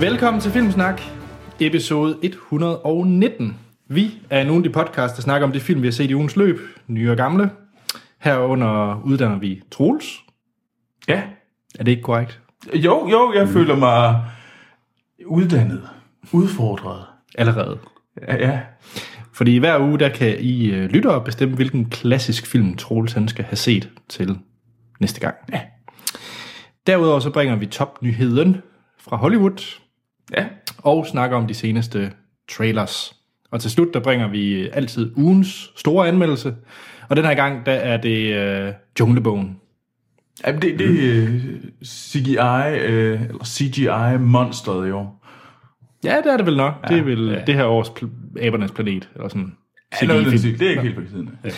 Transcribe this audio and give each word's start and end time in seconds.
Velkommen 0.00 0.40
til 0.40 0.52
Filmsnak, 0.52 1.02
episode 1.60 2.18
119. 2.22 3.58
Vi 3.88 4.10
er 4.30 4.44
nogle 4.44 4.58
af 4.58 4.62
de 4.62 4.70
podcasts, 4.70 5.16
der 5.16 5.22
snakker 5.22 5.46
om 5.46 5.52
de 5.52 5.60
film, 5.60 5.82
vi 5.82 5.86
har 5.86 5.92
set 5.92 6.10
i 6.10 6.14
ugens 6.14 6.36
løb, 6.36 6.58
nye 6.86 7.10
og 7.10 7.16
gamle. 7.16 7.50
Herunder 8.18 9.02
uddanner 9.04 9.38
vi 9.38 9.62
Troels. 9.70 10.20
Ja. 11.08 11.22
Er 11.78 11.84
det 11.84 11.90
ikke 11.90 12.02
korrekt? 12.02 12.40
Jo, 12.74 13.08
jo, 13.08 13.32
jeg 13.34 13.44
mm. 13.44 13.52
føler 13.52 13.76
mig 13.76 14.24
uddannet, 15.26 15.88
udfordret. 16.32 17.04
Allerede. 17.34 17.78
Ja, 18.28 18.36
ja. 18.36 18.60
Fordi 19.32 19.58
hver 19.58 19.80
uge, 19.80 19.98
der 19.98 20.08
kan 20.08 20.36
I 20.38 20.70
uh, 20.70 20.84
lyttere 20.84 21.24
bestemme, 21.24 21.54
hvilken 21.54 21.90
klassisk 21.90 22.46
film 22.46 22.76
Troels 22.76 23.12
han 23.12 23.28
skal 23.28 23.44
have 23.44 23.56
set 23.56 23.90
til 24.08 24.38
næste 25.00 25.20
gang. 25.20 25.34
Ja. 25.52 25.60
Derudover 26.86 27.20
så 27.20 27.30
bringer 27.30 27.56
vi 27.56 27.66
topnyheden 27.66 28.56
fra 28.98 29.16
Hollywood, 29.16 29.80
Ja. 30.36 30.44
og 30.78 31.06
snakker 31.06 31.36
om 31.36 31.46
de 31.46 31.54
seneste 31.54 32.12
trailers. 32.50 33.16
Og 33.50 33.60
til 33.60 33.70
slut, 33.70 33.94
der 33.94 34.00
bringer 34.00 34.28
vi 34.28 34.68
altid 34.72 35.12
ugens 35.16 35.70
store 35.76 36.08
anmeldelse. 36.08 36.54
Og 37.08 37.16
den 37.16 37.24
her 37.24 37.34
gang, 37.34 37.66
der 37.66 37.72
er 37.72 37.96
det 37.96 38.34
øh, 38.34 38.72
Junglebogen. 39.00 39.56
Jamen, 40.46 40.62
det, 40.62 40.78
det 40.78 41.18
er 41.18 41.28
CGI, 41.84 42.78
øh, 42.86 43.22
eller 43.22 43.44
CGI-monsteret 43.44 44.88
i 44.88 44.90
år. 44.90 45.26
Ja, 46.04 46.16
det 46.24 46.32
er 46.32 46.36
det 46.36 46.46
vel 46.46 46.56
nok. 46.56 46.74
Ja, 46.82 46.94
det 46.94 46.98
er 47.00 47.04
vel 47.04 47.26
ja. 47.26 47.38
ja. 47.38 47.44
det 47.44 47.54
her 47.54 47.64
års 47.64 47.88
pl- 47.88 48.40
Abernes 48.46 48.70
Planet. 48.72 49.08
Eller 49.14 49.28
sådan. 49.28 49.52
Ja, 50.02 50.06
noget, 50.06 50.38
stil. 50.38 50.58
det 50.58 50.66
er 50.66 50.70
ikke 50.70 50.82
helt 50.82 50.94
på 50.94 51.02
siden 51.10 51.30
af. 51.44 51.50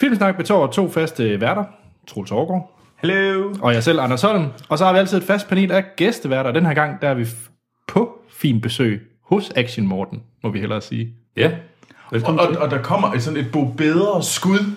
Filmsnak 0.00 0.36
består 0.36 0.66
to 0.66 0.90
faste 0.90 1.40
værter. 1.40 1.64
Troels 2.06 2.32
Aargaard 2.32 2.80
Hello. 3.02 3.54
og 3.62 3.74
jeg 3.74 3.82
selv, 3.82 4.00
Anders 4.00 4.22
Holm. 4.22 4.46
Og 4.68 4.78
så 4.78 4.84
har 4.84 4.92
vi 4.92 4.98
altid 4.98 5.18
et 5.18 5.24
fast 5.24 5.48
panel 5.48 5.72
af 5.72 5.84
gæsteværter. 5.96 6.52
Den 6.52 6.66
her 6.66 6.74
gang, 6.74 7.02
der 7.02 7.08
er 7.08 7.14
vi 7.14 7.26
fin 8.36 8.60
besøg 8.60 9.00
hos 9.22 9.52
Action 9.56 9.86
Morten, 9.86 10.22
må 10.42 10.50
vi 10.50 10.58
hellere 10.58 10.80
sige. 10.80 11.12
Ja. 11.36 11.50
Og, 12.06 12.14
Velkommen 12.14 12.40
og, 12.40 12.62
og 12.62 12.70
der 12.70 12.82
kommer 12.82 13.12
et 13.12 13.22
sådan 13.22 13.40
et 13.40 13.52
bo 13.52 13.64
bedre 13.64 14.22
skud, 14.22 14.72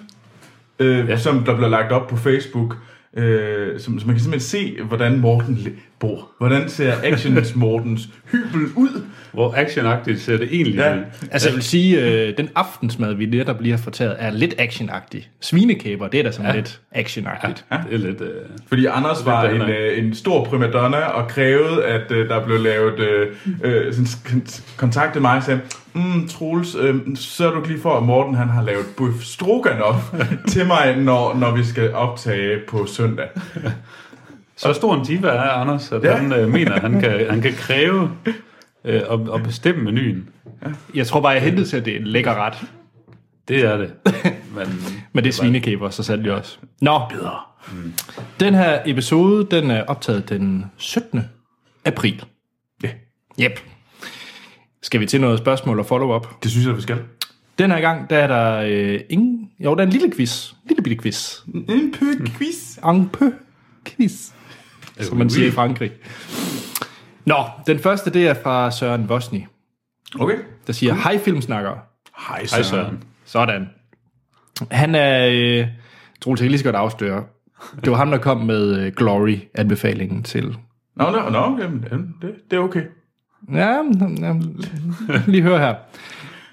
øh, 0.80 1.10
ja. 1.10 1.18
som 1.18 1.44
der 1.44 1.56
bliver 1.56 1.70
lagt 1.70 1.92
op 1.92 2.08
på 2.08 2.16
Facebook, 2.16 2.78
øh, 3.14 3.80
som, 3.80 4.00
så 4.00 4.06
man 4.06 4.16
kan 4.16 4.24
simpelthen 4.24 4.50
se, 4.50 4.82
hvordan 4.84 5.20
Morten 5.20 5.58
bor. 6.00 6.28
Hvordan 6.38 6.69
ser 6.69 6.94
Actions 7.03 7.55
Mortens 7.55 8.09
hybel 8.31 8.61
ud? 8.75 9.02
Hvor 9.33 9.53
actionagtigt 9.58 10.22
ser 10.22 10.38
det 10.38 10.47
egentlig 10.52 10.75
Ja. 10.75 10.95
ud. 10.95 11.02
Altså, 11.31 11.47
jeg 11.50 11.55
vil 11.55 11.64
sige, 11.64 12.02
øh, 12.02 12.38
den 12.38 12.50
aftensmad, 12.55 13.14
vi 13.14 13.25
netop 13.25 13.61
lige 13.61 13.72
har 13.72 13.83
fortalt, 13.83 14.14
er 14.20 14.31
lidt 14.31 14.55
actionagtig. 14.58 15.30
Svinekæber, 15.42 16.08
det 16.08 16.20
er 16.20 16.23
da 16.23 16.31
sådan 16.31 16.50
ja. 16.52 16.55
lidt 16.55 16.80
actionagtigt. 16.92 17.66
Ja. 17.72 17.77
Det 17.89 17.94
er 17.94 17.97
lidt... 18.08 18.22
Øh, 18.22 18.27
Fordi 18.67 18.86
Anders 18.86 19.25
var 19.25 19.44
en, 19.44 19.61
øh, 19.61 19.97
en 20.00 20.16
stor 20.16 20.45
primadonna 20.45 20.97
og 20.97 21.27
krævede, 21.27 21.86
at 21.86 22.11
øh, 22.11 22.30
der 22.30 22.45
blev 22.45 22.59
lavet... 22.59 23.00
Øh, 23.00 23.27
øh, 23.64 23.94
sådan, 23.94 24.05
kon- 24.05 24.61
kontaktede 24.77 25.22
mig 25.22 25.38
og 25.38 25.44
sagde, 25.44 25.59
mm, 25.94 26.27
Troels, 26.27 26.75
øh, 26.80 26.95
sørg 27.16 27.53
du 27.55 27.64
lige 27.70 27.81
for, 27.81 27.97
at 27.97 28.03
Morten 28.03 28.36
han 28.36 28.47
har 28.50 28.64
lavet 28.64 28.86
bøf 28.97 29.22
stroganoff 29.23 30.03
til 30.52 30.67
mig, 30.67 30.95
når, 30.97 31.36
når 31.36 31.55
vi 31.55 31.64
skal 31.64 31.94
optage 31.94 32.58
på 32.67 32.86
søndag. 32.86 33.27
Så 34.60 34.74
stor 34.74 34.96
en 34.96 35.06
diva 35.06 35.28
er 35.28 35.50
Anders, 35.52 35.92
at 35.92 36.04
Ja. 36.04 36.10
ja. 36.10 36.16
han 36.18 36.34
øh, 36.34 36.50
mener, 36.50 36.72
at 36.74 36.82
han 36.82 37.00
kan, 37.00 37.30
han 37.30 37.42
kan 37.42 37.54
kræve 37.54 38.12
øh, 38.86 39.02
og, 39.08 39.20
og 39.30 39.44
bestemme 39.44 39.84
menuen. 39.84 40.30
Jeg 40.96 41.08
tror 41.08 41.22
bare, 41.22 41.32
jeg 41.32 41.42
hentede 41.42 41.68
til, 41.68 41.78
at 41.78 41.86
det 41.86 41.96
er 41.96 42.00
en 42.00 42.08
lækker 42.08 42.36
ret. 42.36 42.54
Det 43.48 43.60
er 43.66 43.78
det. 43.78 43.94
Men, 44.56 44.68
Men 45.14 45.24
det 45.24 45.30
er 45.30 45.34
svinekæber, 45.34 45.90
så 45.90 46.04
sandt 46.04 46.28
også. 46.28 46.58
Nå, 46.82 47.02
bedre. 47.10 47.40
Den 48.39 48.54
her 48.56 48.80
episode, 48.86 49.48
den 49.56 49.72
er 49.72 49.83
optaget 49.83 50.30
den 50.30 50.66
17. 50.78 51.22
april. 51.86 52.23
Ja, 52.83 52.89
Yep. 53.42 53.60
Skal 54.82 55.00
vi 55.00 55.06
til 55.06 55.22
noget 55.22 55.39
spørgsmål 55.39 55.80
og 55.80 55.86
follow-up? 55.86 56.28
det 56.44 56.52
synes 56.52 56.67
jeg, 56.67 56.76
vi 56.78 56.82
skal. 56.82 56.98
Den 57.60 57.72
her 57.72 57.82
gang, 57.82 58.10
der 58.10 58.17
er 58.17 58.28
der 58.28 58.64
øh, 58.70 59.00
ingen... 59.10 59.50
Jo, 59.60 59.76
der 59.76 59.82
er 59.82 59.86
en 59.86 59.89
lille 59.89 60.12
quiz. 60.12 60.54
Lille 60.70 60.83
bitte 60.83 61.02
quiz. 61.04 61.39
En 61.70 61.92
pøk 62.00 62.38
quiz. 62.38 62.78
En 62.78 63.10
peu 63.10 63.32
quiz. 63.86 64.32
Som 64.99 65.17
man 65.17 65.30
siger 65.30 65.48
i 65.48 65.52
Frankrig. 65.52 65.92
Nå, 67.26 67.36
den 67.67 67.80
første, 67.80 68.10
det 68.10 68.27
er 68.27 68.33
fra 68.33 68.71
Søren 68.71 69.10
Vosny, 69.10 69.42
Okay. 70.20 70.37
der 70.67 70.73
siger, 70.73 70.93
hej 70.93 71.17
filmsnakker. 71.17 71.71
Hej, 72.27 72.37
Hej 72.39 72.48
Søren. 72.48 72.64
Søren. 72.64 73.04
Sådan. 73.26 73.70
Han 74.71 74.95
er... 74.95 75.30
Øh, 75.32 75.67
Troels, 76.21 76.42
jeg 76.42 76.49
lige 76.49 76.58
så 76.59 76.64
godt 76.65 76.76
afsløre. 76.76 77.23
Det 77.83 77.92
var 77.92 77.98
ham, 77.98 78.11
der 78.11 78.17
kom 78.17 78.38
med 78.38 78.80
øh, 78.80 78.92
Glory-anbefalingen 78.95 80.23
til... 80.23 80.58
Nå, 80.95 81.11
nå, 81.11 81.30
nå 81.30 81.58
jamen, 81.61 81.86
jamen, 81.92 82.15
det, 82.21 82.36
det 82.52 82.58
er 82.58 82.61
okay. 82.64 82.83
Ja, 83.54 83.76
ja, 84.21 84.33
lige 85.27 85.43
hør 85.43 85.58
her. 85.58 85.76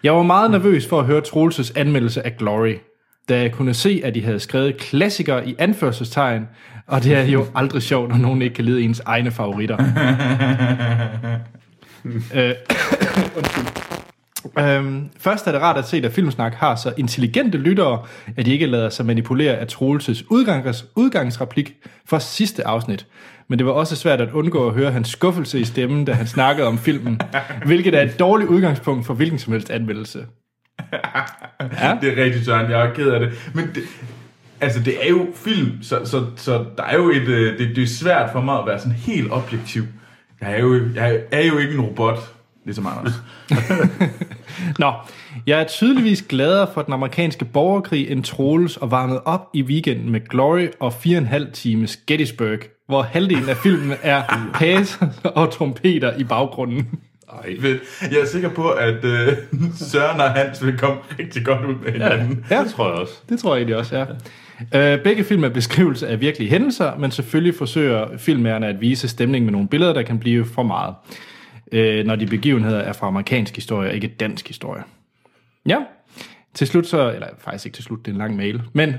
Jeg 0.03 0.15
var 0.15 0.23
meget 0.23 0.51
nervøs 0.51 0.89
for 0.89 1.01
at 1.01 1.07
høre 1.07 1.21
Troelses 1.21 1.71
anmeldelse 1.71 2.27
af 2.27 2.37
Glory, 2.39 2.75
da 3.29 3.41
jeg 3.41 3.53
kunne 3.53 3.75
se, 3.75 4.01
at 4.05 4.15
de 4.15 4.25
havde 4.25 4.41
skrevet 4.41 4.77
klassikere 4.77 5.49
i 5.49 5.55
anførselstegn, 5.59 6.47
og 6.87 7.05
det 7.05 7.15
er 7.15 7.23
jo 7.23 7.47
aldrig 7.55 7.83
sjovt, 7.83 8.09
når 8.09 8.17
nogen 8.17 8.43
ikke 8.43 8.55
kan 8.55 8.65
lide 8.65 8.83
ens 8.83 9.03
egne 9.05 9.31
favoritter. 9.31 9.79
øh. 12.35 12.55
Øhm, 14.59 15.09
først 15.19 15.47
er 15.47 15.53
det 15.53 15.61
rart 15.61 15.77
at 15.77 15.89
se, 15.89 15.97
at 15.97 16.13
Filmsnak 16.13 16.55
har 16.55 16.77
så 16.77 16.93
intelligente 16.97 17.59
lyttere, 17.59 18.03
at 18.37 18.47
de 18.47 18.53
ikke 18.53 18.67
lader 18.67 18.89
sig 18.89 19.07
manipulere 19.07 19.57
af 19.57 19.67
Troelses 19.67 20.31
udgangs, 20.31 20.87
udgangsreplik 20.95 21.75
fra 22.09 22.21
sidste 22.21 22.67
afsnit. 22.67 23.07
Men 23.49 23.59
det 23.59 23.67
var 23.67 23.73
også 23.73 23.97
svært 23.97 24.21
at 24.21 24.31
undgå 24.31 24.69
at 24.69 24.75
høre 24.75 24.91
hans 24.91 25.09
skuffelse 25.09 25.61
i 25.61 25.65
stemmen, 25.65 26.05
da 26.05 26.13
han 26.13 26.27
snakkede 26.27 26.69
om 26.69 26.79
filmen, 26.79 27.21
hvilket 27.67 27.95
er 27.95 28.03
et 28.03 28.19
dårligt 28.19 28.51
udgangspunkt 28.51 29.07
for 29.07 29.15
hvilken 29.15 29.39
som 29.39 29.53
helst 29.53 29.71
anmeldelse. 29.71 30.19
Ja? 31.83 31.97
Det 32.01 32.19
er 32.19 32.25
rigtigt, 32.25 32.45
Søren. 32.45 32.71
Jeg 32.71 32.87
er 32.87 32.95
ked 32.95 33.11
af 33.11 33.21
det. 33.21 33.51
Men 33.55 33.65
det, 33.75 33.83
altså, 34.61 34.81
det 34.81 35.07
er 35.07 35.09
jo 35.09 35.27
film, 35.35 35.83
så, 35.83 36.01
så, 36.05 36.27
så 36.37 36.65
der 36.77 36.83
er 36.83 36.97
jo 36.97 37.11
et, 37.11 37.29
øh, 37.29 37.59
det, 37.59 37.77
det 37.77 37.83
er 37.83 37.87
svært 37.87 38.31
for 38.33 38.41
mig 38.41 38.59
at 38.59 38.67
være 38.67 38.79
sådan 38.79 38.93
helt 38.93 39.33
objektiv. 39.33 39.83
Jeg 40.41 40.53
er 40.53 40.59
jo, 40.59 40.81
jeg 40.95 41.21
er 41.31 41.47
jo 41.47 41.59
ikke 41.59 41.75
en 41.75 41.81
robot, 41.81 42.19
ligesom 42.65 42.87
Anders. 42.87 43.15
Nå, 44.79 44.93
jeg 45.47 45.61
er 45.61 45.65
tydeligvis 45.65 46.23
gladere 46.23 46.69
for 46.75 46.83
den 46.83 46.93
amerikanske 46.93 47.45
borgerkrig 47.45 48.11
end 48.11 48.25
Troels 48.25 48.77
og 48.77 48.91
varmet 48.91 49.21
op 49.25 49.49
i 49.55 49.63
weekenden 49.63 50.11
med 50.11 50.21
Glory 50.29 50.69
og 50.81 50.93
4,5 51.07 51.51
times 51.53 51.97
Gettysburg, 51.97 52.59
hvor 52.87 53.03
halvdelen 53.03 53.49
af 53.49 53.57
filmen 53.57 53.97
er 54.03 54.23
pas 54.61 54.99
og 55.25 55.53
trompeter 55.53 56.17
i 56.17 56.25
baggrunden. 56.25 56.89
Ej. 57.33 57.57
Jeg 58.11 58.21
er 58.21 58.27
sikker 58.27 58.49
på, 58.49 58.69
at 58.69 59.05
øh, 59.05 59.29
Søren 59.91 60.21
og 60.21 60.31
Hans 60.31 60.67
vil 60.67 60.79
komme 60.79 61.01
rigtig 61.19 61.45
godt 61.45 61.65
ud 61.65 61.75
med 61.75 61.93
hinanden. 61.93 62.45
Ja. 62.51 62.63
Det 62.63 62.71
tror 62.71 62.89
jeg 62.89 62.95
også. 62.95 63.15
Det 63.29 63.39
tror 63.39 63.55
jeg 63.55 63.61
egentlig 63.61 63.77
også, 63.77 63.99
ja. 63.99 64.05
Øh, 64.75 65.03
begge 65.03 65.25
film 65.25 65.45
er 65.45 65.49
beskrivelse 65.49 66.09
af 66.09 66.21
virkelige 66.21 66.51
hændelser, 66.51 66.97
men 66.99 67.11
selvfølgelig 67.11 67.55
forsøger 67.55 68.17
filmærerne 68.19 68.67
at 68.67 68.81
vise 68.81 69.09
stemning 69.09 69.45
med 69.45 69.53
nogle 69.53 69.69
billeder, 69.69 69.93
der 69.93 70.03
kan 70.03 70.19
blive 70.19 70.45
for 70.45 70.63
meget, 70.63 70.95
øh, 71.73 72.07
når 72.07 72.17
de 72.17 72.27
begivenheder 72.27 72.79
er 72.79 72.93
fra 72.93 73.07
amerikansk 73.07 73.55
historie 73.55 73.95
ikke 73.95 74.09
dansk 74.09 74.49
historie. 74.49 74.83
Ja, 75.69 75.79
til 76.55 76.67
slut 76.67 76.87
så, 76.87 77.13
eller 77.13 77.27
faktisk 77.39 77.67
ikke 77.67 77.77
til 77.77 77.85
slut, 77.85 77.99
det 78.07 78.09
er 78.09 78.13
en 78.15 78.19
lang 78.19 78.37
mail, 78.37 78.63
men 78.73 78.95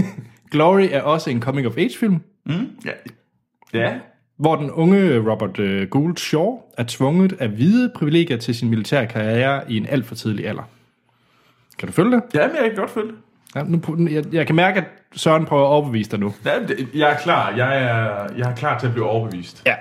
Glory 0.52 0.88
er 0.92 1.02
også 1.02 1.30
en 1.30 1.42
coming-of-age-film, 1.42 2.20
Ja. 2.84 2.90
ja. 3.74 3.94
hvor 4.36 4.56
den 4.56 4.70
unge 4.70 5.18
Robert 5.30 5.58
øh, 5.58 5.88
Gould 5.88 6.16
Shaw 6.16 6.58
er 6.78 6.84
tvunget 6.88 7.32
af 7.32 7.48
hvide 7.48 7.92
privilegier 7.94 8.36
til 8.36 8.54
sin 8.54 8.68
militære 8.70 9.06
karriere 9.06 9.72
i 9.72 9.76
en 9.76 9.86
alt 9.86 10.06
for 10.06 10.14
tidlig 10.14 10.48
alder. 10.48 10.62
Kan 11.78 11.88
du 11.88 11.92
følge 11.92 12.10
det? 12.16 12.22
Ja, 12.34 12.46
men 12.46 12.56
jeg 12.56 12.64
kan 12.70 12.74
godt 12.76 12.90
følge 12.90 13.08
det. 13.08 13.16
Ja, 13.54 13.62
nu, 13.62 14.08
jeg, 14.10 14.24
jeg 14.32 14.46
kan 14.46 14.56
mærke, 14.56 14.80
at 14.80 14.84
Søren 15.16 15.44
prøver 15.46 15.62
at 15.62 15.68
overbevise 15.68 16.10
dig 16.10 16.20
nu. 16.20 16.34
Ja, 16.44 16.50
jeg 16.94 17.10
er 17.10 17.16
klar. 17.16 17.54
Jeg 17.56 17.82
er, 17.82 18.26
jeg 18.36 18.50
er 18.50 18.54
klar 18.54 18.78
til 18.78 18.86
at 18.86 18.92
blive 18.92 19.08
overbevist. 19.08 19.66
Ja. 19.66 19.74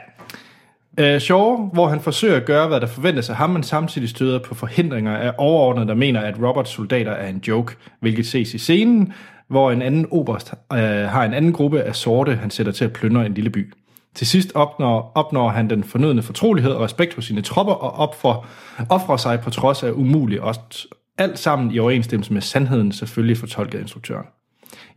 Uh, 1.01 1.21
Shaw, 1.21 1.69
hvor 1.73 1.87
han 1.87 1.99
forsøger 1.99 2.35
at 2.35 2.45
gøre, 2.45 2.67
hvad 2.67 2.81
der 2.81 2.87
forventes 2.87 3.29
af 3.29 3.35
ham, 3.35 3.49
men 3.49 3.63
samtidig 3.63 4.09
støder 4.09 4.39
på 4.39 4.55
forhindringer 4.55 5.17
af 5.17 5.33
overordnede, 5.37 5.87
der 5.87 5.93
mener, 5.93 6.21
at 6.21 6.35
Roberts 6.43 6.69
soldater 6.69 7.11
er 7.11 7.27
en 7.27 7.43
joke, 7.47 7.75
hvilket 7.99 8.27
ses 8.27 8.53
i 8.53 8.57
scenen, 8.57 9.13
hvor 9.47 9.71
en 9.71 9.81
anden 9.81 10.07
oberst 10.11 10.53
uh, 10.73 10.77
har 10.79 11.23
en 11.23 11.33
anden 11.33 11.53
gruppe 11.53 11.81
af 11.81 11.95
sorte, 11.95 12.35
han 12.35 12.49
sætter 12.49 12.71
til 12.71 12.85
at 12.85 12.93
plyndre 12.93 13.25
en 13.25 13.33
lille 13.33 13.49
by. 13.49 13.73
Til 14.15 14.27
sidst 14.27 14.51
opnår, 14.55 15.11
opnår 15.15 15.49
han 15.49 15.69
den 15.69 15.83
fornødne 15.83 16.21
fortrolighed 16.21 16.71
og 16.71 16.81
respekt 16.81 17.13
hos 17.13 17.25
sine 17.25 17.41
tropper 17.41 17.73
og 17.73 17.93
opfor, 17.93 18.45
offrer 18.89 19.17
sig 19.17 19.39
på 19.39 19.49
trods 19.49 19.83
af 19.83 19.91
umuligt, 19.91 20.41
også 20.41 20.87
alt 21.17 21.39
sammen 21.39 21.71
i 21.71 21.79
overensstemmelse 21.79 22.33
med 22.33 22.41
sandheden, 22.41 22.91
selvfølgelig 22.91 23.37
fortolket 23.37 23.77
af 23.77 23.81
instruktøren. 23.81 24.25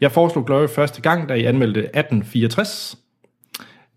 Jeg 0.00 0.12
foreslog 0.12 0.46
Glory 0.46 0.68
første 0.68 1.00
gang, 1.00 1.28
da 1.28 1.34
I 1.34 1.44
anmeldte 1.44 1.80
1864, 1.80 2.98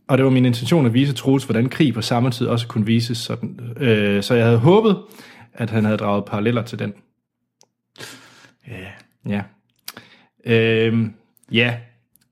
og 0.08 0.18
det 0.18 0.26
var 0.26 0.32
min 0.32 0.46
intention 0.46 0.86
at 0.86 0.94
vise 0.94 1.14
Troels, 1.14 1.44
hvordan 1.44 1.70
krig 1.70 1.94
på 1.94 2.02
samme 2.02 2.32
tid 2.32 2.48
også 2.48 2.68
kunne 2.68 2.86
vises 2.86 3.18
sådan. 3.18 3.60
Øh, 3.78 4.24
så 4.24 4.36
jeg 4.36 4.46
havde 4.46 4.58
håbet, 4.58 4.98
at 5.54 5.70
han 5.70 5.86
havde 5.86 5.98
draget 5.98 6.26
paralleller 6.26 6.62
til 6.62 6.80
den. 6.80 6.94
Ja. 8.68 8.88
Ja. 9.30 9.42
Øhm, 10.46 11.14
ja. 11.52 11.76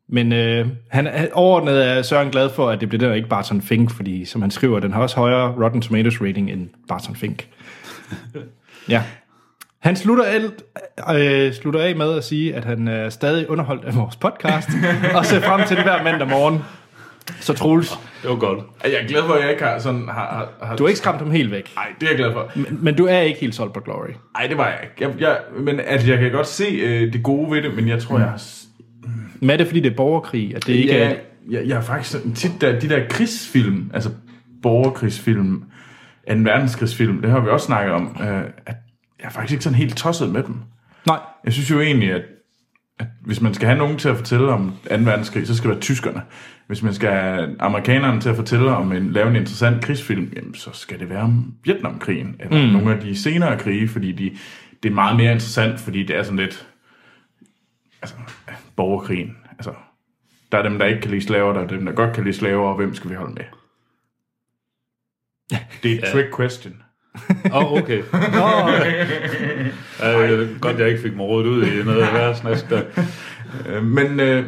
Men 0.08 0.34
øh, 0.34 0.68
han 0.90 1.08
er 1.08 1.28
overordnet 1.34 1.88
er 1.88 2.02
Søren 2.02 2.32
glad 2.32 2.50
for, 2.50 2.70
at 2.70 2.82
det 2.82 2.90
bliver 2.90 3.00
den 3.00 3.10
og 3.10 3.18
ikke 3.18 3.30
Barton 3.30 3.62
Fink, 3.62 3.92
fordi 3.92 4.26
som 4.26 4.42
han 4.42 4.52
skriver, 4.52 4.80
den 4.80 4.94
har 4.94 5.02
også 5.02 5.16
højere 5.16 5.64
Rotten 5.64 5.82
Tomatoes 5.82 6.22
rating 6.22 6.52
end 6.52 6.70
Barton 6.88 7.16
Fink. 7.16 7.48
ja. 8.90 9.04
Han 9.82 9.96
slutter, 9.96 10.24
alt, 10.24 10.64
øh, 11.16 11.54
slutter 11.54 11.82
af 11.82 11.96
med 11.96 12.18
at 12.18 12.24
sige, 12.24 12.56
at 12.56 12.66
han 12.66 12.88
er 12.88 13.10
stadig 13.10 13.50
underholdt 13.50 13.86
af 13.86 13.96
vores 13.96 14.16
podcast, 14.16 14.70
og 15.16 15.26
ser 15.26 15.42
frem 15.42 15.68
til 15.68 15.76
det 15.78 15.86
hver 15.86 16.04
mandag 16.04 16.28
morgen. 16.28 16.60
Så 17.40 17.54
Troels, 17.54 17.90
Det 18.22 18.30
var 18.30 18.36
godt. 18.36 18.60
Jeg 18.84 18.94
er 18.94 19.08
glad 19.08 19.24
for, 19.24 19.34
at 19.34 19.42
jeg 19.42 19.52
ikke 19.52 19.64
har 19.64 19.80
sådan... 19.80 20.08
Har, 20.08 20.50
har, 20.62 20.76
du 20.76 20.84
har 20.84 20.88
ikke 20.88 20.98
skræmt 20.98 21.20
ham 21.20 21.32
helt 21.32 21.52
væk, 21.52 21.72
Nej, 21.76 21.88
det 22.00 22.06
er 22.06 22.12
jeg 22.12 22.18
glad 22.18 22.32
for. 22.32 22.52
men, 22.56 22.80
men 22.82 22.96
du 22.96 23.06
er 23.06 23.20
ikke 23.20 23.40
helt 23.40 23.56
solgt 23.56 23.74
på 23.74 23.80
Glory. 23.80 24.10
Nej, 24.38 24.48
det 24.48 24.58
var 24.58 24.68
jeg 24.68 24.80
ikke. 24.84 24.96
Jeg, 25.00 25.22
jeg, 25.22 25.38
men 25.64 25.80
altså, 25.80 26.08
jeg 26.08 26.20
kan 26.20 26.32
godt 26.32 26.48
se 26.48 26.64
øh, 26.64 27.14
det 27.14 27.24
gode 27.24 27.52
ved 27.52 27.62
det, 27.62 27.76
men 27.76 27.88
jeg 27.88 28.02
tror, 28.02 28.20
jeg 28.20 28.28
har... 28.28 28.42
Men 29.40 29.50
er 29.50 29.58
det, 29.58 29.68
fordi 29.68 29.80
det 29.80 29.92
er 29.92 29.96
borgerkrig, 29.96 30.56
at 30.56 30.68
det 30.68 30.74
ikke 30.74 30.94
ja, 30.94 31.10
er... 31.10 31.16
jeg, 31.50 31.68
jeg 31.68 31.76
har 31.76 31.84
faktisk 31.84 32.18
tit 32.36 32.62
der, 32.62 32.80
de 32.80 32.90
der 32.90 33.08
krigsfilm, 33.10 33.92
altså 33.94 34.10
borgerkrigsfilm, 34.64 35.64
2. 36.28 36.34
verdenskrigsfilm, 36.34 37.22
det 37.22 37.32
har 37.32 37.40
vi 37.40 37.50
også 37.50 37.66
snakket 37.66 37.94
om, 37.94 38.18
øh, 38.22 38.44
at 38.66 38.76
jeg 39.22 39.28
er 39.28 39.32
faktisk 39.32 39.52
ikke 39.52 39.64
sådan 39.64 39.78
helt 39.78 39.98
tosset 39.98 40.30
med 40.30 40.44
dem. 40.44 40.56
Nej, 41.08 41.20
Jeg 41.46 41.54
synes 41.54 41.72
jo 41.72 41.80
egentlig, 41.80 42.12
at, 42.12 42.22
at 43.00 43.08
hvis 43.26 43.42
man 43.42 43.54
skal 43.54 43.68
have 43.68 43.78
nogen 43.78 43.98
til 43.98 44.10
at 44.10 44.18
fortælle 44.18 44.52
om 44.52 44.74
2. 44.90 44.96
verdenskrig, 44.96 45.48
så 45.48 45.56
skal 45.56 45.70
det 45.70 45.76
være 45.76 45.82
tyskerne. 45.82 46.22
Hvis 46.68 46.84
man 46.84 46.94
skal 46.94 47.10
have 47.10 47.56
amerikanerne 47.60 48.22
til 48.22 48.30
at 48.30 48.36
fortælle 48.36 48.72
om 48.76 48.92
en, 48.92 49.12
lave 49.12 49.30
en 49.30 49.36
interessant 49.36 49.84
krigsfilm, 49.84 50.34
jamen, 50.36 50.56
så 50.56 50.70
skal 50.74 51.00
det 51.00 51.10
være 51.10 51.22
om 51.22 51.54
Vietnamkrigen, 51.64 52.36
eller 52.40 52.66
mm. 52.66 52.72
nogle 52.72 52.96
af 52.96 53.02
de 53.02 53.16
senere 53.16 53.60
krige, 53.60 53.88
fordi 53.88 54.12
de, 54.12 54.38
det 54.84 54.90
er 54.90 54.94
meget 54.94 55.18
mere 55.18 55.32
interessant, 55.32 55.80
fordi 55.80 56.04
det 56.04 56.16
er 56.16 56.24
sådan 56.24 56.40
lidt, 56.40 56.68
altså, 58.02 58.16
borgerkrigen, 58.76 59.38
altså, 59.52 59.74
der 60.52 60.58
er 60.58 60.64
dem, 60.64 60.80
der 60.80 60.86
ikke 60.86 61.02
kan 61.02 61.12
lide 61.12 61.22
slaver, 61.22 61.54
der 61.54 61.62
er 61.62 61.68
dem, 61.68 61.86
der 61.86 61.92
godt 61.92 62.16
kan 62.16 62.24
lide 62.24 62.36
slaver, 62.36 62.70
og 62.70 62.76
hvem 62.76 62.94
skal 62.94 63.10
vi 63.10 63.16
holde 63.16 63.34
med? 63.34 63.44
Det 65.84 65.94
er 65.94 65.98
et 65.98 66.12
trick 66.14 66.36
question. 66.36 66.84
Åh, 67.54 67.72
oh, 67.72 67.72
okay. 67.82 67.98
øh, 70.06 70.60
godt, 70.60 70.80
jeg 70.80 70.90
ikke 70.90 71.02
fik 71.02 71.16
mig 71.16 71.26
rådet 71.26 71.48
ud 71.48 71.66
i 71.66 71.84
noget 71.84 72.02
værre 72.02 72.36
snask 72.36 72.70
der. 72.70 72.82
Øh, 73.68 73.84
men 73.86 74.20
øh, 74.20 74.46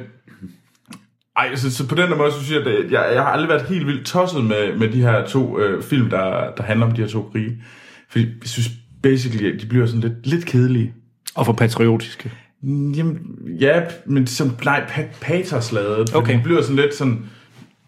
ej, 1.38 1.56
så, 1.56 1.76
så 1.76 1.88
på 1.88 1.96
den 1.96 2.12
der 2.12 2.18
måde, 2.18 2.32
så 2.32 2.44
synes 2.44 2.66
jeg, 2.66 2.74
at 2.74 2.92
jeg, 2.92 3.12
jeg 3.14 3.22
har 3.24 3.30
aldrig 3.30 3.50
været 3.50 3.62
helt 3.66 3.88
vildt 3.88 4.06
tosset 4.06 4.44
med, 4.44 4.76
med 4.78 4.88
de 4.90 5.02
her 5.02 5.26
to 5.28 5.60
øh, 5.60 5.84
film, 5.84 6.10
der, 6.10 6.52
der 6.58 6.64
handler 6.64 6.86
om 6.86 6.92
de 6.92 7.02
her 7.02 7.08
to 7.10 7.30
krige. 7.32 7.64
Fordi 8.10 8.26
jeg 8.42 8.50
synes 8.50 8.70
basically, 9.04 9.54
at 9.56 9.62
de 9.62 9.66
bliver 9.66 9.86
sådan 9.86 10.02
lidt, 10.02 10.28
lidt 10.28 10.46
kedelige. 10.46 10.94
og 11.36 11.46
for 11.46 11.54
patriotiske. 11.54 12.32
Mm, 12.62 12.92
Jamen, 12.92 13.20
ja, 13.60 13.82
men 14.06 14.28
som, 14.28 14.52
nej, 14.66 14.86
pa- 14.90 15.18
patersladet. 15.22 16.16
Okay. 16.16 16.34
Det 16.34 16.44
bliver 16.44 16.62
sådan 16.62 16.76
lidt 16.76 16.96
sådan, 16.96 17.26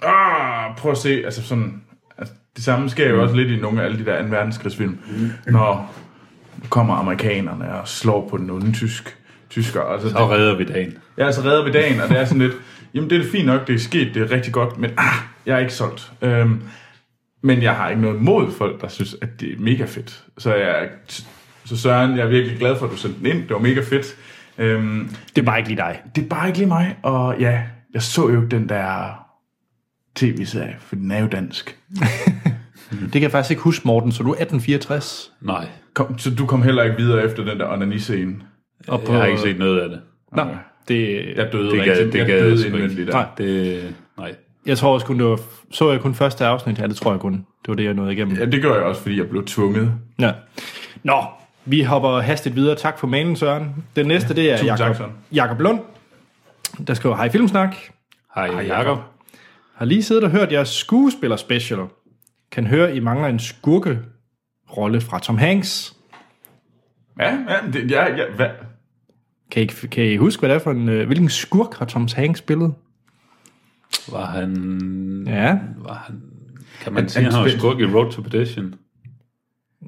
ah, 0.04 0.78
prøv 0.78 0.92
at 0.92 0.98
se, 0.98 1.22
altså 1.26 1.44
sådan, 1.44 1.82
det 2.56 2.64
samme 2.64 2.90
sker 2.90 3.10
jo 3.10 3.22
også 3.24 3.36
lidt 3.36 3.52
i 3.52 3.56
nogle 3.56 3.82
af 3.82 3.86
alle 3.86 4.00
de 4.00 4.06
der 4.06 4.22
2. 4.22 4.28
verdenskrigsfilm, 4.28 4.98
når 5.48 5.96
kommer 6.70 6.94
amerikanerne 6.96 7.74
og 7.76 7.88
slår 7.88 8.28
på 8.30 8.38
den 8.38 8.50
onde 8.50 8.72
tysk, 8.72 9.18
tysker. 9.50 9.82
Altså, 9.82 10.10
Så 10.10 10.30
redder 10.32 10.58
vi 10.58 10.64
dagen. 10.64 10.94
Er 11.18 11.32
så 11.32 11.42
redder 11.42 11.64
ved 11.64 11.74
dagen, 11.74 12.00
og 12.02 12.10
det 12.10 12.20
er 12.20 12.26
sådan 12.26 12.42
lidt, 12.42 12.54
jamen 12.94 13.10
det 13.10 13.16
er 13.18 13.22
det 13.22 13.32
fint 13.32 13.46
nok, 13.46 13.68
det 13.68 13.76
er 13.76 13.80
sket, 13.80 14.14
det 14.16 14.22
er 14.22 14.32
rigtig 14.32 14.54
godt, 14.54 14.78
men 14.78 14.92
ah, 14.98 15.14
jeg 15.46 15.56
er 15.56 15.60
ikke 15.60 15.74
solgt. 15.74 16.12
Øhm, 16.22 16.62
men 17.44 17.62
jeg 17.62 17.76
har 17.76 17.90
ikke 17.90 18.02
noget 18.02 18.22
mod 18.22 18.52
folk, 18.52 18.82
der 18.82 18.88
synes, 18.88 19.16
at 19.22 19.40
det 19.40 19.52
er 19.54 19.56
mega 19.60 19.86
fedt. 19.86 20.24
Så, 20.38 20.56
jeg, 20.56 20.90
så 21.66 21.78
Søren, 21.78 22.18
jeg 22.18 22.26
er 22.26 22.30
virkelig 22.30 22.60
glad 22.60 22.76
for, 22.80 22.86
at 22.86 22.92
du 22.92 22.98
sendte 22.98 23.20
den 23.20 23.28
ind. 23.28 23.38
Det 23.42 23.50
var 23.50 23.60
mega 23.60 23.82
fedt. 23.82 24.16
Øhm, 24.58 25.10
Det 25.36 25.42
er 25.42 25.46
bare 25.46 25.58
ikke 25.58 25.70
lige 25.70 25.78
dig. 25.78 26.02
det 26.16 26.24
er 26.24 26.28
bare 26.28 26.48
ikke 26.48 26.60
lige 26.60 26.68
mig, 26.68 26.98
og 27.04 27.36
ja, 27.40 27.62
jeg 27.94 28.02
så 28.02 28.30
jo 28.30 28.44
den 28.46 28.70
der 28.70 29.10
tv-serie, 30.16 30.76
for 30.80 30.96
den 30.96 31.12
er 31.12 31.20
jo 31.20 31.28
dansk. 31.28 31.78
Det 32.92 33.12
kan 33.12 33.22
jeg 33.22 33.32
faktisk 33.32 33.52
ikke 33.52 33.64
huske, 33.64 33.88
Morten, 33.88 34.12
så 34.12 34.24
du 34.24 34.30
er 34.30 34.34
1864. 34.34 35.32
Nej, 35.42 35.68
Kom, 35.94 36.18
så 36.18 36.36
du 36.36 36.46
kom 36.46 36.62
heller 36.62 36.84
ikke 36.84 36.98
videre 36.98 37.24
efter 37.26 37.44
den 37.46 37.60
der 37.60 37.68
onani-scene? 37.68 38.36
Og 38.88 39.04
jeg 39.08 39.16
har 39.16 39.26
ikke 39.26 39.42
set 39.42 39.60
noget 39.60 39.80
af 39.80 39.90
det. 39.90 40.00
Nå, 40.32 40.46
det, 40.88 41.26
Jeg 41.36 41.52
døde 41.52 41.64
Det 41.64 41.74
rigtig, 41.74 41.86
gad, 41.96 42.06
det 42.12 42.16
jeg 42.16 42.28
gad 42.28 42.36
jeg 42.36 42.44
døde 42.44 42.68
indvendigt 42.68 43.08
der. 43.08 43.14
Nej. 43.14 43.26
Det, 43.38 43.96
nej. 44.18 44.36
jeg 44.66 44.78
tror 44.78 44.94
også 44.94 45.06
kun, 45.06 45.20
det 45.20 45.26
var, 45.26 45.40
så 45.72 45.92
jeg 45.92 46.02
kun 46.02 46.16
første 46.16 46.46
afsnit 46.46 46.78
her, 46.78 46.88
det 46.88 46.96
tror 46.96 47.12
jeg 47.12 47.20
kun. 47.20 47.34
Det 47.34 47.68
var 47.68 47.74
det, 47.74 47.84
jeg 47.84 47.94
nåede 47.94 48.14
igennem. 48.14 48.38
Ja, 48.38 48.46
det 48.46 48.62
gør 48.62 48.74
jeg 48.74 48.84
også, 48.84 49.02
fordi 49.02 49.18
jeg 49.18 49.30
blev 49.30 49.46
tvunget. 49.46 49.92
Ja. 50.20 50.32
Nå, 51.04 51.24
vi 51.66 51.82
hopper 51.82 52.20
hastigt 52.20 52.56
videre. 52.56 52.76
Tak 52.76 53.00
for 53.00 53.08
mailen, 53.08 53.36
Søren. 53.36 53.76
Den 53.96 54.06
næste, 54.08 54.36
det 54.36 54.52
er 54.52 54.58
tak, 54.58 54.80
Jakob. 54.80 55.12
Jakob 55.32 55.60
Lund, 55.60 55.80
der 56.88 56.94
skriver, 56.94 57.16
hej 57.16 57.30
Filmsnak. 57.32 57.76
Hej, 58.36 58.46
Jakob. 58.46 58.68
Jakob. 58.68 58.98
Har 59.76 59.86
lige 59.86 60.04
siddet 60.04 60.24
og 60.24 60.30
hørt 60.32 60.52
jeres 60.52 60.70
skuespiller 60.70 61.36
special. 61.36 61.80
Kan 62.56 62.68
høre, 62.68 62.96
I 62.96 63.00
mangler 63.00 63.28
en 63.28 63.40
skurke 63.40 64.00
rolle 64.78 65.02
fra 65.02 65.20
Tom 65.20 65.38
Hanks. 65.38 65.96
Ja, 67.20 67.30
ja, 67.50 67.72
det, 67.74 67.92
ja, 67.92 68.16
ja 68.16 68.24
hvad? 68.36 68.50
Kan 69.52 69.64
I, 69.64 69.66
kan 69.66 70.06
I 70.06 70.16
huske, 70.18 70.40
hvad 70.40 70.50
det 70.50 70.56
er 70.56 70.60
for 70.60 70.72
en... 70.72 70.90
øh, 70.90 71.06
Hvilken 71.06 71.30
skurk 71.30 71.74
har 71.78 71.86
Tom 71.86 72.08
Hanks 72.16 72.40
spillet? 72.40 72.74
Var 74.12 74.26
han... 74.26 75.24
Ja. 75.28 75.60
Var 75.78 75.94
han... 76.08 76.22
Kan 76.82 76.94
man 76.94 77.04
Han- 77.04 77.10
sige, 77.10 77.24
han 77.24 77.34
han 77.34 77.44
var 77.44 77.50
skurk 77.50 77.80
i 77.80 77.86
Road 77.86 78.12
to 78.12 78.22
Perdition? 78.22 78.76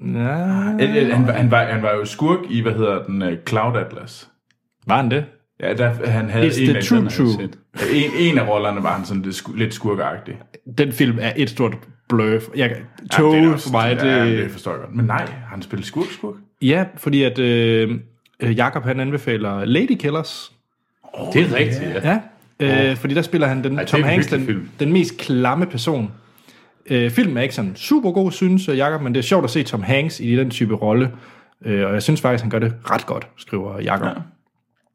Ja, 0.02 0.74
Øh, 0.74 0.96
øh, 0.96 1.10
Han, 1.16 1.28
var- 1.28 1.34
han, 1.34 1.52
var, 1.52 1.66
han 1.66 1.82
var 1.82 1.92
jo 1.94 2.06
skurk 2.06 2.40
i, 2.50 2.62
hvad 2.62 2.74
hedder 2.74 3.04
den, 3.04 3.22
uh, 3.22 3.30
Cloud 3.48 3.76
Atlas. 3.78 4.30
var 4.88 4.98
han 5.02 5.12
det? 5.12 5.26
Ja, 5.60 5.74
der, 5.74 6.10
han 6.10 6.30
havde 6.30 6.48
It's 6.48 6.60
en 6.62 6.68
the 6.68 6.78
af, 6.78 6.84
true 6.84 7.10
true. 7.10 7.50
En, 7.94 8.12
en 8.20 8.38
af 8.38 8.48
rollerne 8.48 8.84
var 8.84 8.94
han 8.96 9.06
sådan 9.06 9.24
lidt, 9.24 9.36
sku, 9.36 9.54
lidt 9.54 9.74
skurkeagtig. 9.74 10.36
Den 10.78 10.92
film 10.92 11.18
er 11.22 11.32
et 11.36 11.50
stort 11.50 11.74
bløf. 12.10 12.44
Jeg, 12.56 12.70
Ja, 12.70 13.08
tog 13.12 13.34
det 13.36 13.44
ja, 13.44 13.52
også- 13.54 13.66
for 13.66 13.72
mig, 13.72 13.96
det... 13.96 14.06
Ja, 14.08 14.26
det 14.26 14.52
forstår 14.52 14.72
jeg 14.72 14.80
godt. 14.82 14.96
Men 14.96 15.06
nej, 15.06 15.26
han 15.52 15.62
spillet 15.62 15.86
skurk, 15.88 16.06
skurk? 16.12 16.34
Ja, 16.62 16.86
fordi 16.98 17.24
at 17.24 17.40
øh, 17.40 17.92
øh, 18.40 18.58
Jakob 18.58 18.84
han 18.84 19.00
anbefaler 19.00 19.66
Lady 19.66 19.98
Killers. 20.00 20.52
Det 21.34 21.42
er 21.42 21.56
rigtigt, 21.56 21.82
ja. 22.04 22.20
Ja, 22.60 22.90
øh, 22.92 22.96
fordi 22.96 23.14
der 23.14 23.22
spiller 23.22 23.48
han 23.48 23.64
den, 23.64 23.78
Ej, 23.80 23.86
Tom 23.86 24.04
Hanks, 24.04 24.28
den, 24.28 24.46
film. 24.46 24.70
den 24.80 24.94
mest 24.94 25.18
klamme 25.18 25.66
person. 25.66 26.12
Øh, 26.90 27.12
filmen 27.12 27.38
er 27.38 27.42
ikke 27.42 27.56
sådan 27.56 27.76
super 27.76 28.12
god, 28.12 28.32
synes 28.32 28.68
Jakob, 28.68 29.02
men 29.02 29.14
det 29.14 29.20
er 29.20 29.24
sjovt 29.24 29.44
at 29.44 29.50
se 29.50 29.64
Tom 29.64 29.84
Hanks 29.84 30.20
i 30.20 30.36
den 30.36 30.50
type 30.50 30.76
rolle. 30.76 31.12
Øh, 31.66 31.88
og 31.88 31.94
jeg 31.94 32.04
synes 32.04 32.22
faktisk, 32.22 32.42
han 32.44 32.52
gør 32.52 32.60
det 32.60 32.74
ret 32.92 33.06
godt, 33.06 33.28
skriver 33.38 33.80
Jakob. 33.82 34.06
Ja. 34.08 34.14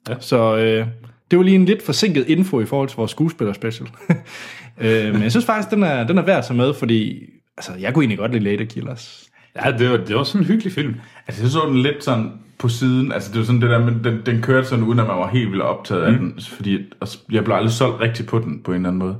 Ja. 0.08 0.20
Så 0.20 0.56
øh, 0.56 0.86
det 1.32 1.38
var 1.38 1.44
lige 1.44 1.54
en 1.54 1.64
lidt 1.64 1.82
forsinket 1.82 2.28
info 2.28 2.60
i 2.60 2.66
forhold 2.66 2.88
til 2.88 2.96
vores 2.96 3.10
skuespiller-special. 3.10 3.88
øh, 4.84 5.12
men 5.12 5.22
jeg 5.22 5.30
synes 5.30 5.46
faktisk, 5.46 5.70
den 5.70 5.82
er, 5.82 6.06
den 6.06 6.18
er 6.18 6.22
værd 6.22 6.38
at 6.38 6.44
tage 6.44 6.56
med, 6.56 6.74
fordi 6.74 7.22
altså, 7.56 7.72
jeg 7.80 7.94
kunne 7.94 8.02
egentlig 8.02 8.18
godt 8.18 8.32
lide 8.32 8.44
Lady 8.44 8.66
Killers. 8.66 9.30
Ja, 9.64 9.70
det 9.78 9.90
var, 9.90 9.96
det 9.96 10.16
var 10.16 10.24
sådan 10.24 10.40
en 10.40 10.46
hyggelig 10.46 10.72
film. 10.72 10.94
Altså, 11.26 11.42
jeg 11.42 11.50
så 11.50 11.60
den 11.68 11.76
lidt 11.76 12.04
sådan 12.04 12.30
på 12.58 12.68
siden. 12.68 13.12
Altså, 13.12 13.32
det 13.32 13.38
var 13.38 13.44
sådan 13.44 13.60
det 13.60 13.70
der, 13.70 13.84
men 13.84 14.04
den, 14.04 14.20
den 14.26 14.42
kørte 14.42 14.68
sådan, 14.68 14.84
uden 14.84 14.98
at 14.98 15.06
man 15.06 15.16
var 15.16 15.28
helt 15.28 15.50
vildt 15.50 15.62
optaget 15.62 16.02
mm. 16.02 16.14
af 16.14 16.18
den. 16.18 16.40
Fordi 16.48 16.78
og 17.00 17.08
jeg 17.32 17.44
blev 17.44 17.56
aldrig 17.56 17.72
solgt 17.72 18.00
rigtigt 18.00 18.28
på 18.28 18.38
den, 18.38 18.62
på 18.62 18.70
en 18.70 18.76
eller 18.76 18.88
anden 18.88 18.98
måde. 18.98 19.16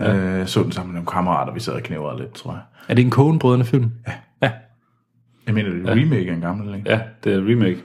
Ja. 0.00 0.16
Øh, 0.16 0.38
jeg 0.38 0.48
så 0.48 0.62
den 0.62 0.72
sammen 0.72 0.92
med 0.92 1.00
nogle 1.00 1.06
kammerater, 1.06 1.52
vi 1.52 1.60
sad 1.60 1.72
og 1.72 1.82
knævrede 1.82 2.18
lidt, 2.22 2.34
tror 2.34 2.52
jeg. 2.52 2.60
Er 2.88 2.94
det 2.94 3.04
en 3.04 3.10
Coen-brødrende 3.10 3.64
film? 3.64 3.90
Ja. 4.08 4.12
Ja. 4.42 4.50
Jeg 5.46 5.54
mener, 5.54 5.70
det 5.70 5.88
er 5.88 5.92
en 5.92 6.00
remake 6.00 6.30
af 6.30 6.34
en 6.34 6.40
gammel, 6.40 6.74
ikke? 6.74 6.90
Ja, 6.90 7.00
det 7.24 7.34
er 7.34 7.38
remake. 7.38 7.78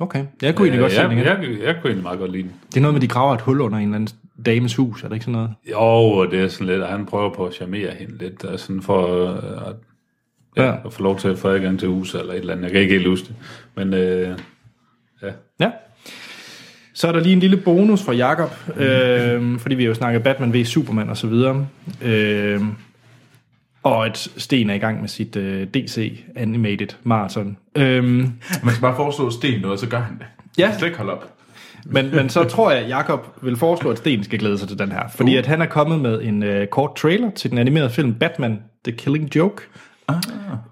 Okay. 0.00 0.24
Jeg 0.42 0.54
kunne 0.54 0.66
egentlig 0.68 0.80
godt 0.80 0.92
se 0.92 1.00
jeg, 1.00 1.10
den 1.10 1.18
jeg, 1.18 1.26
jeg, 1.26 1.36
jeg 1.62 1.74
kunne 1.74 1.90
egentlig 1.90 2.02
meget 2.02 2.18
godt 2.18 2.32
lide 2.32 2.42
den. 2.42 2.52
Det 2.68 2.76
er 2.76 2.80
noget 2.80 2.94
med, 2.94 3.00
de 3.00 3.08
graver 3.08 3.34
et 3.34 3.40
hul 3.40 3.60
under 3.60 3.78
en 3.78 3.84
eller 3.84 3.94
anden 3.96 4.14
dames 4.46 4.74
hus, 4.76 5.02
er 5.02 5.08
det 5.08 5.14
ikke 5.14 5.24
sådan 5.24 5.32
noget? 5.32 5.50
Jo, 5.70 5.78
og 5.80 6.30
det 6.30 6.40
er 6.40 6.48
sådan 6.48 6.66
lidt, 6.66 6.82
at 6.82 6.88
han 6.88 7.06
prøver 7.06 7.34
på 7.34 7.46
at 7.46 7.54
charmere 7.54 7.90
hende 7.98 8.18
lidt, 8.18 8.44
og 8.44 8.60
sådan 8.60 8.82
for 8.82 9.22
øh, 9.32 9.68
at, 9.68 9.74
ja, 10.56 10.62
Ja. 10.64 10.74
at 10.86 10.92
få 10.92 11.02
lov 11.02 11.18
til 11.18 11.28
at 11.28 11.38
få 11.38 11.48
adgang 11.48 11.78
til 11.78 11.88
huset 11.88 12.20
eller 12.20 12.32
et 12.34 12.38
eller 12.40 12.52
andet. 12.52 12.64
Jeg 12.64 12.72
kan 12.72 12.80
ikke 12.80 12.94
helt 12.94 13.08
huske 13.08 13.26
det. 13.28 13.34
Men 13.74 13.94
øh, 13.94 14.38
ja, 15.22 15.30
Ja. 15.60 15.70
Så 16.96 17.08
er 17.08 17.12
der 17.12 17.20
lige 17.20 17.32
en 17.32 17.40
lille 17.40 17.56
bonus 17.56 18.02
fra 18.04 18.12
Jakob, 18.12 18.50
øh, 18.76 19.58
fordi 19.58 19.74
vi 19.74 19.84
jo 19.84 19.94
snakket 19.94 20.22
Batman 20.22 20.54
v 20.54 20.64
Superman 20.64 21.08
og 21.08 21.16
så 21.16 21.26
videre. 21.26 21.66
Øh, 22.04 22.60
og 23.84 24.06
at 24.06 24.28
Sten 24.36 24.70
er 24.70 24.74
i 24.74 24.78
gang 24.78 25.00
med 25.00 25.08
sit 25.08 25.36
øh, 25.36 25.66
DC 25.66 26.20
Animated 26.36 26.88
Marathon. 27.02 27.56
Øh, 27.76 28.04
Man 28.04 28.30
skal 28.68 28.80
bare 28.80 28.96
foreslå 28.96 29.30
Sten 29.30 29.60
noget, 29.60 29.80
så 29.80 29.88
gør 29.88 30.00
han 30.00 30.18
det. 30.18 30.26
Ja. 30.58 30.66
Han 30.66 30.78
Slet 30.78 30.88
ikke 30.88 30.98
holde 30.98 31.12
op. 31.12 31.32
men, 31.84 32.14
men 32.14 32.28
så 32.28 32.44
tror 32.44 32.70
jeg, 32.70 32.82
at 32.82 32.88
Jakob 32.88 33.26
vil 33.42 33.56
foreslå, 33.56 33.90
at 33.90 33.98
Sten 33.98 34.24
skal 34.24 34.38
glæde 34.38 34.58
sig 34.58 34.68
til 34.68 34.78
den 34.78 34.92
her. 34.92 35.02
Fordi 35.14 35.36
at 35.36 35.46
han 35.46 35.62
er 35.62 35.66
kommet 35.66 36.00
med 36.00 36.22
en 36.22 36.42
øh, 36.42 36.66
kort 36.66 36.96
trailer 36.96 37.30
til 37.30 37.50
den 37.50 37.58
animerede 37.58 37.90
film 37.90 38.14
Batman 38.14 38.62
The 38.84 38.96
Killing 38.96 39.36
Joke. 39.36 39.62
Ah. 40.08 40.16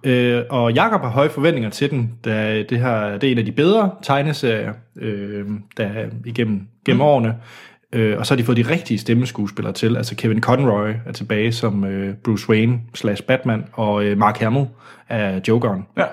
Øh, 0.04 0.42
og 0.50 0.72
Jakob 0.72 1.00
har 1.00 1.08
høje 1.08 1.30
forventninger 1.30 1.70
til 1.70 1.90
den, 1.90 2.10
da 2.24 2.62
det, 2.62 2.78
her, 2.80 3.18
det 3.18 3.24
er 3.28 3.32
en 3.32 3.38
af 3.38 3.44
de 3.44 3.52
bedre 3.52 3.90
tegneserier, 4.02 4.72
øh, 4.96 5.46
der 5.76 5.84
er 5.84 6.06
igennem 6.24 6.68
gennem 6.84 6.98
mm. 6.98 7.06
årene. 7.06 7.34
Øh, 7.92 8.18
og 8.18 8.26
så 8.26 8.34
har 8.34 8.36
de 8.36 8.44
fået 8.44 8.56
de 8.56 8.62
rigtige 8.62 8.98
stemmeskuespillere 8.98 9.72
til. 9.72 9.96
Altså 9.96 10.16
Kevin 10.16 10.40
Conroy 10.40 10.90
er 11.06 11.12
tilbage 11.12 11.52
som 11.52 11.84
øh, 11.84 12.14
Bruce 12.14 12.50
Wayne 12.50 12.80
slash 12.94 13.22
Batman, 13.22 13.64
og 13.72 14.04
øh, 14.04 14.18
Mark 14.18 14.38
Hamill 14.38 14.66
er 15.08 15.40
Jokeren. 15.48 15.86
Ja. 15.96 16.04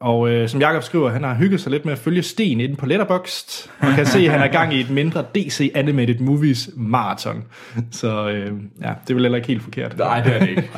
Og 0.00 0.28
øh, 0.30 0.48
som 0.48 0.60
Jakob 0.60 0.82
skriver, 0.82 1.10
han 1.10 1.24
har 1.24 1.34
hygget 1.34 1.60
sig 1.60 1.72
lidt 1.72 1.84
med 1.84 1.92
at 1.92 1.98
følge 1.98 2.22
Sten 2.22 2.60
inde 2.60 2.76
på 2.76 2.86
Letterboxd. 2.86 3.70
Man 3.82 3.94
kan 3.94 4.06
se, 4.06 4.18
at 4.18 4.30
han 4.30 4.40
er 4.40 4.46
gang 4.46 4.74
i 4.74 4.80
et 4.80 4.90
mindre 4.90 5.24
DC 5.34 5.72
Animated 5.74 6.18
Movies 6.18 6.70
marathon. 6.76 7.44
Så 7.90 8.28
øh, 8.28 8.52
ja, 8.82 8.92
det 9.02 9.10
er 9.10 9.14
vel 9.14 9.22
heller 9.22 9.36
ikke 9.36 9.48
helt 9.48 9.62
forkert. 9.62 9.98
Nej, 9.98 10.20
det 10.22 10.34
er 10.34 10.38
det 10.38 10.48
ikke. 10.48 10.70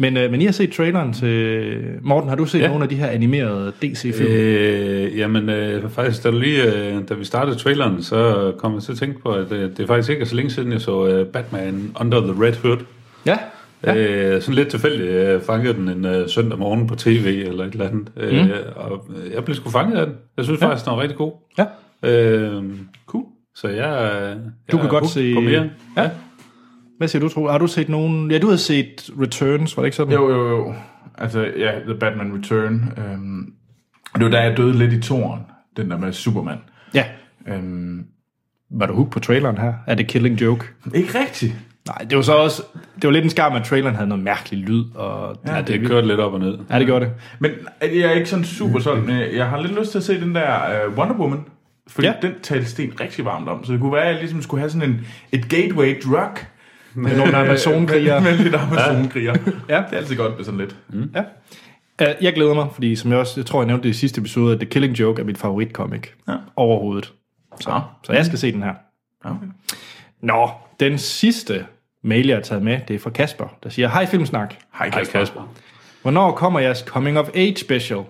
Men, 0.00 0.16
øh, 0.16 0.30
men 0.30 0.40
I 0.40 0.44
har 0.44 0.52
set 0.52 0.72
traileren 0.72 1.12
til... 1.12 1.80
Morten, 2.02 2.28
har 2.28 2.36
du 2.36 2.44
set 2.44 2.58
ja. 2.58 2.62
Ja. 2.64 2.68
nogle 2.68 2.82
af 2.82 2.88
de 2.88 2.94
her 2.96 3.06
animerede 3.06 3.72
DC-film? 3.82 4.30
Øh, 4.32 5.18
jamen, 5.18 5.48
øh, 5.48 5.90
faktisk, 5.90 6.24
da, 6.24 6.30
lige, 6.30 6.62
øh, 6.74 6.94
da 7.08 7.14
vi 7.14 7.24
startede 7.24 7.56
traileren, 7.56 8.02
så 8.02 8.52
kom 8.58 8.74
jeg 8.74 8.82
til 8.82 8.92
at 8.92 8.98
tænke 8.98 9.22
på, 9.22 9.28
at 9.32 9.52
øh, 9.52 9.70
det 9.70 9.80
er 9.80 9.86
faktisk 9.86 10.10
ikke 10.10 10.26
så 10.26 10.34
længe 10.34 10.50
siden, 10.50 10.72
jeg 10.72 10.80
så 10.80 11.06
øh, 11.06 11.26
Batman 11.26 11.90
Under 12.00 12.20
the 12.20 12.44
Red 12.44 12.52
Hood. 12.62 12.78
ja, 13.26 13.38
Ja. 13.84 13.94
Øh, 13.96 14.42
sådan 14.42 14.54
lidt 14.54 14.68
tilfældigt 14.68 15.10
øh, 15.10 15.40
fangede 15.40 15.74
den 15.74 15.88
en 15.88 16.04
øh, 16.04 16.28
søndag 16.28 16.58
morgen 16.58 16.86
på 16.86 16.94
tv 16.94 17.42
eller 17.46 17.64
et 17.64 17.72
eller 17.72 17.88
andet. 17.88 18.08
Øh, 18.16 18.44
Mm. 18.44 18.50
Og 18.76 19.06
jeg 19.34 19.44
blev 19.44 19.54
sgu 19.56 19.70
fanget 19.70 19.96
af 19.98 20.06
den. 20.06 20.14
Jeg 20.36 20.44
synes 20.44 20.60
ja. 20.60 20.66
faktisk, 20.66 20.84
den 20.86 20.92
var 20.96 21.00
rigtig 21.02 21.18
god. 21.18 21.32
ja. 21.58 21.64
Øh, 22.02 22.62
cool. 23.06 23.24
Så 23.54 23.68
jeg, 23.68 24.10
øh, 24.22 24.28
jeg 24.28 24.36
Du 24.72 24.78
kan 24.78 24.88
godt 24.88 25.08
se- 25.10 25.34
På 25.34 25.40
mere. 25.40 25.70
Ja. 25.96 26.10
Hvad 26.98 27.08
siger 27.08 27.20
du, 27.20 27.28
Tro? 27.28 27.46
Har 27.48 27.58
du 27.58 27.66
set 27.66 27.88
nogen... 27.88 28.30
Ja, 28.30 28.38
du 28.38 28.48
har 28.48 28.56
set 28.56 29.10
Returns, 29.20 29.76
var 29.76 29.82
det 29.82 29.86
ikke 29.86 29.96
sådan? 29.96 30.14
Jo, 30.14 30.30
jo, 30.30 30.48
jo. 30.48 30.74
Altså, 31.18 31.40
ja, 31.58 31.70
The 31.86 31.94
Batman 32.00 32.36
Return. 32.38 32.92
Øhm, 32.98 33.52
det 34.16 34.24
var 34.24 34.30
da 34.30 34.38
jeg 34.40 34.56
døde 34.56 34.78
lidt 34.78 34.92
i 34.92 35.00
toren, 35.00 35.40
den 35.76 35.90
der 35.90 35.98
med 35.98 36.12
Superman. 36.12 36.58
Ja. 36.94 37.04
Øhm, 37.48 38.04
Var 38.70 38.86
du 38.86 38.94
hooked 38.94 39.10
på 39.12 39.20
traileren 39.20 39.58
her? 39.58 39.72
Er 39.86 39.94
det 39.94 40.06
Killing 40.06 40.40
Joke? 40.40 40.64
ikke 40.94 41.18
rigtigt. 41.20 41.54
Nej, 41.86 42.06
det 42.10 42.16
var 42.16 42.22
så 42.22 42.32
også... 42.36 42.62
Det 42.94 43.04
var 43.04 43.10
lidt 43.10 43.24
en 43.24 43.30
skam, 43.30 43.52
at 43.54 43.64
traileren 43.64 43.94
havde 43.94 44.08
noget 44.08 44.24
mærkelig 44.24 44.60
lyd. 44.60 44.84
Og, 44.94 45.36
Ja, 45.46 45.62
det 45.62 45.86
kørte 45.86 46.06
lidt 46.06 46.20
op 46.20 46.32
og 46.32 46.40
ned. 46.40 46.58
ja, 46.70 46.78
det 46.78 46.86
gjorde 46.86 47.04
det. 47.04 47.14
Men 47.38 47.50
jeg 47.82 48.00
er 48.00 48.10
ikke 48.12 48.28
sådan 48.28 48.44
super 48.44 48.78
sådan, 48.78 49.06
men 49.06 49.16
jeg 49.36 49.46
har 49.46 49.60
lidt 49.62 49.78
lyst 49.78 49.90
til 49.90 49.98
at 49.98 50.04
se 50.04 50.20
den 50.20 50.34
der 50.34 50.86
uh, 50.88 50.98
Wonder 50.98 51.14
Woman. 51.14 51.40
Fordi 51.88 52.06
ja. 52.08 52.14
den 52.22 52.32
talte 52.42 52.66
Sten 52.66 52.92
rigtig 53.00 53.24
varmt 53.24 53.48
om. 53.48 53.64
Så 53.64 53.72
det 53.72 53.80
kunne 53.80 53.92
være, 53.92 54.02
at 54.04 54.10
jeg 54.12 54.18
ligesom 54.18 54.42
skulle 54.42 54.60
have 54.60 54.70
sådan 54.70 54.90
en, 54.90 55.00
et 55.32 55.48
gateway 55.48 56.00
drug. 56.04 56.38
Med 57.02 57.16
nogle 57.16 57.36
Amazon-krigere. 57.44 58.20
Med, 58.20 58.36
med 58.36 58.44
lidt 58.44 58.54
Amazon-kriger. 58.54 59.34
Ja. 59.68 59.76
Det 59.76 59.92
er 59.92 59.96
altid 59.96 60.16
godt 60.16 60.36
med 60.36 60.44
sådan 60.44 60.60
lidt. 60.60 60.76
Ja. 61.14 61.20
Uh, 62.02 62.24
jeg 62.24 62.34
glæder 62.34 62.54
mig, 62.54 62.66
fordi 62.74 62.96
som 62.96 63.10
jeg 63.10 63.18
også, 63.18 63.40
jeg 63.40 63.46
tror, 63.46 63.60
jeg 63.60 63.66
nævnte 63.66 63.82
det 63.88 63.94
i 63.94 63.98
sidste 63.98 64.18
episode, 64.20 64.54
at 64.54 64.60
The 64.60 64.70
Killing 64.70 64.98
Joke 65.00 65.20
er 65.22 65.26
mit 65.26 65.38
favoritcomic 65.38 66.06
Ja. 66.28 66.34
overhovedet. 66.56 67.12
Så, 67.60 67.70
Ja. 67.70 67.78
så 68.04 68.12
jeg 68.12 68.26
skal 68.26 68.38
se 68.38 68.52
den 68.52 68.62
her. 68.62 68.74
Okay. 69.24 69.46
Nå, 70.22 70.50
den 70.80 70.98
sidste 70.98 71.66
mail, 72.04 72.26
jeg 72.26 72.36
har 72.36 72.42
taget 72.42 72.62
med, 72.62 72.80
det 72.88 72.94
er 72.96 72.98
fra 73.00 73.10
Kasper, 73.10 73.56
der 73.62 73.68
siger, 73.70 73.88
Hej 73.88 74.06
Filmsnak. 74.06 74.54
Hej 74.78 74.88
Hej 74.88 74.98
Kasper. 74.98 75.18
Kasper. 75.18 75.52
Hvornår 76.02 76.32
kommer 76.32 76.60
jeres 76.60 76.78
Coming 76.78 77.18
of 77.18 77.28
Age 77.34 77.56
special? 77.56 78.00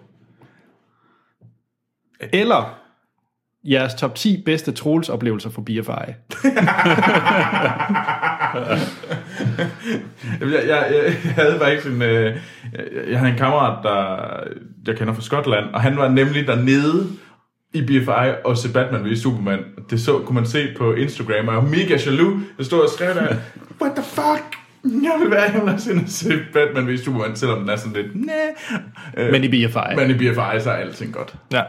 Eller 2.32 2.77
jeres 3.70 3.94
top 3.94 4.14
10 4.14 4.42
bedste 4.46 4.72
Troels 4.72 5.08
oplevelser 5.08 5.50
for 5.50 5.62
BFI. 5.62 6.12
Jeg, 10.40 10.48
jeg, 10.68 10.86
jeg, 10.92 11.14
havde 11.34 11.58
faktisk 11.60 11.86
en, 11.86 12.02
øh, 12.02 12.24
jeg, 12.72 12.84
jeg 13.10 13.18
havde 13.18 13.32
en 13.32 13.38
kammerat, 13.38 13.78
der 13.82 14.26
jeg 14.86 14.96
kender 14.96 15.14
fra 15.14 15.22
Skotland, 15.22 15.64
og 15.74 15.80
han 15.80 15.96
var 15.96 16.08
nemlig 16.08 16.46
dernede 16.46 17.06
i 17.74 17.82
BFI 17.82 18.34
og 18.44 18.56
se 18.56 18.72
Batman 18.72 19.04
vs 19.10 19.18
Superman. 19.18 19.58
Det 19.90 20.00
så, 20.00 20.18
kunne 20.18 20.34
man 20.34 20.46
se 20.46 20.68
på 20.78 20.92
Instagram, 20.94 21.48
og 21.48 21.54
jeg 21.54 21.62
var 21.62 21.68
mega 21.68 21.98
jaloux. 22.06 22.40
Jeg 22.58 22.66
stod 22.66 22.80
og 22.80 22.88
skrev 22.90 23.14
der, 23.14 23.34
what 23.80 23.92
the 23.96 24.04
fuck? 24.04 24.58
Jeg 24.84 25.12
vil 25.20 25.30
være, 25.30 25.62
også 25.74 25.92
ind 25.92 26.00
og 26.04 26.08
se 26.08 26.38
Batman 26.52 26.88
vs 26.94 27.00
Superman, 27.04 27.36
selvom 27.36 27.60
den 27.60 27.68
er 27.68 27.76
sådan 27.76 27.92
lidt, 27.92 28.16
næh. 28.26 28.34
Øh, 29.16 29.32
Men 29.32 29.44
i 29.44 29.48
BFI. 29.48 29.96
men 29.96 30.10
i 30.10 30.14
BFI, 30.14 30.60
så 30.60 30.70
er 30.70 30.74
alting 30.74 31.12
godt. 31.12 31.34
Ja. 31.52 31.62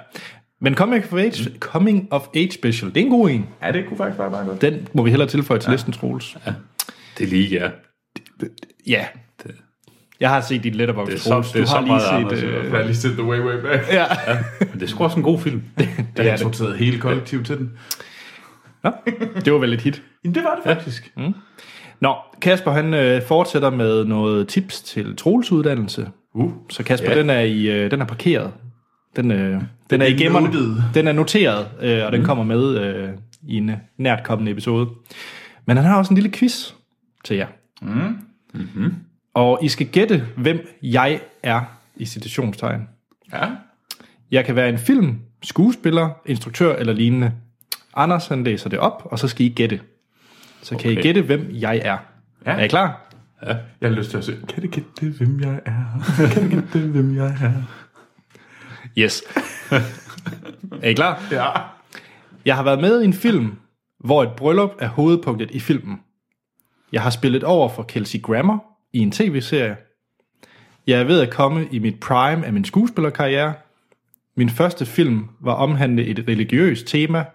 Men 0.61 0.75
Coming 0.75 1.03
of 1.03 1.13
Age, 1.13 1.51
Coming 1.59 2.07
of 2.11 2.27
Age 2.35 2.51
special, 2.51 2.89
det 2.95 3.01
er 3.01 3.05
en 3.05 3.11
god 3.11 3.29
en. 3.29 3.45
Ja, 3.63 3.71
det 3.71 3.85
kunne 3.87 3.97
faktisk 3.97 4.19
være 4.19 4.29
meget 4.29 4.47
godt. 4.47 4.61
Den 4.61 4.87
må 4.93 5.03
vi 5.03 5.09
hellere 5.09 5.29
tilføje 5.29 5.59
til 5.59 5.67
ja. 5.67 5.71
listen, 5.73 5.93
Troels. 5.93 6.37
Det 7.17 7.23
er 7.23 7.27
lige 7.29 7.47
ja. 7.59 7.69
Ja. 8.87 9.05
Jeg 10.19 10.29
har 10.29 10.41
set 10.41 10.63
dit 10.63 10.75
letterbox, 10.75 11.07
Det 11.07 11.15
er 11.15 11.19
så- 11.19 11.29
Troels. 11.29 11.51
det 11.51 11.59
er 11.59 11.63
Du 11.63 11.69
så 11.69 11.75
har 11.75 12.19
lige 12.19 12.29
set... 12.39 12.47
Øh, 12.47 12.63
Jeg 12.65 12.71
har 12.71 12.83
lige 12.83 12.95
set 12.95 13.11
The 13.11 13.23
Way 13.23 13.39
Way 13.39 13.61
Back. 13.61 13.91
ja. 13.93 14.05
Men 14.59 14.69
det 14.73 14.81
er 14.83 14.87
sgu 14.87 15.03
også 15.03 15.17
en 15.17 15.23
god 15.23 15.39
film. 15.39 15.61
Det 15.77 15.89
er 16.17 16.23
er 16.23 16.31
det. 16.31 16.39
sorteret 16.39 16.77
hele 16.77 16.99
kollektivet 16.99 17.45
til 17.45 17.57
den. 17.57 17.71
Nå, 18.83 18.91
det 19.45 19.53
var 19.53 19.59
vel 19.59 19.73
et 19.73 19.81
hit. 19.81 20.01
Jamen, 20.23 20.35
det 20.35 20.43
var 20.43 20.55
det 20.55 20.63
faktisk. 20.75 21.13
Nå, 22.01 22.15
Kasper 22.41 22.71
han 22.71 22.93
øh, 22.93 23.21
fortsætter 23.23 23.69
med 23.69 24.05
noget 24.05 24.47
tips 24.47 24.81
til 24.81 25.15
Troels 25.15 25.51
uddannelse. 25.51 26.07
Uh. 26.33 26.51
Så 26.69 26.83
Kasper, 26.83 27.11
Ja. 27.11 27.19
den 27.19 27.29
er 27.29 27.39
i, 27.39 27.65
øh, 27.67 27.91
den 27.91 28.01
er 28.01 28.05
parkeret. 28.05 28.51
Den, 29.15 29.31
øh, 29.31 29.51
den, 29.51 29.61
den 29.89 30.01
er 30.01 30.05
i 30.05 30.13
er 30.13 30.17
gemmerne. 30.17 30.45
noted. 30.47 30.75
Den 30.93 31.07
er 31.07 31.11
noteret, 31.11 31.67
øh, 31.81 32.05
og 32.05 32.11
den 32.11 32.23
kommer 32.23 32.43
med 32.43 32.77
øh, 32.79 33.09
i 33.47 33.55
en 33.57 33.71
nært 33.97 34.23
kommende 34.23 34.51
episode. 34.51 34.89
Men 35.65 35.77
han 35.77 35.85
har 35.85 35.97
også 35.97 36.13
en 36.13 36.15
lille 36.15 36.31
quiz 36.31 36.71
til 37.23 37.37
jer. 37.37 37.47
Mm. 37.81 38.17
Mm-hmm. 38.53 38.93
Og 39.33 39.59
I 39.61 39.67
skal 39.67 39.87
gætte, 39.87 40.23
hvem 40.37 40.67
jeg 40.83 41.19
er 41.43 41.61
i 41.95 42.05
citationstegn. 42.05 42.81
Ja. 43.33 43.45
Jeg 44.31 44.45
kan 44.45 44.55
være 44.55 44.69
en 44.69 44.77
film, 44.77 45.17
skuespiller, 45.43 46.09
instruktør 46.25 46.75
eller 46.75 46.93
lignende. 46.93 47.31
Anders 47.95 48.27
han 48.27 48.43
læser 48.43 48.69
det 48.69 48.79
op, 48.79 49.07
og 49.11 49.19
så 49.19 49.27
skal 49.27 49.45
I 49.45 49.49
gætte. 49.49 49.79
Så 50.61 50.77
kan 50.77 50.91
I 50.91 50.93
Okay. 50.93 51.03
gætte, 51.03 51.21
hvem 51.21 51.49
jeg 51.53 51.81
er. 51.83 51.97
Ja. 52.45 52.51
Er 52.51 52.63
I 52.63 52.67
klar? 52.67 53.05
Jeg 53.45 53.57
har 53.81 53.89
lyst 53.89 54.09
til 54.09 54.17
at 54.17 54.23
se. 54.23 54.35
Kan 54.49 54.63
du 54.63 54.69
gætte, 54.69 55.17
hvem 55.17 55.39
jeg 55.39 55.59
er? 55.65 55.83
Kan 56.33 56.49
du 56.49 56.55
gætte, 56.55 56.87
hvem 56.87 57.15
jeg 57.15 57.25
er? 57.27 57.51
Yes. 58.99 59.23
er 60.83 60.89
I 60.89 60.93
klar? 60.93 61.23
Ja. 61.31 61.49
Jeg 62.45 62.55
har 62.55 62.63
været 62.63 62.81
med 62.81 63.01
i 63.01 63.05
en 63.05 63.13
film, 63.13 63.51
hvor 63.99 64.23
et 64.23 64.31
bryllup 64.37 64.71
er 64.79 64.87
hovedpunktet 64.87 65.51
i 65.51 65.59
filmen. 65.59 66.01
Jeg 66.91 67.01
har 67.01 67.09
spillet 67.09 67.43
over 67.43 67.69
for 67.69 67.83
Kelsey 67.83 68.21
Grammer 68.21 68.59
i 68.93 68.99
en 68.99 69.11
tv-serie. 69.11 69.77
Jeg 70.87 70.99
er 70.99 71.03
ved 71.03 71.21
at 71.21 71.29
komme 71.29 71.67
i 71.71 71.79
mit 71.79 71.99
prime 71.99 72.45
af 72.45 72.53
min 72.53 72.65
skuespillerkarriere. 72.65 73.53
Min 74.35 74.49
første 74.49 74.85
film 74.85 75.27
var 75.39 75.53
omhandlet 75.53 76.09
et 76.09 76.25
religiøst 76.27 76.87
tema. 76.87 77.25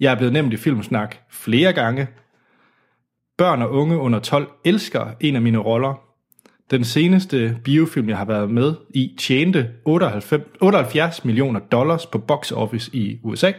Jeg 0.00 0.12
er 0.12 0.16
blevet 0.16 0.32
nævnt 0.32 0.52
i 0.52 0.56
Filmsnak 0.56 1.16
flere 1.30 1.72
gange. 1.72 2.08
Børn 3.38 3.62
og 3.62 3.72
unge 3.72 3.98
under 3.98 4.18
12 4.18 4.50
elsker 4.64 5.06
en 5.20 5.36
af 5.36 5.42
mine 5.42 5.58
roller. 5.58 6.07
Den 6.70 6.84
seneste 6.84 7.58
biofilm, 7.64 8.08
jeg 8.08 8.16
har 8.18 8.24
været 8.24 8.50
med 8.50 8.74
i, 8.94 9.14
tjente 9.18 9.70
98, 9.84 10.42
78 10.60 11.24
millioner 11.24 11.60
dollars 11.60 12.06
på 12.06 12.18
box 12.18 12.52
office 12.52 12.90
i 12.96 13.18
USA. 13.22 13.52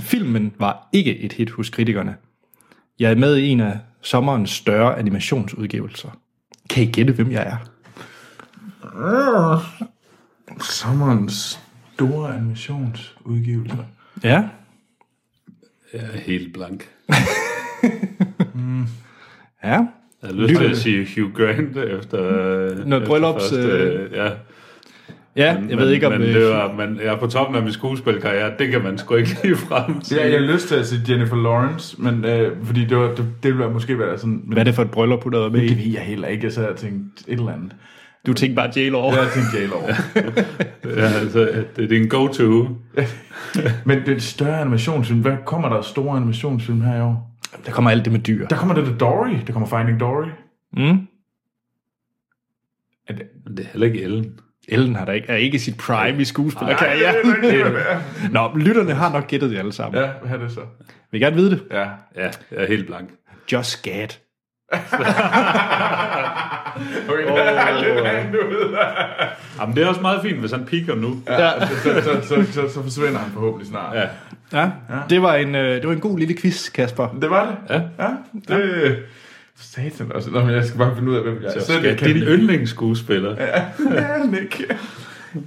Filmen 0.00 0.52
var 0.58 0.88
ikke 0.92 1.18
et 1.18 1.32
hit 1.32 1.50
hos 1.50 1.70
kritikerne. 1.70 2.16
Jeg 2.98 3.10
er 3.10 3.14
med 3.14 3.36
i 3.36 3.48
en 3.48 3.60
af 3.60 3.78
sommerens 4.02 4.50
større 4.50 4.98
animationsudgivelser. 4.98 6.08
Kan 6.70 6.82
I 6.82 6.86
gætte, 6.86 7.12
hvem 7.12 7.30
jeg 7.30 7.46
er? 7.46 7.56
Sommerens 10.60 11.60
store 11.94 12.34
animationsudgivelser. 12.36 13.84
Ja, 14.22 14.48
Jeg 15.92 16.00
er 16.14 16.18
helt 16.18 16.52
blank. 16.54 16.88
ja. 19.64 19.86
Jeg 20.22 20.30
har 20.30 20.36
lyst 20.42 20.60
til 20.60 20.70
at 20.70 20.76
sige 20.76 21.06
Hugh 21.16 21.34
Grant 21.34 21.76
efter... 21.76 22.18
Noget 22.86 23.02
efter 23.02 23.06
bryllups, 23.06 23.50
første, 23.50 23.56
øh, 23.58 24.12
ja. 24.12 24.30
Ja, 25.36 25.58
Men, 25.58 25.70
jeg 25.70 25.78
ved 25.78 25.90
ikke 25.90 26.06
om... 26.06 26.12
Men, 26.12 26.22
øh, 26.22 26.34
det 26.34 26.48
var, 26.50 26.72
men 26.72 26.96
jeg 26.96 27.06
er 27.06 27.16
på 27.16 27.26
toppen 27.26 27.56
af 27.56 27.62
min 27.62 27.72
skuespilkarriere. 27.72 28.50
Det 28.58 28.68
kan 28.68 28.82
man 28.82 28.98
sgu 28.98 29.14
ikke 29.14 29.36
lige 29.42 29.56
frem 29.56 30.02
sige. 30.02 30.20
Ja, 30.20 30.30
jeg 30.30 30.40
har 30.40 30.52
lyst 30.52 30.68
til 30.68 30.74
at 30.74 30.86
sige 30.86 31.00
Jennifer 31.08 31.36
Lawrence, 31.36 32.02
men 32.02 32.24
øh, 32.24 32.56
fordi 32.64 32.84
det, 32.84 32.96
var, 32.96 33.08
det, 33.08 33.24
det 33.42 33.54
ville 33.54 33.70
måske 33.70 33.98
være 33.98 34.18
sådan... 34.18 34.40
Men 34.44 34.52
Hvad 34.52 34.58
er 34.58 34.64
det 34.64 34.74
for 34.74 34.82
et 34.82 34.90
bryllup, 34.90 35.24
du 35.24 35.30
har 35.30 35.38
været 35.38 35.52
med 35.52 35.60
det 35.60 35.78
ved 35.78 35.92
jeg 35.92 36.02
heller 36.02 36.28
ikke, 36.28 36.50
så 36.50 36.60
jeg 36.60 36.76
tænkte 36.76 37.24
et 37.28 37.38
eller 37.38 37.52
andet. 37.52 37.72
Du 38.26 38.32
tænkte 38.32 38.56
bare 38.56 38.68
J-Law. 38.68 39.16
Jeg 39.16 39.26
tænkte 39.34 39.58
J-Lo. 39.58 39.78
Ja, 40.96 41.02
altså, 41.20 41.64
det 41.76 41.84
er 41.84 41.88
din 41.88 42.08
go-to. 42.08 42.68
Men 43.84 43.98
det 43.98 44.08
er 44.08 44.16
et 44.16 44.22
større 44.22 44.60
animationsfilm. 44.60 45.20
Hvad 45.20 45.36
kommer 45.46 45.68
der 45.68 45.82
store 45.82 46.16
animationsfilm 46.16 46.80
her 46.80 46.96
i 46.96 47.00
år? 47.00 47.31
Der 47.66 47.72
kommer 47.72 47.90
alt 47.90 48.04
det 48.04 48.12
med 48.12 48.20
dyr. 48.20 48.46
Der 48.48 48.56
kommer 48.56 48.74
det 48.74 48.86
der 48.86 48.98
Dory. 48.98 49.36
Der 49.46 49.52
kommer 49.52 49.68
Finding 49.68 50.00
Dory. 50.00 50.26
Mm. 50.72 51.08
Er 53.08 53.12
det, 53.14 53.22
det 53.56 53.60
er 53.60 53.68
heller 53.72 53.86
ikke 53.86 54.02
Ellen. 54.02 54.40
Ellen 54.68 54.94
har 54.94 55.04
da 55.04 55.12
ikke, 55.12 55.28
er 55.28 55.36
ikke 55.36 55.58
sit 55.58 55.76
prime 55.76 56.20
i 56.20 56.24
skuespillerkarriere. 56.24 57.14
Nå, 58.32 58.56
lytterne 58.56 58.94
har 58.94 59.12
nok 59.12 59.26
gættet 59.26 59.50
det 59.50 59.58
alle 59.58 59.72
sammen. 59.72 60.02
Ja, 60.02 60.10
hvad 60.22 60.38
er 60.38 60.42
det 60.42 60.52
så? 60.52 60.60
Vil 61.10 61.20
I 61.20 61.24
gerne 61.24 61.36
vide 61.36 61.50
det? 61.50 61.62
Ja. 61.70 61.82
Ja, 61.82 61.90
jeg 62.16 62.32
er 62.50 62.66
helt 62.66 62.86
blank. 62.86 63.10
Just 63.52 63.82
Gad. 63.82 64.08
Okay, 67.08 67.26
det 67.26 67.38
er 67.38 67.80
lidt 67.80 68.06
andet 68.06 68.38
ud. 68.40 68.76
Jamen, 69.60 69.76
det 69.76 69.84
er 69.84 69.88
også 69.88 70.00
meget 70.00 70.22
fint, 70.22 70.38
hvis 70.40 70.50
han 70.50 70.64
piker 70.64 70.94
nu. 70.94 71.22
Ja. 71.28 71.66
Så, 71.66 71.66
så, 71.84 72.20
så, 72.22 72.52
så, 72.52 72.74
så 72.74 72.82
forsvinder 72.82 73.18
han 73.18 73.30
forhåbentlig 73.32 73.68
snart. 73.68 73.96
Ja. 73.96 74.08
ja. 74.60 74.70
Det, 75.10 75.22
var 75.22 75.34
en, 75.34 75.54
øh, 75.54 75.74
det 75.74 75.86
var 75.86 75.92
en 75.92 76.00
god 76.00 76.18
lille 76.18 76.34
quiz, 76.34 76.70
Kasper. 76.70 77.08
Det 77.22 77.30
var 77.30 77.46
det. 77.46 77.74
Ja. 77.74 78.04
Ja, 78.04 78.56
det... 78.56 78.98
Satan 79.56 80.12
også. 80.14 80.30
Nå, 80.30 80.40
men 80.44 80.54
jeg 80.54 80.64
skal 80.64 80.78
bare 80.78 80.94
finde 80.96 81.10
ud 81.10 81.16
af, 81.16 81.22
hvem 81.22 81.42
jeg 81.42 81.48
er. 81.48 81.60
Så 81.60 81.66
Selv 81.66 81.78
skal 81.78 81.88
jeg 81.88 81.98
kan 81.98 82.08
din 82.14 82.22
yndlingsskuespiller. 82.22 83.36
Ja, 83.40 83.64
Nick. 84.30 84.62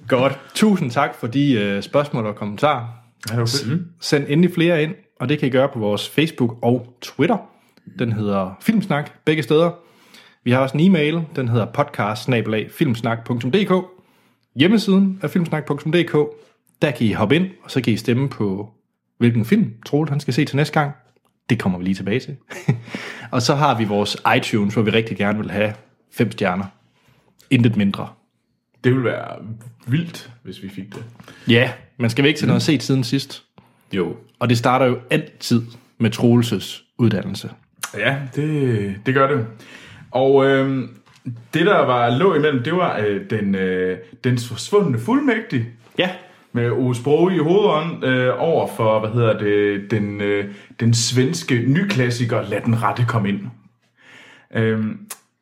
Godt. 0.07 0.39
Tusind 0.53 0.91
tak 0.91 1.15
for 1.19 1.27
de 1.27 1.53
øh, 1.53 1.83
spørgsmål 1.83 2.25
og 2.25 2.35
kommentarer. 2.35 2.85
Ja, 3.29 3.31
det 3.31 3.39
var 3.39 3.45
fedt. 3.45 3.81
Send 4.01 4.25
endelig 4.27 4.53
flere 4.53 4.83
ind, 4.83 4.95
og 5.19 5.29
det 5.29 5.39
kan 5.39 5.47
I 5.47 5.51
gøre 5.51 5.69
på 5.73 5.79
vores 5.79 6.09
Facebook 6.09 6.57
og 6.61 6.87
Twitter. 7.01 7.37
Den 7.99 8.11
hedder 8.11 8.57
Filmsnak, 8.61 9.11
begge 9.25 9.43
steder. 9.43 9.71
Vi 10.43 10.51
har 10.51 10.59
også 10.59 10.77
en 10.77 10.83
e-mail, 10.83 11.21
den 11.35 11.47
hedder 11.47 11.65
podcast 11.65 12.29
Hjemmesiden 14.55 15.19
er 15.21 15.27
filmsnak.dk. 15.27 16.13
Der 16.81 16.91
kan 16.91 17.07
I 17.07 17.11
hoppe 17.11 17.35
ind, 17.35 17.49
og 17.63 17.71
så 17.71 17.81
kan 17.81 17.93
I 17.93 17.97
stemme 17.97 18.29
på, 18.29 18.73
hvilken 19.17 19.45
film 19.45 19.73
Troel 19.85 20.09
han 20.09 20.19
skal 20.19 20.33
se 20.33 20.45
til 20.45 20.55
næste 20.55 20.73
gang. 20.73 20.91
Det 21.49 21.59
kommer 21.59 21.77
vi 21.77 21.83
lige 21.83 21.95
tilbage 21.95 22.19
til. 22.19 22.37
og 23.31 23.41
så 23.41 23.55
har 23.55 23.77
vi 23.77 23.83
vores 23.83 24.17
iTunes, 24.37 24.73
hvor 24.73 24.83
vi 24.83 24.91
rigtig 24.91 25.17
gerne 25.17 25.39
vil 25.39 25.51
have 25.51 25.73
fem 26.11 26.31
stjerner. 26.31 26.65
Intet 27.49 27.75
mindre. 27.75 28.09
Det 28.83 28.91
ville 28.91 29.05
være 29.05 29.37
vildt, 29.87 30.31
hvis 30.43 30.63
vi 30.63 30.69
fik 30.69 30.95
det. 30.95 31.03
Ja, 31.47 31.71
man 31.97 32.09
skal 32.09 32.23
vi 32.23 32.27
ikke 32.27 32.37
til 32.37 32.47
noget 32.47 32.63
set 32.63 32.83
siden 32.83 33.03
sidst. 33.03 33.43
Jo. 33.93 34.15
Og 34.39 34.49
det 34.49 34.57
starter 34.57 34.85
jo 34.85 34.99
altid 35.09 35.61
med 35.97 36.09
Troelses 36.09 36.83
uddannelse. 36.97 37.49
Ja, 37.97 38.15
det, 38.35 38.95
det 39.05 39.13
gør 39.13 39.27
det. 39.27 39.47
Og 40.11 40.45
øh, 40.45 40.89
det, 41.25 41.65
der 41.65 41.85
var 41.85 42.17
lå 42.17 42.35
imellem, 42.35 42.63
det 42.63 42.73
var 42.73 42.99
øh, 43.07 43.21
den, 43.29 43.55
øh, 43.55 43.97
den 44.23 44.37
forsvundne 44.37 44.99
fuldmægtig 44.99 45.65
Ja, 45.97 46.09
med 46.53 46.95
Sprogøe 46.95 47.35
i 47.35 47.39
hovedånden 47.39 48.03
øh, 48.03 48.33
over 48.37 48.67
for, 48.77 48.99
hvad 48.99 49.09
hedder 49.09 49.37
det, 49.37 49.91
den, 49.91 50.21
øh, 50.21 50.45
den 50.79 50.93
svenske 50.93 51.63
nyklassiker 51.67 52.41
Lad 52.41 52.61
den 52.61 52.83
rette 52.83 53.05
komme 53.07 53.29
ind. 53.29 53.39
Øhm, 54.55 54.99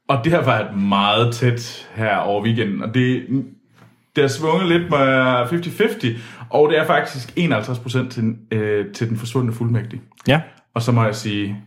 og 0.07 0.19
det 0.23 0.33
har 0.33 0.41
været 0.41 0.77
meget 0.77 1.33
tæt 1.33 1.89
her 1.95 2.15
over 2.17 2.43
weekenden, 2.43 2.83
og 2.83 2.93
det, 2.93 3.27
det 4.15 4.23
har 4.23 4.27
svunget 4.27 4.67
lidt 4.67 4.89
med 4.89 5.43
50-50, 5.43 6.07
og 6.49 6.69
det 6.69 6.77
er 6.77 6.85
faktisk 6.85 7.33
51% 7.37 8.09
til, 8.09 8.35
øh, 8.51 8.93
til 8.93 9.09
den 9.09 9.17
forsvundne 9.17 9.53
fuldmægtig. 9.53 10.01
ja. 10.27 10.41
Og 10.75 10.81
så 10.81 10.91
må 10.91 11.03
jeg 11.03 11.15
sige, 11.15 11.57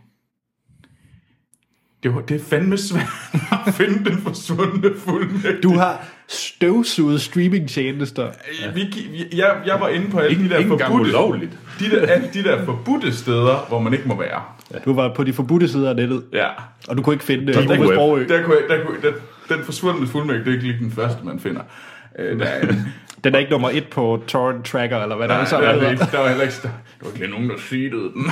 det, 2.03 2.15
var, 2.15 2.21
det 2.21 2.35
er 2.41 2.45
fandme 2.49 2.77
svært 2.77 3.07
at 3.67 3.73
finde 3.73 4.09
den 4.09 4.17
forsvundne 4.21 4.89
fuldmægtig. 4.97 5.63
Du 5.63 5.73
har 5.77 6.05
støvsuget 6.27 7.21
streamingtjenester. 7.21 8.23
Ja. 8.65 8.71
Vi, 8.71 8.81
vi, 9.11 9.37
jeg, 9.37 9.55
jeg 9.65 9.77
var 9.79 9.87
inde 9.87 10.09
på 10.11 10.17
alle 10.19 10.29
Ikke, 10.31 10.43
de 10.43 10.49
der 10.49 10.57
ikke 10.57 10.69
forbudte, 10.69 11.09
ulovligt. 11.09 11.51
de 11.79 11.89
der, 11.91 12.07
alle 12.07 12.29
de 12.33 12.43
der 12.43 12.65
forbudte 12.65 13.13
steder, 13.17 13.65
hvor 13.69 13.79
man 13.79 13.93
ikke 13.93 14.07
må 14.07 14.17
være. 14.19 14.41
Du 14.85 14.93
var 14.93 15.13
på 15.13 15.23
de 15.23 15.33
forbudte 15.33 15.67
sider 15.67 15.89
af 15.89 15.95
nettet, 15.95 16.23
Ja. 16.33 16.47
og 16.87 16.97
du 16.97 17.01
kunne 17.01 17.13
ikke 17.15 17.25
finde 17.25 17.47
det. 17.47 17.55
Sprogø. 17.55 18.25
Der 18.27 18.35
jeg- 18.35 18.45
der 18.69 18.83
kunne, 18.85 19.01
der, 19.01 19.11
den 19.55 19.63
forsvundne 19.65 20.07
fuldmægtig, 20.07 20.45
det 20.45 20.51
er 20.51 20.55
ikke 20.55 20.67
lige 20.67 20.79
den 20.79 20.91
første, 20.91 21.19
man 21.25 21.39
finder. 21.39 21.61
Øh, 22.19 22.39
der, 22.39 22.45
er 22.45 22.61
en, 22.61 22.75
Den 23.23 23.35
er 23.35 23.39
ikke 23.39 23.51
nummer 23.51 23.69
et 23.73 23.87
på 23.91 24.23
Torrent 24.27 24.65
Tracker, 24.65 24.97
eller 25.03 25.15
hvad 25.15 25.27
der 25.27 25.33
er. 25.33 25.37
nej, 25.37 25.45
Så 25.47 25.57
der, 25.61 25.67
er 25.69 25.79
der, 25.79 25.89
ikke, 25.91 26.05
der 26.11 26.19
var 26.19 26.27
heller 26.27 26.43
ikke, 26.43 26.55
der, 26.63 26.69
der 26.99 27.05
var 27.05 27.11
ikke 27.15 27.27
nogen, 27.27 27.49
der 27.49 27.55
seedede 27.57 28.11
den. 28.13 28.25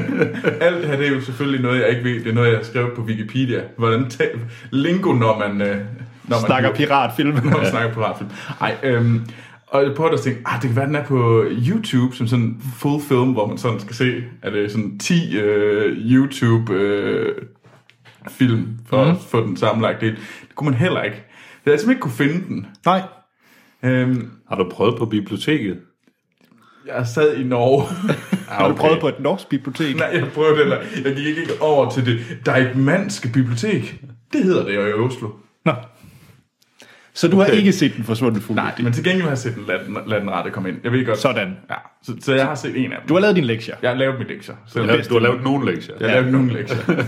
Alt 0.66 0.76
det 0.76 0.86
her, 0.88 0.96
det 0.96 1.06
er 1.06 1.10
jo 1.14 1.20
selvfølgelig 1.20 1.60
noget, 1.62 1.80
jeg 1.80 1.88
ikke 1.88 2.04
ved. 2.04 2.14
Det 2.20 2.26
er 2.30 2.34
noget, 2.34 2.48
jeg 2.48 2.56
har 2.56 2.64
skrevet 2.64 2.92
på 2.96 3.02
Wikipedia. 3.02 3.60
Hvordan 3.76 4.04
ta- 4.04 4.38
lingo, 4.70 5.12
når 5.12 5.38
man... 5.38 5.60
øh, 5.62 5.76
Når 5.76 5.84
man 6.28 6.40
snakker 6.46 6.74
piratfilm. 6.74 7.34
når 7.44 7.56
man 7.58 7.66
snakker 7.70 7.94
piratfilm. 7.94 8.30
Ej, 8.60 8.74
øhm, 8.82 9.20
og 9.66 9.82
jeg 9.84 9.94
prøvede 9.96 10.14
at 10.14 10.20
tænke, 10.20 10.40
ah, 10.46 10.60
det 10.62 10.68
kan 10.68 10.76
være, 10.76 10.86
den 10.86 10.94
er 10.94 11.04
på 11.04 11.44
YouTube, 11.68 12.16
som 12.16 12.26
sådan 12.26 12.44
en 12.44 12.62
full 12.76 13.02
film, 13.08 13.32
hvor 13.32 13.46
man 13.46 13.58
sådan 13.58 13.80
skal 13.80 13.94
se, 13.94 14.24
at 14.42 14.52
det 14.52 14.64
er 14.64 14.68
sådan 14.68 14.98
10 14.98 15.38
øh, 15.38 15.96
YouTube 15.98 16.72
øh, 16.74 17.34
film, 18.28 18.68
for 18.88 19.04
mm. 19.04 19.10
at 19.10 19.16
få 19.30 19.46
den 19.46 19.56
sammenlagt 19.56 20.00
del. 20.00 20.10
Det 20.10 20.54
kunne 20.54 20.70
man 20.70 20.78
heller 20.78 21.02
ikke. 21.02 21.16
Jeg 21.66 21.70
havde 21.70 21.78
simpelthen 21.80 21.90
ikke 21.90 22.00
kunne 22.00 22.12
finde 22.40 22.48
den. 22.48 22.66
Nej. 22.84 23.02
Øhm, 23.82 24.30
Har 24.48 24.56
du 24.56 24.68
prøvet 24.70 24.98
på 24.98 25.06
biblioteket? 25.06 25.78
jeg 26.86 27.06
sad 27.06 27.36
i 27.36 27.42
Norge. 27.44 27.82
Har 28.48 28.68
du 28.68 28.74
prøvet 28.74 29.00
på 29.00 29.08
et 29.08 29.20
norsk 29.20 29.48
bibliotek? 29.48 29.96
Nej, 29.96 30.10
jeg 30.14 30.28
prøvede 30.34 30.70
det, 30.70 30.78
jeg 31.04 31.14
gik 31.14 31.26
ikke 31.38 31.52
over 31.60 31.90
til 31.90 32.06
det 32.06 32.18
Deichmanske 32.46 33.28
bibliotek. 33.32 34.00
Det 34.32 34.44
hedder 34.44 34.64
det 34.64 34.74
jo 34.74 34.86
i 34.86 34.92
Oslo. 34.92 35.28
Nå. 35.64 35.72
Så 37.14 37.28
du 37.28 37.36
har 37.36 37.44
Okay. 37.46 37.56
ikke 37.56 37.72
set 37.72 37.96
den 37.96 38.04
forsvundne 38.04 38.40
fugl? 38.40 38.56
Nej, 38.56 38.72
men 38.82 38.92
til 38.92 39.04
gengæld 39.04 39.22
har 39.22 39.28
jeg 39.30 39.38
set 39.38 39.54
den, 39.54 39.64
lad 39.68 39.78
den, 39.86 39.96
lad 40.06 40.20
den 40.20 40.30
rette 40.30 40.50
komme 40.50 40.68
ind. 40.68 40.78
Jeg 40.84 40.92
ved 40.92 41.06
godt. 41.06 41.18
Sådan. 41.18 41.56
Ja, 41.70 41.74
så, 42.02 42.12
så 42.20 42.34
jeg 42.34 42.46
har 42.46 42.54
set 42.54 42.76
en 42.84 42.92
af 42.92 42.98
dem. 43.00 43.08
Du 43.08 43.14
har 43.14 43.20
lavet 43.20 43.36
din 43.36 43.44
lektier. 43.44 43.74
Jeg 43.82 43.90
har 43.90 43.96
lavet 43.96 44.18
mine 44.18 44.30
lektier. 44.30 44.54
Så 44.66 44.78
Du 44.78 44.84
har, 44.84 44.86
lavet, 44.92 45.08
du 45.08 45.14
har 45.14 45.20
lavet 45.20 45.42
nogle 45.42 45.72
lektier. 45.72 45.94
Jeg 46.00 46.08
har 46.10 46.16
lavet 46.16 46.32
nogle 46.32 46.52
lektier. 46.52 46.78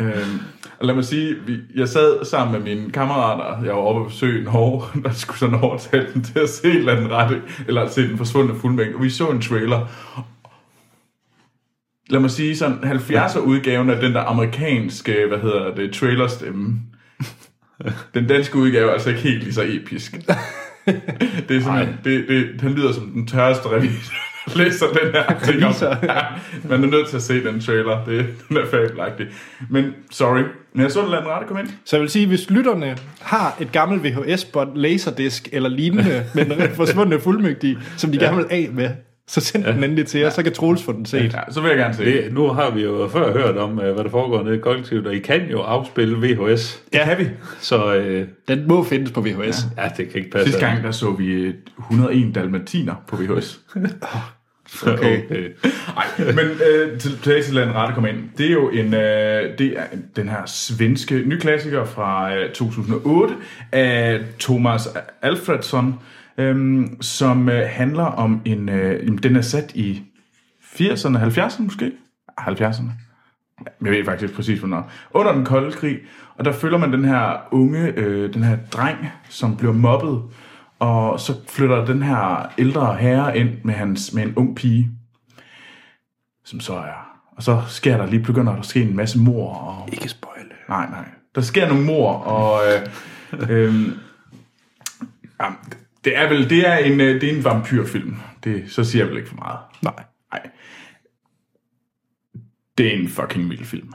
øhm, 0.00 0.40
og 0.78 0.86
lad 0.86 0.94
mig 0.94 1.04
sige, 1.04 1.34
vi, 1.46 1.56
jeg 1.74 1.88
sad 1.88 2.24
sammen 2.24 2.52
med 2.52 2.74
mine 2.74 2.90
kammerater, 2.90 3.64
jeg 3.64 3.74
var 3.74 3.80
oppe 3.80 4.02
på 4.02 4.08
besøg 4.08 4.40
i 4.40 4.44
Norge, 4.44 4.82
der 5.04 5.12
skulle 5.12 5.38
sådan 5.38 5.54
overtale 5.54 6.06
dem 6.14 6.22
til 6.22 6.38
at 6.38 6.48
se 6.48 6.68
et 6.68 6.76
eller 6.76 6.96
andet 6.96 7.10
rette, 7.10 7.42
eller 7.68 7.88
se 7.88 8.08
den 8.08 8.18
forsvundne 8.18 8.60
fuldmængde. 8.60 8.96
Og 8.96 9.02
vi 9.02 9.10
så 9.10 9.28
en 9.28 9.40
trailer. 9.40 9.86
Lad 12.10 12.20
mig 12.20 12.30
sige, 12.30 12.56
sådan 12.56 12.78
70'er 12.78 13.38
udgaven 13.38 13.90
af 13.90 14.00
den 14.00 14.14
der 14.14 14.20
amerikanske, 14.20 15.24
hvad 15.28 15.38
hedder 15.38 15.74
det, 15.74 15.92
trailerstemme. 15.92 16.80
Den 18.14 18.26
danske 18.26 18.58
udgave 18.58 18.88
er 18.88 18.92
altså 18.92 19.08
ikke 19.08 19.20
helt 19.20 19.42
lige 19.42 19.54
så 19.54 19.64
episk. 19.66 20.14
Det 21.48 21.56
er 21.56 21.60
sådan, 21.60 21.98
det, 22.04 22.28
det, 22.28 22.60
den 22.60 22.72
lyder 22.72 22.92
som 22.92 23.10
den 23.10 23.26
tørreste 23.26 23.68
revisor. 23.68 24.14
Læser 24.56 24.86
den 24.86 25.12
her 25.12 25.38
ting 25.44 25.64
om. 25.64 25.72
Ja, 26.02 26.20
man 26.68 26.84
er 26.84 26.88
nødt 26.88 27.08
til 27.08 27.16
at 27.16 27.22
se 27.22 27.44
den 27.44 27.60
trailer. 27.60 28.04
Det, 28.04 28.26
den 28.48 28.56
er 28.56 28.66
fabelagtig. 28.70 29.26
Men 29.70 29.94
sorry. 30.10 30.42
Men 30.72 30.82
jeg 30.82 30.92
så 30.92 31.02
den 31.02 31.10
lade 31.10 31.22
rette 31.26 31.46
komme 31.46 31.62
ind. 31.62 31.68
Så 31.84 31.96
jeg 31.96 32.00
vil 32.00 32.10
sige, 32.10 32.26
hvis 32.26 32.50
lytterne 32.50 32.96
har 33.20 33.56
et 33.60 33.72
gammelt 33.72 34.04
VHS-bånd, 34.04 34.76
laserdisk 34.76 35.48
eller 35.52 35.68
lignende 35.68 36.24
med 36.34 36.44
den 36.44 36.68
forsvundne 36.74 37.20
fuldmægtige, 37.20 37.78
som 37.96 38.12
de 38.12 38.18
gerne 38.18 38.36
vil 38.36 38.46
af 38.50 38.68
med, 38.72 38.90
så 39.28 39.40
send 39.40 39.64
den 39.64 39.84
endelig 39.84 40.06
til 40.06 40.24
os, 40.24 40.32
så 40.34 40.42
kan 40.42 40.52
Troels 40.52 40.82
få 40.82 40.92
den 40.92 41.06
set. 41.06 41.32
Ja, 41.34 41.40
så 41.50 41.60
vil 41.60 41.68
jeg 41.68 41.78
gerne 41.78 41.94
se 41.94 42.04
det. 42.04 42.32
Nu 42.32 42.48
har 42.48 42.70
vi 42.70 42.82
jo 42.82 43.08
før 43.12 43.32
hørt 43.32 43.56
om, 43.56 43.80
øh, 43.80 43.94
hvad 43.94 44.04
der 44.04 44.10
foregår 44.10 44.42
nede 44.42 44.56
i 44.56 44.58
kollektivet, 44.58 45.06
og 45.06 45.14
I 45.14 45.18
kan 45.18 45.40
jo 45.50 45.60
afspille 45.60 46.16
VHS. 46.16 46.82
Det 46.92 47.00
kan 47.04 47.18
vi. 47.18 47.28
Så 47.60 47.94
øh, 47.94 48.28
Den 48.48 48.68
må 48.68 48.84
findes 48.84 49.10
på 49.10 49.20
VHS. 49.20 49.66
ja, 49.78 49.88
det 49.96 50.08
kan 50.08 50.18
ikke 50.18 50.30
passe. 50.30 50.46
Sidste 50.46 50.66
gang, 50.66 50.82
der 50.82 50.90
så 50.90 51.10
vi 51.10 51.52
101 51.90 52.34
dalmatiner 52.34 52.94
på 53.08 53.16
VHS. 53.16 53.60
Okay. 54.82 55.24
Okay. 55.24 55.50
Nej, 55.94 56.32
men 56.32 56.38
øh, 56.38 56.98
til, 57.00 57.18
tilbage 57.18 57.42
til 57.42 57.54
Lad 57.54 57.66
den 57.66 57.74
rette 57.74 57.94
komme 57.94 58.08
ind. 58.08 58.30
Det 58.38 58.46
er 58.46 58.52
jo 58.52 58.68
en, 58.68 58.94
øh, 58.94 59.58
det 59.58 59.78
er 59.78 59.84
den 60.16 60.28
her 60.28 60.46
svenske 60.46 61.22
nyklassiker 61.26 61.84
fra 61.84 62.34
øh, 62.34 62.52
2008 62.52 63.34
af 63.72 64.20
Thomas 64.40 64.88
Alfredsson, 65.22 65.94
øh, 66.38 66.86
som 67.00 67.48
øh, 67.48 67.68
handler 67.68 68.04
om 68.04 68.40
en, 68.44 68.68
øh, 68.68 69.18
den 69.22 69.36
er 69.36 69.40
sat 69.40 69.72
i 69.74 70.02
80'erne, 70.62 71.18
70'erne 71.18 71.62
måske? 71.62 71.92
70'erne. 72.40 72.90
Jeg 73.84 73.92
ved 73.92 74.04
faktisk 74.04 74.34
præcis, 74.34 74.58
hvornår. 74.58 74.90
Under 75.10 75.32
den 75.32 75.44
kolde 75.44 75.72
krig, 75.72 75.98
og 76.38 76.44
der 76.44 76.52
følger 76.52 76.78
man 76.78 76.92
den 76.92 77.04
her 77.04 77.48
unge, 77.50 77.92
øh, 77.96 78.34
den 78.34 78.44
her 78.44 78.56
dreng, 78.72 78.98
som 79.28 79.56
bliver 79.56 79.72
mobbet, 79.72 80.22
og 80.78 81.20
så 81.20 81.34
flytter 81.48 81.84
den 81.84 82.02
her 82.02 82.52
ældre 82.58 82.96
herre 82.96 83.38
ind 83.38 83.50
med, 83.64 83.74
hans, 83.74 84.12
med 84.12 84.22
en 84.22 84.34
ung 84.36 84.56
pige, 84.56 84.90
som 86.44 86.60
så 86.60 86.74
er... 86.74 87.02
Og 87.36 87.42
så 87.42 87.62
sker 87.68 87.96
der 87.96 88.06
lige, 88.06 88.22
begynder 88.22 88.52
der 88.52 88.58
at 88.60 88.66
ske 88.66 88.82
en 88.82 88.96
masse 88.96 89.18
mor, 89.18 89.54
og 89.54 89.88
Ikke 89.92 90.08
spoile. 90.08 90.48
Nej, 90.68 90.90
nej. 90.90 91.08
Der 91.34 91.40
sker 91.40 91.68
nogle 91.68 91.84
mor, 91.84 92.12
og 92.12 92.60
øh, 92.72 92.80
øh, 93.50 93.74
jamen, 95.42 95.58
det 96.04 96.16
er 96.18 96.28
vel 96.28 96.50
det 96.50 96.68
er 96.68 96.76
en, 96.76 97.00
øh, 97.00 97.20
det 97.20 97.30
er 97.32 97.36
en 97.36 97.44
vampyrfilm. 97.44 98.16
Det, 98.44 98.64
så 98.72 98.84
siger 98.84 99.02
jeg 99.04 99.08
vel 99.10 99.16
ikke 99.16 99.28
for 99.28 99.36
meget. 99.36 99.58
Nej. 99.82 100.04
Nej. 100.32 100.50
Det 102.78 102.86
er 102.94 102.98
en 102.98 103.08
fucking 103.08 103.50
vild 103.50 103.64
film. 103.64 103.92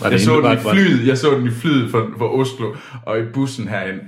Var 0.00 0.10
Jeg 0.10 0.20
så, 0.20 0.38
en- 0.38 0.44
den 0.44 0.52
i 0.52 0.60
flyet, 0.72 1.06
jeg 1.06 1.18
så 1.18 1.30
den 1.38 1.46
i 1.46 1.50
flyet 1.50 1.90
fra, 1.90 1.98
fra 2.18 2.34
Oslo, 2.34 2.76
og 3.06 3.20
i 3.20 3.24
bussen 3.24 3.68
herinde. 3.68 4.00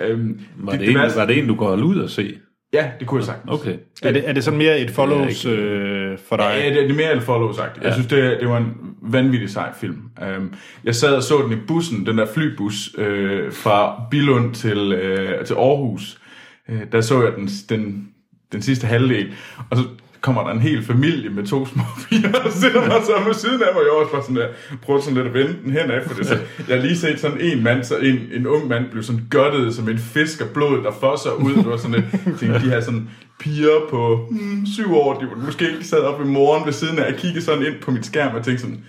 Øhm, 0.00 0.40
Var 0.56 0.72
det, 0.72 0.88
en, 0.90 0.96
var 0.96 1.26
det 1.26 1.38
en, 1.38 1.46
du 1.46 1.54
går 1.54 1.76
ud 1.76 1.96
og 1.96 2.10
se? 2.10 2.38
Ja, 2.72 2.90
det 3.00 3.06
kunne 3.06 3.18
jeg 3.18 3.26
sagtens. 3.26 3.52
Okay. 3.52 3.76
Er 4.02 4.12
det, 4.12 4.28
er 4.28 4.32
det 4.32 4.44
sådan 4.44 4.58
mere 4.58 4.80
et 4.80 4.90
follows 4.90 5.44
øh, 5.44 6.18
for 6.28 6.36
dig? 6.36 6.44
Ja, 6.58 6.68
det, 6.68 6.76
det 6.76 6.90
er 6.90 6.94
mere 6.94 7.16
et 7.16 7.22
follow 7.22 7.52
sagt. 7.52 7.76
Jeg 7.76 7.84
Ja. 7.84 7.92
synes, 7.92 8.06
det, 8.06 8.40
det 8.40 8.48
var 8.48 8.56
en 8.56 8.74
vanvittig 9.02 9.50
sej 9.50 9.72
film. 9.80 9.96
Um, 10.38 10.54
jeg 10.84 10.94
sad 10.94 11.14
og 11.14 11.22
så 11.22 11.42
den 11.42 11.52
i 11.52 11.60
bussen, 11.68 12.06
den 12.06 12.18
der 12.18 12.26
flybus 12.34 12.90
øh, 12.98 13.52
fra 13.52 14.02
Bilund 14.10 14.54
til, 14.54 14.92
øh, 14.92 15.44
til 15.44 15.54
Aarhus. 15.54 16.20
Øh, 16.68 16.80
der 16.92 17.00
så 17.00 17.22
jeg 17.22 17.32
den, 17.36 17.46
den, 17.46 18.08
den 18.52 18.62
sidste 18.62 18.86
halvdel, 18.86 19.32
og 19.70 19.76
så 19.76 19.82
kommer 20.20 20.44
der 20.44 20.50
en 20.50 20.60
hel 20.60 20.84
familie 20.84 21.30
med 21.30 21.46
to 21.46 21.66
små 21.66 21.82
piger, 22.08 22.38
og 22.44 22.52
sidder 22.52 22.86
mig 22.86 23.02
så 23.06 23.12
ved 23.26 23.34
siden 23.34 23.62
af 23.62 23.68
mig, 23.74 23.80
og 23.80 23.82
jeg 23.82 23.92
også 23.92 24.12
bare 24.12 24.22
sådan 24.22 24.36
der, 24.36 24.48
prøver 24.82 25.00
sådan 25.00 25.14
lidt 25.14 25.26
at 25.26 25.34
vende 25.34 25.56
den 25.64 25.72
henad, 25.72 26.04
for 26.06 26.14
det 26.14 26.26
så, 26.26 26.38
jeg 26.68 26.76
har 26.76 26.86
lige 26.86 26.96
set 26.96 27.20
sådan 27.20 27.40
en 27.40 27.62
mand, 27.62 27.84
så 27.84 27.96
en, 27.96 28.18
en 28.32 28.46
ung 28.46 28.68
mand 28.68 28.90
blev 28.90 29.02
sådan 29.02 29.26
gøttet 29.30 29.74
som 29.74 29.88
en 29.88 29.98
fisk 29.98 30.40
af 30.40 30.48
blod, 30.48 30.82
der 30.84 30.92
fosser 31.00 31.30
ud, 31.30 31.54
det 31.54 31.66
var 31.66 31.76
sådan 31.76 31.96
lidt, 31.96 32.38
tænkte, 32.38 32.60
de 32.60 32.70
her 32.70 32.80
sådan 32.80 33.10
piger 33.40 33.86
på 33.90 34.26
hmm, 34.30 34.66
syv 34.66 34.94
år, 34.94 35.20
de 35.20 35.26
var 35.26 35.44
måske 35.46 35.70
ikke 35.72 35.84
sad 35.84 35.98
op 36.00 36.20
i 36.20 36.24
morgen 36.24 36.66
ved 36.66 36.72
siden 36.72 36.98
af, 36.98 37.12
og 37.12 37.18
kiggede 37.18 37.44
sådan 37.44 37.66
ind 37.66 37.74
på 37.82 37.90
mit 37.90 38.06
skærm, 38.06 38.34
og 38.34 38.44
tænkte 38.44 38.62
sådan, 38.62 38.84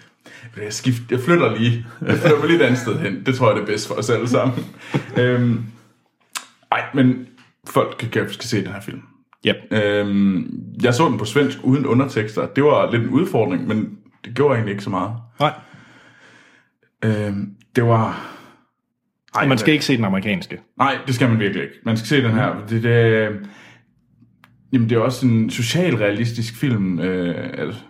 jeg, 0.64 0.74
skift, 0.74 1.02
jeg 1.12 1.20
flytter 1.20 1.58
lige, 1.58 1.86
jeg 2.08 2.18
flytter 2.18 2.40
mig 2.40 2.48
lige 2.48 2.60
et 2.60 2.66
andet 2.66 2.80
sted 2.80 3.00
hen, 3.00 3.24
det 3.26 3.36
tror 3.36 3.48
jeg 3.48 3.56
det 3.56 3.62
er 3.62 3.66
bedst 3.66 3.88
for 3.88 3.96
os 3.96 4.10
alle 4.10 4.30
sammen. 4.30 4.66
øhm, 5.18 5.66
Nej, 6.72 6.84
men 6.94 7.28
folk 7.70 7.96
kan, 8.00 8.10
kan 8.10 8.34
skal 8.34 8.50
se 8.50 8.58
den 8.58 8.68
her 8.68 8.82
film. 8.82 9.02
Yep. 9.48 9.56
Øhm, 9.72 10.64
jeg 10.84 10.94
så 10.94 11.10
den 11.10 11.18
på 11.18 11.26
svensk 11.26 11.58
uden 11.64 11.86
undertekster. 11.86 12.48
Det 12.48 12.64
var 12.64 12.92
lidt 12.92 13.04
en 13.04 13.10
udfordring, 13.10 13.68
men 13.68 13.98
det 14.26 14.36
gjorde 14.36 14.56
egentlig 14.56 14.72
ikke 14.72 14.84
så 14.84 14.90
meget. 14.90 15.12
Nej. 15.40 15.54
Øhm, 17.06 17.50
det 17.76 17.84
var... 17.84 18.28
Ej, 19.36 19.48
man 19.48 19.58
skal 19.58 19.74
ikke 19.74 19.86
se 19.86 19.98
den 19.98 20.06
amerikanske. 20.06 20.60
Nej, 20.78 20.98
det 21.08 21.16
skal 21.16 21.30
man 21.30 21.40
virkelig 21.40 21.64
ikke. 21.64 21.76
Man 21.86 21.98
skal 21.98 22.08
se 22.08 22.24
den 22.24 22.32
her. 22.32 22.56
Det, 22.70 22.84
det, 22.84 23.30
jamen, 24.74 24.90
det 24.90 24.96
er 24.96 25.00
også 25.00 25.28
en 25.28 25.50
socialrealistisk 25.50 26.56
film. 26.56 27.00
Øh, 27.00 27.50
altså, 27.58 27.82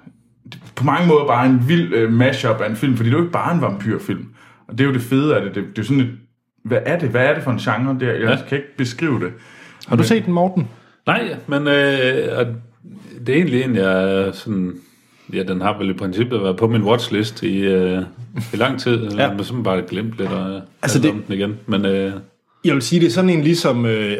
på 0.75 0.83
mange 0.83 1.07
måder 1.07 1.27
bare 1.27 1.45
en 1.45 1.67
vild 1.67 1.93
øh, 1.93 2.13
mashup 2.13 2.61
af 2.61 2.69
en 2.69 2.75
film, 2.75 2.97
fordi 2.97 3.09
det 3.09 3.15
er 3.15 3.19
jo 3.19 3.23
ikke 3.23 3.33
bare 3.33 3.55
en 3.55 3.61
vampyrfilm. 3.61 4.25
Og 4.67 4.77
det 4.77 4.83
er 4.83 4.87
jo 4.87 4.93
det 4.93 5.01
fede 5.01 5.35
af 5.35 5.41
det. 5.41 5.55
Det, 5.55 5.63
det 5.75 5.81
er 5.81 5.85
sådan 5.85 6.03
et, 6.03 6.17
hvad 6.65 6.79
er 6.85 6.99
det? 6.99 7.09
Hvad 7.09 7.25
er 7.25 7.33
det 7.33 7.43
for 7.43 7.51
en 7.51 7.57
genre 7.57 7.97
der? 7.99 8.13
Jeg 8.13 8.21
ja. 8.21 8.45
kan 8.49 8.57
ikke 8.57 8.77
beskrive 8.77 9.19
det. 9.19 9.33
Har 9.87 9.95
du 9.95 10.03
set 10.03 10.25
den, 10.25 10.33
Morten? 10.33 10.67
Nej, 11.05 11.35
men 11.47 11.67
øh, 11.67 12.47
det 13.27 13.29
er 13.29 13.33
egentlig 13.33 13.63
en, 13.63 13.75
jeg 13.75 14.29
sådan... 14.33 14.73
Ja, 15.33 15.43
den 15.43 15.61
har 15.61 15.77
vel 15.77 15.89
i 15.89 15.93
princippet 15.93 16.43
været 16.43 16.57
på 16.57 16.67
min 16.67 16.83
watchlist 16.83 17.43
i, 17.43 17.57
øh, 17.57 18.03
i 18.53 18.55
lang 18.55 18.79
tid. 18.79 18.97
ja. 19.03 19.15
Jeg 19.15 19.25
har 19.25 19.29
simpelthen 19.29 19.63
bare 19.63 19.81
glemt 19.89 20.17
lidt 20.17 20.29
og 20.29 20.61
altså 20.81 20.99
det, 20.99 21.13
den 21.13 21.35
igen. 21.35 21.59
Men, 21.65 21.85
øh, 21.85 22.13
jeg 22.65 22.73
vil 22.73 22.81
sige, 22.81 22.99
det 22.99 23.05
er 23.05 23.11
sådan 23.11 23.29
en 23.29 23.41
ligesom, 23.41 23.85
øh, 23.85 24.17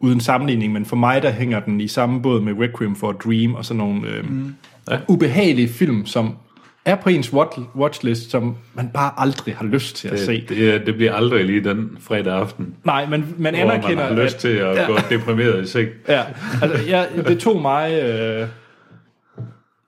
uden 0.00 0.20
sammenligning, 0.20 0.72
men 0.72 0.86
for 0.86 0.96
mig, 0.96 1.22
der 1.22 1.30
hænger 1.30 1.60
den 1.60 1.80
i 1.80 1.88
samme 1.88 2.22
båd 2.22 2.40
med 2.40 2.52
Requiem 2.58 2.96
for 2.96 3.08
a 3.08 3.12
Dream 3.12 3.54
og 3.54 3.64
sådan 3.64 3.78
nogle 3.78 4.08
øh, 4.08 4.30
mm. 4.30 4.54
ja. 4.90 4.98
ubehagelige 5.08 5.68
film, 5.68 6.06
som 6.06 6.36
er 6.84 6.94
på 6.94 7.08
ens 7.08 7.32
watchlist, 7.76 8.30
som 8.30 8.56
man 8.74 8.90
bare 8.94 9.12
aldrig 9.16 9.56
har 9.56 9.64
lyst 9.64 9.96
til 9.96 10.08
at 10.08 10.12
det, 10.12 10.20
se. 10.20 10.44
Det, 10.48 10.86
det 10.86 10.94
bliver 10.94 11.14
aldrig 11.14 11.44
lige 11.44 11.64
den 11.64 11.98
fredag 12.00 12.34
aften. 12.34 12.74
Nej, 12.84 13.06
men 13.06 13.34
man 13.38 13.54
anerkender... 13.54 13.96
man 14.08 14.16
har 14.16 14.24
lyst 14.24 14.34
at, 14.34 14.40
til 14.40 14.48
at 14.48 14.76
ja. 14.76 14.86
gå 14.86 14.98
deprimeret 15.10 15.64
i 15.64 15.66
seng. 15.66 15.88
Ja, 16.08 16.22
altså 16.62 16.78
jeg, 16.88 17.08
det 17.28 17.38
tog 17.38 17.62
mig... 17.62 18.02
Øh, 18.02 18.46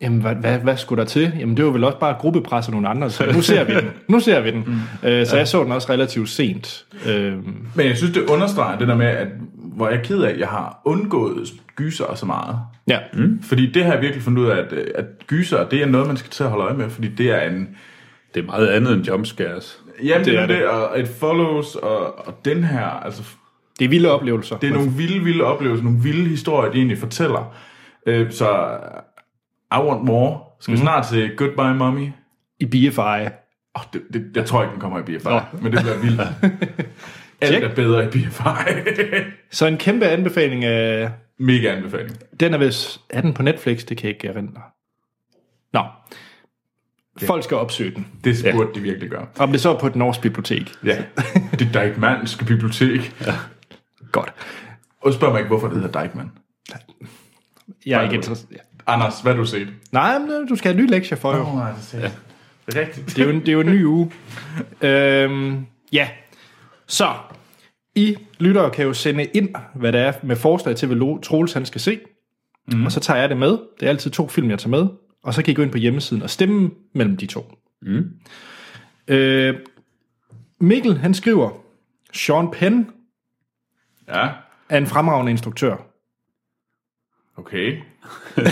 Jamen, 0.01 0.21
hvad, 0.21 0.35
hvad, 0.35 0.59
hvad 0.59 0.77
skulle 0.77 1.01
der 1.01 1.09
til? 1.09 1.33
Jamen, 1.39 1.57
det 1.57 1.65
var 1.65 1.71
vel 1.71 1.85
også 1.85 1.99
bare 1.99 2.15
gruppepres 2.19 2.67
af 2.67 2.73
nogle 2.73 2.89
andre, 2.89 3.11
så 3.11 3.33
nu 3.33 3.43
ser 3.43 3.65
vi 3.65 3.75
den. 3.75 3.91
Nu 4.09 4.21
ser 4.21 4.41
vi 4.41 4.51
den. 4.51 4.65
Mm. 4.67 5.09
Øh, 5.09 5.27
så 5.27 5.35
ja. 5.35 5.39
jeg 5.39 5.49
så 5.49 5.65
den 5.65 5.73
også 5.73 5.93
relativt 5.93 6.29
sent. 6.29 6.85
Øh. 7.07 7.33
Men 7.75 7.87
jeg 7.87 7.97
synes, 7.97 8.13
det 8.13 8.23
understreger 8.23 8.79
det 8.79 8.89
der 8.89 8.95
med, 8.95 9.07
at 9.07 9.29
hvor 9.77 9.89
jeg 9.89 9.99
er 9.99 10.03
ked 10.03 10.23
af, 10.23 10.31
at 10.31 10.39
jeg 10.39 10.49
har 10.49 10.81
undgået 10.85 11.53
gyser 11.77 12.15
så 12.15 12.27
meget. 12.27 12.59
Ja. 12.89 12.99
Mm. 13.15 13.43
Fordi 13.43 13.73
det 13.73 13.85
har 13.85 13.93
jeg 13.93 14.03
virkelig 14.03 14.23
fundet 14.23 14.43
ud 14.43 14.49
af, 14.49 14.57
at, 14.57 14.73
at 14.73 15.05
gyser, 15.27 15.69
det 15.69 15.83
er 15.83 15.87
noget, 15.87 16.07
man 16.07 16.17
skal 16.17 16.31
til 16.31 16.45
at 16.45 16.51
holde 16.51 16.65
øje 16.65 16.77
med, 16.77 16.91
fordi 16.91 17.09
det 17.09 17.31
er 17.31 17.41
en... 17.41 17.69
Det 18.35 18.43
er 18.43 18.47
meget 18.47 18.67
andet 18.67 18.93
end 18.93 19.07
jumpscares. 19.07 19.83
Jamen, 20.05 20.25
det, 20.25 20.33
det 20.33 20.41
er 20.41 20.47
det, 20.47 20.69
og 20.69 21.01
et 21.01 21.09
follows, 21.09 21.75
og, 21.75 22.27
og 22.27 22.45
den 22.45 22.65
her, 22.65 22.87
altså... 22.87 23.23
Det 23.79 23.85
er 23.85 23.89
vilde 23.89 24.11
oplevelser. 24.11 24.57
Det 24.57 24.69
er 24.69 24.73
nogle 24.73 24.91
vilde, 24.91 25.25
vilde 25.25 25.45
oplevelser, 25.45 25.85
nogle 25.85 25.99
vilde 26.03 26.29
historier, 26.29 26.73
de 26.73 26.77
egentlig 26.77 26.99
fortæller. 26.99 27.55
Øh, 28.07 28.33
så 28.33 28.79
I 29.73 29.79
Want 29.79 30.05
More 30.05 30.41
skal 30.61 30.73
mm. 30.73 30.81
snart 30.81 31.07
se 31.07 31.31
Goodbye 31.37 31.75
Mommy. 31.75 32.09
I 32.61 32.67
BFI. 32.67 33.29
Oh, 33.75 33.83
det, 33.93 34.03
det, 34.13 34.31
jeg 34.35 34.47
tror 34.47 34.63
ikke, 34.63 34.73
den 34.73 34.81
kommer 34.81 34.99
i 34.99 35.03
BFI, 35.03 35.29
Nå. 35.29 35.41
men 35.63 35.73
det 35.73 35.81
bliver 35.81 35.99
vildt. 35.99 36.21
Alt 37.41 37.65
er 37.65 37.75
bedre 37.75 38.05
i 38.05 38.09
BFI. 38.09 38.43
så 39.51 39.67
en 39.67 39.77
kæmpe 39.77 40.07
anbefaling 40.07 40.65
af... 40.65 41.11
Mega 41.39 41.77
anbefaling. 41.77 42.17
Den 42.41 42.55
er 42.55 42.59
vist... 42.59 43.01
Er 43.11 43.21
den 43.21 43.35
på 43.35 43.43
Netflix? 43.43 43.85
Det 43.85 43.97
kan 43.97 44.09
jeg 44.09 44.15
ikke 44.15 44.29
erindre. 44.29 44.61
Nå. 45.73 45.81
Ja. 47.23 47.27
Folk 47.27 47.45
skal 47.45 47.57
opsøge 47.57 47.95
den. 47.95 48.07
Det 48.25 48.37
burde 48.53 48.69
ja. 48.75 48.81
de 48.81 48.81
virkelig 48.81 49.11
gøre. 49.11 49.27
Om 49.39 49.53
det 49.53 49.61
så 49.61 49.75
er 49.75 49.79
på 49.79 49.87
et 49.87 49.97
norsk 49.97 50.21
bibliotek. 50.21 50.73
Ja, 50.85 51.05
det 51.59 51.71
Deichmannske 51.75 52.45
bibliotek. 52.45 53.17
Ja. 53.27 53.35
Godt. 54.13 54.33
Og 55.01 55.13
spørg 55.13 55.33
mig 55.33 55.39
ikke, 55.39 55.49
hvorfor 55.49 55.69
det 55.69 55.77
hedder 55.77 56.01
Deichmann. 56.01 56.31
Jeg 57.87 57.99
er 57.99 58.03
ikke 58.03 58.15
interesseret. 58.15 58.53
Ja. 58.53 58.93
Anders, 58.93 59.21
hvad 59.21 59.33
har 59.33 59.41
du 59.41 59.47
set? 59.47 59.69
Nej, 59.93 60.19
men 60.19 60.47
du 60.49 60.57
skal 60.57 60.73
have 60.73 60.81
en 60.81 60.87
ny 60.87 60.91
lektie 60.91 61.17
for, 61.17 61.37
jo. 61.37 61.43
Oh, 61.43 61.55
nej, 61.55 61.71
det 61.93 61.95
er 61.95 62.01
ja. 62.01 62.11
Rigtigt. 62.81 63.07
Det 63.07 63.19
er, 63.19 63.25
jo 63.25 63.31
en, 63.31 63.41
det 63.41 63.49
er 63.49 63.53
jo 63.53 63.61
en 63.61 63.67
ny 63.67 63.85
uge. 63.85 64.13
øhm, 64.89 65.67
ja, 65.93 66.09
så 66.95 67.15
I 67.95 68.17
lyttere 68.39 68.71
kan 68.71 68.85
jo 68.85 68.93
sende 68.93 69.25
ind, 69.25 69.55
hvad 69.75 69.93
det 69.93 70.01
er 70.01 70.13
med 70.23 70.37
forslag 70.37 70.77
til, 70.77 70.89
hvad 70.89 71.23
Troels 71.23 71.53
han 71.53 71.67
skal 71.67 71.81
se. 71.81 72.01
Mm. 72.73 72.85
Og 72.85 72.93
så 72.93 73.01
tager 73.01 73.21
jeg 73.21 73.29
det 73.29 73.37
med. 73.37 73.51
Det 73.51 73.87
er 73.87 73.89
altid 73.89 74.11
to 74.11 74.29
film, 74.29 74.51
jeg 74.51 74.59
tager 74.59 74.71
med. 74.71 74.87
Og 75.23 75.35
så 75.35 75.43
kan 75.43 75.53
I 75.53 75.55
gå 75.55 75.63
ind 75.63 75.71
på 75.71 75.79
hjemmesiden 75.79 76.23
og 76.23 76.31
stemme 76.31 76.71
mellem 76.93 77.17
de 77.17 77.27
to. 77.27 77.53
Mm. 77.83 78.11
Øh, 79.09 79.55
Mikkel, 80.61 80.99
han 80.99 81.15
skriver, 81.15 81.51
Sean 82.13 82.51
Penn 82.51 82.91
ja. 84.09 84.29
er 84.69 84.79
en 84.79 84.87
fremragende 84.87 85.31
instruktør. 85.31 85.77
Okay. 87.37 87.79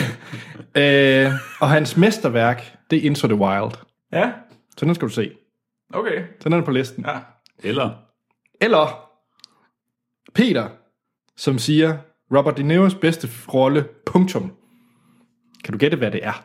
øh, 0.82 1.32
og 1.60 1.70
hans 1.70 1.96
mesterværk, 1.96 2.76
det 2.90 2.98
er 2.98 3.02
Into 3.02 3.26
the 3.26 3.36
Wild. 3.36 3.72
Ja. 4.12 4.32
Så 4.76 4.84
den 4.84 4.94
skal 4.94 5.08
du 5.08 5.12
se. 5.12 5.32
Okay. 5.94 6.24
Så 6.40 6.48
den 6.48 6.52
er 6.52 6.64
på 6.64 6.70
listen. 6.70 7.04
Ja. 7.04 7.18
Eller? 7.62 8.11
Eller 8.62 9.08
Peter, 10.34 10.68
som 11.36 11.58
siger, 11.58 11.98
Robert 12.36 12.56
De 12.56 12.62
Niro's 12.62 12.98
bedste 13.00 13.28
rolle, 13.54 13.88
punktum. 14.06 14.52
Kan 15.64 15.72
du 15.72 15.78
gætte, 15.78 15.96
hvad 15.96 16.10
det 16.10 16.20
er? 16.26 16.44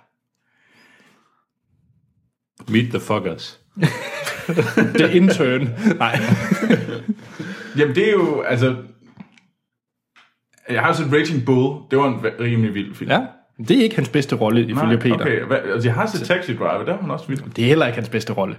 Meet 2.72 2.90
the 2.90 3.00
fuckers. 3.00 3.60
The 5.00 5.14
intern. 5.14 5.70
Nej. 5.98 6.20
Jamen 7.78 7.96
det 7.96 8.08
er 8.08 8.12
jo, 8.12 8.42
altså... 8.42 8.84
Jeg 10.70 10.82
har 10.82 10.94
set 10.94 11.14
Raging 11.14 11.46
Bull. 11.46 11.82
Det 11.92 12.00
var 12.00 12.08
en 12.08 12.26
rimelig 12.40 12.74
vild 12.74 12.96
film. 12.96 13.12
Ja, 13.12 13.26
det 13.68 13.80
er 13.80 13.84
ikke 13.84 13.96
hans 13.96 14.10
bedste 14.10 14.36
rolle, 14.36 14.62
ifølge 14.62 14.76
Nej, 14.88 14.96
Peter. 15.00 15.16
okay. 15.16 15.42
Hva, 15.44 15.56
altså, 15.56 15.88
jeg 15.90 15.96
har 15.96 16.06
set 16.06 16.28
Taxi 16.28 16.56
Driver, 16.56 16.84
der 16.86 16.92
var 16.94 17.02
han 17.02 17.12
også 17.12 17.28
vild. 17.28 17.42
Det 17.56 17.64
er 17.64 17.68
heller 17.68 17.86
ikke 17.88 17.96
hans 17.98 18.10
bedste 18.10 18.34
rolle. 18.34 18.58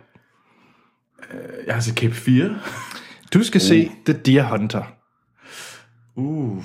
Jeg 1.67 1.75
har 1.75 1.81
set 1.81 1.95
Cape 1.95 2.15
4. 2.15 2.59
Du 3.35 3.43
skal 3.43 3.59
uh. 3.59 3.63
se 3.63 3.91
The 4.07 4.15
Deer 4.27 4.43
Hunter. 4.43 4.83
Uh. 6.17 6.65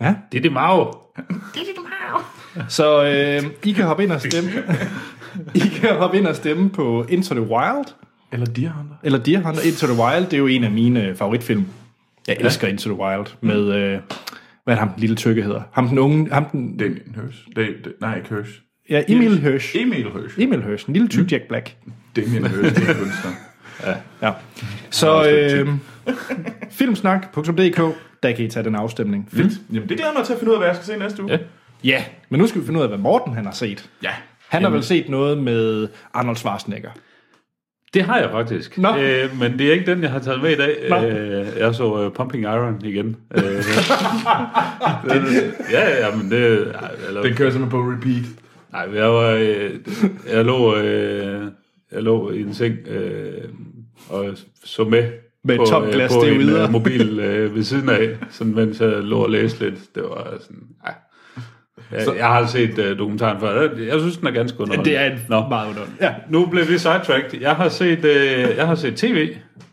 Ja? 0.00 0.14
Det 0.32 0.38
er 0.38 0.42
det 0.42 0.52
mav. 0.52 1.06
det 1.16 1.24
er 1.24 1.64
det 1.64 1.74
mav. 1.76 2.22
Så 2.68 3.04
øh, 3.04 3.50
I 3.64 3.72
kan 3.72 3.84
hoppe 3.84 4.02
ind 4.02 4.12
og 4.12 4.20
stemme. 4.20 4.50
I 5.54 5.58
kan 5.58 5.96
hoppe 5.96 6.18
ind 6.18 6.26
og 6.26 6.36
stemme 6.36 6.70
på 6.70 7.06
Into 7.08 7.34
the 7.34 7.42
Wild. 7.42 7.94
Eller 8.32 8.46
Deer 8.46 8.70
Hunter. 8.70 8.96
Eller 9.02 9.18
Deer 9.18 9.40
Hunter. 9.40 9.62
Into 9.62 9.86
the 9.86 10.02
Wild, 10.02 10.24
det 10.24 10.32
er 10.32 10.38
jo 10.38 10.46
en 10.46 10.64
af 10.64 10.70
mine 10.70 11.16
favoritfilm. 11.16 11.66
Jeg 12.28 12.36
elsker 12.40 12.66
ja. 12.66 12.72
Into 12.72 12.94
the 12.94 13.02
Wild 13.02 13.26
med... 13.40 13.74
Øh, 13.74 14.00
hvad 14.64 14.74
er 14.74 14.78
det, 14.78 14.78
ham 14.78 14.88
den 14.88 15.00
lille 15.00 15.16
tykke 15.16 15.42
hedder? 15.42 15.62
Ham 15.72 15.88
den 15.88 15.98
unge... 15.98 16.32
Ham 16.32 16.44
den, 16.44 16.76
Damien 16.76 17.14
Hirsch. 17.14 17.38
Det, 17.56 17.66
det, 17.84 17.92
nej, 18.00 18.16
ikke 18.16 18.28
Hirsch. 18.28 18.62
Ja, 18.90 19.02
Emil 19.08 19.40
Hirsch. 19.40 19.76
Emil 19.76 20.02
Hirsch. 20.12 20.40
Emil 20.40 20.62
Hirsch. 20.62 20.88
En 20.88 20.92
lille 20.92 21.08
tyk 21.08 21.22
mm. 21.22 21.28
Jack 21.28 21.48
Black. 21.48 21.76
Damien 22.16 22.46
Hirsch, 22.46 22.74
det 22.74 22.88
er 22.88 22.94
kunstner. 22.94 23.30
Ja. 23.86 23.94
ja. 24.22 24.32
Så 24.90 25.30
øh, 25.30 25.68
filmsnak.dk, 26.78 27.96
der 28.22 28.32
kan 28.32 28.44
I 28.44 28.48
tage 28.48 28.64
den 28.64 28.74
afstemning. 28.74 29.28
Fedt. 29.32 29.46
Mm. 29.46 29.74
Jamen, 29.74 29.88
det 29.88 29.96
glæder 29.96 30.12
mig 30.16 30.24
til 30.26 30.32
at 30.32 30.38
finde 30.38 30.50
ud 30.50 30.54
af, 30.54 30.60
hvad 30.60 30.68
jeg 30.68 30.76
skal 30.76 30.86
se 30.86 30.98
næste 30.98 31.22
uge. 31.22 31.32
Ja. 31.32 31.38
ja, 31.84 32.04
men 32.28 32.40
nu 32.40 32.46
skal 32.46 32.60
vi 32.60 32.66
finde 32.66 32.78
ud 32.78 32.82
af, 32.82 32.88
hvad 32.90 32.98
Morten 32.98 33.34
han 33.34 33.44
har 33.44 33.52
set. 33.52 33.90
Ja. 34.02 34.10
Han 34.48 34.62
har 34.62 34.70
vel 34.70 34.82
set 34.82 35.08
noget 35.08 35.38
med 35.38 35.88
Arnold 36.14 36.36
Schwarzenegger. 36.36 36.90
Det 37.94 38.02
har 38.02 38.18
jeg 38.18 38.30
faktisk. 38.30 38.78
Nå. 38.78 38.96
Øh, 38.96 39.38
men 39.38 39.58
det 39.58 39.68
er 39.68 39.72
ikke 39.72 39.90
den, 39.90 40.02
jeg 40.02 40.10
har 40.10 40.18
taget 40.18 40.42
med 40.42 40.50
i 40.50 40.56
dag. 40.56 40.76
Øh, 40.82 41.46
jeg 41.58 41.74
så 41.74 42.06
uh, 42.06 42.12
Pumping 42.12 42.44
Iron 42.44 42.80
igen. 42.84 43.16
Øh, 45.04 45.24
ja, 45.72 46.06
ja, 46.06 46.16
men 46.16 46.30
det... 46.30 46.74
Eller, 47.08 47.22
den 47.22 47.34
kører 47.34 47.50
simpelthen 47.50 47.70
på 47.70 47.78
repeat. 47.78 48.24
Nej, 48.72 48.88
jeg 48.94 49.10
var... 49.10 49.30
Øh, 49.30 49.70
jeg 50.32 50.44
lå... 50.44 50.76
Øh, 50.76 51.46
jeg 51.92 52.02
lå 52.02 52.30
i 52.30 52.40
en 52.40 52.54
seng 52.54 52.74
øh, 52.88 53.44
og 54.08 54.26
så 54.64 54.84
med 54.84 55.12
med 55.44 55.56
på, 55.56 55.62
et 55.62 55.68
tomt 55.68 55.92
glas 55.92 56.12
på 56.12 56.24
det 56.24 56.34
en. 56.34 56.48
Øh, 56.48 56.70
mobil 56.70 57.18
øh, 57.18 57.54
ved 57.54 57.62
siden 57.62 57.88
af, 57.88 58.16
sådan, 58.30 58.54
mens 58.54 58.80
jeg 58.80 58.88
lå 58.88 59.18
og 59.18 59.30
læste 59.30 59.64
lidt. 59.64 59.94
Det 59.94 60.02
var 60.02 60.36
sådan... 60.40 60.62
Ja. 60.86 60.92
Jeg, 61.92 62.04
så, 62.04 62.14
jeg 62.14 62.26
har 62.26 62.46
set 62.46 62.78
uh, 62.78 62.98
dokumentaren 62.98 63.40
før. 63.40 63.62
Jeg, 63.62 63.70
jeg 63.86 64.00
synes, 64.00 64.16
den 64.16 64.26
er 64.26 64.30
ganske 64.30 64.60
underholdende. 64.60 64.90
Det 64.90 64.98
er 64.98 65.10
en 65.10 65.18
Nå. 65.28 65.48
meget 65.48 65.68
underholdende. 65.68 66.04
Ja. 66.04 66.14
Nu 66.30 66.46
blev 66.46 66.68
vi 66.68 66.78
sidetracked. 66.78 67.40
Jeg 67.40 67.56
har 67.56 67.68
set, 67.68 67.98
uh, 67.98 68.56
jeg 68.56 68.66
har 68.66 68.74
set 68.74 68.96
tv. 68.96 69.28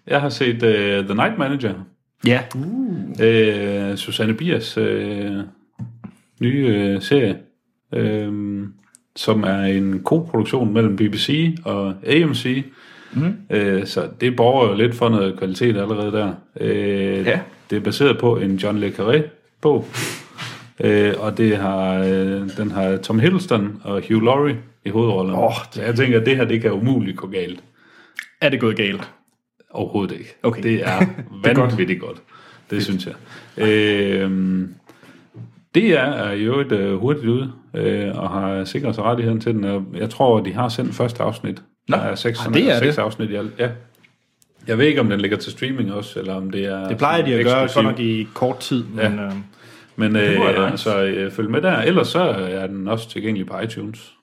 Jeg 0.08 0.22
har 0.22 0.30
set 0.30 0.64
uh, 0.64 1.06
The 1.06 1.16
Night 1.16 1.38
Manager. 1.38 1.74
Ja. 2.28 2.42
Uh. 2.56 2.62
Uh, 2.62 3.96
Susanne 3.96 4.34
Biers 4.34 4.78
uh, 4.78 4.86
nye 6.42 6.96
uh, 6.96 7.02
serie. 7.02 7.38
Uh, 7.98 8.68
som 9.16 9.44
er 9.44 9.64
en 9.64 10.00
koproduktion 10.04 10.74
mellem 10.74 10.96
BBC 10.96 11.56
og 11.66 11.94
AMC. 12.08 12.66
Mm. 13.20 13.56
Øh, 13.56 13.86
så 13.86 14.08
det 14.22 14.36
borger 14.36 14.70
jo 14.70 14.76
lidt 14.76 14.96
for 14.96 15.10
noget 15.10 15.38
kvalitet 15.38 15.78
allerede 15.78 16.12
der. 16.12 16.34
Øh, 16.60 17.26
ja. 17.26 17.40
Det 17.70 17.76
er 17.76 17.80
baseret 17.80 18.18
på 18.18 18.38
en 18.38 18.56
John 18.56 18.78
Le 18.78 18.88
Carré 18.88 19.22
bog, 19.62 19.86
øh, 20.80 21.14
og 21.20 21.38
det 21.38 21.58
har, 21.58 22.04
øh, 22.04 22.58
den 22.58 22.72
har 22.72 22.98
Tom 22.98 23.20
Hiddleston 23.20 23.82
og 23.84 24.04
Hugh 24.10 24.24
Laurie 24.24 24.58
i 24.86 24.90
hovedrollerne. 24.90 25.44
Oh, 25.44 25.54
det... 25.74 25.82
Jeg 25.82 25.96
tænker, 25.96 26.20
at 26.20 26.26
det 26.26 26.36
her 26.36 26.46
det 26.46 26.62
kan 26.62 26.72
umuligt 26.72 27.18
gå 27.18 27.28
galt. 27.28 27.64
Er 28.42 28.50
det 28.50 28.60
gået 28.60 28.76
galt? 28.76 29.12
Overhovedet 29.70 30.18
ikke. 30.20 30.36
Okay. 30.44 30.64
Det 30.64 30.88
er 30.88 31.06
vanvittigt 31.56 32.02
godt. 32.02 32.22
Det 32.70 32.84
synes 32.84 33.08
jeg. 33.08 33.14
Øh, 33.68 34.32
det 35.76 36.00
er, 36.00 36.32
jo 36.32 36.60
et 36.60 36.72
uh, 36.72 37.00
hurtigt 37.00 37.28
ude, 37.28 37.52
øh, 37.74 38.16
og 38.16 38.30
har 38.30 38.64
sikret 38.64 38.96
sig 38.96 39.04
rettigheden 39.04 39.40
til 39.40 39.54
den. 39.54 39.86
Jeg 39.96 40.10
tror, 40.10 40.40
de 40.40 40.54
har 40.54 40.70
sendt 40.70 40.96
første 40.96 41.24
afsnit. 41.24 41.64
Nå, 41.88 41.98
der 41.98 42.04
er 42.04 42.16
seks, 42.16 42.46
ah, 42.46 42.54
det 42.54 42.72
er 42.72 42.80
seks 42.80 42.96
det. 42.96 43.02
afsnit 43.02 43.30
i 43.30 43.36
alt. 43.36 43.52
Ja. 43.60 43.70
Jeg 44.68 44.78
ved 44.78 44.86
ikke, 44.86 45.00
om 45.02 45.10
den 45.10 45.22
ligger 45.22 45.38
til 45.38 45.52
streaming 45.52 45.94
også, 45.94 46.20
eller 46.20 46.34
om 46.34 46.50
det 46.52 46.66
er... 46.66 46.88
Det 46.88 46.98
plejer 46.98 47.26
de 47.26 47.34
at 47.34 47.46
sådan 47.46 47.54
gøre 47.56 47.64
eksklusiv. 47.64 47.84
godt 47.84 47.98
nok 47.98 48.00
i 48.06 48.28
kort 48.34 48.60
tid, 48.60 48.84
men 48.84 49.20
øh, 49.20 49.32
Men 49.96 50.16
øh, 50.16 50.30
nice. 50.32 50.48
altså, 50.58 51.04
øh, 51.04 51.32
følg 51.32 51.50
med 51.50 51.62
der. 51.62 51.78
Ellers 51.82 52.08
så 52.08 52.20
er 52.52 52.68
den 52.68 52.88
også 52.88 53.10
tilgængelig 53.10 53.48
på 53.48 53.60
iTunes. 53.60 54.14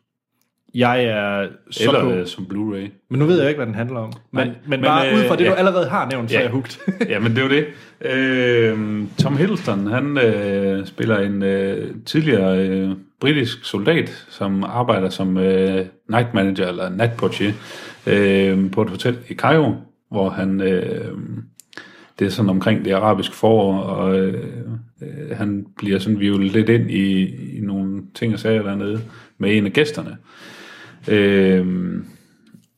jeg 0.74 1.04
er 1.04 1.46
så 1.70 1.82
Eller 1.88 2.00
på. 2.04 2.10
øh, 2.12 2.26
som 2.26 2.44
Blu-ray. 2.52 3.06
Men 3.10 3.18
nu 3.18 3.26
ved 3.26 3.38
jeg 3.40 3.48
ikke, 3.48 3.58
hvad 3.58 3.66
den 3.66 3.74
handler 3.74 3.98
om. 4.00 4.12
Men, 4.30 4.46
Nej, 4.46 4.46
men, 4.46 4.54
men, 4.70 4.82
bare 4.82 5.08
øh, 5.12 5.14
ud 5.18 5.24
fra 5.28 5.36
det, 5.36 5.44
ja. 5.44 5.50
du 5.50 5.54
allerede 5.54 5.88
har 5.88 6.08
nævnt, 6.10 6.30
så 6.30 6.34
Ja. 6.36 6.40
er 6.40 6.44
jeg 6.44 6.52
hugt. 6.52 6.78
ja, 7.08 7.18
men 7.18 7.36
det 7.36 7.38
er 7.38 7.42
jo 7.42 7.48
det. 7.50 7.66
Øh, 8.00 9.02
Tom 9.22 9.36
Hiddleston, 9.36 9.86
han 9.86 10.18
øh, 10.18 10.86
spiller 10.86 11.18
en 11.18 11.42
øh, 11.42 11.94
tidligere 12.06 12.58
øh, 12.68 12.90
britisk 13.24 13.64
soldat, 13.64 14.26
som 14.28 14.64
arbejder 14.64 15.08
som 15.08 15.36
øh, 15.36 15.86
night 16.08 16.34
manager 16.34 16.68
eller 16.68 16.88
natportier 16.88 17.52
øh, 18.06 18.70
på 18.70 18.82
et 18.82 18.90
hotel 18.90 19.18
i 19.28 19.34
Cairo, 19.34 19.74
hvor 20.10 20.30
han... 20.30 20.60
Øh, 20.60 21.18
det 22.18 22.26
er 22.26 22.30
sådan 22.30 22.50
omkring 22.50 22.84
det 22.84 22.92
arabiske 22.92 23.34
forår, 23.34 23.78
og 23.78 24.18
øh, 24.18 24.44
øh, 25.02 25.36
han 25.36 25.66
bliver 25.76 25.98
sådan 25.98 26.20
vivlet 26.20 26.52
lidt 26.52 26.68
ind 26.68 26.90
i, 26.90 27.22
i 27.56 27.60
nogle 27.60 28.02
ting 28.14 28.32
og 28.32 28.38
sager 28.38 28.62
dernede 28.62 29.00
med 29.38 29.56
en 29.56 29.66
af 29.66 29.72
gæsterne. 29.72 30.16
Øh, 31.08 31.66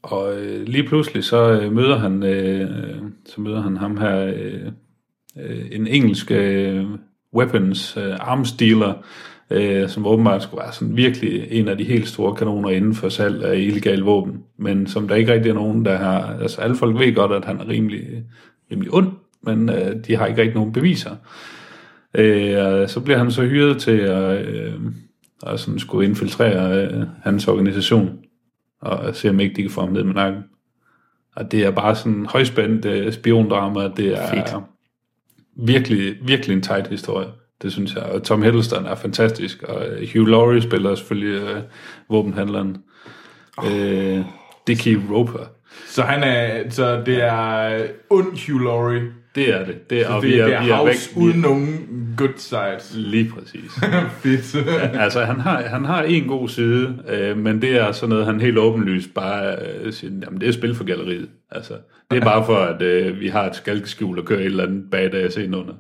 og 0.03 0.41
øh, 0.41 0.63
lige 0.63 0.89
pludselig 0.89 1.25
så 1.25 1.51
øh, 1.51 1.73
møder 1.73 1.99
han 1.99 2.23
øh, 2.23 2.97
så 3.27 3.41
møder 3.41 3.63
han 3.63 3.77
ham 3.77 3.97
her 3.97 4.27
øh, 4.27 4.73
øh, 5.39 5.67
en 5.73 5.87
engelsk 5.87 6.31
øh, 6.31 6.85
weapons 7.35 7.97
øh, 7.97 8.15
arms 8.21 8.53
dealer, 8.53 8.95
øh, 9.51 9.89
som 9.89 10.07
åbenbart 10.07 10.43
skulle 10.43 10.63
være 10.63 10.73
sådan 10.73 10.97
virkelig 10.97 11.47
en 11.51 11.69
af 11.69 11.79
de 11.79 11.85
helt 11.85 12.09
store 12.09 12.35
kanoner 12.35 12.69
inden 12.69 12.95
for 12.95 13.09
salg 13.09 13.45
af 13.45 13.59
illegale 13.59 14.05
våben, 14.05 14.43
men 14.59 14.87
som 14.87 15.09
der 15.09 15.15
ikke 15.15 15.33
rigtig 15.33 15.51
er 15.51 15.55
nogen, 15.55 15.85
der 15.85 15.97
har, 15.97 16.39
altså 16.43 16.61
alle 16.61 16.77
folk 16.77 16.99
ved 16.99 17.15
godt, 17.15 17.33
at 17.33 17.45
han 17.45 17.61
er 17.61 17.69
rimelig, 17.69 18.03
rimelig 18.73 18.95
ond, 18.95 19.13
men 19.43 19.69
øh, 19.69 19.97
de 20.07 20.17
har 20.17 20.27
ikke 20.27 20.41
rigtig 20.41 20.57
nogen 20.57 20.73
beviser. 20.73 21.17
Øh, 22.15 22.67
og 22.67 22.91
så 22.91 23.01
bliver 23.01 23.19
han 23.19 23.31
så 23.31 23.43
hyret 23.43 23.79
til 23.81 23.99
at, 23.99 24.47
øh, 24.47 24.75
at 25.47 25.61
sådan 25.61 25.79
skulle 25.79 26.09
infiltrere 26.09 26.83
øh, 26.83 27.03
hans 27.23 27.49
organisation, 27.49 28.19
og 28.81 29.15
se 29.15 29.31
om 29.31 29.41
ikke 29.41 29.57
de 29.57 29.63
kan 29.63 29.71
få 29.71 29.81
ham 29.81 29.93
ned 29.93 30.05
med 30.05 30.15
nakken. 30.15 30.43
Og 31.37 31.53
det 31.53 31.65
er 31.65 31.71
bare 31.71 31.97
sådan 31.97 32.13
en 32.13 32.27
højspændt 32.27 32.85
øh, 32.85 33.13
spiondrama, 33.13 33.89
det 33.97 34.19
er 34.19 34.27
Fedt. 34.31 34.57
virkelig, 35.57 36.15
virkelig 36.23 36.57
en 36.57 36.63
tight 36.63 36.89
historie. 36.89 37.29
Det 37.63 37.73
synes 37.73 37.95
jeg. 37.95 38.03
Og 38.03 38.23
Tom 38.23 38.43
Hiddleston 38.43 38.87
er 38.87 38.95
fantastisk, 38.95 39.63
og 39.63 39.87
øh, 39.87 40.09
Hugh 40.15 40.29
Laurie 40.29 40.63
spiller 40.63 40.95
selvfølgelig 40.95 41.43
øh, 41.43 41.63
våbenhandleren. 42.11 42.77
Oh. 43.57 43.67
Øh, 43.73 44.25
Dickie 44.67 45.03
Roper. 45.11 45.47
Så, 45.87 46.03
han 46.03 46.23
er, 46.23 46.71
så 46.71 47.03
det 47.07 47.23
er 47.23 47.87
ond 48.11 48.47
Hugh 48.47 48.65
Laurie. 48.65 49.03
Det 49.37 49.55
er 49.55 49.65
det. 49.65 49.91
Det 49.91 50.01
er, 50.01 50.09
og 50.09 50.23
det, 50.23 50.31
vi 50.31 50.39
er, 50.39 50.45
det 50.47 50.55
er 50.55 50.63
vi 50.65 50.71
er 50.71 50.85
væk. 50.85 50.97
uden 51.17 51.41
nogen 51.41 51.89
good 52.17 52.33
sides. 52.37 52.95
Lige 52.97 53.33
præcis. 53.35 53.71
Fedt. 54.23 54.69
altså, 54.95 55.25
han 55.25 55.41
har, 55.41 55.63
han 55.63 55.85
har 55.85 56.03
en 56.03 56.25
god 56.25 56.49
side, 56.49 57.03
øh, 57.09 57.39
men 57.39 57.63
det 57.63 57.71
er 57.71 57.93
sådan 57.93 58.09
noget, 58.09 58.27
han 58.27 58.41
helt 58.41 58.59
åbenlyst 58.59 59.15
bare 59.15 59.57
øh, 59.57 59.93
siger, 59.93 60.13
jamen 60.25 60.41
det 60.41 60.49
er 60.49 60.53
spil 60.53 60.75
for 60.75 60.85
galleriet. 60.85 61.29
Altså, 61.51 61.75
det 62.11 62.17
er 62.17 62.25
bare 62.25 62.47
for, 62.47 62.57
at 62.57 62.83
øh, 62.83 63.21
vi 63.21 63.29
har 63.29 63.47
et 63.47 63.57
skalkeskjul 63.57 64.19
og 64.19 64.25
kører 64.25 64.41
et 64.41 64.47
eller 64.47 64.67
andet 64.67 64.91
bag 64.91 65.13
der 65.13 65.29
scenen 65.29 65.55
under. 65.55 65.75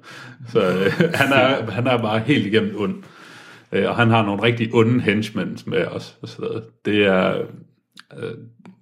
Så 0.48 0.60
øh, 0.60 0.92
han, 1.20 1.32
er, 1.32 1.70
han 1.70 1.86
er 1.86 1.98
bare 1.98 2.18
helt 2.18 2.46
igennem 2.46 2.74
ond. 2.78 2.94
Øh, 3.72 3.88
og 3.88 3.96
han 3.96 4.10
har 4.10 4.26
nogle 4.26 4.42
rigtig 4.42 4.74
onde 4.74 5.00
henchmen 5.00 5.58
med 5.66 5.84
os. 5.84 6.16
Og 6.22 6.28
så 6.28 6.36
videre. 6.40 6.62
det 6.84 7.06
er 7.06 7.38
øh, 8.18 8.30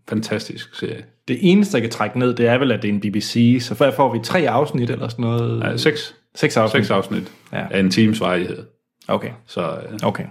fantastisk 0.08 0.74
serie. 0.74 1.04
Det 1.28 1.38
eneste, 1.40 1.74
jeg 1.76 1.82
kan 1.82 1.90
trække 1.90 2.18
ned, 2.18 2.34
det 2.34 2.46
er 2.46 2.58
vel, 2.58 2.72
at 2.72 2.82
det 2.82 2.88
er 2.88 2.92
en 2.92 3.00
BBC, 3.00 3.56
så 3.60 3.74
for 3.74 3.90
får 3.90 4.12
vi 4.12 4.18
tre 4.24 4.48
afsnit 4.48 4.90
eller 4.90 5.08
sådan 5.08 5.22
noget. 5.22 5.58
Nej, 5.58 5.76
seks, 5.76 6.14
Seks 6.34 6.56
afsnit. 6.56 6.82
seks 6.84 6.90
afsnit 6.90 7.32
Ja. 7.52 7.66
af 7.70 7.80
en 7.80 7.90
times 7.90 8.20
varighed. 8.20 8.64
Okay, 9.08 9.30
Så 9.46 9.60
øh, 9.70 9.98
okay. 10.02 10.24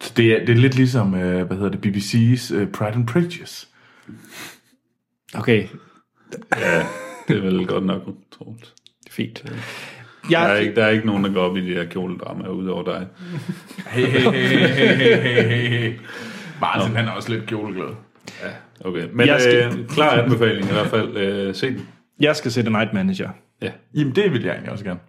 Så 0.00 0.12
det, 0.16 0.32
er, 0.32 0.38
det 0.46 0.48
er 0.48 0.54
lidt 0.60 0.74
ligesom, 0.74 1.14
øh, 1.14 1.46
hvad 1.46 1.56
hedder 1.56 1.70
det, 1.78 1.86
BBC's 1.96 2.54
øh, 2.54 2.68
Pride 2.72 2.92
and 2.92 3.06
Prejudice. 3.06 3.66
Okay, 5.34 5.66
det 7.28 7.36
er 7.36 7.40
vel 7.40 7.66
godt 7.66 7.84
nok 7.86 8.02
utroligt. 8.08 8.74
fint. 9.10 9.42
Der 10.30 10.38
er, 10.38 10.52
Jeg, 10.52 10.62
ikke, 10.62 10.74
der 10.74 10.84
er 10.84 10.88
ikke 10.90 11.06
nogen, 11.06 11.24
der 11.24 11.32
går 11.32 11.40
op 11.42 11.56
i 11.56 11.60
de 11.70 11.74
der 11.74 11.84
kjoledramaer 11.84 12.48
udover 12.48 12.82
dig. 12.84 13.06
Hey, 13.86 14.06
hey, 14.06 14.20
hey, 14.30 14.66
hey, 14.68 15.42
hey, 15.48 15.68
hey. 15.68 15.92
Martin, 16.60 16.96
han 16.96 17.08
er 17.08 17.10
også 17.12 17.32
lidt 17.32 17.46
kjoleglad. 17.46 17.94
Okay, 18.84 19.08
men 19.12 19.26
Jeg 19.26 19.40
skal- 19.40 19.78
øh, 19.80 19.88
klar 19.88 20.10
anbefaling 20.10 20.64
i 20.68 20.72
hvert 20.72 20.86
fald. 20.86 21.16
Øh, 21.16 21.54
se 21.54 21.66
den. 21.70 21.88
jeg 22.20 22.36
skal 22.36 22.50
se 22.52 22.60
The 22.62 22.70
Night 22.70 22.92
Manager. 22.92 23.30
Ja. 23.62 23.70
Jamen, 23.94 24.14
det 24.14 24.32
vil 24.32 24.42
jeg 24.42 24.50
egentlig 24.52 24.72
også 24.72 24.84
gerne. 24.84 25.00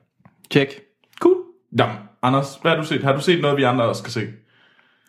Check. 0.52 0.72
Cool. 1.20 1.36
Jamen, 1.80 1.96
Anders, 2.22 2.56
hvad 2.62 2.72
har 2.72 2.78
du 2.82 2.86
set? 2.88 3.04
Har 3.04 3.14
du 3.16 3.22
set 3.22 3.42
noget, 3.42 3.58
vi 3.58 3.64
andre 3.64 3.86
også 3.86 4.00
skal 4.00 4.12
se? 4.12 4.28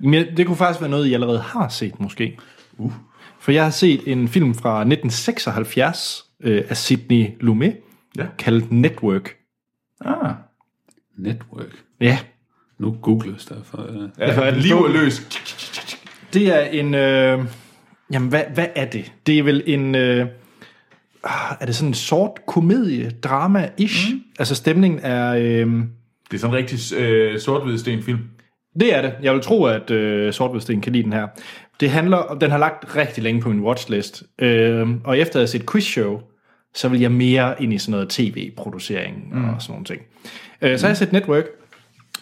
Men 0.00 0.36
det 0.36 0.46
kunne 0.46 0.56
faktisk 0.56 0.80
være 0.80 0.90
noget, 0.90 1.06
I 1.06 1.14
allerede 1.14 1.38
har 1.38 1.68
set, 1.68 2.00
måske. 2.00 2.38
Uh. 2.78 2.92
For 3.40 3.52
jeg 3.52 3.62
har 3.64 3.70
set 3.70 4.00
en 4.12 4.28
film 4.28 4.54
fra 4.54 4.80
1976 4.80 6.24
øh, 6.42 6.64
af 6.68 6.76
Sidney 6.76 7.26
Lumet, 7.40 7.76
Ja. 8.18 8.26
kaldt 8.38 8.72
Network. 8.72 9.34
Ah. 10.04 10.34
Network. 11.18 11.84
Ja, 12.00 12.18
Nu 12.78 12.96
googles 13.02 13.44
der 13.46 13.62
for... 13.64 13.82
Øh, 13.82 14.08
Derfor 14.26 14.40
er 14.40 14.44
Ja, 14.46 14.50
den 14.50 14.60
liv 14.60 14.68
stor. 14.70 14.88
er 14.88 14.92
løs. 14.92 15.20
det 16.32 16.54
er 16.56 16.60
en... 16.60 16.94
Øh, 16.94 17.44
jamen, 18.12 18.28
hvad, 18.28 18.42
hvad 18.54 18.66
er 18.74 18.84
det? 18.84 19.12
Det 19.26 19.38
er 19.38 19.42
vel 19.42 19.62
en... 19.66 19.94
Øh, 19.94 20.26
ah, 21.24 21.56
er 21.60 21.66
det 21.66 21.74
sådan 21.74 21.88
en 21.88 21.94
sort 21.94 22.46
komedie, 22.46 23.10
drama-ish? 23.26 24.14
Mm. 24.14 24.20
Altså 24.38 24.54
stemningen 24.54 25.00
er... 25.02 25.34
Øh, 25.34 25.66
Det 26.30 26.34
er 26.34 26.38
sådan 26.38 26.56
en 26.56 26.58
rigtig 26.62 26.98
øh, 26.98 27.40
sort-hvid 27.40 27.78
sten-film. 27.78 28.18
Det 28.80 28.96
er 28.96 29.02
det. 29.02 29.12
Jeg 29.22 29.34
vil 29.34 29.42
tro, 29.42 29.64
at 29.64 29.90
øh, 29.90 30.32
Sortvedsten 30.32 30.80
kan 30.80 30.92
lide 30.92 31.02
den 31.02 31.12
her. 31.12 31.26
Det 31.80 31.90
handler 31.90 32.16
om, 32.16 32.38
den 32.38 32.50
har 32.50 32.58
lagt 32.58 32.96
rigtig 32.96 33.22
længe 33.22 33.40
på 33.40 33.48
min 33.48 33.60
watchlist. 33.60 34.22
Øh, 34.38 34.88
og 35.04 35.18
efter 35.18 35.36
at 35.36 35.40
have 35.40 35.46
set 35.46 35.70
quizshow, 35.70 36.20
så 36.74 36.88
vil 36.88 37.00
jeg 37.00 37.12
mere 37.12 37.62
ind 37.62 37.72
i 37.72 37.78
sådan 37.78 37.90
noget 37.92 38.08
tv-producering 38.08 39.28
mm. 39.32 39.44
og 39.44 39.62
sådan 39.62 39.72
nogle 39.72 39.84
ting. 39.84 40.00
Øh, 40.62 40.78
så 40.78 40.86
har 40.86 40.90
jeg 40.90 40.96
set 40.96 41.12
Network. 41.12 41.44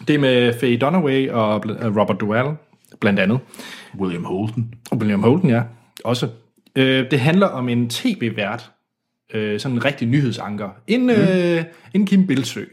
Det 0.07 0.15
er 0.15 0.19
med 0.19 0.53
Faye 0.53 0.77
Dunaway 0.77 1.29
og 1.29 1.63
Robert 1.99 2.19
Duvall, 2.19 2.55
blandt 3.01 3.19
andet. 3.19 3.39
William 3.99 4.25
Holden. 4.25 4.73
William 4.93 5.23
Holden, 5.23 5.49
ja. 5.49 5.61
Også. 6.03 6.27
Øh, 6.75 7.11
det 7.11 7.19
handler 7.19 7.47
om 7.47 7.69
en 7.69 7.89
tv-vært. 7.89 8.71
Øh, 9.33 9.59
sådan 9.59 9.77
en 9.77 9.85
rigtig 9.85 10.07
nyhedsanker. 10.07 10.69
En, 10.87 11.09
øh, 11.09 11.63
en 11.93 12.05
Kim 12.05 12.27
Bilsø, 12.27 12.63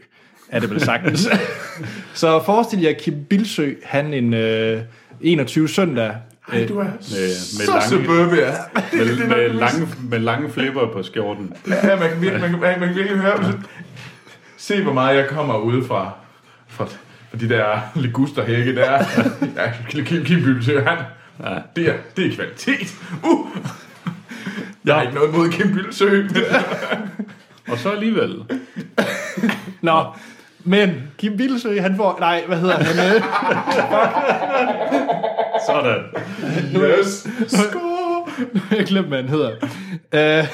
er 0.49 0.59
det 0.59 0.69
vel 0.69 0.81
sagtens. 0.81 1.27
så 2.13 2.43
forestil 2.45 2.81
jer 2.81 2.93
Kim 2.93 3.23
Bilsø, 3.29 3.73
han 3.83 4.13
en 4.13 4.33
øh, 4.33 4.81
21 5.21 5.69
søndag. 5.69 6.15
Ej, 6.51 6.65
du 6.67 6.79
er 6.79 6.83
med 6.83 7.29
så 7.65 7.71
lange- 7.71 7.89
suburbia. 7.89 8.51
med, 8.93 9.27
med, 9.27 9.49
lange, 9.53 9.87
med 10.09 10.19
lange 10.19 10.49
flipper 10.49 10.91
på 10.93 11.03
skjorten. 11.03 11.53
Ja, 11.67 11.99
man 11.99 12.09
kan 12.09 12.21
virkelig, 12.21 12.41
man 12.41 12.49
kan, 12.49 12.59
man 12.59 12.79
kan 12.79 12.95
virkelig 12.95 13.17
høre. 13.21 13.53
Se, 14.57 14.83
hvor 14.83 14.93
meget 14.93 15.17
jeg 15.17 15.27
kommer 15.27 15.57
ud 15.57 15.83
fra, 15.87 16.11
fra, 16.67 16.85
fra 17.29 17.37
de 17.39 17.49
der 17.49 17.79
ligusterhække 17.95 18.75
der. 18.75 19.03
Ja, 19.55 19.71
Kim, 19.89 20.23
Kim 20.25 20.43
Bybsø, 20.43 20.81
han. 20.81 20.97
Ja. 21.43 21.57
Det 21.75 21.89
er, 21.89 21.93
det 22.17 22.25
er 22.25 22.35
kvalitet. 22.35 22.95
Uh! 23.23 23.47
Jeg 24.85 24.95
har 24.95 25.01
ikke 25.01 25.13
noget 25.15 25.33
mod 25.35 25.49
Kim 25.49 25.73
Bylsø. 25.73 26.27
Og 27.71 27.77
så 27.77 27.91
alligevel. 27.91 28.43
Nå, 29.81 30.05
men 30.63 31.11
Kim 31.17 31.37
Bilsø, 31.37 31.81
han 31.81 31.95
får... 31.95 32.17
Nej, 32.19 32.43
hvad 32.47 32.57
hedder 32.57 32.75
han? 32.75 33.15
Øh, 33.15 33.21
Sådan. 35.67 36.03
yes. 36.75 37.27
Skål. 37.47 38.47
jeg 38.77 38.85
glemte, 38.85 39.07
hvad 39.07 39.17
han 39.17 39.29
hedder. 39.29 39.51
Øh, 40.13 40.47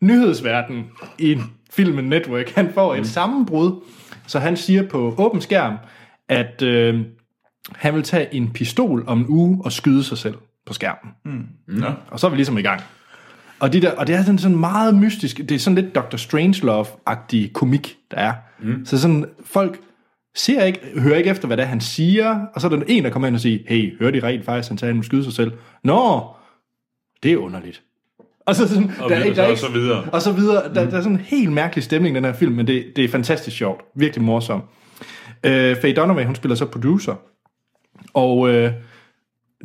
nyhedsverden 0.00 0.84
i 1.18 1.38
filmen 1.70 2.04
Network, 2.04 2.50
han 2.50 2.72
får 2.74 2.94
et 2.94 3.06
sammenbrud, 3.06 3.82
så 4.26 4.38
han 4.38 4.56
siger 4.56 4.88
på 4.88 5.14
åben 5.18 5.40
skærm, 5.40 5.76
at 6.28 6.62
øh, 6.62 7.00
han 7.74 7.94
vil 7.94 8.02
tage 8.02 8.34
en 8.34 8.50
pistol 8.50 9.04
om 9.06 9.18
en 9.18 9.26
uge 9.28 9.60
og 9.64 9.72
skyde 9.72 10.04
sig 10.04 10.18
selv 10.18 10.34
på 10.66 10.72
skærmen. 10.72 11.12
Nå. 11.66 11.86
Og 12.10 12.20
så 12.20 12.26
er 12.26 12.30
vi 12.30 12.36
ligesom 12.36 12.58
i 12.58 12.62
gang. 12.62 12.80
Og, 13.60 13.72
de 13.72 13.82
der, 13.82 13.92
og 13.92 14.06
det 14.06 14.14
er 14.14 14.22
sådan, 14.22 14.38
sådan 14.38 14.56
meget 14.56 14.94
mystisk, 14.94 15.36
det 15.36 15.52
er 15.52 15.58
sådan 15.58 15.74
lidt 15.74 15.94
Dr. 15.94 16.16
Strangelove-agtig 16.16 17.52
komik, 17.52 17.96
der 18.10 18.16
er. 18.16 18.34
Mm. 18.62 18.86
Så 18.86 19.00
sådan, 19.00 19.24
folk 19.44 19.80
ser 20.34 20.64
ikke, 20.64 20.80
hører 20.98 21.16
ikke 21.16 21.30
efter, 21.30 21.46
hvad 21.46 21.56
det 21.56 21.62
er, 21.62 21.66
han 21.66 21.80
siger, 21.80 22.40
og 22.54 22.60
så 22.60 22.66
er 22.66 22.70
der 22.70 22.82
en, 22.86 23.04
der 23.04 23.10
kommer 23.10 23.26
ind 23.26 23.34
og 23.34 23.40
siger, 23.40 23.58
hey, 23.68 23.98
hører 23.98 24.10
de 24.10 24.22
rent 24.22 24.44
faktisk, 24.44 24.68
han 24.68 24.76
tager, 24.76 24.92
han 24.92 25.02
skyde 25.02 25.24
sig 25.24 25.32
selv? 25.32 25.52
Nå, 25.84 26.26
det 27.22 27.32
er 27.32 27.36
underligt. 27.36 27.82
Og 28.46 28.54
så, 28.54 28.68
sådan, 28.68 28.90
Og 29.00 29.10
der, 29.10 29.16
videre, 29.16 29.34
der 29.34 29.42
er 29.42 29.50
og 29.50 29.58
så 29.58 29.72
videre. 29.72 30.04
Og 30.12 30.22
så 30.22 30.32
videre. 30.32 30.74
Der, 30.74 30.90
der 30.90 30.96
er 30.96 31.02
sådan 31.02 31.12
en 31.12 31.24
helt 31.24 31.52
mærkelig 31.52 31.84
stemning 31.84 32.14
i 32.14 32.16
den 32.16 32.24
her 32.24 32.32
film, 32.32 32.52
men 32.52 32.66
det, 32.66 32.84
det 32.96 33.04
er 33.04 33.08
fantastisk 33.08 33.56
sjovt. 33.56 33.80
Virkelig 33.94 34.24
morsom. 34.24 34.62
Øh, 35.44 35.76
Faye 35.76 35.94
Dunaway, 35.94 36.24
hun 36.24 36.34
spiller 36.34 36.54
så 36.54 36.66
producer. 36.66 37.14
Og 38.14 38.48
øh, 38.50 38.72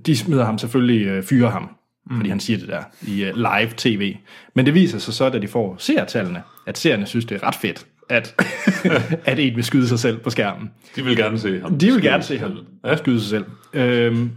de 0.06 0.18
smider 0.18 0.46
ham 0.46 0.58
selvfølgelig, 0.58 1.08
øh, 1.08 1.24
fyrer 1.24 1.50
ham, 1.50 1.70
mm. 2.10 2.16
fordi 2.18 2.30
han 2.30 2.40
siger 2.40 2.60
det 2.60 2.68
der 2.68 2.84
i 3.08 3.24
øh, 3.24 3.36
live 3.36 3.70
tv. 3.78 4.16
Men 4.56 4.66
det 4.66 4.74
viser 4.74 5.00
sig 5.00 5.14
så, 5.14 5.30
da 5.30 5.40
de 5.40 5.48
får 5.48 5.76
seertallene, 5.80 6.42
at 6.68 6.78
seerne 6.78 7.06
synes, 7.06 7.26
det 7.26 7.36
er 7.42 7.48
ret 7.48 7.56
fedt, 7.56 7.86
at, 8.10 8.36
at 9.26 9.40
en 9.40 9.56
vil 9.56 9.64
skyde 9.64 9.88
sig 9.88 10.00
selv 10.00 10.18
på 10.18 10.30
skærmen. 10.30 10.72
De 10.96 11.04
vil 11.04 11.18
gerne 11.18 11.40
se 11.40 11.62
ham. 11.62 11.80
De 11.80 11.92
vil 11.92 12.02
gerne 12.02 12.24
se 12.24 12.38
ham 12.40 12.58
Ja. 12.86 12.96
skyde 12.96 13.20
sig 13.22 13.30
selv. 13.30 13.46
Øhm, 13.74 14.32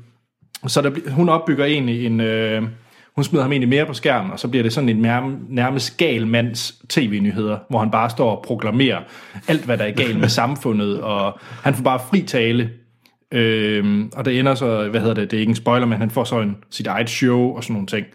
så 0.66 0.82
der, 0.82 1.10
hun 1.10 1.28
opbygger 1.28 1.64
egentlig 1.64 2.06
en... 2.06 2.20
Øh, 2.20 2.62
hun 3.14 3.24
smider 3.24 3.42
ham 3.44 3.52
egentlig 3.52 3.68
mere 3.68 3.86
på 3.86 3.92
skærmen, 3.92 4.32
og 4.32 4.40
så 4.40 4.48
bliver 4.48 4.62
det 4.62 4.72
sådan 4.72 4.88
en 4.88 4.96
nærm, 4.96 5.46
nærmest 5.48 5.96
gal 5.96 6.26
mands 6.26 6.74
tv-nyheder, 6.88 7.58
hvor 7.70 7.78
han 7.78 7.90
bare 7.90 8.10
står 8.10 8.36
og 8.36 8.44
proklamerer 8.46 9.00
alt, 9.48 9.64
hvad 9.64 9.78
der 9.78 9.84
er 9.84 9.90
galt 9.90 10.20
med 10.20 10.28
samfundet, 10.40 11.00
og 11.00 11.38
han 11.62 11.74
får 11.74 11.82
bare 11.82 12.00
fri 12.10 12.22
tale. 12.22 12.70
Øhm, 13.34 14.10
og 14.16 14.24
det 14.24 14.38
ender 14.38 14.54
så, 14.54 14.88
hvad 14.88 15.00
hedder 15.00 15.14
det, 15.14 15.30
det 15.30 15.36
er 15.36 15.40
ikke 15.40 15.50
en 15.50 15.56
spoiler, 15.56 15.86
men 15.86 15.98
han 15.98 16.10
får 16.10 16.24
så 16.24 16.40
en, 16.40 16.56
sit 16.70 16.86
eget 16.86 17.10
show 17.10 17.56
og 17.56 17.64
sådan 17.64 17.74
nogle 17.74 17.86
ting. 17.86 18.06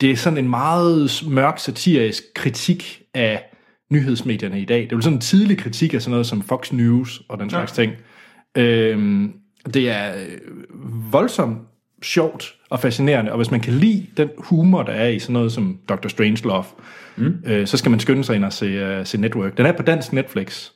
Det 0.00 0.10
er 0.10 0.16
sådan 0.16 0.38
en 0.38 0.50
meget 0.50 1.22
mørk 1.28 1.58
satirisk 1.58 2.22
kritik 2.34 3.02
af 3.14 3.44
nyhedsmedierne 3.90 4.60
i 4.60 4.64
dag. 4.64 4.82
Det 4.82 4.92
er 4.92 4.96
jo 4.96 5.00
sådan 5.00 5.16
en 5.16 5.20
tidlig 5.20 5.58
kritik 5.58 5.94
af 5.94 6.02
sådan 6.02 6.10
noget 6.10 6.26
som 6.26 6.42
Fox 6.42 6.72
News 6.72 7.22
og 7.28 7.38
den 7.38 7.50
slags 7.50 7.78
ja. 7.78 7.82
ting. 7.82 7.92
Øhm, 8.56 9.32
det 9.74 9.90
er 9.90 10.14
øh, 10.14 11.12
voldsomt 11.12 11.58
sjovt 12.02 12.54
og 12.70 12.80
fascinerende, 12.80 13.30
og 13.30 13.36
hvis 13.36 13.50
man 13.50 13.60
kan 13.60 13.72
lide 13.72 14.06
den 14.16 14.28
humor, 14.38 14.82
der 14.82 14.92
er 14.92 15.08
i 15.08 15.18
sådan 15.18 15.32
noget 15.32 15.52
som 15.52 15.78
Dr. 15.88 16.08
Strangelove, 16.08 16.64
mm. 17.16 17.34
øh, 17.46 17.66
så 17.66 17.76
skal 17.76 17.90
man 17.90 18.00
skynde 18.00 18.24
sig 18.24 18.36
ind 18.36 18.44
og 18.44 18.52
se, 18.52 18.98
uh, 19.00 19.06
se 19.06 19.20
Network. 19.20 19.56
Den 19.56 19.66
er 19.66 19.72
på 19.72 19.82
dansk 19.82 20.12
Netflix. 20.12 20.70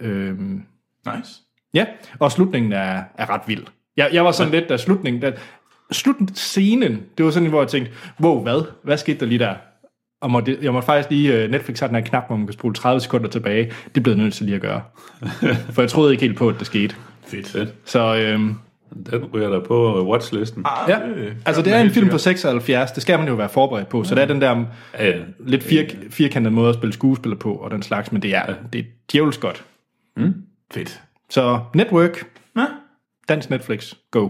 Øhm, 0.00 0.62
Nice. 1.14 1.42
Ja, 1.74 1.86
og 2.18 2.32
slutningen 2.32 2.72
er, 2.72 3.02
er 3.18 3.30
ret 3.30 3.42
vild. 3.46 3.62
Jeg, 3.96 4.08
jeg 4.12 4.24
var 4.24 4.32
sådan 4.32 4.52
lidt, 4.52 4.68
da 4.68 4.76
slutningen, 4.76 5.22
da, 5.22 5.32
slutscenen, 5.92 7.02
det 7.18 7.24
var 7.24 7.30
sådan, 7.30 7.48
hvor 7.48 7.60
jeg 7.60 7.68
tænkte, 7.68 7.92
wow, 8.20 8.42
hvad? 8.42 8.64
Hvad 8.82 8.96
skete 8.96 9.20
der 9.20 9.26
lige 9.26 9.38
der? 9.38 9.54
Og 10.20 10.30
måtte, 10.30 10.58
jeg 10.62 10.72
måtte 10.72 10.86
faktisk 10.86 11.10
lige, 11.10 11.44
uh, 11.44 11.50
Netflix 11.50 11.80
har 11.80 11.86
den 11.86 11.96
her 11.96 12.02
knap, 12.02 12.26
hvor 12.26 12.36
man 12.36 12.46
kan 12.46 12.52
spole 12.52 12.74
30 12.74 13.00
sekunder 13.00 13.28
tilbage. 13.28 13.72
Det 13.94 14.02
blev 14.02 14.14
jeg 14.14 14.22
nødt 14.22 14.34
til 14.34 14.46
lige 14.46 14.56
at 14.56 14.60
gøre. 14.62 14.82
For 15.72 15.82
jeg 15.82 15.90
troede 15.90 16.12
ikke 16.12 16.24
helt 16.24 16.38
på, 16.38 16.48
at 16.48 16.54
det 16.58 16.66
skete. 16.66 16.94
Fedt. 17.26 17.48
Fedt. 17.48 17.74
Så 17.84 18.16
øhm, 18.16 18.54
Den 19.10 19.24
ryger 19.24 19.48
der 19.48 19.60
på 19.60 19.98
øh, 19.98 20.06
watchlisten. 20.06 20.64
Ah, 20.66 20.90
ja, 20.90 20.98
altså 21.46 21.62
det 21.62 21.72
er 21.72 21.78
en 21.80 21.90
film 21.90 22.10
fra 22.10 22.18
76, 22.18 22.92
det 22.92 23.02
skal 23.02 23.18
man 23.18 23.28
jo 23.28 23.34
være 23.34 23.48
forberedt 23.48 23.88
på. 23.88 24.04
Så 24.04 24.14
det 24.14 24.22
er 24.22 24.26
den 24.26 24.40
der 24.40 24.64
Ja, 24.98 25.06
ja. 25.08 25.14
lidt 25.40 25.62
fir, 25.62 25.84
firkantede 26.10 26.54
måde 26.54 26.68
at 26.68 26.74
spille 26.74 26.92
skuespiller 26.92 27.36
på, 27.38 27.52
og 27.54 27.70
den 27.70 27.82
slags, 27.82 28.12
men 28.12 28.22
det 28.22 28.34
er, 28.34 28.54
det 28.72 28.78
er 28.78 28.84
djævels 29.12 29.38
godt. 29.38 29.64
Fedt. 30.74 31.02
Så 31.32 31.60
Network, 31.74 32.24
Ja. 32.56 32.66
dansk 33.28 33.50
Netflix, 33.50 33.94
go. 34.10 34.28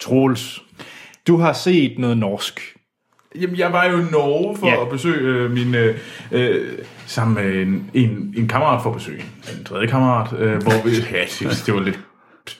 Troels, 0.00 0.62
du 1.26 1.36
har 1.36 1.52
set 1.52 1.98
noget 1.98 2.18
norsk. 2.18 2.76
Jamen, 3.40 3.56
jeg 3.56 3.72
var 3.72 3.84
jo 3.84 3.98
i 3.98 4.04
Norge 4.10 4.56
for 4.56 4.66
Ja. 4.66 4.74
ja. 4.74 4.82
at 4.82 4.88
besøge 4.90 5.20
øh, 5.20 5.50
min... 5.50 5.74
Øh, 5.74 5.98
øh, 6.32 6.78
sammen 7.06 7.34
med 7.34 7.62
en, 7.62 7.90
en, 7.94 8.34
en 8.36 8.48
kammerat 8.48 8.82
for 8.82 8.90
at 8.90 8.96
besøge 8.96 9.24
en 9.58 9.64
tredje 9.64 9.86
kammerat, 9.86 10.32
øh, 10.40 10.62
hvor 10.62 10.84
vi... 10.84 10.90
Ja, 11.16 11.26
synes, 11.26 11.62
det 11.62 11.74
var 11.74 11.80
lidt 11.80 12.00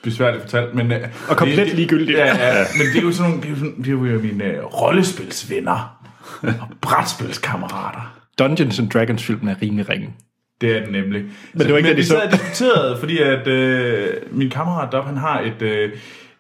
besværligt 0.03 0.43
fortalt, 0.43 0.75
men... 0.75 0.93
Øh, 0.93 1.09
Og 1.29 1.37
komplet 1.37 1.59
det, 1.59 1.67
det, 1.67 1.75
ligegyldigt. 1.75 2.19
Ja, 2.19 2.27
ja, 2.27 2.65
men 2.79 2.87
det 2.93 2.99
er 2.99 3.03
jo 3.03 3.13
sådan 3.13 3.31
nogle... 3.31 3.43
Det 3.43 3.49
er 3.49 3.53
jo, 3.53 3.59
sådan, 3.59 3.77
det 3.79 3.87
er 3.87 4.13
jo 4.13 4.21
mine 4.21 4.45
øh, 4.45 4.65
rollespilsvenner 4.65 5.99
og 6.43 6.69
brætspilskammerater. 6.81 8.19
Dungeons 8.39 8.79
and 8.79 8.91
Dragons 8.91 9.25
filmen 9.25 9.49
er 9.49 9.63
rimelig 9.63 9.89
ringe. 9.89 10.15
Det 10.61 10.77
er 10.77 10.81
den 10.85 10.93
nemlig. 10.93 11.25
Men 11.53 11.63
det 11.63 11.71
var 11.71 11.77
ikke 11.77 11.89
det, 11.89 11.97
vi 11.97 12.03
de 12.03 12.07
sad 12.07 12.17
så. 12.17 12.25
og 12.25 12.33
diskuterede, 12.33 12.97
fordi 12.99 13.19
at 13.19 13.47
øh, 13.47 14.15
min 14.31 14.51
kammerat 14.51 14.93
deroppe, 14.93 15.09
han 15.09 15.19
har 15.19 15.41
et, 15.41 15.63
øh, 15.63 15.93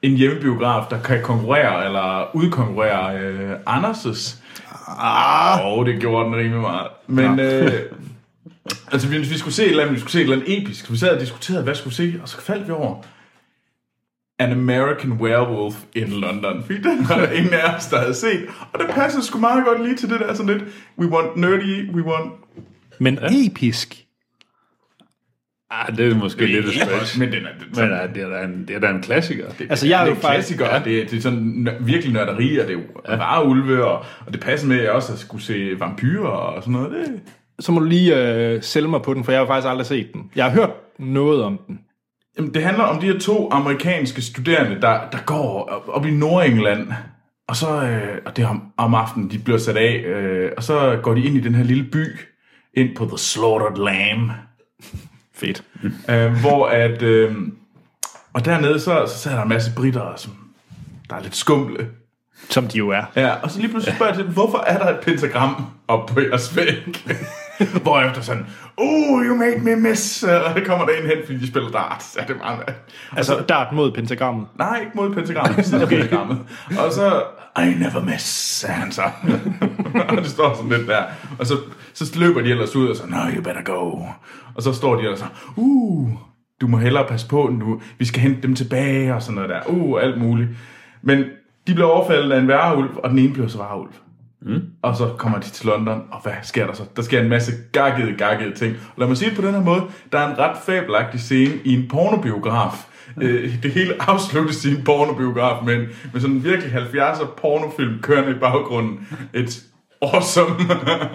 en 0.02 0.16
hjemmebiograf, 0.16 0.87
der 0.90 1.02
kan 1.02 1.22
konkurrere 1.22 1.85
eller 1.85 2.37
udkonkurrere 2.37 3.18
øh, 3.18 3.52
Anders' 3.66 4.42
Ah. 4.88 5.66
Oh, 5.66 5.87
det 5.87 6.00
gjorde 6.00 6.24
den 6.24 6.37
rimelig 6.37 6.61
meget. 6.61 6.88
Men 7.07 7.40
øh, 7.40 7.72
altså, 8.92 9.09
hvis 9.09 9.31
vi 9.31 9.38
skulle 9.38 9.55
se 9.55 9.64
et 9.64 9.70
eller 9.70 9.83
andet, 9.83 9.94
vi 9.94 10.00
skulle 10.00 10.12
se 10.12 10.18
et 10.18 10.22
eller 10.22 10.37
andet 10.37 10.59
episk, 10.59 10.87
så 10.87 10.92
vi 10.92 10.98
sad 10.98 11.14
og 11.14 11.20
diskuterede, 11.20 11.62
hvad 11.62 11.74
skulle 11.74 11.90
vi 11.90 12.12
se, 12.12 12.22
og 12.22 12.29
så 12.29 12.40
faldt 12.40 12.66
vi 12.66 12.72
over 12.72 13.02
An 14.38 14.52
American 14.52 15.12
Werewolf 15.12 15.74
in 15.94 16.09
London. 16.09 16.62
Fordi 16.62 16.83
den 16.83 17.09
var 17.09 17.16
der 17.16 17.31
ingen 17.31 17.55
af 17.55 17.76
os, 17.76 17.87
der 17.87 17.98
havde 17.98 18.14
set. 18.14 18.46
Og 18.72 18.81
det 18.81 18.88
passer 18.90 19.20
sgu 19.20 19.38
meget 19.38 19.64
godt 19.64 19.83
lige 19.83 19.96
til 19.96 20.11
det 20.11 20.20
der 20.20 20.35
sådan 20.35 20.59
lidt, 20.59 20.64
we 20.98 21.07
want 21.07 21.37
nerdy, 21.37 21.90
we 21.94 22.02
want... 22.02 22.33
Men 23.00 23.18
ja. 23.22 23.46
episk. 23.46 24.06
Ah, 25.70 25.96
det 25.96 26.12
er 26.12 26.14
måske 26.14 26.46
lidt 26.46 26.66
et 26.66 26.74
stretch. 26.74 27.18
Men 27.18 27.33
den 27.33 27.46
er, 27.46 27.50
den, 27.59 27.68
Men 27.76 27.90
ja, 27.90 28.07
det 28.14 28.22
er 28.22 28.29
da 28.29 28.44
en, 28.44 28.64
det 28.68 28.76
er 28.76 28.81
da 28.81 28.88
en 28.88 29.02
klassiker. 29.02 29.46
Altså, 29.70 29.87
jeg 29.87 30.00
er 30.00 30.05
det 30.05 30.11
jo 30.11 30.16
er 30.16 30.20
faktisk... 30.20 30.57
klassiker, 30.57 30.74
ja. 30.74 30.83
det, 30.85 31.02
er, 31.02 31.07
det 31.07 31.16
er 31.16 31.20
sådan 31.20 31.68
virkelig 31.81 32.14
nørderi, 32.14 32.59
og 32.59 32.66
det 32.68 32.74
er 32.74 32.79
jo 32.79 33.14
ja. 33.16 33.42
ulve, 33.42 33.85
og, 33.85 34.05
og 34.26 34.33
det 34.33 34.40
passer 34.40 34.68
med, 34.68 34.79
at 34.79 34.85
jeg 34.85 34.92
også 34.92 35.18
skulle 35.18 35.44
se 35.44 35.70
vampyrer 35.79 36.29
og 36.29 36.62
sådan 36.62 36.72
noget. 36.72 36.90
Det, 36.90 37.20
Så 37.61 37.72
må 37.72 37.81
du 37.81 37.87
lige 37.87 38.16
øh, 38.16 38.62
sælge 38.62 38.88
mig 38.88 39.02
på 39.02 39.14
den, 39.14 39.24
for 39.24 39.33
jeg 39.33 39.38
har 39.38 39.44
jo 39.44 39.48
faktisk 39.48 39.68
aldrig 39.70 39.87
set 39.87 40.12
den. 40.12 40.31
Jeg 40.37 40.44
har 40.44 40.50
hørt 40.52 40.70
noget 40.98 41.42
om 41.42 41.61
den. 41.66 41.81
Jamen, 42.38 42.55
det 42.55 42.62
handler 42.62 42.85
om 42.85 43.00
de 43.00 43.07
her 43.07 43.18
to 43.18 43.48
amerikanske 43.52 44.22
studerende, 44.22 44.81
der, 44.81 45.00
der 45.12 45.18
går 45.26 45.68
op, 45.70 45.88
op 45.88 46.07
i 46.07 46.11
Nordengland, 46.11 46.88
og 47.48 47.57
så, 47.57 47.83
øh, 47.83 48.18
og 48.26 48.37
det 48.37 48.44
er 48.44 48.48
om, 48.48 48.62
om 48.76 48.94
aftenen, 48.94 49.31
de 49.31 49.38
bliver 49.38 49.59
sat 49.59 49.76
af, 49.76 50.05
øh, 50.07 50.50
og 50.57 50.62
så 50.62 51.00
går 51.02 51.14
de 51.14 51.24
ind 51.24 51.37
i 51.37 51.40
den 51.40 51.55
her 51.55 51.64
lille 51.64 51.85
by, 51.85 52.05
ind 52.74 52.96
på 52.96 53.05
The 53.05 53.18
Slaughtered 53.18 53.85
Lamb, 53.85 54.31
Fedt. 55.37 55.62
øh, 56.11 56.33
hvor 56.33 56.66
at, 56.66 57.03
øh, 57.03 57.35
og 58.33 58.44
dernede, 58.44 58.81
så, 58.81 59.07
så 59.07 59.18
sidder 59.18 59.37
der 59.37 59.42
en 59.42 59.49
masse 59.49 59.72
britter, 59.77 60.16
som 60.16 60.33
der 61.11 61.16
er 61.16 61.22
lidt 61.22 61.37
skumle, 61.37 61.88
Som 62.51 62.68
de 62.68 62.79
jo 62.79 62.88
er. 62.88 63.03
Ja, 63.16 63.35
og 63.35 63.51
så 63.51 63.61
lige 63.61 63.70
pludselig 63.70 63.96
spørger 63.96 64.12
jeg 64.12 64.25
til, 64.25 64.33
hvorfor 64.33 64.59
er 64.59 64.79
der 64.79 64.99
et 64.99 65.01
pentagram 65.03 65.66
op 65.88 66.07
på 66.07 66.20
jeres 66.20 66.57
væg? 66.57 67.07
Hvorefter 67.83 68.22
sådan, 68.22 68.46
oh, 68.77 69.25
you 69.25 69.37
made 69.37 69.59
me 69.59 69.77
miss. 69.77 70.22
Og 70.22 70.53
så 70.57 70.62
kommer 70.66 70.87
der 70.87 70.92
en 70.92 71.07
hen, 71.07 71.16
fordi 71.25 71.38
de 71.38 71.49
spiller 71.49 71.70
dart. 71.70 72.05
Er 72.18 72.27
det 72.27 72.37
meget... 72.37 72.75
Altså, 73.16 73.44
dart 73.49 73.72
mod 73.72 73.92
pentagrammet. 73.92 74.46
Nej, 74.59 74.81
ikke 74.81 74.92
mod 74.94 75.14
pentagrammet, 75.14 75.72
af 75.83 75.88
pentagrammet. 75.88 76.38
Og 76.79 76.92
så, 76.92 77.22
I 77.59 77.75
never 77.75 78.05
miss, 78.05 78.25
så. 78.90 79.03
og 80.09 80.16
det 80.23 80.27
står 80.27 80.55
sådan 80.55 80.71
lidt 80.71 80.88
der. 80.88 81.03
Og 81.38 81.47
så, 81.47 81.57
så 81.95 82.19
løber 82.19 82.40
de 82.40 82.51
ellers 82.51 82.77
ud 82.77 82.88
og 82.88 82.97
så, 82.97 83.07
no, 83.07 83.16
you 83.37 83.42
better 83.42 83.62
go. 83.62 84.03
Og 84.55 84.62
så 84.62 84.73
står 84.73 84.97
de 84.97 85.03
ellers 85.03 85.19
så, 85.19 85.27
uh, 85.57 86.11
du 86.61 86.66
må 86.66 86.79
hellere 86.79 87.07
passe 87.09 87.29
på 87.29 87.51
nu. 87.53 87.81
Vi 87.99 88.05
skal 88.05 88.23
hente 88.23 88.42
dem 88.42 88.55
tilbage 88.55 89.14
og 89.14 89.23
sådan 89.23 89.35
noget 89.35 89.51
der. 89.51 89.61
Uh, 89.66 90.03
alt 90.03 90.19
muligt. 90.19 90.49
Men 91.03 91.19
de 91.66 91.75
bliver 91.75 91.88
overfaldet 91.88 92.33
af 92.33 92.38
en 92.40 92.49
værulv, 92.49 92.90
og 92.97 93.11
den 93.11 93.19
ene 93.19 93.33
bliver 93.33 93.49
så 93.49 93.59
varulv. 93.59 93.90
Mm. 94.42 94.62
Og 94.83 94.97
så 94.97 95.09
kommer 95.19 95.38
de 95.38 95.45
til 95.45 95.66
London, 95.66 96.03
og 96.11 96.23
hvad 96.23 96.33
sker 96.42 96.66
der 96.66 96.73
så? 96.73 96.83
Der 96.97 97.03
sker 97.03 97.21
en 97.21 97.29
masse 97.29 97.53
gakkede, 97.73 98.16
gakkede 98.19 98.55
ting. 98.55 98.77
Og 98.77 98.95
lad 98.97 99.09
mig 99.09 99.16
sige 99.16 99.29
det 99.29 99.38
på 99.38 99.47
den 99.47 99.55
her 99.55 99.62
måde. 99.62 99.83
Der 100.12 100.19
er 100.19 100.31
en 100.31 100.38
ret 100.38 100.57
fabelagtig 100.66 101.21
scene 101.21 101.55
i 101.64 101.75
en 101.75 101.88
pornobiograf. 101.88 102.87
Øh, 103.23 103.62
det 103.62 103.71
hele 103.71 104.03
afsluttes 104.03 104.64
i 104.64 104.71
en 104.71 104.85
pornobiograf, 104.85 105.64
men 105.64 105.81
med 106.12 106.21
sådan 106.21 106.37
en 106.37 106.45
virkelig 106.45 106.73
70'er 106.73 107.27
pornofilm 107.40 107.99
kørende 108.03 108.31
i 108.31 108.38
baggrunden. 108.40 109.09
Et 109.35 109.62
awesome... 110.03 110.55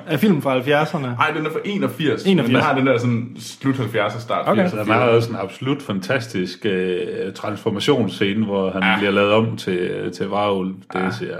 Er 0.07 0.17
filmen 0.17 0.41
fra 0.41 0.59
70'erne? 0.59 0.99
Nej, 0.99 1.31
den 1.37 1.45
er 1.45 1.49
fra 1.51 1.59
81, 1.65 2.23
81. 2.23 2.35
men 2.47 2.55
den 2.55 2.63
har 2.63 2.75
den 2.75 2.87
der 2.87 2.97
sådan 2.97 3.35
slut 3.39 3.75
70'er 3.75 4.19
start 4.21 4.47
Okay. 4.47 4.67
80'er. 4.67 4.75
Der 4.87 4.93
er 4.93 4.99
også 5.15 5.29
en 5.29 5.35
absolut 5.35 5.81
fantastisk 5.81 6.65
øh, 6.65 7.33
transformationsscene, 7.35 8.45
hvor 8.45 8.71
han 8.71 8.83
ja. 8.83 8.97
bliver 8.97 9.11
lavet 9.11 9.31
om 9.31 9.57
til, 9.57 10.11
til 10.13 10.27
varulv. 10.27 10.73
Det 10.93 10.99
ja. 10.99 11.11
siger, 11.11 11.37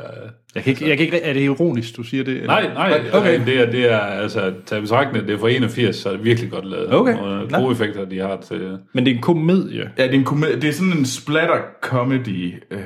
Jeg 0.56 0.64
kan 0.64 0.72
ikke, 0.72 0.90
jeg 0.90 0.98
kan 0.98 1.06
ikke, 1.06 1.22
er 1.22 1.34
det 1.34 1.42
ironisk, 1.42 1.98
du 1.98 2.04
siger 2.04 2.24
det? 2.24 2.34
eller? 2.34 2.48
nej, 2.48 2.74
nej, 2.74 3.00
Okay. 3.14 3.20
okay. 3.20 3.46
det, 3.46 3.60
er, 3.62 3.72
det 3.72 3.92
er, 3.92 3.98
altså, 4.00 4.54
tag 4.66 4.82
betragtning, 4.82 5.28
det 5.28 5.34
er 5.34 5.40
fra 5.40 5.50
81, 5.50 5.96
så 5.96 6.10
er 6.10 6.14
det 6.14 6.24
virkelig 6.26 6.52
godt 6.52 6.66
lavet. 6.66 6.94
Okay. 6.94 7.18
Og 7.18 7.50
gode 7.50 7.72
effekter, 7.72 8.06
de 8.06 8.20
har 8.20 8.38
til... 8.48 8.78
Men 8.94 9.06
det 9.06 9.12
er 9.12 9.16
en 9.16 9.22
komedie. 9.22 9.90
Ja, 9.98 10.04
det 10.04 10.14
er, 10.14 10.20
en 10.20 10.24
komedie. 10.24 10.56
det 10.56 10.70
er 10.70 10.74
sådan 10.74 10.94
en 10.94 11.06
splatter 11.06 11.58
comedy 11.82 12.54
øh, 12.72 12.80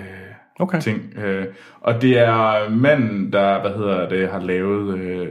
Okay. 0.59 0.81
ting. 0.81 1.13
Øh, 1.17 1.45
og 1.81 2.01
det 2.01 2.17
er 2.17 2.69
manden, 2.69 3.33
der, 3.33 3.61
hvad 3.61 3.71
hedder 3.71 4.09
det, 4.09 4.29
har 4.29 4.39
lavet... 4.39 4.97
Øh, 4.99 5.27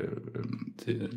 til 0.85 1.09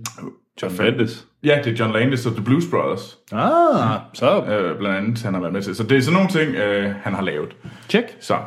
John 0.62 0.76
Landis. 0.80 1.28
ja, 1.44 1.60
det 1.64 1.74
er 1.74 1.78
John 1.86 1.94
Landis 1.94 2.26
og 2.26 2.32
The 2.36 2.44
Blues 2.44 2.64
Brothers, 2.72 3.18
Ah, 3.32 4.00
så 4.14 4.44
øh, 4.46 4.78
blandt 4.78 4.98
andet, 4.98 5.24
han 5.24 5.34
har 5.34 5.42
været 5.42 5.54
med 5.54 5.62
til. 5.62 5.76
Så 5.76 5.84
det 5.84 5.98
er 5.98 6.02
sådan 6.02 6.14
nogle 6.14 6.30
ting, 6.30 6.56
øh, 6.56 6.94
han 7.04 7.14
har 7.14 7.22
lavet. 7.22 7.56
tjek. 7.90 8.04
Så, 8.20 8.38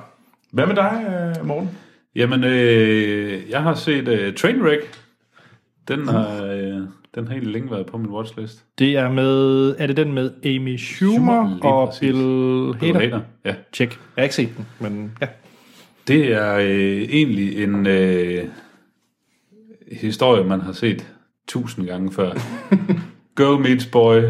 hvad 0.52 0.66
med 0.66 0.74
dig, 0.76 1.04
øh, 1.38 1.46
Morten? 1.46 1.70
Jamen, 2.14 2.44
øh, 2.44 3.50
jeg 3.50 3.62
har 3.62 3.74
set 3.74 4.08
øh, 4.08 4.34
Trainwreck. 4.34 4.98
Den 5.88 6.08
har, 6.08 6.42
øh, 6.44 6.52
den 7.14 7.26
har 7.26 7.30
egentlig 7.30 7.52
længe 7.52 7.70
været 7.70 7.86
på 7.86 7.98
min 7.98 8.10
watchlist. 8.10 8.64
Det 8.78 8.96
er 8.96 9.10
med, 9.12 9.74
er 9.78 9.86
det 9.86 9.96
den 9.96 10.12
med 10.12 10.30
Amy 10.44 10.76
Schumer, 10.76 11.56
Schumer, 11.58 11.58
og 11.72 11.88
præcis. 11.88 12.00
Bill 12.00 12.14
Bill 12.80 12.94
Hader? 12.96 13.00
Hader, 13.08 13.20
Ja. 13.44 13.54
Tjek. 13.72 13.90
Jeg 13.90 13.98
har 14.16 14.22
ikke 14.22 14.34
set 14.34 14.48
den, 14.56 14.66
men 14.80 15.12
ja. 15.20 15.26
Det 16.08 16.32
er 16.32 16.54
øh, 16.54 17.02
egentlig 17.02 17.62
en, 17.62 17.86
øh, 17.86 18.48
historie, 19.92 20.44
man 20.44 20.60
har 20.60 20.72
set 20.72 21.06
tusind 21.48 21.86
gange 21.86 22.12
før. 22.12 22.32
Girl 23.36 23.60
meets 23.60 23.86
boy, 23.86 24.20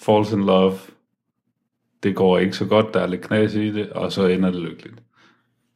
falls 0.00 0.32
in 0.32 0.46
love. 0.46 0.72
Det 2.02 2.14
går 2.14 2.38
ikke 2.38 2.56
så 2.56 2.64
godt, 2.64 2.94
der 2.94 3.00
er 3.00 3.06
lidt 3.06 3.22
knas 3.22 3.54
i 3.54 3.72
det, 3.72 3.90
og 3.90 4.12
så 4.12 4.26
ender 4.26 4.50
det 4.50 4.60
lykkeligt. 4.60 4.96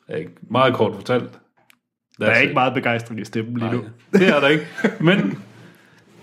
Er 0.09 0.17
ikke 0.17 0.33
meget 0.51 0.75
kort 0.75 0.95
fortalt. 0.95 1.31
Der 2.19 2.27
er 2.27 2.41
ikke 2.41 2.55
meget 2.55 2.75
begejstring 2.75 3.21
i 3.21 3.25
stemmen 3.25 3.57
lige 3.57 3.73
nu. 3.73 3.85
Det 4.13 4.29
er 4.29 4.41
der 4.41 4.49
ikke. 4.49 4.67
Men 5.01 5.39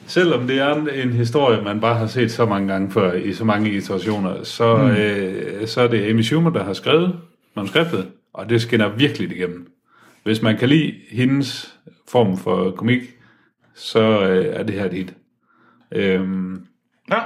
selvom 0.08 0.48
det 0.48 0.60
er 0.60 0.76
en, 0.76 0.90
en 0.90 1.14
historie, 1.14 1.62
man 1.62 1.80
bare 1.80 1.96
har 1.96 2.08
set 2.08 2.32
så 2.32 2.46
mange 2.46 2.68
gange 2.74 2.92
før, 2.92 3.14
i 3.14 3.34
så 3.34 3.46
mange 3.46 3.72
iterationer, 3.72 4.44
så, 4.44 4.76
mm. 4.76 4.90
øh, 4.90 5.68
så 5.68 5.82
er 5.82 5.88
det 5.88 6.10
Amy 6.10 6.22
Schumer, 6.22 6.50
der 6.50 6.64
har 6.64 6.74
skrevet 6.74 7.20
manuskriptet, 7.56 8.08
og 8.34 8.50
det 8.50 8.62
skinner 8.62 8.90
virkelig 8.90 9.32
igennem. 9.32 9.72
Hvis 10.24 10.42
man 10.42 10.58
kan 10.58 10.70
lide 10.70 10.94
hendes 11.12 11.78
form 12.08 12.38
for 12.38 12.72
komik, 12.72 13.02
så 13.76 14.28
øh, 14.28 14.46
er 14.46 14.64
det 14.64 14.76
her 14.76 14.92
hit. 14.92 15.14
Øhm, 15.92 16.66
Ja. 17.12 17.20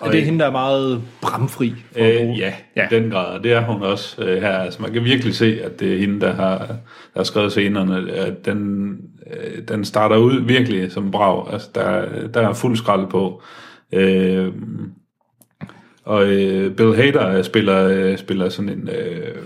Og 0.00 0.12
det 0.12 0.20
er 0.20 0.24
hende, 0.24 0.38
der 0.38 0.46
er 0.46 0.50
meget 0.50 1.02
bramfri. 1.22 1.74
For. 1.92 2.00
Øh, 2.00 2.38
ja, 2.38 2.54
ja, 2.76 2.86
i 2.86 2.88
den 2.90 3.10
grad, 3.10 3.26
og 3.38 3.44
det 3.44 3.52
er 3.52 3.60
hun 3.60 3.82
også 3.82 4.24
øh, 4.24 4.42
her. 4.42 4.58
Altså, 4.58 4.82
man 4.82 4.92
kan 4.92 5.04
virkelig 5.04 5.34
se, 5.34 5.60
at 5.62 5.80
det 5.80 5.94
er 5.94 5.98
hende, 5.98 6.20
der 6.20 6.32
har, 6.32 6.58
der 6.58 6.74
har 7.16 7.24
skrevet 7.24 7.50
scenerne. 7.50 8.12
At 8.12 8.44
den, 8.44 8.90
øh, 9.26 9.62
den 9.68 9.84
starter 9.84 10.16
ud 10.16 10.40
virkelig 10.40 10.92
som 10.92 11.10
brav. 11.10 11.48
Altså, 11.52 11.68
der, 11.74 12.28
der 12.28 12.48
er 12.48 12.52
fuld 12.52 12.76
skrald 12.76 13.06
på. 13.06 13.42
Øh, 13.92 14.52
og 16.04 16.26
øh, 16.26 16.76
Bill 16.76 16.96
Hader 16.96 17.42
spiller, 17.42 17.88
øh, 17.88 18.18
spiller 18.18 18.48
sådan 18.48 18.68
en... 18.68 18.88
Øh, 18.88 19.36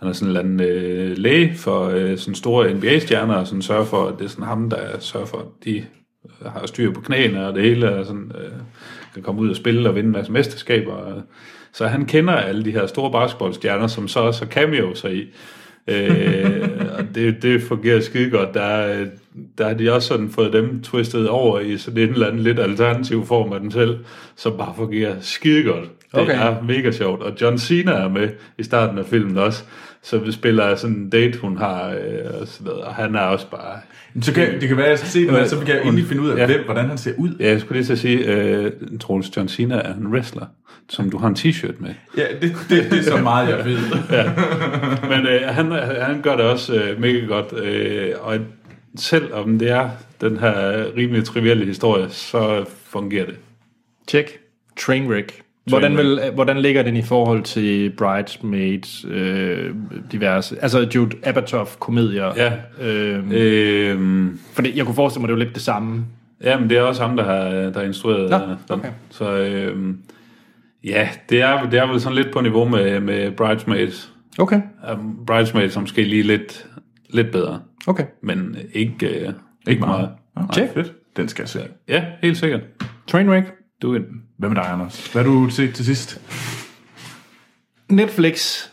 han 0.00 0.08
er 0.08 0.12
sådan 0.12 0.30
en 0.30 0.36
eller 0.36 0.40
anden 0.40 0.60
øh, 0.60 1.18
læge 1.18 1.54
for 1.56 1.88
øh, 1.88 2.18
sådan 2.18 2.34
store 2.34 2.74
NBA-stjerner, 2.74 3.34
og 3.34 3.46
sådan 3.46 3.62
sørger 3.62 3.84
for, 3.84 4.06
at 4.08 4.14
det 4.18 4.24
er 4.24 4.28
sådan 4.28 4.44
ham, 4.44 4.70
der 4.70 4.78
sørger 5.00 5.26
for, 5.26 5.38
at 5.38 5.64
de 5.64 5.84
har 6.46 6.66
styr 6.66 6.92
på 6.92 7.00
knæene, 7.00 7.46
og 7.46 7.54
det 7.54 7.62
hele 7.62 7.86
er 7.86 8.04
sådan, 8.04 8.32
øh, 8.38 8.50
kan 9.14 9.22
komme 9.22 9.40
ud 9.40 9.50
og 9.50 9.56
spille 9.56 9.88
og 9.88 9.94
vinde 9.94 10.06
en 10.06 10.12
masse 10.12 10.32
mesterskaber. 10.32 10.92
Og, 10.92 11.22
så 11.72 11.86
han 11.86 12.06
kender 12.06 12.34
alle 12.34 12.64
de 12.64 12.70
her 12.70 12.86
store 12.86 13.12
basketballstjerner, 13.12 13.86
som 13.86 14.08
så 14.08 14.20
også 14.20 14.44
har 14.44 14.50
cameos 14.52 15.04
i. 15.04 15.28
øh, 15.86 16.68
og 16.98 17.04
det, 17.14 17.42
det 17.42 17.62
fungerer 17.62 18.00
skide 18.00 18.30
godt. 18.30 18.54
Der, 18.54 18.60
er- 18.62 19.06
der 19.58 19.66
har 19.66 19.74
de 19.74 19.92
også 19.94 20.08
sådan 20.08 20.30
fået 20.30 20.52
dem 20.52 20.82
twistet 20.82 21.28
over 21.28 21.60
i 21.60 21.78
sådan 21.78 22.02
en 22.02 22.08
eller 22.08 22.26
anden 22.26 22.40
lidt 22.42 22.58
alternativ 22.60 23.26
form 23.26 23.52
af 23.52 23.60
dem 23.60 23.70
selv, 23.70 23.98
som 24.36 24.52
bare 24.58 24.72
fungerer 24.76 25.14
skide 25.20 25.62
godt. 25.64 25.84
Det 25.84 26.20
Okay. 26.20 26.38
er 26.40 26.62
mega 26.68 26.90
sjovt. 26.92 27.22
Og 27.22 27.32
John 27.40 27.58
Cena 27.58 27.92
er 27.92 28.08
med 28.08 28.28
i 28.58 28.62
starten 28.62 28.98
af 28.98 29.04
filmen 29.06 29.38
også, 29.38 29.62
så 30.02 30.18
vi 30.18 30.32
spiller 30.32 30.74
sådan 30.76 30.96
en 30.96 31.10
date, 31.10 31.38
hun 31.38 31.56
har, 31.56 31.88
øh, 31.88 32.40
og, 32.40 32.48
sådan 32.48 32.64
noget, 32.66 32.80
og 32.84 32.94
han 32.94 33.14
er 33.14 33.20
også 33.20 33.46
bare... 33.50 33.78
Så 34.22 34.34
kan, 34.34 34.60
det 34.60 34.68
kan 34.68 34.76
være, 34.76 34.86
at 34.86 34.90
jeg 34.90 34.98
skal 34.98 35.10
se 35.10 35.20
det, 35.26 35.32
men 35.32 35.48
så 35.48 35.56
kan 35.58 35.68
jeg 35.68 35.82
endelig 35.84 36.04
finde 36.04 36.22
ud 36.22 36.28
af, 36.30 36.36
Ja. 36.36 36.46
hvem, 36.46 36.60
hvordan 36.64 36.88
han 36.88 36.98
ser 36.98 37.12
ud. 37.18 37.28
Ja, 37.40 37.48
jeg 37.48 37.60
skulle 37.60 37.80
lige 37.80 37.92
at 37.92 37.98
sige, 37.98 38.26
øh, 38.34 38.72
Troels 39.00 39.36
John 39.36 39.48
Cena 39.48 39.74
er 39.74 39.94
en 39.94 40.06
wrestler, 40.06 40.46
som 40.88 41.10
du 41.10 41.18
har 41.18 41.28
en 41.28 41.36
t-shirt 41.38 41.74
med. 41.78 41.90
Ja, 42.16 42.22
det, 42.42 42.56
det, 42.70 42.90
det 42.90 42.98
er 42.98 43.02
så 43.02 43.16
meget, 43.22 43.48
jeg 43.48 43.64
ved. 43.64 43.78
Men 45.10 45.26
øh, 45.26 45.40
han, 45.48 45.72
han 46.00 46.22
gør 46.22 46.36
det 46.36 46.44
også 46.44 46.74
øh, 46.74 47.00
mega 47.00 47.18
godt, 47.26 47.52
øh, 47.64 48.10
og 48.20 48.36
selvom 48.96 49.58
det 49.58 49.70
er 49.70 49.90
den 50.20 50.36
her 50.36 50.84
rimelig 50.96 51.24
trivielle 51.24 51.64
historie, 51.66 52.08
så 52.10 52.64
fungerer 52.84 53.26
det. 53.26 53.36
Tjek. 54.06 54.38
Trainwreck. 54.80 55.42
Hvordan, 55.64 55.96
vil, 55.96 56.20
hvordan 56.34 56.58
ligger 56.60 56.82
den 56.82 56.96
i 56.96 57.02
forhold 57.02 57.42
til 57.42 57.90
Bridesmaids, 57.90 59.04
øh, 59.08 59.74
diverse, 60.12 60.56
altså 60.62 60.88
Jude 60.94 61.16
Apatow-komedier? 61.22 62.32
Ja. 62.36 62.52
Øh, 62.80 63.24
Øh, 63.30 64.26
fordi 64.52 64.76
jeg 64.78 64.84
kunne 64.86 64.94
forestille 64.94 65.20
mig, 65.20 65.28
det 65.28 65.36
var 65.36 65.44
lidt 65.44 65.54
det 65.54 65.62
samme. 65.62 66.04
ja, 66.44 66.58
men 66.58 66.70
det 66.70 66.78
er 66.78 66.82
også 66.82 67.02
ham, 67.02 67.16
der 67.16 67.24
har, 67.24 67.44
der 67.50 67.72
har 67.78 67.82
instrueret 67.86 68.30
Nå, 68.30 68.36
øh, 68.36 68.42
den. 68.42 68.56
okay. 68.70 68.88
Så 69.10 69.36
øh, 69.38 69.94
ja, 70.84 71.08
det 71.30 71.40
er, 71.42 71.70
det 71.70 71.78
er 71.78 71.86
vel 71.86 72.00
sådan 72.00 72.16
lidt 72.16 72.30
på 72.32 72.40
niveau 72.40 72.68
med, 72.68 73.00
med 73.00 73.30
Bridesmaids. 73.30 74.12
Okay, 74.38 74.60
Um, 74.92 75.16
Bridesmaids 75.26 75.76
er 75.76 75.80
måske 75.80 76.02
lige 76.02 76.22
lidt, 76.22 76.66
lidt 77.10 77.30
bedre, 77.32 77.60
okay. 77.86 78.04
men 78.22 78.56
ikke, 78.72 79.06
øh, 79.26 79.32
Ikke 79.66 79.80
meget. 79.80 80.10
meget. 80.36 80.50
Okay, 80.50 80.74
fedt. 80.74 80.92
Den 81.16 81.28
skal 81.28 81.42
jeg 81.42 81.48
se. 81.48 81.68
Ja, 81.88 82.04
helt 82.22 82.36
sikkert. 82.38 82.60
Trainwreck. 83.06 83.54
Du 83.82 83.94
er 83.94 84.00
Hvad 84.38 84.48
med 84.48 84.56
dig, 84.56 84.70
Anders? 84.70 85.12
Hvad 85.12 85.22
har 85.24 85.30
du 85.30 85.50
set 85.50 85.74
til 85.74 85.84
sidst? 85.84 86.20
Netflix 87.88 88.66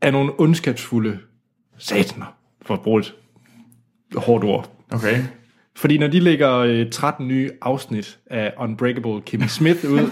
er 0.00 0.10
nogle 0.10 0.32
ondskabsfulde 0.40 1.18
sataner, 1.78 2.36
for 2.62 2.74
at 2.74 2.80
bruge 2.80 3.00
et 3.00 3.14
hårdt 4.16 4.44
ord. 4.44 4.72
Okay. 4.90 5.22
Fordi 5.76 5.98
når 5.98 6.06
de 6.06 6.20
lægger 6.20 6.54
øh, 6.56 6.90
13 6.90 7.28
nye 7.28 7.50
afsnit 7.62 8.18
af 8.30 8.52
Unbreakable 8.58 9.20
Kimmy 9.20 9.46
Smith 9.46 9.84
ud, 9.84 10.10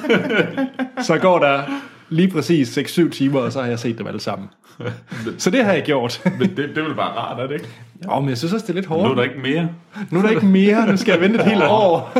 så 1.07 1.18
går 1.18 1.39
der 1.39 1.62
lige 2.09 2.29
præcis 2.29 2.79
6-7 2.79 3.11
timer, 3.11 3.41
og 3.41 3.53
så 3.53 3.61
har 3.61 3.69
jeg 3.69 3.79
set 3.79 3.99
dem 3.99 4.07
alle 4.07 4.21
sammen. 4.21 4.49
Så 5.39 5.51
det 5.51 5.65
har 5.65 5.73
jeg 5.73 5.83
gjort. 5.83 6.23
Men 6.39 6.49
det, 6.49 6.57
det 6.57 6.79
er 6.79 6.95
bare 6.95 7.11
rart, 7.19 7.41
er 7.41 7.47
det 7.47 7.55
ikke? 7.55 7.69
Åh, 8.11 8.23
men 8.23 8.29
jeg 8.29 8.39
synes 8.39 8.53
også, 8.55 8.65
det 8.67 8.71
er 8.71 8.75
lidt 8.75 8.91
Nu 8.91 8.97
er 8.97 9.01
hårdt. 9.01 9.17
der 9.17 9.23
ikke 9.23 9.39
mere. 9.43 9.69
Nu 10.11 10.19
er 10.19 10.23
der 10.23 10.31
ikke 10.31 10.47
mere, 10.47 10.87
nu 10.91 10.97
skal 10.97 11.13
jeg 11.13 11.21
vente 11.21 11.39
et 11.41 11.45
helt 11.45 11.63
år. 11.63 12.13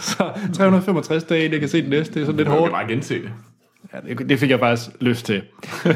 så 0.00 0.30
365 0.54 1.24
dage, 1.24 1.48
det 1.50 1.60
kan 1.60 1.68
se 1.68 1.80
det 1.82 1.90
næste, 1.90 2.14
det 2.14 2.20
er 2.20 2.24
sådan 2.26 2.36
lidt 2.36 2.46
Du 2.46 2.52
kan 2.52 2.58
hårdt. 2.60 2.72
bare 2.72 2.88
gense 2.88 3.14
det. 3.14 3.30
Ja, 3.94 4.14
det, 4.14 4.28
det 4.28 4.38
fik 4.38 4.50
jeg 4.50 4.58
faktisk 4.58 4.90
lyst 5.00 5.26
til. 5.26 5.42
uh, 5.84 5.92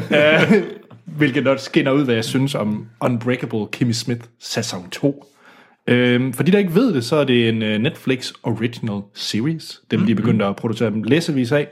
hvilket 1.04 1.44
nok 1.44 1.58
skinner 1.58 1.92
ud, 1.92 2.04
hvad 2.04 2.14
jeg 2.14 2.24
synes 2.24 2.54
om 2.54 2.86
Unbreakable 3.00 3.66
Kimmy 3.72 3.92
Smith 3.92 4.20
sæson 4.40 4.90
2. 4.90 5.24
Øhm, 5.86 6.32
for 6.32 6.42
de, 6.42 6.52
der 6.52 6.58
ikke 6.58 6.74
ved 6.74 6.94
det, 6.94 7.04
så 7.04 7.16
er 7.16 7.24
det 7.24 7.48
en 7.48 7.62
uh, 7.62 7.68
Netflix 7.68 8.32
Original 8.42 9.00
Series. 9.14 9.80
Dem, 9.90 10.06
de 10.06 10.14
begyndte 10.14 10.44
at 10.44 10.56
producere 10.56 10.90
dem 10.90 11.02
læsevis 11.02 11.52
af. 11.52 11.68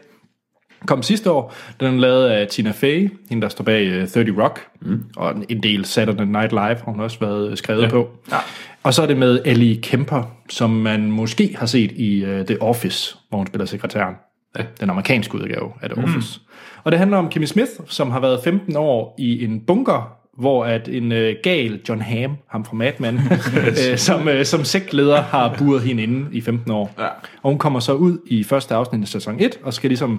Kom 0.87 1.03
sidste 1.03 1.31
år. 1.31 1.55
Den 1.81 1.95
er 1.95 2.01
lavet 2.01 2.29
af 2.29 2.47
Tina 2.47 2.70
Fey, 2.70 3.11
hende 3.29 3.43
der 3.43 3.49
står 3.49 3.64
bag 3.64 4.03
uh, 4.03 4.09
30 4.09 4.43
Rock, 4.43 4.61
mm. 4.81 5.05
og 5.16 5.35
en- 5.49 5.62
del 5.62 5.85
Saturday 5.85 6.24
Night 6.24 6.51
Live 6.53 6.61
har 6.61 6.83
hun 6.85 7.01
også 7.01 7.20
været 7.20 7.51
øh, 7.51 7.57
skrevet 7.57 7.83
ja. 7.83 7.89
på. 7.89 8.09
Ja. 8.33 8.37
Og 8.83 8.95
så 8.95 9.03
er 9.03 9.07
det 9.07 9.16
med 9.16 9.41
Ellie 9.45 9.76
Kemper, 9.83 10.22
som 10.51 10.70
man 10.70 11.11
måske 11.11 11.57
har 11.59 11.66
set 11.66 11.93
i 11.93 12.24
uh, 12.24 12.47
The 12.47 12.62
Office, 12.62 13.16
hvor 13.29 13.39
hun 13.39 13.47
spiller 13.47 13.66
sekretæren. 13.66 14.14
Ja. 14.59 14.62
Den 14.81 14.91
amerikanske 14.91 15.35
udgave 15.35 15.72
af 15.83 15.91
The 15.91 16.05
Office. 16.05 16.41
Og 16.85 16.93
det 16.93 16.99
handler 16.99 17.16
om 17.16 17.29
Kimmy 17.29 17.47
Smith, 17.47 17.70
som 17.87 18.11
har 18.11 18.20
været 18.20 18.41
15 18.45 18.76
år 18.76 19.14
i 19.18 19.45
en 19.45 19.61
bunker, 19.61 20.12
hvor 20.39 20.64
at 20.64 20.89
en 20.89 21.12
øh, 21.12 21.35
gal 21.43 21.81
John 21.89 22.01
Hamm, 22.03 22.35
ham 22.51 22.64
fra 22.64 22.76
Mad 22.76 22.93
Men, 22.99 23.20
øh, 23.91 23.99
som, 23.99 24.29
øh, 24.29 24.45
som 24.45 24.64
sektleder 24.64 25.22
har 25.22 25.55
buret 25.59 25.83
hende 25.83 26.03
inde 26.03 26.26
i 26.33 26.41
15 26.41 26.70
år. 26.72 26.95
Ja. 26.99 27.07
Og 27.43 27.51
hun 27.51 27.59
kommer 27.59 27.81
så 27.81 27.93
ud 27.93 28.18
i 28.26 28.45
første 28.45 28.74
afsnit 28.74 29.03
af 29.03 29.09
sæson 29.09 29.37
1, 29.41 29.59
og 29.62 29.74
skal 29.74 29.91
ligesom 29.91 30.12
øh, 30.12 30.18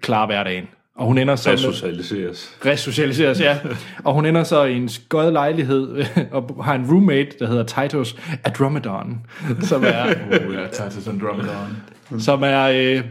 klare 0.00 0.26
hverdagen. 0.26 0.64
Og 0.96 1.06
hun 1.06 1.18
ender 1.18 1.36
så 1.36 1.48
med, 1.50 1.58
Resocialiseres. 1.58 2.56
resocialiseres, 2.66 3.40
ja. 3.40 3.58
Og 4.04 4.14
hun 4.14 4.26
ender 4.26 4.44
så 4.44 4.64
i 4.64 4.76
en 4.76 4.88
skød 4.88 5.30
lejlighed 5.30 5.96
øh, 5.98 6.06
og 6.36 6.64
har 6.64 6.74
en 6.74 6.86
roommate, 6.90 7.28
der 7.38 7.46
hedder 7.46 7.64
Titus 7.82 8.16
Adromedon, 8.44 9.26
som 9.60 9.84
er, 9.86 10.06
til 10.90 11.02
sådan 11.02 11.20
en 11.20 11.26
drummer 11.26 11.44
som 12.18 12.42
er 12.44 12.62
øh, 12.74 13.04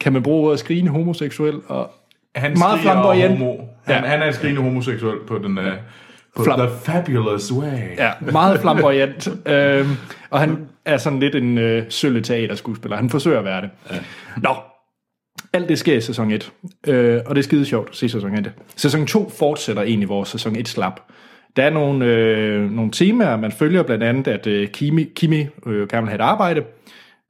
kan 0.00 0.12
man 0.12 0.22
bruge 0.22 0.46
ordet 0.46 0.58
skrigende 0.58 0.90
homoseksuel, 0.90 1.54
og 1.68 1.90
Han 2.34 2.58
Meget 2.58 2.80
flamboyant. 2.80 3.38
Homo. 3.38 3.52
Han, 3.84 4.02
Ja. 4.04 4.08
han 4.08 4.22
er 4.22 4.26
en 4.26 4.32
skrigende 4.34 4.62
homoseksuel 4.62 5.16
på 5.28 5.38
den 5.38 5.58
uh, 5.58 5.64
på 6.36 6.42
Flam- 6.42 6.56
the 6.58 6.68
fabulous 6.82 7.52
way. 7.52 7.96
Ja, 7.98 8.10
meget 8.32 8.60
flamboyant. 8.60 9.28
øhm, 9.46 9.90
og 10.30 10.40
han 10.40 10.66
er 10.84 10.96
sådan 10.96 11.20
lidt 11.20 11.34
en 11.34 11.58
øh, 11.58 11.82
sølle 11.88 12.20
teaterskuespiller. 12.22 12.96
Han 12.96 13.10
forsøger 13.10 13.38
at 13.38 13.44
være 13.44 13.60
det. 13.60 13.70
Ja. 13.90 13.96
Nå, 14.36 14.54
alt 15.54 15.68
det 15.68 15.78
sker 15.78 15.96
i 15.96 16.00
sæson 16.00 16.30
1. 16.30 16.52
Øh, 16.86 17.20
og 17.26 17.34
det 17.34 17.40
er 17.40 17.44
skide 17.44 17.64
sjovt 17.64 17.88
at 17.88 17.96
se 17.96 18.08
sæson 18.08 18.34
1. 18.38 18.52
Sæson 18.76 19.06
2 19.06 19.30
fortsætter 19.38 19.82
egentlig, 19.82 20.06
hvor 20.06 20.24
sæson 20.24 20.56
1 20.56 20.68
slap. 20.68 21.00
Der 21.56 21.62
er 21.62 21.70
nogle, 21.70 22.06
øh, 22.06 22.70
nogle 22.70 22.90
temaer, 22.90 23.36
man 23.36 23.52
følger 23.52 23.82
blandt 23.82 24.04
andet, 24.04 24.28
at 24.28 24.46
øh, 24.46 24.68
Kimi, 24.68 25.04
Kimi 25.16 25.46
øh, 25.66 25.88
gerne 25.88 26.02
vil 26.02 26.08
have 26.10 26.14
et 26.14 26.20
arbejde. 26.20 26.62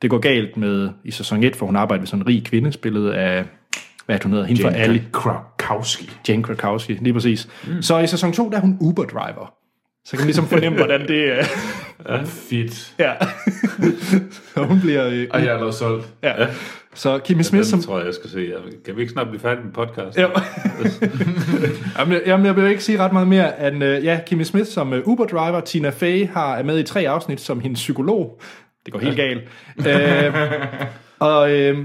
Det 0.02 0.10
går 0.10 0.18
galt 0.18 0.56
med 0.56 0.90
i 1.04 1.10
sæson 1.10 1.44
1, 1.44 1.56
for 1.56 1.66
hun 1.66 1.76
arbejder 1.76 2.00
ved 2.00 2.06
sådan 2.06 2.22
en 2.22 2.26
rig 2.26 2.44
kvinde, 2.44 2.72
spillet 2.72 3.10
af, 3.10 3.44
hvad 4.06 4.18
hun 4.22 4.32
hedder, 4.32 4.46
hende 4.46 4.62
fra 4.62 4.74
Ali. 4.74 5.02
Krakowski. 5.12 6.10
Jane 6.28 6.42
Krakowski, 6.42 6.92
lige 6.92 7.12
præcis. 7.12 7.48
Mm. 7.66 7.82
Så 7.82 7.98
i 7.98 8.06
sæson 8.06 8.32
2, 8.32 8.50
der 8.50 8.56
er 8.56 8.60
hun 8.60 8.76
Uber-driver. 8.80 9.54
Så 10.04 10.10
kan 10.10 10.18
man 10.20 10.26
ligesom 10.26 10.46
fornemme, 10.46 10.78
hvordan 10.78 11.08
det 11.08 11.38
er. 11.38 11.44
Fedt. 12.24 12.94
Ja. 12.98 13.12
så 14.54 14.62
hun 14.64 14.80
bliver... 14.80 15.06
Øh, 15.06 15.26
Og 15.30 15.40
jeg 15.40 15.48
er 15.48 15.52
allerede 15.52 15.72
solgt. 15.72 16.08
ja. 16.22 16.34
Så 16.94 17.18
Kimmy 17.18 17.42
Smith 17.42 17.60
Den 17.62 17.70
som... 17.70 17.82
tror 17.82 17.98
jeg, 17.98 18.06
jeg 18.06 18.14
skal 18.14 18.30
se. 18.30 18.52
Kan 18.84 18.96
vi 18.96 19.00
ikke 19.00 19.12
snart 19.12 19.28
blive 19.28 19.40
færdige 19.40 19.64
med 19.64 19.72
podcast? 19.72 20.18
Ja. 20.18 20.26
jamen, 21.98 22.12
jeg- 22.14 22.22
jamen, 22.26 22.46
jeg 22.46 22.56
vil 22.56 22.64
ikke 22.70 22.84
sige 22.84 22.98
ret 22.98 23.12
meget 23.12 23.28
mere 23.28 23.68
end, 23.68 23.84
øh, 23.84 24.04
ja, 24.04 24.20
Kimmy 24.26 24.42
Smith 24.42 24.66
som 24.66 24.92
uh, 24.92 24.98
Uber-driver. 25.04 25.60
Tina 25.60 25.90
Fey 25.90 26.28
har, 26.28 26.56
er 26.56 26.62
med 26.62 26.78
i 26.78 26.82
tre 26.82 27.08
afsnit 27.08 27.40
som 27.40 27.60
hendes 27.60 27.78
psykolog. 27.80 28.40
Det 28.84 28.92
går 28.92 29.00
helt 29.00 29.16
galt. 29.16 29.42
øh, 29.88 30.34
og, 31.30 31.50
øh, 31.52 31.78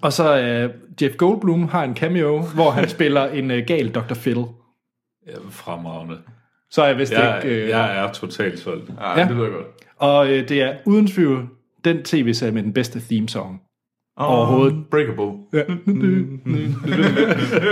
og 0.00 0.12
så 0.12 0.40
øh, 0.40 0.70
Jeff 1.02 1.16
Goldblum 1.16 1.68
har 1.68 1.84
en 1.84 1.96
cameo, 1.96 2.42
hvor 2.42 2.70
han 2.70 2.88
spiller 2.88 3.26
en 3.26 3.50
øh, 3.50 3.62
gal 3.66 3.88
Dr. 3.88 4.14
Phil. 4.14 4.36
Ja, 5.26 5.32
fremragende. 5.50 6.16
så 6.70 6.82
er 6.82 6.86
jeg 6.86 6.98
vist 6.98 7.12
Jeg, 7.12 7.40
ikke... 7.44 7.62
Øh, 7.62 7.68
jeg 7.68 7.98
er 7.98 8.12
totalt 8.12 8.58
solgt. 8.58 8.88
Ja, 9.00 9.10
Ja. 9.10 9.20
ja. 9.20 9.28
det 9.28 9.36
lyder 9.36 9.50
godt. 9.50 9.66
Og 9.96 10.28
øh, 10.30 10.48
det 10.48 10.62
er 10.62 10.72
uden 10.86 11.06
tvivl 11.06 11.48
den 11.84 12.02
tv-serie 12.02 12.52
med 12.52 12.62
den 12.62 12.72
bedste 12.72 13.00
theme 13.10 13.28
song. 13.28 13.60
Overhovedet. 14.16 14.84
Breakable. 14.90 15.32
Ja. 15.52 15.62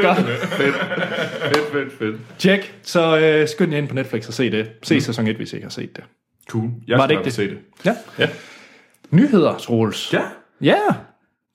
Godt. 0.09 0.19
Fedt, 0.29 0.75
fedt, 1.73 1.93
fedt. 1.99 2.17
Tjek. 2.39 2.75
Så 2.83 3.19
øh, 3.19 3.49
skynd 3.49 3.73
jer 3.73 3.79
ind 3.79 3.89
på 3.89 3.95
Netflix 3.95 4.29
og 4.29 4.35
se 4.35 4.51
det. 4.51 4.71
Se 4.83 5.01
sæson 5.01 5.27
1, 5.27 5.37
hvis 5.37 5.53
I 5.53 5.57
ikke 5.57 5.65
har 5.65 5.71
set 5.71 5.97
det. 5.97 6.05
Cool. 6.51 6.71
Jeg 6.89 6.99
Var 6.99 7.05
skal 7.07 7.09
det 7.09 7.21
ikke 7.21 7.25
det? 7.25 7.33
se 7.33 7.43
det. 7.51 7.59
Ja. 7.85 7.95
Ja. 8.19 8.29
Nyheder, 9.11 9.59
Troels. 9.59 10.13
Ja. 10.13 10.23
Ja. 10.61 10.77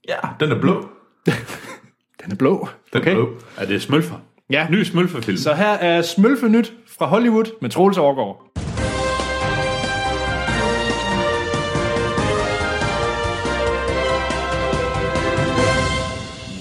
Ja, 0.10 0.16
den 0.40 0.52
er 0.52 0.60
blå. 0.62 0.86
Den 2.24 2.32
er 2.32 2.36
blå. 2.36 2.68
Den 2.94 3.02
Okay. 3.02 3.12
er 3.12 3.16
blå. 3.16 3.30
Er 3.58 3.66
det 3.66 3.82
Smølfer? 3.82 4.16
Ja. 4.50 4.68
Ny 4.70 4.84
Smølfer-film. 4.84 5.38
Så 5.38 5.54
her 5.54 5.68
er 5.74 6.02
Smølfe 6.02 6.50
Nyt 6.50 6.74
fra 6.98 7.06
Hollywood 7.06 7.46
med 7.62 7.70
Troels 7.70 7.98
Overgaard. 7.98 8.49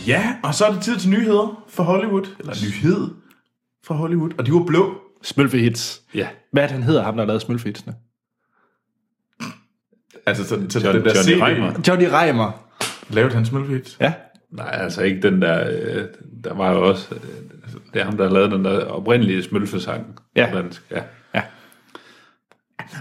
Ja, 0.09 0.37
og 0.43 0.55
så 0.55 0.65
er 0.65 0.73
det 0.73 0.83
tid 0.83 0.99
til 0.99 1.11
nyheder 1.11 1.65
fra 1.69 1.83
Hollywood. 1.83 2.27
Eller 2.39 2.55
nyhed 2.65 3.09
fra 3.85 3.95
Hollywood. 3.95 4.31
Og 4.39 4.47
de 4.47 4.53
var 4.53 4.65
blå. 4.67 5.01
Smølfe 5.23 5.59
Hits. 5.59 6.03
Ja. 6.15 6.29
Hvad 6.53 6.63
er 6.63 6.67
det, 6.67 6.75
han 6.75 6.83
hedder, 6.83 7.03
ham 7.03 7.15
der 7.17 7.23
har 7.23 7.27
lavet 7.27 7.43
Smølfe 7.43 7.65
Hitsene? 7.65 7.95
Altså, 10.27 10.45
så, 10.45 10.67
så 10.69 10.81
John, 10.81 10.97
den 10.97 11.05
der 11.05 11.15
Johnny 11.15 11.33
CD, 11.35 11.43
Reimer. 11.43 11.73
Johnny 11.89 12.05
Reimer. 12.13 12.53
lavede 13.11 13.35
han 13.35 13.47
smølfehits. 13.47 13.97
Ja. 14.01 14.13
Nej, 14.51 14.71
altså 14.73 15.03
ikke 15.03 15.23
den 15.23 15.43
der... 15.43 15.71
Øh, 15.71 16.05
der 16.45 16.55
var 16.55 16.73
jo 16.73 16.89
også... 16.89 17.15
Øh, 17.15 17.21
det 17.95 18.01
er 18.01 18.05
ham, 18.05 18.17
der 18.17 18.25
har 18.25 18.35
lavet 18.35 18.51
den 18.51 18.65
der 18.65 18.85
oprindelige 18.85 19.43
Smølfe-sang. 19.43 20.19
Ja. 20.37 20.51
dansk. 20.55 20.83
ja. 20.91 21.03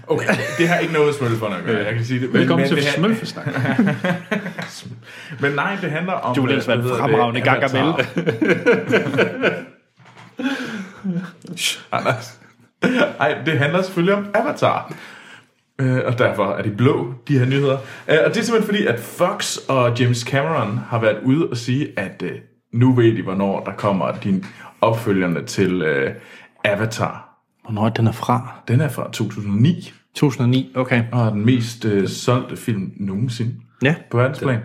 Okay, 0.10 0.28
det 0.58 0.68
har 0.70 0.78
ikke 0.80 0.94
noget 0.94 1.16
smølferne 1.16 1.56
at 1.58 1.64
gøre, 1.64 1.86
jeg 1.86 1.94
kan 1.96 2.06
sige 2.06 2.20
det. 2.20 2.32
Men- 2.32 2.40
Velkommen 2.42 2.68
men 2.70 2.78
til 2.78 2.92
Smølfe-snak. 2.92 3.46
Men 5.42 5.52
nej, 5.52 5.78
det 5.82 5.92
handler 5.92 6.14
om... 6.14 6.36
Du 6.36 6.42
ville 6.42 6.54
ellers 6.54 6.68
være 6.68 6.78
en 6.78 6.84
hedder 6.84 6.98
fremragende. 6.98 7.50
Avatar. 7.50 8.02
Anders. 11.92 12.40
Ej, 13.20 13.38
det 13.46 13.58
handler 13.60 13.82
selvfølgelig 13.82 14.16
om 14.16 14.26
Avatar. 14.34 14.94
Øh, 15.80 16.00
og 16.06 16.18
derfor 16.18 16.52
er 16.54 16.62
de 16.62 16.72
blå, 16.72 17.14
de 17.28 17.40
her 17.40 17.46
nyheder. 17.46 17.78
Øh, 18.08 18.18
og 18.26 18.34
det 18.34 18.38
er 18.38 18.44
simpelthen 18.44 18.64
fordi, 18.76 18.86
at 18.86 19.00
Fox 19.00 19.58
og 19.58 20.00
James 20.00 20.20
Cameron 20.20 20.80
har 20.90 21.00
været 21.00 21.18
ude 21.24 21.48
og 21.48 21.58
sige, 21.58 22.00
at 22.00 22.22
øh, 22.24 22.32
nu 22.74 22.94
ved 22.94 23.16
de, 23.16 23.22
hvornår 23.22 23.64
der 23.64 23.72
kommer 23.72 24.12
din 24.24 24.46
opfølgerne 24.82 25.46
til 25.46 25.82
øh, 25.82 26.12
Avatar. 26.66 27.24
Hvornår 27.64 27.90
den 27.90 28.08
er 28.08 28.12
fra? 28.12 28.52
Den 28.68 28.82
er 28.82 28.90
fra 28.90 29.04
2009, 29.12 29.94
2009, 30.18 30.72
okay. 30.76 31.04
og 31.12 31.26
er 31.26 31.30
den 31.30 31.46
mest 31.46 31.86
øh, 31.86 32.08
solgte 32.08 32.58
film 32.58 32.92
nogensinde 32.96 33.56
Ja. 33.84 33.96
på 34.12 34.18
verdensplan. 34.18 34.60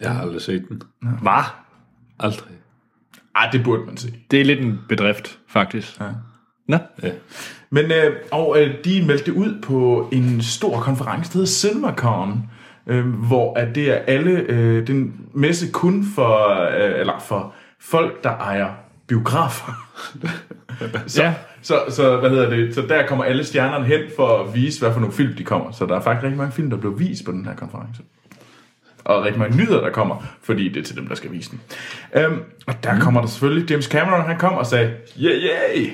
Jeg 0.00 0.10
har 0.10 0.20
aldrig 0.22 0.40
set 0.42 0.64
den. 0.68 0.82
Hvad? 1.22 1.42
Aldrig. 2.18 2.52
Ej, 3.36 3.48
det 3.52 3.64
burde 3.64 3.82
man 3.86 3.96
se. 3.96 4.12
Det 4.30 4.40
er 4.40 4.44
lidt 4.44 4.60
en 4.60 4.78
bedrift, 4.88 5.38
faktisk. 5.48 6.00
Ja. 6.00 6.06
Nå. 6.68 6.78
Ja. 7.02 7.10
Men 7.70 7.84
øh, 7.84 8.16
og 8.32 8.56
øh, 8.60 8.74
de 8.84 9.06
meldte 9.06 9.32
ud 9.32 9.60
på 9.62 10.08
en 10.12 10.42
stor 10.42 10.80
konference, 10.80 11.32
der 11.32 11.38
hedder 11.38 11.46
CinemaCon, 11.50 12.50
øh, 12.86 13.06
hvor 13.06 13.58
at 13.58 13.74
det 13.74 13.90
er 13.90 13.94
alle 13.96 14.30
øh, 14.30 14.86
den 14.86 15.14
messe 15.34 15.70
kun 15.72 16.04
for 16.14 16.60
øh, 16.62 17.00
eller 17.00 17.18
for 17.20 17.54
folk 17.80 18.24
der 18.24 18.30
ejer 18.30 18.74
biografer. 19.06 19.72
så, 21.06 21.22
Ja. 21.22 21.34
Så, 21.64 21.84
så, 21.88 22.16
hvad 22.16 22.30
hedder 22.30 22.50
det? 22.50 22.74
Så 22.74 22.80
der 22.80 23.06
kommer 23.06 23.24
alle 23.24 23.44
stjernerne 23.44 23.84
hen 23.84 24.00
for 24.16 24.38
at 24.38 24.54
vise, 24.54 24.80
hvad 24.80 24.92
for 24.92 25.00
nogle 25.00 25.14
film 25.14 25.34
de 25.34 25.44
kommer. 25.44 25.70
Så 25.70 25.86
der 25.86 25.96
er 25.96 26.00
faktisk 26.00 26.24
rigtig 26.24 26.38
mange 26.38 26.52
film, 26.52 26.70
der 26.70 26.76
blev 26.76 26.98
vist 26.98 27.24
på 27.24 27.32
den 27.32 27.46
her 27.46 27.54
konference. 27.54 28.02
Og 29.04 29.24
rigtig 29.24 29.38
mange 29.38 29.56
nyheder, 29.56 29.80
der 29.80 29.90
kommer, 29.90 30.22
fordi 30.42 30.68
det 30.68 30.80
er 30.80 30.84
til 30.84 30.96
dem, 30.96 31.06
der 31.06 31.14
skal 31.14 31.32
vise 31.32 31.50
den. 31.50 31.60
Øhm, 32.14 32.42
og 32.66 32.74
der 32.84 33.00
kommer 33.00 33.20
der 33.20 33.28
selvfølgelig, 33.28 33.70
James 33.70 33.84
Cameron, 33.84 34.26
han 34.26 34.38
kom 34.38 34.52
og 34.52 34.66
sagde, 34.66 34.92
yeah, 35.22 35.36
yeah! 35.36 35.88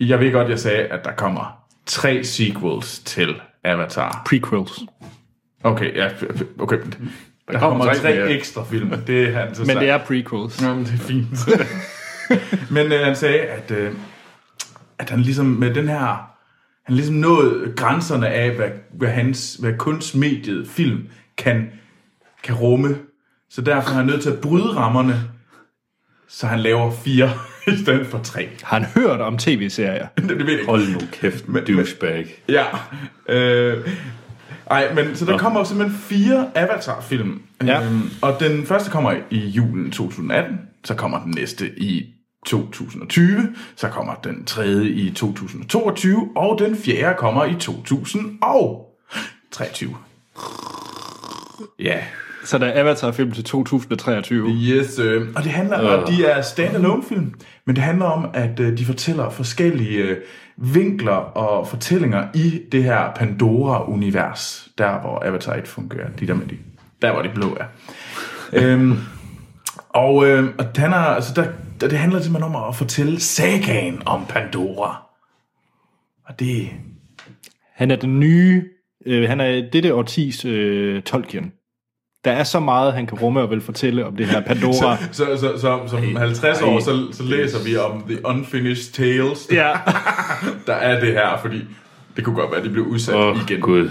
Jeg 0.00 0.20
ved 0.20 0.32
godt, 0.32 0.48
jeg 0.48 0.58
sagde, 0.58 0.78
at 0.78 1.04
der 1.04 1.12
kommer 1.12 1.58
tre 1.86 2.24
sequels 2.24 2.98
til 2.98 3.34
Avatar. 3.64 4.22
Prequels. 4.26 4.72
Okay, 5.64 5.96
ja, 5.96 6.08
okay. 6.58 6.76
Der, 6.76 6.82
der 7.52 7.58
kommer 7.58 7.78
kommer 7.78 7.94
tre 7.94 8.14
mere. 8.14 8.30
ekstra 8.30 8.64
film. 8.64 8.90
Det 9.06 9.28
er 9.28 9.32
han 9.32 9.54
så 9.54 9.64
Men 9.66 9.76
det 9.76 9.88
er 9.88 9.98
prequels. 9.98 10.62
Jamen, 10.62 10.84
det 10.84 10.92
er 10.92 10.98
fint. 10.98 11.48
Men 12.76 12.92
øh, 12.92 13.00
han 13.00 13.16
sagde, 13.16 13.40
at, 13.40 13.70
øh, 13.70 13.92
at 15.00 15.10
han 15.10 15.20
ligesom 15.20 15.46
med 15.46 15.74
den 15.74 15.88
her... 15.88 16.30
Han 16.84 16.94
ligesom 16.94 17.14
nået 17.14 17.72
grænserne 17.76 18.28
af, 18.28 18.56
hvad, 18.56 18.70
hvad, 18.92 19.08
hans, 19.08 19.54
hvad 19.54 19.72
kunstmediet 19.78 20.68
film 20.68 21.08
kan, 21.36 21.70
kan 22.42 22.54
rumme. 22.54 22.96
Så 23.50 23.62
derfor 23.62 23.90
er 23.90 23.94
han 23.94 24.06
nødt 24.06 24.22
til 24.22 24.30
at 24.30 24.40
bryde 24.40 24.76
rammerne, 24.76 25.20
så 26.28 26.46
han 26.46 26.60
laver 26.60 26.90
fire 26.90 27.30
i 27.72 27.76
stedet 27.76 28.06
for 28.06 28.18
tre. 28.18 28.48
Har 28.62 28.78
han 28.78 28.88
hørt 29.02 29.20
om 29.20 29.38
tv-serier? 29.38 30.06
Det, 30.16 30.28
det 30.38 30.46
ved 30.46 30.56
jeg. 30.56 30.66
Hold 30.66 30.92
nu 30.92 31.00
kæft, 31.12 31.48
med 31.48 31.62
douchebag. 31.62 32.42
Ja. 32.48 32.64
Øh, 33.28 33.88
ej, 34.70 34.94
men 34.94 35.16
så 35.16 35.24
der 35.24 35.38
kommer 35.38 35.64
simpelthen 35.64 35.98
fire 35.98 36.50
Avatar-film. 36.54 37.42
Ja. 37.66 37.86
Øhm, 37.86 38.10
og 38.22 38.36
den 38.40 38.66
første 38.66 38.90
kommer 38.90 39.14
i 39.30 39.38
julen 39.38 39.90
2018. 39.90 40.58
Så 40.84 40.94
kommer 40.94 41.22
den 41.22 41.30
næste 41.30 41.78
i 41.78 42.14
2020. 42.46 43.54
Så 43.76 43.88
kommer 43.88 44.14
den 44.14 44.44
tredje 44.44 44.88
i 44.88 45.10
2022. 45.10 46.30
Og 46.36 46.58
den 46.58 46.76
fjerde 46.76 47.16
kommer 47.18 47.44
i 47.44 47.54
2023. 47.54 49.96
Ja. 51.78 51.98
Så 52.44 52.58
der 52.58 52.66
er 52.66 52.80
Avatar-film 52.80 53.32
til 53.32 53.44
2023. 53.44 54.48
Yes, 54.48 54.98
øh, 54.98 55.28
og 55.36 55.42
det 55.42 55.52
handler 55.52 55.78
om, 55.78 56.06
de 56.06 56.24
er 56.24 56.42
standalone 56.42 57.02
film, 57.08 57.34
men 57.66 57.76
det 57.76 57.84
handler 57.84 58.04
om, 58.04 58.26
at 58.34 58.60
øh, 58.60 58.78
de 58.78 58.84
fortæller 58.84 59.30
forskellige 59.30 59.98
øh, 59.98 60.16
vinkler 60.56 61.12
og 61.12 61.68
fortællinger 61.68 62.26
i 62.34 62.60
det 62.72 62.84
her 62.84 63.12
Pandora-univers, 63.16 64.68
der 64.78 65.00
hvor 65.00 65.22
Avatar 65.26 65.54
1 65.54 65.68
fungerer, 65.68 66.08
de 66.20 66.26
der 66.26 66.34
med 66.34 66.46
de, 66.46 66.56
der 67.02 67.12
hvor 67.12 67.22
de 67.22 67.28
blå 67.34 67.56
er. 67.60 67.64
øhm, 68.52 68.98
og 69.94 70.26
øh, 70.26 70.54
og 70.58 70.64
han 70.76 70.92
er, 70.92 70.96
altså 70.96 71.32
der, 71.34 71.46
der, 71.80 71.88
det 71.88 71.98
handler 71.98 72.20
simpelthen 72.20 72.54
om 72.54 72.68
at 72.68 72.76
fortælle 72.76 73.20
sagaen 73.20 74.02
om 74.06 74.26
Pandora. 74.28 75.02
Og 76.26 76.40
det, 76.40 76.68
Han 77.74 77.90
er 77.90 77.96
den 77.96 78.20
nye... 78.20 78.64
Øh, 79.06 79.28
han 79.28 79.40
er 79.40 79.70
dette 79.72 79.94
årtis 79.94 80.44
øh, 80.44 81.02
Tolkien. 81.02 81.52
Der 82.24 82.32
er 82.32 82.44
så 82.44 82.60
meget, 82.60 82.92
han 82.92 83.06
kan 83.06 83.18
rumme 83.18 83.40
og 83.40 83.50
vil 83.50 83.60
fortælle 83.60 84.06
om 84.06 84.16
det 84.16 84.26
her 84.26 84.40
Pandora. 84.40 84.96
så, 85.12 85.24
så, 85.24 85.36
så, 85.36 85.58
så, 85.58 85.80
som 85.86 86.16
50 86.16 86.62
år, 86.62 86.80
så, 86.80 87.12
så 87.12 87.22
læser 87.22 87.64
vi 87.64 87.76
om 87.76 88.04
The 88.08 88.26
Unfinished 88.26 88.92
Tales, 88.92 89.48
ja. 89.52 89.72
der 90.66 90.74
er 90.74 91.00
det 91.00 91.12
her, 91.12 91.38
fordi 91.38 91.64
det 92.16 92.24
kunne 92.24 92.36
godt 92.36 92.50
være, 92.50 92.58
at 92.58 92.64
det 92.64 92.72
blev 92.72 92.84
udsat 92.84 93.14
oh, 93.14 93.36
igen. 93.48 93.60
gud. 93.60 93.90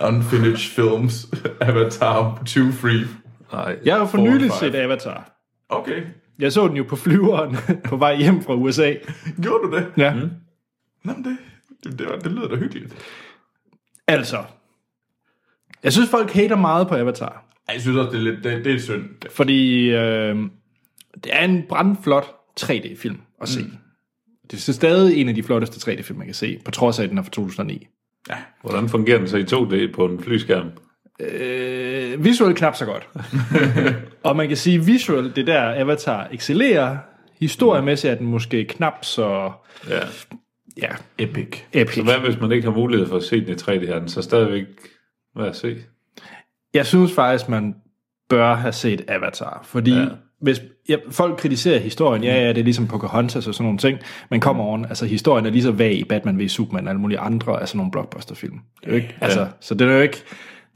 Unfinished 0.00 0.74
Films, 0.74 1.26
Avatar 1.60 2.42
2 2.46 2.60
Free. 2.72 3.06
Nej. 3.52 3.78
Jeg 3.84 3.96
har 3.96 4.06
for 4.06 4.18
nylig 4.18 4.52
set 4.52 4.74
Avatar. 4.74 5.32
Okay, 5.68 6.02
Jeg 6.38 6.52
så 6.52 6.68
den 6.68 6.76
jo 6.76 6.84
på 6.88 6.96
flyveren 6.96 7.56
på 7.88 7.96
vej 7.96 8.16
hjem 8.16 8.42
fra 8.42 8.54
USA. 8.54 8.94
gjorde 9.42 9.64
du 9.68 9.76
det? 9.76 9.92
Ja. 9.96 10.14
Mm. 10.14 10.30
Nå, 11.04 11.12
men 11.12 11.24
det, 11.24 11.98
det, 11.98 12.24
det 12.24 12.32
lyder 12.32 12.48
da 12.48 12.56
hyggeligt. 12.56 12.94
Altså. 14.06 14.44
Jeg 15.82 15.92
synes, 15.92 16.10
folk 16.10 16.30
hater 16.32 16.56
meget 16.56 16.88
på 16.88 16.94
Avatar. 16.94 17.44
Ej, 17.68 17.74
Jeg 17.74 17.82
synes 17.82 17.96
også, 17.96 18.10
det 18.10 18.18
er 18.18 18.22
lidt 18.32 18.44
det, 18.44 18.64
det 18.64 18.74
er 18.74 18.78
synd. 18.78 19.04
Fordi 19.30 19.90
øh, 19.90 20.36
det 21.24 21.26
er 21.32 21.44
en 21.44 21.62
brandflot 21.68 22.24
3D-film 22.60 23.20
at 23.40 23.48
se. 23.48 23.62
Mm. 23.62 23.70
Det 24.50 24.68
er 24.68 24.72
stadig 24.72 25.20
en 25.20 25.28
af 25.28 25.34
de 25.34 25.42
flotteste 25.42 25.90
3D-film, 25.92 26.18
man 26.18 26.26
kan 26.26 26.34
se, 26.34 26.58
på 26.64 26.70
trods 26.70 26.98
af, 26.98 27.04
at 27.04 27.10
den 27.10 27.18
er 27.18 27.22
fra 27.22 27.30
2009. 27.30 27.86
Ja. 28.30 28.36
Hvordan 28.62 28.88
fungerer 28.88 29.18
den 29.18 29.28
så 29.28 29.36
i 29.36 29.42
2D 29.42 29.92
på 29.94 30.06
en 30.06 30.20
flyskærm? 30.20 30.70
Øh, 31.20 32.24
visuelt 32.24 32.56
knap 32.56 32.76
så 32.76 32.84
godt. 32.84 33.08
og 34.24 34.36
man 34.36 34.48
kan 34.48 34.56
sige, 34.56 34.84
visuelt, 34.84 35.36
det 35.36 35.46
der 35.46 35.80
Avatar 35.80 36.28
excellerer. 36.32 36.96
Historiemæssigt 37.40 38.10
er 38.12 38.16
den 38.16 38.26
måske 38.26 38.64
knap 38.64 39.04
så 39.04 39.52
Ja. 39.88 40.00
ja, 40.82 40.88
Epic. 41.18 41.58
epic. 41.72 41.94
Så 41.94 42.02
hvad 42.02 42.18
hvis 42.18 42.40
man 42.40 42.52
ikke 42.52 42.64
har 42.64 42.74
mulighed 42.74 43.06
for 43.08 43.16
at 43.16 43.22
se 43.22 43.40
den 43.40 43.48
i 43.48 43.52
3D 43.52 43.86
her, 43.86 44.06
så 44.06 44.22
stadigvæk 44.22 44.64
hvad 45.34 45.46
at 45.46 45.56
se? 45.56 45.76
Jeg 46.74 46.86
synes 46.86 47.12
faktisk, 47.12 47.48
man 47.48 47.74
bør 48.28 48.54
have 48.54 48.72
set 48.72 49.04
Avatar, 49.08 49.60
fordi 49.64 49.90
ja. 49.90 50.00
Ja. 50.00 50.06
hvis 50.40 50.62
ja, 50.88 50.96
folk 51.10 51.38
kritiserer 51.38 51.78
historien, 51.78 52.24
ja, 52.24 52.40
ja, 52.40 52.48
det 52.48 52.58
er 52.58 52.64
ligesom 52.64 52.86
Pocahontas 52.86 53.46
og 53.46 53.54
sådan 53.54 53.64
nogle 53.64 53.78
ting, 53.78 53.98
men 54.30 54.40
come 54.40 54.62
on, 54.62 54.84
altså 54.84 55.06
historien 55.06 55.46
er 55.46 55.50
lige 55.50 55.62
så 55.62 55.72
vag 55.72 55.92
i 55.92 56.04
Batman 56.04 56.38
v 56.38 56.48
Superman 56.48 56.84
og 56.86 56.90
alle 56.90 57.00
mulige 57.00 57.18
andre 57.18 57.60
af 57.60 57.68
sådan 57.68 57.78
nogle 57.78 57.92
blockbusterfilm. 57.92 58.58
Det 58.80 58.86
er 58.86 58.90
jo 58.90 58.96
ikke, 58.96 59.16
altså, 59.20 59.46
så 59.60 59.74
det 59.74 59.88
er 59.88 59.94
jo 59.94 60.00
ikke, 60.00 60.22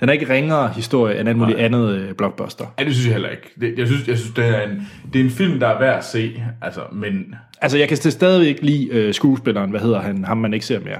den 0.00 0.08
er 0.08 0.12
ikke 0.12 0.28
ringere 0.28 0.68
historie 0.68 1.20
end 1.20 1.28
alt 1.28 1.38
muligt 1.38 1.58
andet 1.58 1.90
øh, 1.94 2.14
blockbuster. 2.14 2.64
Ja, 2.78 2.84
det 2.84 2.92
synes 2.94 3.06
jeg 3.06 3.14
heller 3.14 3.28
ikke. 3.28 3.50
Det, 3.60 3.78
jeg 3.78 3.86
synes, 3.86 4.08
jeg 4.08 4.18
synes 4.18 4.34
det, 4.34 4.46
er 4.46 4.60
en, 4.62 4.88
det 5.12 5.20
er 5.20 5.24
en 5.24 5.30
film, 5.30 5.60
der 5.60 5.66
er 5.68 5.78
værd 5.78 5.98
at 5.98 6.04
se, 6.04 6.42
altså, 6.62 6.80
men... 6.92 7.34
Altså, 7.60 7.78
jeg 7.78 7.88
kan 7.88 7.96
st- 7.96 8.10
stadig 8.10 8.48
ikke 8.48 8.62
lide 8.66 8.88
øh, 8.88 9.14
skuespilleren, 9.14 9.70
hvad 9.70 9.80
hedder 9.80 10.00
han, 10.00 10.24
ham 10.24 10.36
man 10.38 10.54
ikke 10.54 10.66
ser 10.66 10.80
mere. 10.80 10.98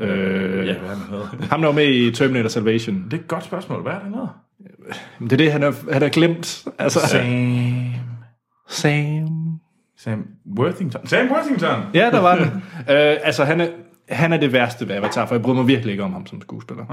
Øh, 0.00 0.66
Ja, 0.66 0.72
hvad 0.78 0.88
han 0.88 0.98
hedder. 1.10 1.26
Ham, 1.50 1.60
der 1.60 1.68
var 1.68 1.74
med 1.74 1.86
i 1.88 2.10
Terminator 2.10 2.48
Salvation. 2.48 3.04
Det 3.04 3.12
er 3.12 3.16
et 3.22 3.28
godt 3.28 3.44
spørgsmål. 3.44 3.82
Hvad 3.82 3.92
er 3.92 3.98
det 3.98 4.08
hedder? 4.08 4.40
Det 5.20 5.32
er 5.32 5.36
det, 5.36 5.52
han 5.52 5.62
har, 5.62 5.74
han 5.92 6.02
har 6.02 6.08
glemt. 6.08 6.64
Altså, 6.78 7.00
Sam... 7.08 7.92
Sam. 8.68 9.28
Sam 9.98 10.26
Worthington. 10.58 11.06
Sam 11.06 11.26
Worthington! 11.30 11.80
Ja, 11.94 12.10
der 12.10 12.20
var 12.20 12.36
den. 12.36 12.46
øh, 12.78 13.16
altså, 13.24 13.44
han 13.44 13.60
er, 13.60 13.66
han 14.08 14.32
er 14.32 14.36
det 14.36 14.52
værste 14.52 14.88
ved 14.88 14.94
Avatar, 14.94 15.26
for 15.26 15.34
jeg 15.34 15.42
bryder 15.42 15.56
mig 15.56 15.66
virkelig 15.68 15.90
ikke 15.92 16.04
om 16.04 16.12
ham 16.12 16.26
som 16.26 16.40
skuespiller. 16.42 16.84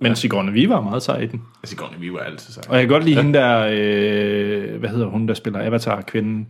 Men 0.00 0.16
Sigourney 0.16 0.52
Weaver 0.52 0.76
er 0.76 0.80
meget 0.80 1.02
sej 1.02 1.18
i 1.18 1.26
den. 1.26 1.42
Sigourney 1.64 1.98
Weaver 1.98 2.18
er 2.18 2.24
altid 2.24 2.52
så. 2.52 2.60
Og 2.68 2.74
jeg 2.76 2.82
kan 2.82 2.88
godt 2.88 3.04
lide 3.04 3.16
ja. 3.16 3.22
hende 3.22 3.38
der, 3.38 3.68
øh, 3.70 4.80
hvad 4.80 4.90
hedder 4.90 5.06
hun, 5.06 5.28
der 5.28 5.34
spiller 5.34 5.66
Avatar-kvinden. 5.66 6.46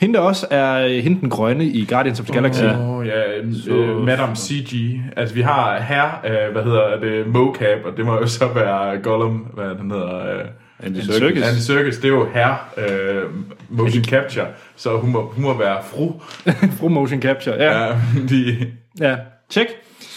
Hende 0.00 0.14
der 0.14 0.20
også 0.20 0.46
er 0.50 0.86
øh, 0.86 0.90
hende 0.90 1.20
den 1.20 1.30
grønne 1.30 1.64
i 1.64 1.84
Guardians 1.84 2.20
of 2.20 2.26
the 2.26 2.34
Galaxy. 2.34 2.62
Ja. 2.62 2.88
Oh, 2.88 3.06
ja, 3.06 3.38
øh, 3.68 4.04
Madame 4.04 4.36
CG. 4.36 5.00
Altså, 5.16 5.34
vi 5.34 5.40
har 5.40 5.80
her, 5.80 6.04
øh, 6.24 6.52
hvad 6.52 6.62
hedder 6.62 7.00
det, 7.00 7.26
mocap, 7.26 7.84
og 7.84 7.96
det 7.96 8.04
må 8.04 8.14
jo 8.14 8.26
så 8.26 8.48
være 8.48 8.98
Gollum, 9.02 9.36
hvad 9.54 9.76
han 9.76 9.90
hedder. 9.90 10.38
Øh, 10.38 10.44
Andy 10.82 10.96
Serkis. 10.96 11.14
Serkis. 11.14 11.42
Andy 11.42 11.58
Serkis, 11.58 11.96
det 11.96 12.04
er 12.04 12.08
jo 12.08 12.28
her 12.34 12.70
øh, 12.76 13.22
motion 13.68 14.04
capture, 14.04 14.46
så 14.76 14.98
hun 14.98 15.12
må, 15.12 15.32
hun 15.34 15.44
må 15.44 15.58
være 15.58 15.78
fru. 15.82 16.12
Fru 16.78 16.88
Motion 16.88 17.22
Capture, 17.22 17.54
ja. 17.54 17.84
Ja, 17.84 17.94
de, 18.30 18.66
ja. 19.00 19.16
Tjek. 19.50 19.66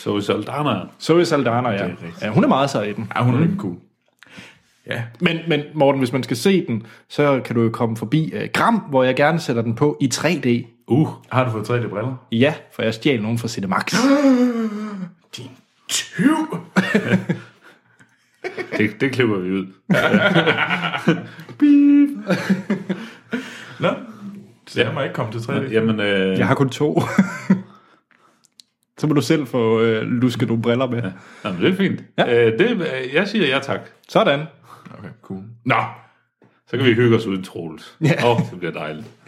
Så 0.03 0.21
Saldana. 0.21 0.79
Zoe 1.01 1.25
Saldana, 1.25 1.69
ja. 1.69 1.87
ja. 2.21 2.29
Hun 2.29 2.43
er 2.43 2.47
meget 2.47 2.69
sej 2.69 2.83
i 2.83 2.93
den. 2.93 3.11
ja, 3.15 3.23
hun 3.23 3.35
er 3.35 3.39
rigtig 3.41 3.57
cool. 3.57 3.75
Ja, 4.87 5.03
Men, 5.19 5.37
men 5.47 5.61
Morten, 5.73 5.99
hvis 5.99 6.13
man 6.13 6.23
skal 6.23 6.37
se 6.37 6.65
den, 6.67 6.85
så 7.09 7.41
kan 7.45 7.55
du 7.55 7.61
jo 7.61 7.69
komme 7.69 7.97
forbi 7.97 8.33
uh, 8.35 8.41
Gram, 8.53 8.75
hvor 8.75 9.03
jeg 9.03 9.15
gerne 9.15 9.39
sætter 9.39 9.61
den 9.61 9.75
på 9.75 9.97
i 10.01 10.09
3D. 10.13 10.47
uh, 10.87 11.09
har 11.31 11.45
du 11.45 11.51
fået 11.51 11.69
3D-briller? 11.69 12.15
Ja, 12.31 12.53
for 12.75 12.83
jeg 12.83 12.93
stjal 12.93 13.21
nogen 13.21 13.37
fra 13.37 13.47
Cinemax. 13.47 13.93
Din 15.37 15.49
tyv! 15.87 16.35
Det, 18.77 19.01
det 19.01 19.11
klipper 19.11 19.37
vi 19.37 19.51
ud. 19.51 19.65
Nå, 23.79 23.89
så 24.67 24.81
jeg 24.81 24.91
må 24.93 25.01
ikke 25.01 25.15
komme 25.15 25.31
til 25.31 25.39
3D. 25.39 25.71
Jamen, 25.71 25.99
øh, 25.99 26.39
Jeg 26.39 26.47
har 26.47 26.55
kun 26.55 26.69
to. 26.69 26.99
så 28.97 29.07
må 29.07 29.13
du 29.13 29.21
selv 29.21 29.47
få 29.47 29.81
øh, 29.81 30.01
luske 30.01 30.45
nogle 30.45 30.61
briller 30.61 30.87
med. 30.89 31.01
Ja. 31.03 31.09
jamen, 31.45 31.61
det 31.61 31.71
er 31.71 31.75
fint. 31.75 32.03
Ja. 32.17 32.45
Øh, 32.47 32.59
det, 32.59 32.87
jeg 33.13 33.27
siger 33.27 33.47
ja 33.47 33.59
tak. 33.59 33.79
Sådan. 34.09 34.39
Okay, 34.99 35.09
cool. 35.21 35.41
Nå, 35.65 35.75
Så 36.67 36.77
kan 36.77 36.85
vi 36.85 36.93
hygge 36.93 37.15
os 37.15 37.25
uden 37.25 37.43
Troels. 37.43 37.97
Åh, 38.01 38.07
Ja. 38.07 38.31
oh, 38.31 38.39
det 38.51 38.59
bliver 38.59 38.73
dejligt. 38.73 39.05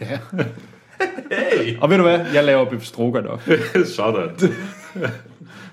hey! 1.30 1.76
Og 1.80 1.90
ved 1.90 1.96
du 1.96 2.02
hvad? 2.02 2.20
Jeg 2.34 2.44
laver 2.44 2.64
beef 2.64 2.82
stroganoff. 2.84 3.48
Sådan. 3.96 4.30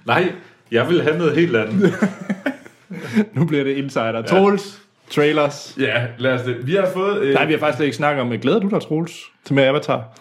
Nej, 0.05 0.31
jeg 0.71 0.89
vil 0.89 1.01
have 1.03 1.17
noget 1.17 1.35
helt 1.35 1.55
andet. 1.55 1.93
nu 3.35 3.45
bliver 3.45 3.63
det 3.63 3.77
insider. 3.77 4.21
Troels, 4.21 4.81
trailers. 5.09 5.75
Ja, 5.79 6.05
lad 6.17 6.31
os 6.33 6.41
det. 6.41 6.67
Vi 6.67 6.75
har 6.75 6.89
fået... 6.93 7.21
Øh, 7.21 7.33
Nej, 7.33 7.45
vi 7.45 7.51
har 7.53 7.59
faktisk 7.59 7.83
ikke 7.83 7.95
snakket 7.97 8.21
om, 8.21 8.29
glæder 8.29 8.59
du 8.59 8.69
dig, 8.69 8.81
Troels, 8.81 9.19
til 9.45 9.55
mere 9.55 9.65
Avatar? 9.67 10.19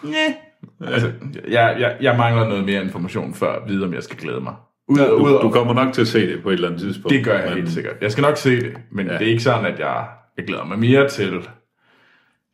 Altså, 0.81 1.11
jeg, 1.47 1.75
jeg, 1.79 1.97
jeg 2.01 2.17
mangler 2.17 2.47
noget 2.47 2.65
mere 2.65 2.81
information 2.83 3.33
før 3.33 3.51
at 3.61 3.69
vide, 3.69 3.85
om 3.85 3.93
jeg 3.93 4.03
skal 4.03 4.17
glæde 4.17 4.39
mig. 4.41 4.53
Ud, 4.87 4.97
ja, 4.97 5.11
ud, 5.11 5.29
Du, 5.29 5.41
du 5.41 5.49
kommer 5.49 5.73
nok 5.73 5.93
til 5.93 6.01
at 6.01 6.07
se 6.07 6.27
det 6.33 6.43
på 6.43 6.49
et 6.49 6.53
eller 6.53 6.67
andet 6.67 6.81
tidspunkt. 6.81 7.09
Det 7.09 7.25
gør 7.25 7.37
jeg 7.39 7.45
men- 7.49 7.57
helt 7.57 7.71
sikkert. 7.71 7.95
Jeg 8.01 8.11
skal 8.11 8.21
nok 8.21 8.37
se 8.37 8.61
det, 8.61 8.73
men 8.91 9.05
ja. 9.05 9.13
Ja. 9.13 9.19
det 9.19 9.27
er 9.27 9.31
ikke 9.31 9.43
sådan, 9.43 9.65
at 9.73 9.79
jeg, 9.79 10.05
jeg 10.37 10.45
glæder 10.45 10.65
mig 10.65 10.79
mere 10.79 11.09
til... 11.09 11.31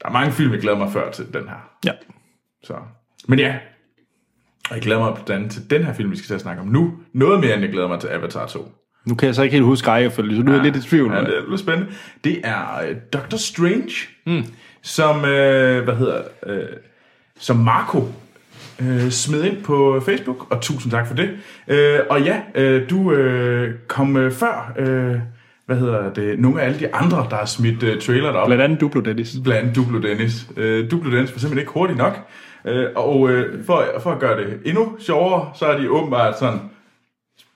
Der 0.02 0.08
er 0.08 0.12
mange 0.12 0.32
film, 0.32 0.52
jeg 0.52 0.60
glæder 0.62 0.78
mig 0.78 0.92
før 0.92 1.12
til 1.12 1.26
den 1.34 1.48
her. 1.48 1.70
Ja. 1.86 1.92
Så. 2.64 2.74
Men 3.28 3.40
ja, 3.40 3.56
og 4.70 4.76
jeg 4.76 4.82
glæder 4.84 5.00
mig 5.00 5.14
blandt 5.14 5.30
andet 5.32 5.52
til 5.52 5.70
den 5.70 5.84
her 5.84 5.94
film, 5.94 6.12
vi 6.12 6.18
skal 6.18 6.28
til 6.28 6.34
at 6.34 6.42
snakke 6.42 6.62
om 6.62 6.68
nu. 6.68 6.94
Noget 7.14 7.40
mere, 7.40 7.54
end 7.54 7.62
jeg 7.62 7.72
glæder 7.72 7.88
mig 7.88 8.00
til 8.00 8.08
Avatar 8.08 8.46
2. 8.48 8.72
Nu 9.06 9.16
kan 9.16 9.26
jeg 9.28 9.36
så 9.36 9.44
ikke 9.44 9.54
helt 9.54 9.66
huske 9.66 9.88
rækkefølge, 9.88 10.36
så 10.36 10.44
nu 10.44 10.52
er 10.52 10.56
jeg 10.56 10.64
lidt 10.64 10.76
i 10.76 10.82
tvivl. 10.82 11.14
Ja, 11.14 11.20
det 11.20 11.28
er 11.38 11.50
lidt 11.50 11.60
spændende. 11.60 11.92
Det 12.24 12.42
er 12.44 12.82
uh, 12.90 12.96
Doctor 13.14 13.38
Strange, 13.38 13.92
mm. 14.26 14.44
som, 14.82 15.16
uh, 15.18 15.24
hvad 15.84 15.96
hedder, 15.96 16.22
uh, 16.48 16.54
som 17.40 17.58
Marco 17.58 17.98
uh, 18.82 19.10
smed 19.10 19.44
ind 19.44 19.64
på 19.64 20.02
Facebook, 20.06 20.48
og 20.50 20.62
tusind 20.62 20.92
tak 20.92 21.08
for 21.08 21.16
det. 21.16 21.30
Uh, 21.68 22.06
og 22.10 22.22
ja, 22.22 22.42
uh, 22.56 22.90
du 22.90 22.98
uh, 23.12 23.68
kom 23.88 24.16
uh, 24.16 24.32
før, 24.32 24.74
uh, 24.80 25.20
hvad 25.66 25.78
hedder 25.78 26.14
det, 26.14 26.40
nogle 26.40 26.62
af 26.62 26.66
alle 26.66 26.80
de 26.80 26.96
andre, 26.96 27.28
der 27.30 27.36
har 27.36 27.46
smidt 27.46 27.84
uh, 27.84 28.00
trailer 28.02 28.30
op. 28.30 28.48
Blandt 28.48 28.64
andet 28.64 28.82
Duplo 28.82 29.02
Dennis. 29.02 29.36
Blandt 29.44 29.62
andet 29.62 29.76
Duplo 29.76 30.00
Dennis. 30.00 30.48
Uh, 30.58 30.92
Duplo 30.92 31.12
Dennis 31.12 31.32
var 31.32 31.40
simpelthen 31.40 31.60
ikke 31.60 31.72
hurtigt 31.72 31.98
nok. 31.98 32.20
Uh, 32.66 32.72
og 32.96 33.20
uh, 33.20 33.32
for, 33.66 33.86
for 34.04 34.12
at 34.12 34.20
gøre 34.20 34.44
det 34.44 34.60
endnu 34.66 34.96
sjovere, 35.00 35.50
så 35.56 35.66
er 35.66 35.78
de 35.78 35.90
åbenbart 35.90 36.40
sådan, 36.40 36.60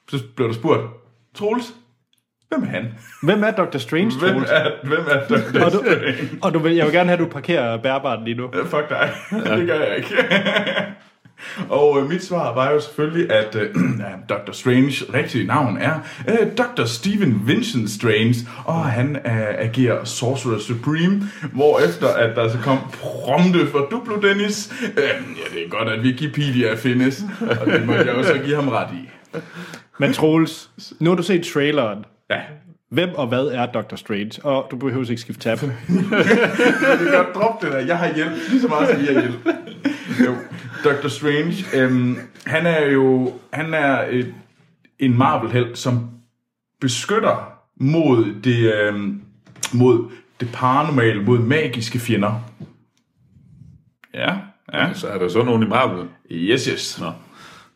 så 0.10 0.20
blev 0.36 0.48
der 0.48 0.54
spurgt, 0.54 0.82
Troels, 1.36 1.74
hvem 2.54 2.64
er 2.64 2.68
han? 2.72 2.86
Hvem 3.24 3.44
er 3.44 3.52
Dr. 3.52 3.78
Strange, 3.78 4.20
Hvem 4.20 4.34
Troels? 4.34 4.50
er, 4.52 4.72
hvem 4.84 5.06
er 5.10 5.28
Dr. 5.30 5.66
Og 5.66 5.72
du, 5.72 5.78
Strange? 5.78 6.30
og 6.42 6.54
du 6.54 6.60
vil, 6.60 6.76
jeg 6.76 6.86
vil 6.86 6.94
gerne 6.94 7.10
have, 7.10 7.14
at 7.14 7.20
du 7.20 7.32
parkerer 7.32 7.78
bærbart 7.78 8.20
lige 8.26 8.36
nu. 8.38 8.50
Øh, 8.54 8.66
Fuck 8.66 8.90
dig. 8.90 9.10
det 9.58 9.68
gør 9.68 9.80
jeg 9.80 9.98
ikke. 9.98 10.16
Og 11.70 12.00
øh, 12.00 12.10
mit 12.10 12.24
svar 12.24 12.54
var 12.54 12.72
jo 12.72 12.80
selvfølgelig, 12.80 13.32
at 13.32 13.56
øh, 13.56 13.70
Dr. 14.30 14.52
Strange 14.52 14.94
rigtige 15.14 15.48
navn 15.48 15.78
er 15.78 15.94
øh, 16.28 16.48
Dr. 16.58 16.86
Stephen 16.86 17.42
Vincent 17.46 17.90
Strange, 17.90 18.36
og 18.66 18.86
han 18.86 19.16
øh, 19.16 19.48
agerer 19.58 20.04
Sorcerer 20.04 20.60
Supreme, 20.60 21.22
hvor 21.54 21.80
efter 21.80 22.08
at 22.08 22.36
der 22.36 22.50
så 22.50 22.58
kom 22.58 22.78
prompte 23.02 23.68
for 23.68 23.88
Duplo 23.92 24.16
Dennis, 24.22 24.74
øh, 24.84 25.04
ja, 25.04 25.56
det 25.56 25.66
er 25.66 25.70
godt, 25.70 25.90
at 25.90 26.00
Wikipedia 26.00 26.76
findes, 26.76 27.24
og 27.62 27.66
det 27.66 27.86
må 27.86 27.94
jeg 27.94 28.08
jo 28.08 28.24
så 28.24 28.40
give 28.46 28.56
ham 28.56 28.68
ret 28.70 28.90
i. 28.94 29.10
Men 30.00 30.14
Troels, 30.14 30.70
nu 31.00 31.10
har 31.10 31.18
du 31.18 31.24
set 31.24 31.46
traileren. 31.54 32.06
Ja, 32.34 32.42
Hvem 32.94 33.10
og 33.16 33.28
hvad 33.28 33.46
er 33.46 33.66
Dr. 33.66 33.96
Strange? 33.96 34.46
Og 34.46 34.68
du 34.72 34.78
behøver 34.78 35.10
ikke 35.10 35.22
skifte 35.22 35.42
tab. 35.42 35.62
jeg 35.62 35.70
kan 36.98 37.08
godt 37.14 37.36
droppe 37.36 37.66
det 37.66 37.74
der. 37.74 37.80
Jeg 37.80 37.98
har 37.98 38.16
hjælp, 38.16 38.32
lige 38.50 38.62
så 38.62 38.68
meget 38.68 38.90
som 38.90 39.02
I 39.02 39.06
har 39.06 39.22
hjælp. 39.22 39.48
Jo, 40.26 40.36
Dr. 40.84 41.08
Strange, 41.08 41.66
øhm, 41.74 42.18
han 42.46 42.66
er 42.66 42.86
jo 42.86 43.34
han 43.54 43.74
er 43.74 44.06
et, 44.10 44.34
en 45.00 45.18
Marvel-held, 45.18 45.76
som 45.76 46.10
beskytter 46.82 47.54
mod 47.76 48.42
det, 48.44 48.74
øhm, 48.74 49.22
mod 49.74 50.10
det 50.40 50.50
paranormale, 50.54 51.24
mod 51.24 51.40
magiske 51.40 52.00
fjender. 52.00 52.44
Ja, 54.14 54.36
ja. 54.74 54.94
Så 54.94 55.08
er 55.08 55.18
der 55.18 55.30
så 55.30 55.44
nogen 55.44 55.64
i 55.64 55.68
Marvel? 55.68 56.08
Yes, 56.32 56.66
yes. 56.66 57.00
Nå, 57.00 57.12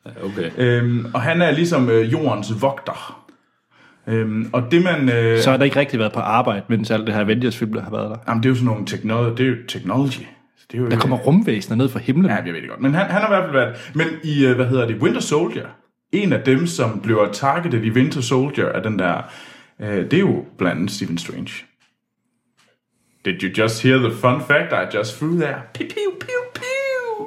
ja, 0.05 0.25
okay. 0.25 0.51
Øhm, 0.57 1.05
og 1.13 1.21
han 1.21 1.41
er 1.41 1.51
ligesom 1.51 1.89
øh, 1.89 2.11
jordens 2.11 2.61
vogter. 2.61 3.26
Øhm, 4.09 4.49
og 4.53 4.63
det 4.71 4.83
man... 4.83 5.09
Øh, 5.09 5.39
Så 5.39 5.49
har 5.51 5.57
der 5.57 5.65
ikke 5.65 5.79
rigtig 5.79 5.99
været 5.99 6.13
på 6.13 6.19
arbejde, 6.19 6.61
mens 6.69 6.91
alt 6.91 7.07
det 7.07 7.13
her 7.15 7.21
Avengers-film 7.21 7.73
der 7.73 7.81
har 7.81 7.91
været 7.91 8.09
der. 8.09 8.15
jamen, 8.27 8.43
det 8.43 8.49
er 8.49 8.51
jo 8.51 8.55
sådan 8.55 8.65
nogle 8.65 8.85
technology. 8.85 9.37
Det 9.37 9.45
er 9.45 9.49
jo 9.49 9.55
technology. 9.67 10.25
Det 10.71 10.77
er 10.77 10.81
jo, 10.81 10.89
Der 10.89 10.97
kommer 10.99 11.17
rumvæsener 11.17 11.77
ned 11.77 11.89
fra 11.89 11.99
himlen. 11.99 12.25
Ja, 12.29 12.35
jeg 12.35 12.53
ved 12.53 12.61
det 12.61 12.69
godt. 12.69 12.81
Men 12.81 12.93
han, 12.93 13.05
han 13.05 13.21
har 13.21 13.27
i 13.27 13.31
hvert 13.31 13.43
fald 13.43 13.53
været... 13.53 13.91
Men 13.95 14.07
i, 14.23 14.45
øh, 14.45 14.55
hvad 14.55 14.65
hedder 14.65 14.87
det, 14.87 14.95
Winter 15.01 15.21
Soldier, 15.21 15.65
en 16.11 16.33
af 16.33 16.39
dem, 16.43 16.67
som 16.67 16.99
bliver 17.03 17.31
targeted 17.31 17.83
i 17.83 17.89
Winter 17.91 18.21
Soldier, 18.21 18.65
er 18.65 18.81
den 18.81 18.99
der... 18.99 19.21
Øh, 19.81 19.89
det 19.89 20.13
er 20.13 20.19
jo 20.19 20.45
blandt 20.57 20.75
andet 20.77 20.91
Stephen 20.91 21.17
Strange. 21.17 21.51
Did 23.25 23.43
you 23.43 23.63
just 23.63 23.83
hear 23.83 23.97
the 23.97 24.11
fun 24.11 24.41
fact 24.47 24.73
I 24.93 24.97
just 24.97 25.17
threw 25.17 25.35
there? 25.39 25.55
Pew, 25.73 25.87
pew, 25.87 26.19
pew, 26.19 26.41
pew. 26.53 27.25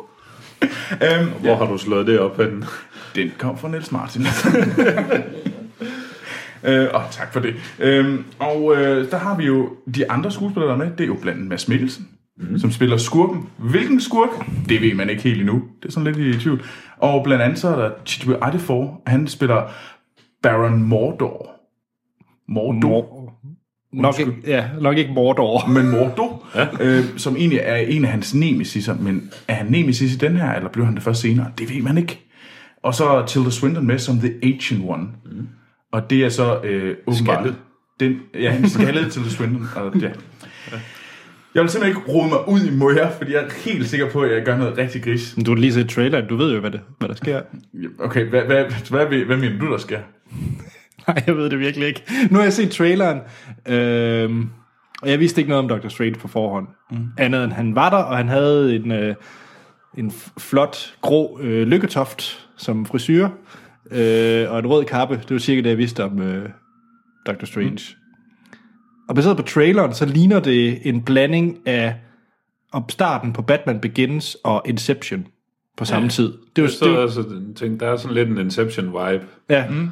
um, 1.21 1.27
Hvor 1.41 1.57
har 1.57 1.67
du 1.67 1.79
slået 1.79 2.07
det 2.07 2.19
op 2.19 2.37
henne? 2.41 2.67
den 3.15 3.33
kom 3.39 3.59
fra 3.59 3.69
Niels 3.69 3.93
Martin. 3.93 4.23
Øh, 6.65 6.89
og 6.95 7.03
tak 7.11 7.33
for 7.33 7.41
det. 7.41 7.55
Øhm, 7.79 8.25
og 8.39 8.77
øh, 8.77 9.11
der 9.11 9.17
har 9.17 9.37
vi 9.37 9.45
jo 9.45 9.69
de 9.95 10.11
andre 10.11 10.31
skuespillere, 10.31 10.69
der 10.69 10.75
er 10.75 10.79
med. 10.79 10.91
Det 10.91 11.01
er 11.01 11.09
jo 11.09 11.17
blandt 11.23 11.37
andet 11.39 11.49
Mads 11.49 11.69
Mikkelsen, 11.69 12.09
mm. 12.39 12.59
som 12.59 12.71
spiller 12.71 12.97
skurken. 12.97 13.49
Hvilken 13.59 14.01
skurk? 14.01 14.29
Det 14.69 14.83
ved 14.83 14.95
man 14.95 15.11
ikke 15.11 15.23
helt 15.23 15.41
endnu. 15.41 15.63
Det 15.83 15.89
er 15.89 15.93
sådan 15.93 16.13
lidt 16.13 16.37
i 16.37 16.41
tvivl. 16.41 16.63
Og 16.97 17.25
blandt 17.25 17.43
andet 17.43 17.59
så 17.59 17.69
er 17.69 17.77
der 17.77 17.91
Chiwetel 18.07 18.43
Ejiofor. 18.43 19.03
Han 19.07 19.27
spiller 19.27 19.63
Baron 20.43 20.83
Mordor. 20.83 21.51
Mordor. 22.49 23.21
Mor- 23.93 24.03
nok, 24.03 24.21
ikke, 24.21 24.33
ja, 24.47 24.65
nok 24.81 24.97
ikke 24.99 25.13
Mordor. 25.13 25.67
Men 25.69 25.91
Mordor, 25.91 26.47
ja. 26.55 26.67
øh, 26.81 27.05
som 27.17 27.37
egentlig 27.37 27.61
er 27.63 27.77
en 27.77 28.05
af 28.05 28.11
hans 28.11 28.35
nemesiser, 28.35 28.95
men 28.95 29.31
er 29.49 29.55
han 29.55 29.67
nemesis 29.67 30.15
i 30.15 30.19
den 30.19 30.37
her, 30.37 30.53
eller 30.53 30.71
bliver 30.71 30.87
han 30.87 30.95
det 30.95 31.03
først 31.03 31.21
senere? 31.21 31.51
Det 31.59 31.75
ved 31.75 31.83
man 31.83 31.99
ikke. 31.99 32.27
Og 32.83 32.95
så 32.95 33.25
Tilda 33.27 33.51
Swinton 33.51 33.87
med 33.87 33.99
som 33.99 34.19
The 34.19 34.35
Ancient 34.43 34.85
One. 34.89 35.07
Mm. 35.25 35.49
Og 35.93 36.11
det 36.11 36.25
er 36.25 36.29
så 36.29 36.61
øh, 36.65 36.97
åbenbart... 37.07 37.39
Skaldet. 37.39 37.57
Den, 38.01 38.21
ja, 38.35 38.51
han 38.51 38.69
skaldede 38.69 39.11
Tilda 39.11 39.29
Swinton. 39.29 39.69
Og, 39.77 39.97
ja. 39.97 40.11
Jeg 41.55 41.63
vil 41.63 41.71
simpelthen 41.71 42.01
ikke 42.01 42.13
rode 42.13 42.29
mig 42.29 42.49
ud 42.49 42.61
i 42.61 42.71
møger, 42.71 43.11
fordi 43.11 43.33
jeg 43.33 43.45
er 43.45 43.49
helt 43.65 43.89
sikker 43.89 44.11
på, 44.11 44.21
at 44.21 44.37
jeg 44.37 44.45
gør 44.45 44.57
noget 44.57 44.79
rigtig 44.79 45.03
gris. 45.03 45.37
Du 45.47 45.51
har 45.51 45.59
lige 45.61 45.73
set 45.73 45.89
traileren, 45.89 46.29
du 46.29 46.37
ved 46.37 46.55
jo, 46.55 46.61
hvad, 46.61 46.71
det, 46.71 46.81
hvad 46.99 47.09
der 47.09 47.15
sker. 47.15 47.41
Okay, 47.99 48.29
hvad, 48.29 48.43
hvad, 48.43 48.65
hvad, 48.91 49.07
hvad, 49.07 49.25
hvad 49.25 49.37
mener 49.37 49.59
du, 49.59 49.67
der 49.67 49.79
sker? 49.79 49.99
Nej, 51.09 51.23
jeg 51.27 51.37
ved 51.37 51.51
det 51.51 51.59
virkelig 51.59 51.89
ikke. 51.89 52.03
Nu 52.31 52.37
har 52.37 52.43
jeg 52.43 52.53
set 52.53 52.71
traileren, 52.71 53.21
øhm, 53.69 54.49
og 55.03 55.11
jeg 55.11 55.21
vidste 55.21 55.41
ikke 55.41 55.49
noget 55.49 55.63
om 55.63 55.69
Doctor 55.69 55.89
Strange 55.89 56.15
på 56.15 56.29
forhånd. 56.29 56.67
Mm. 56.91 57.07
Andet 57.19 57.45
end 57.45 57.53
han 57.53 57.75
var 57.75 57.91
der, 57.91 57.97
og 57.97 58.17
han 58.17 58.29
havde 58.29 58.77
en, 58.77 58.93
øh, 58.93 59.15
en 59.99 60.13
flot, 60.39 60.95
grå 61.01 61.41
øh, 61.43 61.67
lykketoft 61.67 62.49
som 62.57 62.87
frisyr, 62.87 63.29
øh, 63.91 64.51
og 64.51 64.59
en 64.59 64.67
rød 64.67 64.85
kappe. 64.85 65.15
Det 65.17 65.31
var 65.31 65.39
cirka 65.39 65.61
det, 65.61 65.71
jeg 65.71 65.79
vidste 65.79 66.05
om 66.05 66.23
øh, 66.23 66.49
Doctor 67.27 67.47
Strange. 67.47 67.71
Mm. 67.71 68.53
Og 69.09 69.15
baseret 69.15 69.37
på 69.37 69.43
traileren, 69.43 69.95
så 69.95 70.07
ligner 70.07 70.41
det 70.41 70.79
en 70.89 71.03
blanding 71.03 71.59
af 71.67 71.95
opstarten 72.73 73.33
på 73.33 73.43
Batman 73.43 73.81
Begins 73.81 74.37
og 74.45 74.63
Inception 74.67 75.27
på 75.77 75.85
samme 75.85 76.05
Ja. 76.05 76.11
tid. 76.11 76.33
Det 76.57 76.65
var, 76.65 76.71
Så 76.71 76.85
det 76.85 76.93
var, 76.95 77.01
altså, 77.03 77.23
tænkte, 77.57 77.85
der 77.87 77.93
er 77.93 77.97
sådan 77.97 78.15
lidt 78.15 78.29
en 78.29 78.39
Inception-vibe. 78.51 79.25
ja, 79.49 79.69
mm. 79.71 79.89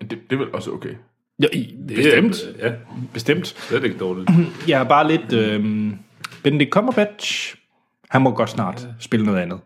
Det, 0.00 0.10
det 0.10 0.18
er 0.30 0.36
vel 0.36 0.54
også 0.54 0.70
okay. 0.70 0.94
ja, 1.42 1.46
i- 1.52 1.76
Det 1.88 1.96
bestemt. 1.96 2.36
Er, 2.58 2.68
ja, 2.68 2.74
Bestemt. 3.12 3.46
slet 3.46 3.84
ikke 3.84 3.98
dårligt. 3.98 4.30
Jeg 4.68 4.80
er 4.80 4.84
bare 4.84 5.08
lidt... 5.08 5.32
Øh, 5.32 5.90
Benedict 6.42 6.70
Cumberbatch, 6.70 7.54
han 8.10 8.22
må 8.22 8.30
godt 8.30 8.50
snart 8.50 8.88
spille 9.00 9.26
noget 9.26 9.38
andet. 9.40 9.60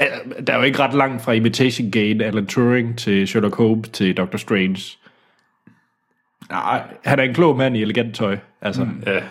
Ja. 0.00 0.04
Der 0.46 0.52
er 0.52 0.56
jo 0.56 0.62
ikke 0.62 0.78
ret 0.78 0.94
langt 0.94 1.22
fra 1.22 1.32
Imitation 1.32 1.90
Game, 1.90 2.24
Alan 2.24 2.46
Turing 2.46 2.98
til 2.98 3.28
Sherlock 3.28 3.54
Holmes 3.56 3.88
til 3.88 4.16
Doctor 4.16 4.38
Strange. 4.38 4.78
Nej, 6.50 6.82
Han 7.04 7.18
er 7.18 7.22
en 7.22 7.34
klog 7.34 7.56
mand 7.56 7.76
i 7.76 7.82
elegant 7.82 8.14
tøj. 8.14 8.38
Altså, 8.60 8.84
mm. 8.84 9.02
Ja. 9.06 9.22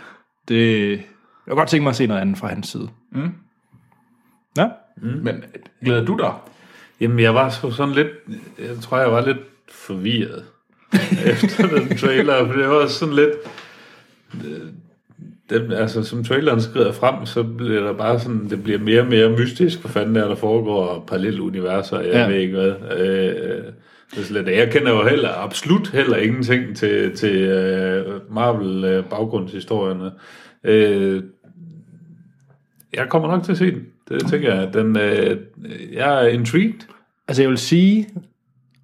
det, 0.48 0.90
jeg 0.92 1.00
kunne 1.48 1.56
godt 1.58 1.70
tænke 1.70 1.84
mig 1.84 1.90
at 1.90 1.96
se 1.96 2.08
noget 2.08 2.22
andet 2.22 2.38
fra 2.38 2.48
hans 2.48 2.68
side. 2.68 2.90
Mm. 3.12 3.32
Ja, 4.58 4.68
men 5.02 5.44
glæder 5.84 6.06
du 6.06 6.18
dig? 6.18 6.34
Jamen, 7.02 7.20
jeg 7.20 7.36
var 7.36 7.50
så 7.50 7.72
sådan 7.72 7.94
lidt... 7.94 8.08
Jeg 8.60 8.80
tror, 8.82 8.98
jeg 8.98 9.12
var 9.12 9.26
lidt 9.26 9.38
forvirret 9.70 10.46
efter 11.26 11.68
den 11.68 11.98
trailer, 11.98 12.48
for 12.48 12.54
det 12.54 12.70
var 12.70 12.88
sådan 12.88 13.16
lidt... 13.16 13.32
øh, 15.52 15.62
Den, 15.62 15.72
altså, 15.72 16.04
som 16.04 16.24
traileren 16.24 16.62
skrider 16.62 16.92
frem, 16.92 17.26
så 17.26 17.44
bliver 17.44 17.84
der 17.84 17.94
bare 17.94 18.20
sådan, 18.20 18.50
det 18.50 18.64
bliver 18.64 18.80
mere 18.80 19.02
og 19.02 19.08
mere 19.08 19.30
mystisk, 19.30 19.82
hvad 19.82 19.92
fanden 19.92 20.16
der, 20.16 20.28
der 20.28 20.36
foregår 20.36 21.04
parallelle 21.08 21.42
universer, 21.42 22.00
jeg 22.00 22.14
Ja. 22.14 22.28
ved 22.28 22.36
ikke 22.36 22.54
hvad. 22.56 22.74
Øh, 23.00 23.64
det 24.16 24.26
slet, 24.26 24.48
jeg 24.48 24.72
kender 24.72 24.92
jo 24.92 25.08
heller, 25.10 25.30
absolut 25.44 25.90
heller 25.92 26.18
ingenting 26.18 26.76
til, 26.76 27.16
til 27.18 27.36
øh, 27.38 28.06
Marvel-baggrundshistorierne. 28.32 30.12
Øh, 30.64 31.24
jeg 32.94 33.10
kommer 33.10 33.28
nok 33.28 33.44
til 33.44 33.52
at 33.52 33.58
se 33.58 33.72
den. 33.72 33.84
Det 34.10 34.28
tænker 34.28 34.54
jeg. 34.56 34.74
Den, 34.74 34.98
øh, 35.00 35.38
jeg 35.94 36.24
er 36.26 36.28
intrigued. 36.28 36.80
altså 37.28 37.42
jeg 37.44 37.50
vil 37.50 37.58
sige, 37.58 38.08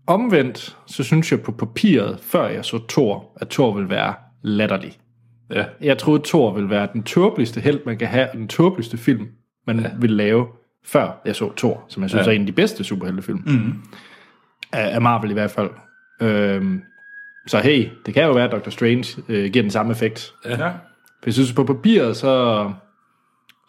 omvendt, 0.08 0.78
så 0.88 1.04
synes 1.04 1.32
jeg 1.32 1.42
på 1.42 1.52
papiret, 1.52 2.20
før 2.22 2.48
jeg 2.48 2.66
så 2.66 2.80
Thor, 2.90 3.32
at 3.42 3.48
Thor 3.50 3.78
vil 3.78 3.90
være 3.90 4.14
latterlig. 4.42 4.98
Ja. 5.52 5.66
Jeg 5.82 5.98
troede, 5.98 6.22
Thor 6.26 6.54
ville 6.54 6.70
være 6.70 6.88
den 6.94 7.04
tåbeligste 7.04 7.62
held, 7.62 7.80
man 7.86 7.98
kan 7.98 8.08
have, 8.08 8.30
og 8.30 8.38
den 8.38 8.48
tåbeligste 8.48 8.98
film, 8.98 9.28
man 9.68 9.80
ja. 9.80 9.90
ville 10.00 10.16
lave, 10.16 10.48
før 10.86 11.22
jeg 11.26 11.36
så 11.36 11.52
Thor, 11.58 11.84
som 11.88 12.02
jeg 12.04 12.10
synes 12.10 12.26
ja. 12.26 12.30
Ja. 12.30 12.36
er 12.36 12.36
en 12.36 12.42
af 12.42 12.48
de 12.48 12.52
bedste 12.52 12.84
superheltefilm. 12.84 13.44
Mm. 13.46 13.74
Af, 14.72 14.96
af 14.96 15.02
Marvel 15.02 15.30
i 15.30 15.34
hvert 15.34 15.52
fald. 15.52 15.70
Øhm, 16.22 16.82
så 17.48 17.60
hey, 17.60 17.90
det 18.06 18.14
kan 18.14 18.24
jo 18.24 18.32
være, 18.32 18.46
at 18.46 18.52
Doctor 18.52 18.72
Strange 18.72 19.24
øh, 19.30 19.52
giver 19.52 19.64
den 19.64 19.72
samme 19.72 19.92
effekt. 19.92 20.34
Ja. 20.46 20.68
For 20.68 21.26
jeg 21.26 21.34
synes, 21.34 21.54
på 21.54 21.64
papiret, 21.64 22.18
så, 22.18 22.72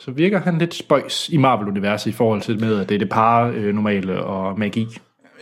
så 0.00 0.10
virker 0.10 0.40
han 0.40 0.58
lidt 0.58 0.74
spøjs 0.74 1.28
i 1.28 1.36
Marvel-universet 1.36 2.10
i 2.10 2.12
forhold 2.12 2.40
til 2.40 2.60
med, 2.60 2.80
at 2.80 2.88
det 2.88 2.94
er 2.94 2.98
det 2.98 3.08
paranormale 3.08 4.22
og 4.24 4.58
magi. 4.58 4.86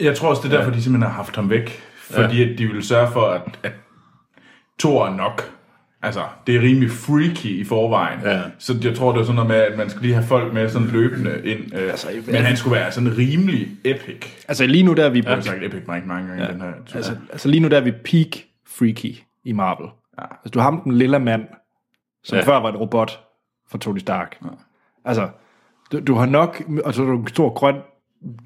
Jeg 0.00 0.16
tror 0.16 0.28
også, 0.28 0.42
det 0.44 0.52
er 0.52 0.56
derfor, 0.56 0.70
de 0.70 0.82
simpelthen 0.82 1.10
har 1.10 1.16
haft 1.16 1.36
ham 1.36 1.50
væk. 1.50 1.82
Fordi 2.10 2.42
ja. 2.42 2.52
at 2.52 2.58
de 2.58 2.66
ville 2.66 2.84
sørge 2.84 3.12
for, 3.12 3.20
at, 3.20 3.58
at 3.62 3.72
Thor 4.78 5.06
er 5.06 5.16
nok. 5.16 5.59
Altså, 6.02 6.20
det 6.46 6.56
er 6.56 6.60
rimelig 6.60 6.90
freaky 6.90 7.46
i 7.46 7.64
forvejen. 7.64 8.20
Ja. 8.24 8.42
Så 8.58 8.76
jeg 8.84 8.94
tror, 8.94 9.12
det 9.12 9.20
er 9.20 9.24
sådan 9.24 9.34
noget 9.34 9.48
med, 9.48 9.56
at 9.56 9.78
man 9.78 9.90
skal 9.90 10.02
lige 10.02 10.14
have 10.14 10.26
folk 10.26 10.54
med 10.54 10.68
sådan 10.68 10.88
løbende 10.88 11.40
ind. 11.44 11.74
Øh, 11.74 11.90
altså, 11.90 12.08
men 12.26 12.36
han 12.36 12.56
skulle 12.56 12.76
være 12.76 12.92
sådan 12.92 13.18
rimelig 13.18 13.68
epic. 13.84 14.26
Altså 14.48 14.66
lige 14.66 14.82
nu 14.82 14.92
der 14.92 15.04
er 15.04 15.10
vi 15.10 15.22
Jeg 15.24 15.34
har 15.34 15.40
sagt 15.40 15.64
epic 15.64 15.82
mange, 15.86 16.08
mange 16.08 16.28
gange 16.28 16.44
ja. 16.44 16.52
den 16.52 16.60
her. 16.60 16.72
tur. 16.86 16.96
Altså, 16.96 17.16
altså 17.32 17.48
lige 17.48 17.60
nu 17.60 17.68
der 17.68 17.76
er 17.76 17.80
vi 17.80 17.90
peak 17.90 18.44
freaky 18.66 19.16
i 19.44 19.52
Marvel. 19.52 19.88
Ja. 20.18 20.24
Altså, 20.24 20.50
du 20.54 20.58
har 20.58 20.70
ham 20.70 20.80
den 20.80 20.92
lille 20.92 21.18
mand, 21.18 21.42
som 22.24 22.38
ja. 22.38 22.44
Før 22.44 22.60
var 22.60 22.68
et 22.68 22.80
robot 22.80 23.20
for 23.70 23.78
Tony 23.78 23.98
Stark. 23.98 24.36
Ja. 24.44 24.48
Altså, 25.04 25.28
du, 25.92 26.00
du 26.00 26.14
har 26.14 26.26
nok, 26.26 26.62
og 26.84 26.94
så 26.94 27.02
er 27.02 27.06
du 27.06 27.20
en 27.20 27.28
stor 27.28 27.54
grøn 27.54 27.76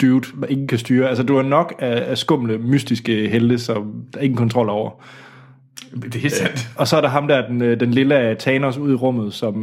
dude, 0.00 0.26
man 0.34 0.50
ingen 0.50 0.68
kan 0.68 0.78
styre. 0.78 1.08
Altså, 1.08 1.22
du 1.22 1.36
har 1.36 1.42
nok 1.42 1.74
af, 1.78 2.10
af 2.10 2.18
skumle, 2.18 2.58
mystiske 2.58 3.28
helte, 3.28 3.58
som 3.58 4.04
der 4.12 4.18
er 4.18 4.22
ingen 4.22 4.36
kontrol 4.36 4.68
over. 4.68 4.90
Det 6.12 6.24
er 6.24 6.30
sandt. 6.30 6.68
Og 6.76 6.88
så 6.88 6.96
er 6.96 7.00
der 7.00 7.08
ham 7.08 7.28
der, 7.28 7.46
den, 7.46 7.62
øh, 7.62 7.80
den 7.80 7.90
lille 7.90 8.14
af 8.14 8.36
Thanos 8.36 8.78
ude 8.78 8.92
i 8.92 8.96
rummet, 8.96 9.34
som 9.34 9.54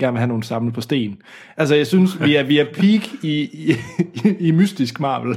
gerne 0.00 0.12
vil 0.12 0.18
have 0.18 0.28
nogle 0.28 0.44
samlet 0.44 0.74
på 0.74 0.80
sten. 0.80 1.18
Altså, 1.56 1.74
jeg 1.74 1.86
synes, 1.86 2.24
vi 2.24 2.36
er, 2.36 2.42
vi 2.42 2.58
er 2.58 2.64
peak 2.64 3.02
i, 3.22 3.40
i, 3.42 3.74
i 4.48 4.50
mystisk 4.50 5.00
Marvel. 5.00 5.36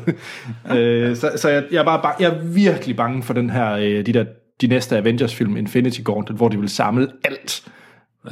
øh, 0.78 1.16
så 1.16 1.32
så 1.36 1.50
jeg, 1.50 1.64
jeg, 1.72 1.80
er 1.80 1.84
bare, 1.84 2.14
jeg 2.20 2.32
er 2.32 2.44
virkelig 2.44 2.96
bange 2.96 3.24
for 3.24 3.34
den 3.34 3.50
her, 3.50 3.72
øh, 3.72 4.06
de 4.06 4.14
der 4.14 4.26
de 4.62 4.68
næste 4.68 4.98
Avengers-film, 4.98 5.58
Infinity 5.58 6.02
Gauntlet, 6.04 6.38
hvor 6.38 6.50
de 6.50 6.60
vil 6.60 6.70
samle 6.70 7.08
alt. 7.24 7.68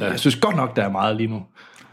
Ja. 0.00 0.04
Jeg 0.04 0.18
synes 0.20 0.36
godt 0.36 0.56
nok, 0.56 0.76
der 0.76 0.82
er 0.82 0.90
meget 0.90 1.16
lige 1.16 1.26
nu. 1.26 1.42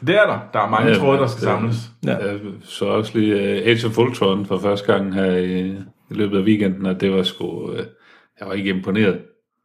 Det 0.08 0.16
er 0.16 0.26
der. 0.26 0.40
Der 0.54 0.60
er 0.60 0.70
mange 0.70 0.90
Ja, 0.90 0.98
tråde, 0.98 1.20
der 1.20 1.28
skal 1.28 1.42
samles. 1.42 1.76
Ja. 2.06 2.18
Jeg 2.18 2.40
så 2.64 2.86
også 2.86 3.20
lige 3.20 3.34
uh, 3.36 3.68
Age 3.68 3.88
of 3.88 3.98
Ultron 3.98 4.46
for 4.46 4.58
første 4.58 4.94
gang 4.94 5.14
her 5.14 5.36
i, 5.36 5.68
i 6.10 6.14
løbet 6.14 6.38
af 6.38 6.44
weekenden, 6.44 6.86
og 6.86 7.02
det 7.02 7.12
var 7.12 7.24
sgu... 7.24 7.46
Uh, 7.46 7.78
jeg 8.40 8.48
var 8.48 8.54
ikke 8.54 8.70
imponeret. 8.70 9.20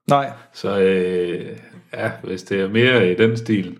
Nej, 0.09 0.31
Så 0.53 0.77
uh, 0.79 1.57
ja, 2.01 2.11
hvis 2.25 2.43
det 2.43 2.61
er 2.61 2.69
mere 2.69 3.13
i 3.13 3.15
den 3.15 3.37
stil. 3.37 3.77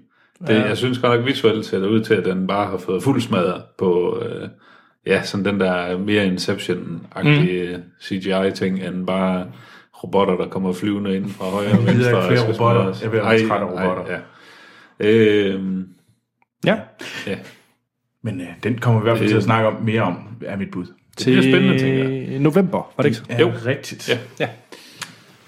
Det, 0.47 0.55
ja. 0.55 0.63
Jeg 0.67 0.77
synes 0.77 0.99
godt 0.99 1.19
nok 1.19 1.27
visuelt 1.29 1.67
ser 1.67 1.79
det 1.79 1.87
ud 1.87 2.01
til, 2.05 2.15
at 2.15 2.25
den 2.25 2.47
bare 2.47 2.67
har 2.67 2.79
fået 2.79 3.03
fuld 3.03 3.21
smadret 3.21 3.63
på... 3.79 4.19
Uh, 4.19 4.49
ja, 5.07 5.23
sådan 5.23 5.45
den 5.45 5.61
der 5.61 5.99
mere 5.99 6.27
Inception-agtige 6.27 7.77
mm. 7.77 7.83
CGI-ting, 8.03 8.79
end 8.85 9.07
bare 9.07 9.47
robotter, 10.05 10.37
der 10.37 10.49
kommer 10.49 10.73
flyvende 10.73 11.17
ind 11.17 11.31
fra 11.31 11.45
højre 11.45 11.71
og 11.71 11.87
Jeg 11.87 11.95
gider 11.95 11.95
venstre. 11.95 12.31
ikke 12.33 12.43
flere 12.43 12.53
robotter. 12.53 12.95
Jeg 13.03 13.11
bliver 13.11 13.25
Ej, 13.25 13.39
træt 13.49 13.63
af 13.63 13.77
ej, 13.77 13.87
robotter. 13.87 14.13
Ja. 14.13 14.19
Øhm, 15.09 15.89
ja. 16.67 16.77
ja. 17.27 17.39
Men 18.23 18.41
øh, 18.41 18.47
den 18.63 18.79
kommer 18.79 19.01
vi 19.01 19.05
i 19.05 19.07
hvert 19.09 19.19
fald 19.19 19.29
til 19.29 19.37
at 19.37 19.43
snakke 19.43 19.69
om 19.69 19.83
mere 19.83 20.03
om, 20.03 20.37
er 20.45 20.57
mit 20.57 20.71
bud. 20.71 20.87
Det 21.19 21.27
bliver 21.27 21.43
spændende, 21.43 21.79
tænker 21.79 22.09
jeg. 22.09 22.39
november, 22.39 22.93
var 22.97 23.03
det 23.03 23.05
ikke 23.05 23.17
så? 23.17 23.25
Er 23.29 23.41
Jo. 23.41 23.53
rigtigt. 23.67 24.09
Ja. 24.09 24.19
Ja. 24.41 24.49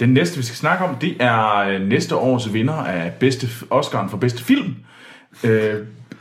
Den 0.00 0.08
næste, 0.08 0.36
vi 0.36 0.42
skal 0.42 0.56
snakke 0.56 0.84
om, 0.84 0.96
det 0.96 1.16
er 1.20 1.56
øh, 1.58 1.80
næste 1.80 2.16
års 2.16 2.52
vinder 2.52 2.74
af 2.74 3.12
bedste 3.12 3.46
Oscar'en 3.72 4.10
for 4.10 4.16
bedste 4.16 4.44
film. 4.44 4.76
Uh, 5.44 5.50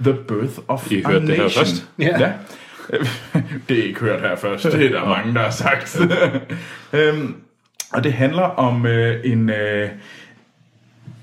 The 0.01 0.13
Birth 0.27 0.59
of 0.67 0.91
I 0.91 1.01
a 1.01 1.07
hørte 1.07 1.27
det 1.27 1.35
her 1.35 1.43
Nation. 1.43 1.65
først. 1.65 1.87
Ja. 1.99 2.19
ja. 2.19 2.31
det 3.69 3.79
er 3.79 3.83
ikke 3.83 3.99
hørt 3.99 4.21
her 4.21 4.35
først. 4.35 4.63
Det 4.63 4.85
er 4.85 4.89
der 4.89 5.05
mange, 5.15 5.33
der 5.33 5.39
har 5.39 5.49
sagt. 5.49 5.99
um, 6.93 7.35
og 7.93 8.03
det 8.03 8.13
handler 8.13 8.43
om 8.43 8.85
uh, 8.85 8.91
en... 9.23 9.49
Uh, 9.49 9.89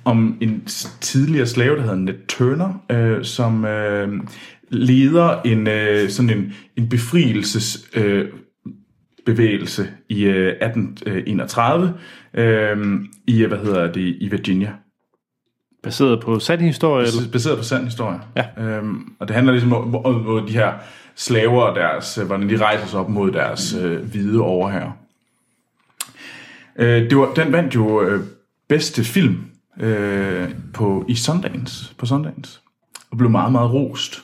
om 0.05 0.39
en 0.41 0.69
tidligere 1.01 1.47
slave, 1.47 1.77
der 1.77 1.83
hedder 1.83 1.97
Ned 1.97 2.27
Turner, 2.29 2.85
øh, 2.91 3.25
som 3.25 3.65
øh, 3.65 4.09
leder 4.69 5.43
en 5.43 5.67
øh, 5.67 6.11
sådan 6.11 6.31
en, 6.31 6.55
en 6.77 6.89
befrielses 6.89 7.89
øh, 7.95 8.29
bevægelse 9.27 9.89
i 10.09 10.25
øh, 10.25 10.49
1831 10.49 11.95
øh, 12.35 13.01
i 13.27 13.45
hvad 13.45 13.59
hedder 13.59 13.93
det 13.93 14.17
i 14.21 14.29
Virginia. 14.29 14.73
Baseret 15.83 16.21
på 16.21 16.39
sand 16.39 16.61
historie, 16.61 17.07
eller? 17.07 17.31
Baseret 17.33 17.59
på 17.59 17.65
sand 17.65 17.85
historie. 17.85 18.21
Ja. 18.37 18.45
Øhm, 18.59 19.13
og 19.19 19.29
det 19.29 19.37
handler 19.37 19.53
ligesom 19.53 19.73
om, 19.73 19.95
om, 19.95 20.29
om 20.29 20.47
de 20.47 20.53
her 20.53 20.73
slaver 21.15 21.63
og 21.63 21.77
deres, 21.77 22.19
øh, 22.19 22.27
hvordan 22.27 22.49
de 22.49 22.65
rejser 22.65 22.87
sig 22.87 23.01
op 23.01 23.09
mod 23.09 23.33
deres 23.33 23.75
øh, 23.75 24.05
hvide 24.05 24.41
overherre. 24.41 24.93
Øh, 26.77 27.11
det 27.11 27.19
var, 27.19 27.35
den 27.35 27.53
vandt 27.53 27.75
jo 27.75 28.03
øh, 28.03 28.25
bedste 28.69 29.05
film 29.05 29.45
øh, 29.81 30.49
på, 30.75 31.05
i 31.09 31.15
Sundance, 31.15 31.95
på 31.95 32.07
Sundance. 32.07 32.61
Og 33.11 33.19
blev 33.19 33.31
meget, 33.31 33.53
meget 33.53 33.73
rost. 33.73 34.23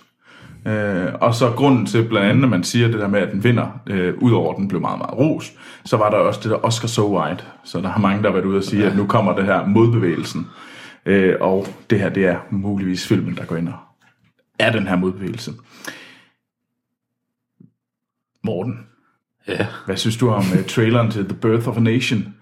Øh, 0.66 1.14
og 1.20 1.34
så 1.34 1.50
grunden 1.56 1.86
til 1.86 2.08
blandt 2.08 2.28
andet, 2.28 2.42
at 2.42 2.48
man 2.48 2.64
siger 2.64 2.88
det 2.88 3.00
der 3.00 3.08
med, 3.08 3.20
at 3.20 3.32
den 3.32 3.44
vinder, 3.44 3.80
øh, 3.86 4.14
udover 4.18 4.52
at 4.52 4.58
den 4.58 4.68
blev 4.68 4.80
meget, 4.80 4.98
meget 4.98 5.18
rost, 5.18 5.52
så 5.84 5.96
var 5.96 6.10
der 6.10 6.16
også 6.16 6.40
det 6.42 6.50
der 6.50 6.64
Oscar 6.64 6.88
So 6.88 7.18
White. 7.18 7.44
Så 7.64 7.80
der 7.80 7.88
har 7.88 8.00
mange, 8.00 8.22
der 8.22 8.28
har 8.28 8.32
været 8.34 8.44
ude 8.44 8.56
og 8.58 8.64
sige, 8.64 8.86
at 8.86 8.96
nu 8.96 9.06
kommer 9.06 9.34
det 9.36 9.44
her 9.44 9.66
modbevægelsen. 9.66 10.46
Øh, 11.06 11.34
og 11.40 11.66
det 11.90 12.00
her, 12.00 12.08
det 12.08 12.26
er 12.26 12.36
muligvis 12.50 13.06
filmen, 13.08 13.36
der 13.36 13.44
går 13.44 13.56
ind 13.56 13.68
og 13.68 13.74
er 14.58 14.72
den 14.72 14.86
her 14.86 14.96
modbevægelse. 14.96 15.52
Morten, 18.44 18.78
Ja. 19.48 19.66
hvad 19.86 19.96
synes 19.96 20.16
du 20.16 20.28
om 20.30 20.44
uh, 20.52 20.64
traileren 20.68 21.10
til 21.10 21.24
The 21.28 21.34
Birth 21.38 21.68
of 21.68 21.76
a 21.76 21.80
Nation? 21.80 22.34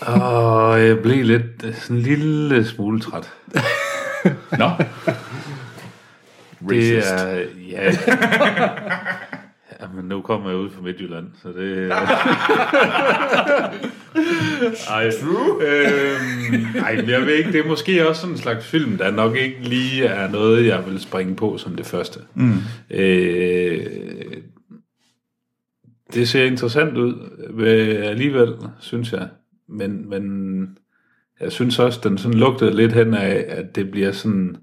Og 0.00 0.80
jeg 0.86 0.98
blev 0.98 1.24
lidt 1.24 1.76
sådan 1.76 1.96
en 1.96 2.02
lille 2.02 2.64
smule 2.64 3.00
træt. 3.00 3.32
Nå? 4.58 4.70
Det 6.68 6.98
er, 6.98 7.34
ja. 7.70 7.84
ja 9.80 9.86
men 9.94 10.04
nu 10.04 10.20
kommer 10.20 10.50
jeg 10.50 10.58
ud 10.58 10.70
fra 10.70 10.82
Midtjylland, 10.82 11.26
så 11.42 11.48
det... 11.48 11.90
ej, 14.90 15.10
True. 15.10 15.62
Øhm, 15.62 16.66
ej, 16.84 17.04
jeg 17.08 17.20
ved 17.20 17.34
ikke, 17.34 17.52
det 17.52 17.60
er 17.60 17.68
måske 17.68 18.08
også 18.08 18.20
sådan 18.20 18.34
en 18.34 18.40
slags 18.40 18.66
film, 18.66 18.98
der 18.98 19.10
nok 19.10 19.36
ikke 19.36 19.60
lige 19.62 20.04
er 20.04 20.30
noget, 20.30 20.66
jeg 20.66 20.86
vil 20.86 21.00
springe 21.00 21.36
på 21.36 21.58
som 21.58 21.74
det 21.74 21.86
første. 21.86 22.20
Mm. 22.34 22.54
Øh, 22.90 23.86
det 26.14 26.28
ser 26.28 26.44
interessant 26.44 26.96
ud 26.96 27.14
øh, 27.58 28.06
alligevel, 28.10 28.54
synes 28.80 29.12
jeg. 29.12 29.28
Men, 29.68 30.08
men 30.08 30.78
jeg 31.40 31.52
synes 31.52 31.78
også, 31.78 32.00
den 32.04 32.18
sådan 32.18 32.38
lugtede 32.38 32.76
lidt 32.76 32.92
hen 32.92 33.14
af, 33.14 33.44
at 33.48 33.76
det 33.76 33.90
bliver 33.90 34.12
sådan 34.12 34.56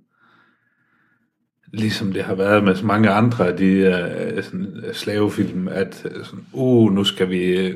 ligesom 1.75 2.13
det 2.13 2.23
har 2.23 2.35
været 2.35 2.63
med 2.63 2.75
så 2.75 2.85
mange 2.85 3.09
andre 3.09 3.47
af 3.47 3.57
de 3.57 3.87
uh, 4.37 4.43
sådan, 4.43 4.83
slavefilm, 4.93 5.67
at 5.67 6.05
uh, 6.05 6.25
sådan, 6.25 6.45
uh, 6.53 6.93
nu 6.93 7.03
skal 7.03 7.29
vi 7.29 7.73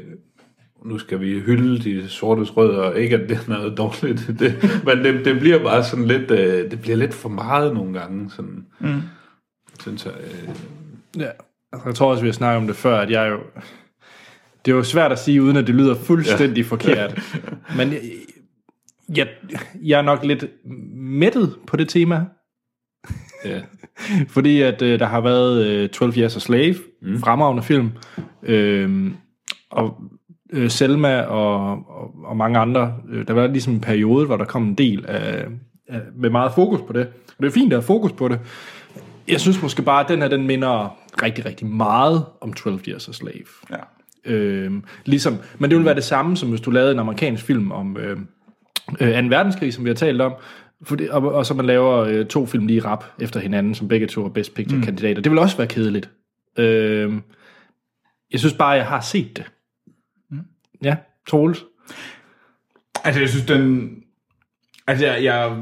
nu 0.85 0.97
skal 0.97 1.19
vi 1.19 1.39
hylde 1.39 1.83
de 1.83 2.09
sorte 2.09 2.41
rødder, 2.41 2.93
ikke 2.93 3.15
at 3.15 3.29
det 3.29 3.37
er 3.37 3.49
noget 3.49 3.77
dårligt, 3.77 4.27
det, 4.39 4.81
men 4.85 4.97
det, 4.97 5.25
det 5.25 5.39
bliver 5.39 5.63
bare 5.63 5.83
sådan 5.83 6.05
lidt, 6.05 6.31
uh, 6.31 6.71
det 6.71 6.79
bliver 6.81 6.97
lidt 6.97 7.13
for 7.13 7.29
meget 7.29 7.73
nogle 7.73 7.99
gange, 7.99 8.31
sådan, 8.35 8.65
mm. 8.79 9.01
synes 9.79 10.05
jeg. 10.05 10.13
Uh, 10.13 11.21
ja, 11.21 11.29
altså, 11.73 11.87
jeg 11.87 11.95
tror 11.95 12.11
også, 12.11 12.23
vi 12.23 12.27
har 12.27 12.33
snakket 12.33 12.61
om 12.61 12.67
det 12.67 12.75
før, 12.75 12.97
at 12.97 13.11
jeg 13.11 13.29
jo, 13.31 13.39
det 14.65 14.71
er 14.71 14.75
jo 14.75 14.83
svært 14.83 15.11
at 15.11 15.19
sige, 15.19 15.43
uden 15.43 15.57
at 15.57 15.67
det 15.67 15.75
lyder 15.75 15.95
fuldstændig 15.95 16.63
ja. 16.63 16.67
forkert, 16.73 17.21
men 17.77 17.93
jeg, 17.93 17.99
jeg, 19.15 19.27
jeg 19.83 19.97
er 19.97 20.03
nok 20.03 20.25
lidt 20.25 20.45
mættet 20.95 21.55
på 21.67 21.77
det 21.77 21.89
tema, 21.89 22.25
Ja. 23.45 23.61
Fordi 24.35 24.61
at 24.61 24.81
øh, 24.81 24.99
der 24.99 25.05
har 25.05 25.21
været 25.21 25.65
øh, 25.65 25.89
12 25.89 26.17
Years 26.17 26.35
a 26.35 26.39
Slave, 26.39 26.75
mm. 27.01 27.19
fremragende 27.19 27.63
film, 27.63 27.91
øh, 28.43 29.11
og 29.69 30.01
øh, 30.53 30.69
Selma 30.69 31.21
og, 31.21 31.71
og, 31.71 32.11
og 32.23 32.37
mange 32.37 32.59
andre. 32.59 32.93
Øh, 33.09 33.27
der 33.27 33.33
var 33.33 33.47
ligesom 33.47 33.73
en 33.73 33.81
periode, 33.81 34.25
hvor 34.25 34.37
der 34.37 34.45
kom 34.45 34.63
en 34.63 34.75
del 34.75 35.05
af, 35.07 35.45
af, 35.87 36.01
med 36.15 36.29
meget 36.29 36.51
fokus 36.55 36.81
på 36.87 36.93
det. 36.93 37.07
Og 37.07 37.43
det 37.43 37.47
er 37.47 37.51
fint, 37.51 37.73
at 37.73 37.77
have 37.77 37.85
fokus 37.85 38.11
på 38.11 38.27
det. 38.27 38.39
Jeg 39.27 39.39
synes 39.39 39.61
måske 39.61 39.81
bare, 39.81 40.03
at 40.03 40.09
den 40.09 40.21
her, 40.21 40.27
den 40.27 40.47
minder 40.47 40.97
rigtig, 41.23 41.45
rigtig 41.45 41.67
meget 41.67 42.25
om 42.41 42.53
12 42.53 42.79
Years 42.87 43.09
a 43.09 43.11
Slave. 43.11 43.45
Ja. 43.71 43.77
Øh, 44.25 44.71
ligesom, 45.05 45.37
men 45.59 45.69
det 45.69 45.77
ville 45.77 45.85
være 45.85 45.95
det 45.95 46.03
samme, 46.03 46.37
som 46.37 46.49
hvis 46.49 46.61
du 46.61 46.71
lavede 46.71 46.91
en 46.91 46.99
amerikansk 46.99 47.45
film 47.45 47.71
om 47.71 47.97
øh, 47.97 48.17
øh, 48.99 49.23
2. 49.23 49.27
verdenskrig, 49.29 49.73
som 49.73 49.83
vi 49.83 49.89
har 49.89 49.95
talt 49.95 50.21
om, 50.21 50.33
fordi, 50.83 51.07
og, 51.07 51.33
og 51.33 51.45
så 51.45 51.53
man 51.53 51.65
laver 51.65 51.97
øh, 51.97 52.25
to 52.25 52.45
film 52.45 52.67
lige 52.67 52.85
rap 52.85 53.05
efter 53.19 53.39
hinanden, 53.39 53.75
som 53.75 53.87
begge 53.87 54.07
to 54.07 54.25
er 54.25 54.29
Best 54.29 54.53
Picture-kandidater. 54.53 55.19
Mm. 55.19 55.23
Det 55.23 55.31
vil 55.31 55.39
også 55.39 55.57
være 55.57 55.67
kedeligt. 55.67 56.09
Øh, 56.57 57.13
jeg 58.31 58.39
synes 58.39 58.53
bare, 58.53 58.69
jeg 58.69 58.87
har 58.87 59.01
set 59.01 59.37
det. 59.37 59.45
Mm. 60.31 60.39
Ja, 60.83 60.95
Troels? 61.27 61.65
Altså, 63.03 63.21
jeg 63.21 63.29
synes, 63.29 63.45
den... 63.45 63.95
Altså, 64.87 65.05
jeg, 65.05 65.23
jeg, 65.23 65.57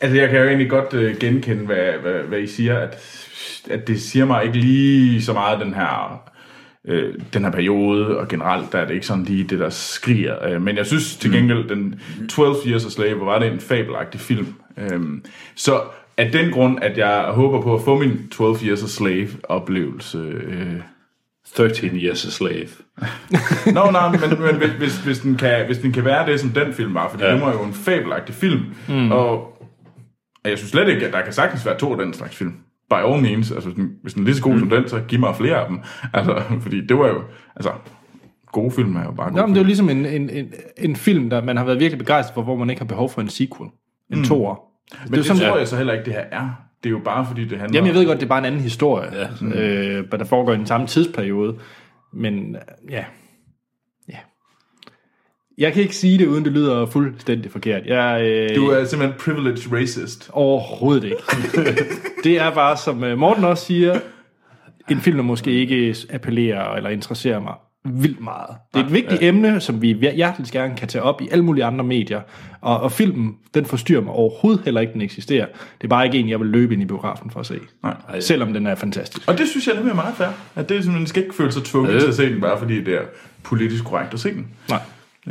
altså, 0.00 0.16
jeg 0.16 0.28
kan 0.28 0.38
jo 0.38 0.46
egentlig 0.46 0.70
godt 0.70 0.94
øh, 0.94 1.16
genkende, 1.20 1.64
hvad, 1.64 1.92
hvad, 1.92 2.22
hvad 2.22 2.38
I 2.40 2.46
siger, 2.46 2.78
at, 2.78 2.96
at 3.70 3.88
det 3.88 4.02
siger 4.02 4.24
mig 4.24 4.44
ikke 4.44 4.58
lige 4.58 5.22
så 5.22 5.32
meget, 5.32 5.60
den 5.60 5.74
her 5.74 6.30
øh, 6.86 7.14
den 7.32 7.44
her 7.44 7.50
periode, 7.50 8.18
og 8.18 8.28
generelt 8.28 8.72
der 8.72 8.78
er 8.78 8.86
det 8.86 8.94
ikke 8.94 9.06
sådan 9.06 9.24
lige 9.24 9.44
det, 9.44 9.58
der 9.58 9.70
skriger. 9.70 10.48
Øh, 10.48 10.62
men 10.62 10.76
jeg 10.76 10.86
synes 10.86 11.16
til 11.16 11.30
mm. 11.30 11.36
gengæld, 11.36 11.68
den 11.68 12.00
12 12.28 12.56
Years 12.66 12.86
a 12.86 12.90
Slave, 12.90 13.26
var 13.26 13.38
det 13.38 13.52
en 13.52 13.60
fabelagtig 13.60 14.20
film. 14.20 14.54
Øh, 14.76 15.00
så 15.54 15.80
af 16.16 16.32
den 16.32 16.50
grund, 16.50 16.78
at 16.82 16.98
jeg 16.98 17.24
håber 17.28 17.60
på 17.60 17.74
at 17.74 17.82
få 17.84 17.98
min 17.98 18.28
12 18.28 18.56
Years 18.64 18.82
a 18.82 18.86
Slave 18.86 19.28
oplevelse... 19.42 20.18
Øh, 20.18 20.80
13 21.54 21.96
Years 21.96 22.26
a 22.26 22.30
Slave. 22.30 22.68
Nå, 23.74 23.84
no, 23.84 23.90
nej, 23.90 24.10
men, 24.10 24.60
men 24.60 24.70
hvis, 24.78 24.98
hvis, 24.98 25.18
den 25.18 25.36
kan, 25.36 25.66
hvis 25.66 25.78
den 25.78 25.92
kan 25.92 26.04
være 26.04 26.26
det, 26.26 26.40
som 26.40 26.50
den 26.50 26.72
film 26.74 26.94
var, 26.94 27.10
for 27.10 27.24
ja. 27.24 27.32
det 27.32 27.40
var 27.40 27.52
jo 27.52 27.62
en 27.62 27.74
fabelagtig 27.74 28.34
film, 28.34 28.60
mm. 28.88 29.12
og 29.12 29.62
jeg 30.44 30.58
synes 30.58 30.70
slet 30.70 30.88
ikke, 30.88 31.06
at 31.06 31.12
der 31.12 31.22
kan 31.22 31.32
sagtens 31.32 31.66
være 31.66 31.78
to 31.78 31.92
af 31.92 31.98
den 31.98 32.14
slags 32.14 32.36
film 32.36 32.54
by 32.90 32.94
all 32.94 33.22
means, 33.22 33.52
altså 33.52 33.68
hvis 33.68 33.76
den, 33.76 33.90
hvis 34.02 34.14
den 34.14 34.22
er 34.22 34.24
lige 34.24 34.36
så 34.36 34.42
god 34.42 34.52
mm. 34.52 34.58
som 34.58 34.70
den, 34.70 34.88
så 34.88 35.00
giv 35.08 35.20
mig 35.20 35.36
flere 35.36 35.56
af 35.56 35.68
dem. 35.68 35.80
Altså, 36.12 36.42
fordi 36.64 36.86
det 36.86 36.98
var 36.98 37.08
jo, 37.08 37.22
altså, 37.56 37.70
gode 38.52 38.70
film 38.70 38.96
er 38.96 39.04
jo 39.04 39.10
bare 39.10 39.30
gode 39.30 39.40
Nå, 39.40 39.46
men 39.46 39.54
det 39.54 39.60
er 39.60 39.64
jo 39.64 39.66
ligesom 39.66 39.90
en, 39.90 40.06
en, 40.06 40.30
en, 40.30 40.52
en 40.78 40.96
film, 40.96 41.30
der 41.30 41.42
man 41.42 41.56
har 41.56 41.64
været 41.64 41.80
virkelig 41.80 41.98
begejstret 41.98 42.34
for, 42.34 42.42
hvor 42.42 42.56
man 42.56 42.70
ikke 42.70 42.80
har 42.80 42.86
behov 42.86 43.10
for 43.10 43.20
en 43.20 43.28
sequel. 43.28 43.70
En 44.12 44.18
mm. 44.18 44.24
toer. 44.24 44.54
Men 45.02 45.10
det, 45.10 45.18
det 45.18 45.26
sådan, 45.26 45.42
tror 45.42 45.58
jeg 45.58 45.68
så 45.68 45.76
heller 45.76 45.92
ikke, 45.92 46.04
det 46.04 46.12
her 46.12 46.24
er. 46.32 46.50
Det 46.82 46.88
er 46.88 46.90
jo 46.90 47.00
bare 47.04 47.26
fordi, 47.26 47.44
det 47.44 47.58
handler 47.58 47.78
Jamen, 47.78 47.86
jeg 47.86 47.94
ved 47.94 48.06
godt, 48.06 48.18
det 48.18 48.24
er 48.24 48.28
bare 48.28 48.38
en 48.38 48.44
anden 48.44 48.60
historie, 48.60 49.10
ja. 49.18 49.28
mm. 49.40 49.52
øh, 49.52 50.10
der 50.10 50.24
foregår 50.24 50.52
i 50.52 50.56
den 50.56 50.66
samme 50.66 50.86
tidsperiode. 50.86 51.56
Men 52.12 52.56
ja, 52.90 53.04
jeg 55.58 55.72
kan 55.72 55.82
ikke 55.82 55.96
sige 55.96 56.18
det, 56.18 56.26
uden 56.26 56.44
det 56.44 56.52
lyder 56.52 56.86
fuldstændig 56.86 57.50
forkert. 57.50 57.86
Jeg, 57.86 58.22
øh, 58.22 58.56
du 58.56 58.66
er 58.66 58.84
simpelthen 58.84 59.20
privileged 59.20 59.72
racist. 59.72 60.30
Overhovedet 60.32 61.04
ikke. 61.04 61.16
det 62.24 62.40
er 62.40 62.50
bare, 62.50 62.76
som 62.76 63.04
øh, 63.04 63.18
Morten 63.18 63.44
også 63.44 63.64
siger, 63.64 64.00
en 64.90 65.00
film, 65.00 65.16
der 65.16 65.24
måske 65.24 65.50
ikke 65.50 65.96
appellerer 66.10 66.74
eller 66.74 66.90
interesserer 66.90 67.40
mig 67.40 67.54
vildt 67.84 68.20
meget. 68.20 68.56
Det 68.74 68.80
er 68.80 68.84
et 68.84 68.92
vigtigt 68.92 69.22
ja. 69.22 69.28
emne, 69.28 69.60
som 69.60 69.82
vi 69.82 69.92
hjertelig 69.92 70.48
gerne 70.52 70.76
kan 70.76 70.88
tage 70.88 71.02
op 71.02 71.20
i 71.20 71.28
alle 71.30 71.44
mulige 71.44 71.64
andre 71.64 71.84
medier. 71.84 72.20
Og, 72.60 72.80
og 72.80 72.92
filmen, 72.92 73.34
den 73.54 73.66
forstyrrer 73.66 74.00
mig 74.00 74.12
overhovedet 74.12 74.64
heller 74.64 74.80
ikke, 74.80 74.92
den 74.92 75.00
eksisterer. 75.00 75.46
Det 75.46 75.84
er 75.84 75.88
bare 75.88 76.06
ikke 76.06 76.18
en, 76.18 76.28
jeg 76.28 76.40
vil 76.40 76.48
løbe 76.48 76.74
ind 76.74 76.82
i 76.82 76.86
biografen 76.86 77.30
for 77.30 77.40
at 77.40 77.46
se. 77.46 77.58
Nej. 77.82 78.20
Selvom 78.20 78.52
den 78.52 78.66
er 78.66 78.74
fantastisk. 78.74 79.28
Og 79.28 79.38
det 79.38 79.48
synes 79.48 79.66
jeg 79.66 79.74
nemlig 79.74 79.90
er 79.90 79.94
meget 79.94 80.14
fair. 80.14 80.28
At 80.54 80.68
det 80.68 80.86
er, 80.86 80.90
man 80.90 81.06
skal 81.06 81.22
ikke 81.22 81.34
føle 81.34 81.52
sig 81.52 81.64
tvunget 81.64 81.94
ja. 81.94 81.98
til 81.98 82.06
at 82.06 82.14
se 82.14 82.32
den, 82.32 82.40
bare 82.40 82.58
fordi 82.58 82.84
det 82.84 82.94
er 82.94 83.02
politisk 83.42 83.84
korrekt 83.84 84.14
at 84.14 84.20
se 84.20 84.34
den. 84.34 84.46
Nej. 84.68 84.80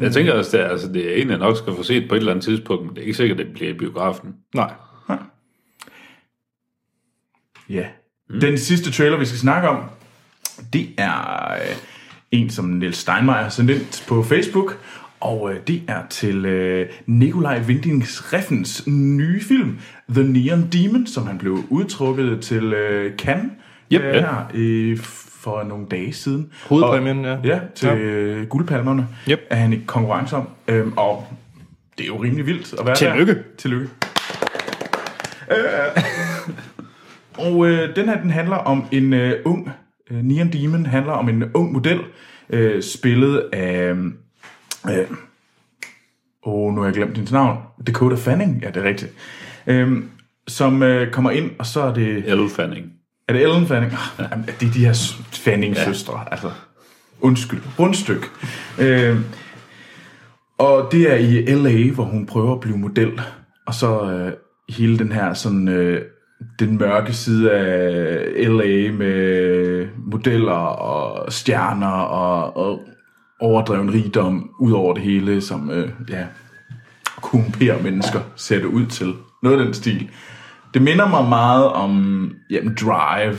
Jeg 0.02 0.14
tænker 0.14 0.34
også, 0.34 0.58
at 0.58 0.72
altså, 0.72 0.94
det 0.94 1.12
er 1.12 1.22
en, 1.22 1.30
jeg 1.30 1.38
nok 1.38 1.58
skal 1.58 1.76
få 1.76 1.84
set 1.84 2.10
på 2.10 2.16
et 2.16 2.20
eller 2.20 2.32
andet 2.32 2.46
tidspunkt, 2.46 2.86
men 2.86 2.96
det 2.96 3.02
er 3.02 3.06
ikke 3.06 3.18
sikkert, 3.18 3.40
at 3.40 3.46
det 3.46 3.54
bliver 3.54 3.70
i 3.70 3.78
biografen. 3.78 4.36
Nej. 4.56 4.74
Nej. 5.10 5.18
Ja. 7.70 7.86
Mm. 8.30 8.40
Den 8.40 8.58
sidste 8.58 8.92
trailer, 8.92 9.18
vi 9.18 9.26
skal 9.26 9.40
snakke 9.40 9.70
om, 9.70 9.84
det 10.74 10.90
er 10.98 11.54
øh, 11.54 11.76
en, 12.32 12.50
som 12.50 12.66
Niels 12.66 12.98
Steinmeier 12.98 13.42
har 13.42 13.50
sendt 13.50 13.72
ind 13.72 14.06
på 14.08 14.24
Facebook, 14.24 14.78
og 15.20 15.54
øh, 15.54 15.60
det 15.68 15.82
er 15.88 16.08
til 16.10 16.46
øh, 16.46 16.90
Nikolaj 17.06 17.62
Windings 17.68 18.34
Reffens 18.34 18.88
nye 18.88 19.42
film, 19.42 19.80
The 20.10 20.24
Neon 20.24 20.70
Demon, 20.74 21.08
som 21.08 21.28
han 21.28 21.38
blev 21.38 21.64
udtrukket 21.70 22.42
til 22.42 22.74
øh, 22.74 23.18
Cannes 23.18 23.52
yep, 23.94 24.02
øh, 24.02 24.14
her 24.14 24.52
i 24.56 24.98
for 25.46 25.64
nogle 25.64 25.86
dage 25.92 26.14
siden. 26.14 26.52
Hovedpræmien, 26.70 27.26
ja. 27.26 27.38
Ja, 27.44 27.60
til 27.76 27.90
ja. 27.90 28.44
guldpalmerne 28.44 29.08
yep. 29.30 29.40
er 29.50 29.56
han 29.56 29.74
i 29.74 29.80
konkurrence 29.88 30.36
om. 30.36 30.50
Øhm, 30.68 30.94
og 30.98 31.28
det 31.98 32.04
er 32.04 32.08
jo 32.08 32.24
rimelig 32.24 32.46
vildt 32.46 32.74
at 32.80 32.86
være 32.86 32.96
Tillykke. 32.96 33.34
der. 33.34 33.40
Tillykke. 33.58 33.90
Øh, 35.52 36.04
og 37.38 37.68
øh, 37.68 37.96
den 37.96 38.06
her, 38.06 38.22
den 38.22 38.30
handler 38.30 38.56
om 38.56 38.86
en 38.92 39.14
øh, 39.14 39.42
ung, 39.46 39.70
øh, 40.12 40.18
Neon 40.24 40.54
Demon 40.54 40.86
handler 40.86 41.14
om 41.14 41.30
en 41.30 41.44
ung 41.54 41.74
model, 41.74 42.00
øh, 42.50 42.84
spillet 42.84 43.50
af, 43.54 43.94
øh, 44.90 45.08
oh, 46.44 46.74
nu 46.74 46.82
har 46.82 46.88
jeg 46.88 46.96
glemt 46.96 47.16
hendes 47.16 47.32
navn, 47.32 47.58
Dakota 47.88 48.16
Fanning, 48.16 48.62
ja, 48.62 48.68
det 48.68 48.78
er 48.78 48.84
rigtigt, 48.84 49.14
øh, 49.68 50.04
som 50.48 50.84
øh, 50.84 51.12
kommer 51.12 51.32
ind, 51.32 51.52
og 51.60 51.66
så 51.66 51.82
er 51.82 51.94
det... 51.94 52.24
Elle 52.28 52.50
Fanning. 52.50 52.92
Er 53.28 53.34
det 53.34 53.44
Ellen 53.44 53.68
Fanning? 53.68 53.94
Ja. 54.20 54.24
det 54.60 54.68
er 54.68 54.72
de 54.74 54.86
her 54.86 55.18
Fanning-søstre. 55.32 56.20
Ja. 56.20 56.32
Altså, 56.32 56.52
undskyld. 57.22 57.62
Rundstyk. 57.80 58.32
Øh, 58.80 59.18
og 60.58 60.90
det 60.92 61.12
er 61.12 61.16
i 61.16 61.56
L.A., 61.56 61.94
hvor 61.94 62.04
hun 62.04 62.26
prøver 62.26 62.54
at 62.54 62.60
blive 62.60 62.78
model. 62.78 63.22
Og 63.68 63.74
så 63.74 64.12
øh, 64.12 64.34
hele 64.70 65.00
den 65.00 65.12
her 65.12 65.34
sådan... 65.34 65.68
Øh, 65.68 66.02
den 66.60 66.78
mørke 66.78 67.14
side 67.14 67.52
af 67.52 68.48
L.A. 68.48 68.92
med 68.92 69.88
modeller 70.12 70.52
og 70.54 71.34
stjerner 71.34 71.88
og, 71.88 72.58
og 72.58 72.82
overdreven 73.40 73.94
rigdom 73.94 74.50
ud 74.60 74.72
over 74.72 74.94
det 74.94 75.04
hele, 75.04 75.42
som 75.42 75.72
øh, 75.72 75.90
ja, 76.10 76.26
korrumperer 77.22 77.84
mennesker, 77.84 78.20
ser 78.36 78.58
det 78.58 78.66
ud 78.66 78.86
til. 78.86 79.14
Noget 79.44 79.60
af 79.60 79.66
den 79.66 79.74
stil. 79.74 80.10
Det 80.76 80.84
minder 80.84 81.10
mig 81.10 81.30
meget 81.30 81.68
om, 81.68 82.32
jamen, 82.50 82.78
Drive 82.82 83.38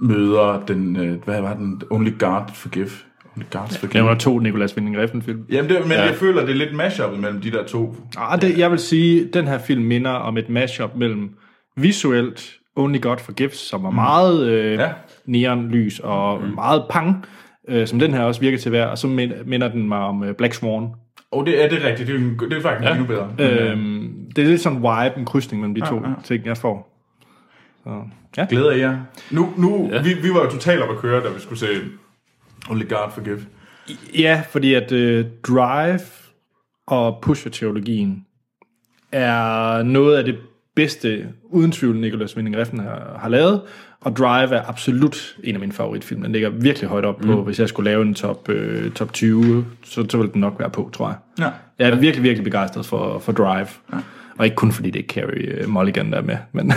møder 0.00 0.64
den, 0.68 0.96
øh, 0.96 1.24
hvad 1.24 1.40
var 1.40 1.54
den, 1.54 1.82
Only 1.90 2.18
God 2.18 2.42
Forgive. 2.54 2.90
Only 3.36 3.44
God's 3.56 3.78
Forgive. 3.78 4.04
Var 4.04 4.14
to 4.14 4.38
Nicolas 4.38 4.76
Winding 4.76 4.98
Refn 4.98 5.22
film. 5.22 5.40
Jamen, 5.50 5.70
det, 5.70 5.80
men 5.82 5.92
ja. 5.92 6.04
jeg 6.04 6.14
føler, 6.14 6.40
det 6.40 6.50
er 6.50 6.54
lidt 6.54 6.74
mashup 6.74 7.18
mellem 7.18 7.40
de 7.40 7.50
der 7.50 7.64
to. 7.66 7.96
Ah, 8.16 8.40
det, 8.40 8.58
jeg 8.58 8.70
vil 8.70 8.78
sige, 8.78 9.28
den 9.32 9.46
her 9.46 9.58
film 9.58 9.82
minder 9.82 10.10
om 10.10 10.38
et 10.38 10.48
mashup 10.48 10.90
mellem 10.96 11.30
visuelt 11.76 12.54
Only 12.76 13.00
God 13.00 13.18
Forgives, 13.18 13.56
som 13.56 13.84
er 13.84 13.90
mm. 13.90 13.94
meget 13.94 14.46
øh, 14.46 14.72
ja. 14.72 14.88
neonlys 15.26 16.00
og 16.00 16.40
mm. 16.42 16.54
meget 16.54 16.84
pang, 16.90 17.24
øh, 17.68 17.86
som 17.86 17.98
den 17.98 18.14
her 18.14 18.22
også 18.22 18.40
virker 18.40 18.58
til 18.58 18.68
at 18.68 18.72
være, 18.72 18.90
og 18.90 18.98
så 18.98 19.06
minder 19.46 19.68
den 19.68 19.88
mig 19.88 19.98
om 19.98 20.24
øh, 20.24 20.34
Black 20.34 20.54
Swan. 20.54 20.88
Og 21.34 21.46
det 21.46 21.64
er 21.64 21.68
det 21.68 21.84
rigtigt, 21.84 22.08
det 22.08 22.16
er, 22.16 22.48
det 22.48 22.58
er 22.58 22.62
faktisk 22.62 22.88
ja. 22.88 22.92
endnu 22.92 23.06
bedre. 23.06 23.30
Øhm, 23.38 24.14
det 24.36 24.44
er 24.44 24.48
lidt 24.48 24.60
sådan 24.60 24.78
en 24.78 24.82
vibe, 24.82 25.18
en 25.18 25.24
krydsning 25.24 25.60
mellem 25.60 25.74
de 25.74 25.80
ja, 25.84 25.90
to 25.90 25.96
ja. 25.96 26.14
ting, 26.24 26.46
jeg 26.46 26.56
får. 26.56 27.06
Så, 27.84 28.02
ja. 28.36 28.46
Glæder 28.50 28.72
jer? 28.72 28.98
Nu, 29.30 29.52
nu 29.56 29.90
ja. 29.92 30.02
vi, 30.02 30.14
vi 30.14 30.30
var 30.30 30.44
jo 30.44 30.50
totalt 30.50 30.82
op 30.82 30.90
at 30.90 30.96
køre, 30.96 31.24
da 31.24 31.28
vi 31.28 31.40
skulle 31.40 31.58
se 31.58 31.66
Only 32.70 32.88
God 32.88 33.10
Forgive. 33.14 33.40
Ja, 34.18 34.42
fordi 34.50 34.74
at 34.74 34.92
uh, 34.92 35.26
Drive 35.42 36.00
og 36.86 37.18
Pusher-teologien 37.22 38.26
er 39.12 39.82
noget 39.82 40.16
af 40.16 40.24
det 40.24 40.36
bedste, 40.76 41.28
uden 41.42 41.72
tvivl, 41.72 41.96
Nicholas 42.00 42.36
Winding 42.36 42.56
Refn 42.56 42.78
har, 42.78 43.18
har 43.20 43.28
lavet. 43.28 43.62
Og 44.04 44.16
Drive 44.16 44.54
er 44.54 44.68
absolut 44.68 45.36
en 45.44 45.54
af 45.54 45.60
mine 45.60 45.72
favoritfilm. 45.72 46.22
Den 46.22 46.32
ligger 46.32 46.48
virkelig 46.48 46.88
højt 46.88 47.04
op 47.04 47.16
på, 47.16 47.36
mm. 47.36 47.44
hvis 47.44 47.60
jeg 47.60 47.68
skulle 47.68 47.90
lave 47.90 48.02
en 48.02 48.14
top, 48.14 48.48
øh, 48.48 48.90
top 48.90 49.12
20, 49.12 49.66
så, 49.84 50.06
så 50.10 50.16
ville 50.16 50.32
den 50.32 50.40
nok 50.40 50.54
være 50.58 50.70
på, 50.70 50.90
tror 50.92 51.08
jeg. 51.08 51.16
Ja. 51.38 51.50
Jeg 51.78 51.90
er 51.90 51.96
virkelig, 51.96 52.22
virkelig 52.22 52.44
begejstret 52.44 52.86
for, 52.86 53.18
for 53.18 53.32
Drive. 53.32 53.68
Ja. 53.92 53.98
Og 54.38 54.44
ikke 54.44 54.54
kun 54.54 54.72
fordi 54.72 54.90
det 54.90 55.02
er 55.02 55.06
Carrie 55.06 55.64
uh, 55.64 55.70
Mulligan, 55.70 56.12
der 56.12 56.18
er 56.18 56.22
med, 56.22 56.36
men 56.52 56.72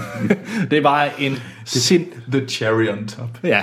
det 0.70 0.78
er 0.78 0.82
bare 0.82 1.20
en 1.20 1.36
sind... 1.64 2.06
The 2.32 2.48
cherry 2.48 2.88
on 2.88 3.08
top. 3.08 3.38
Ja, 3.42 3.62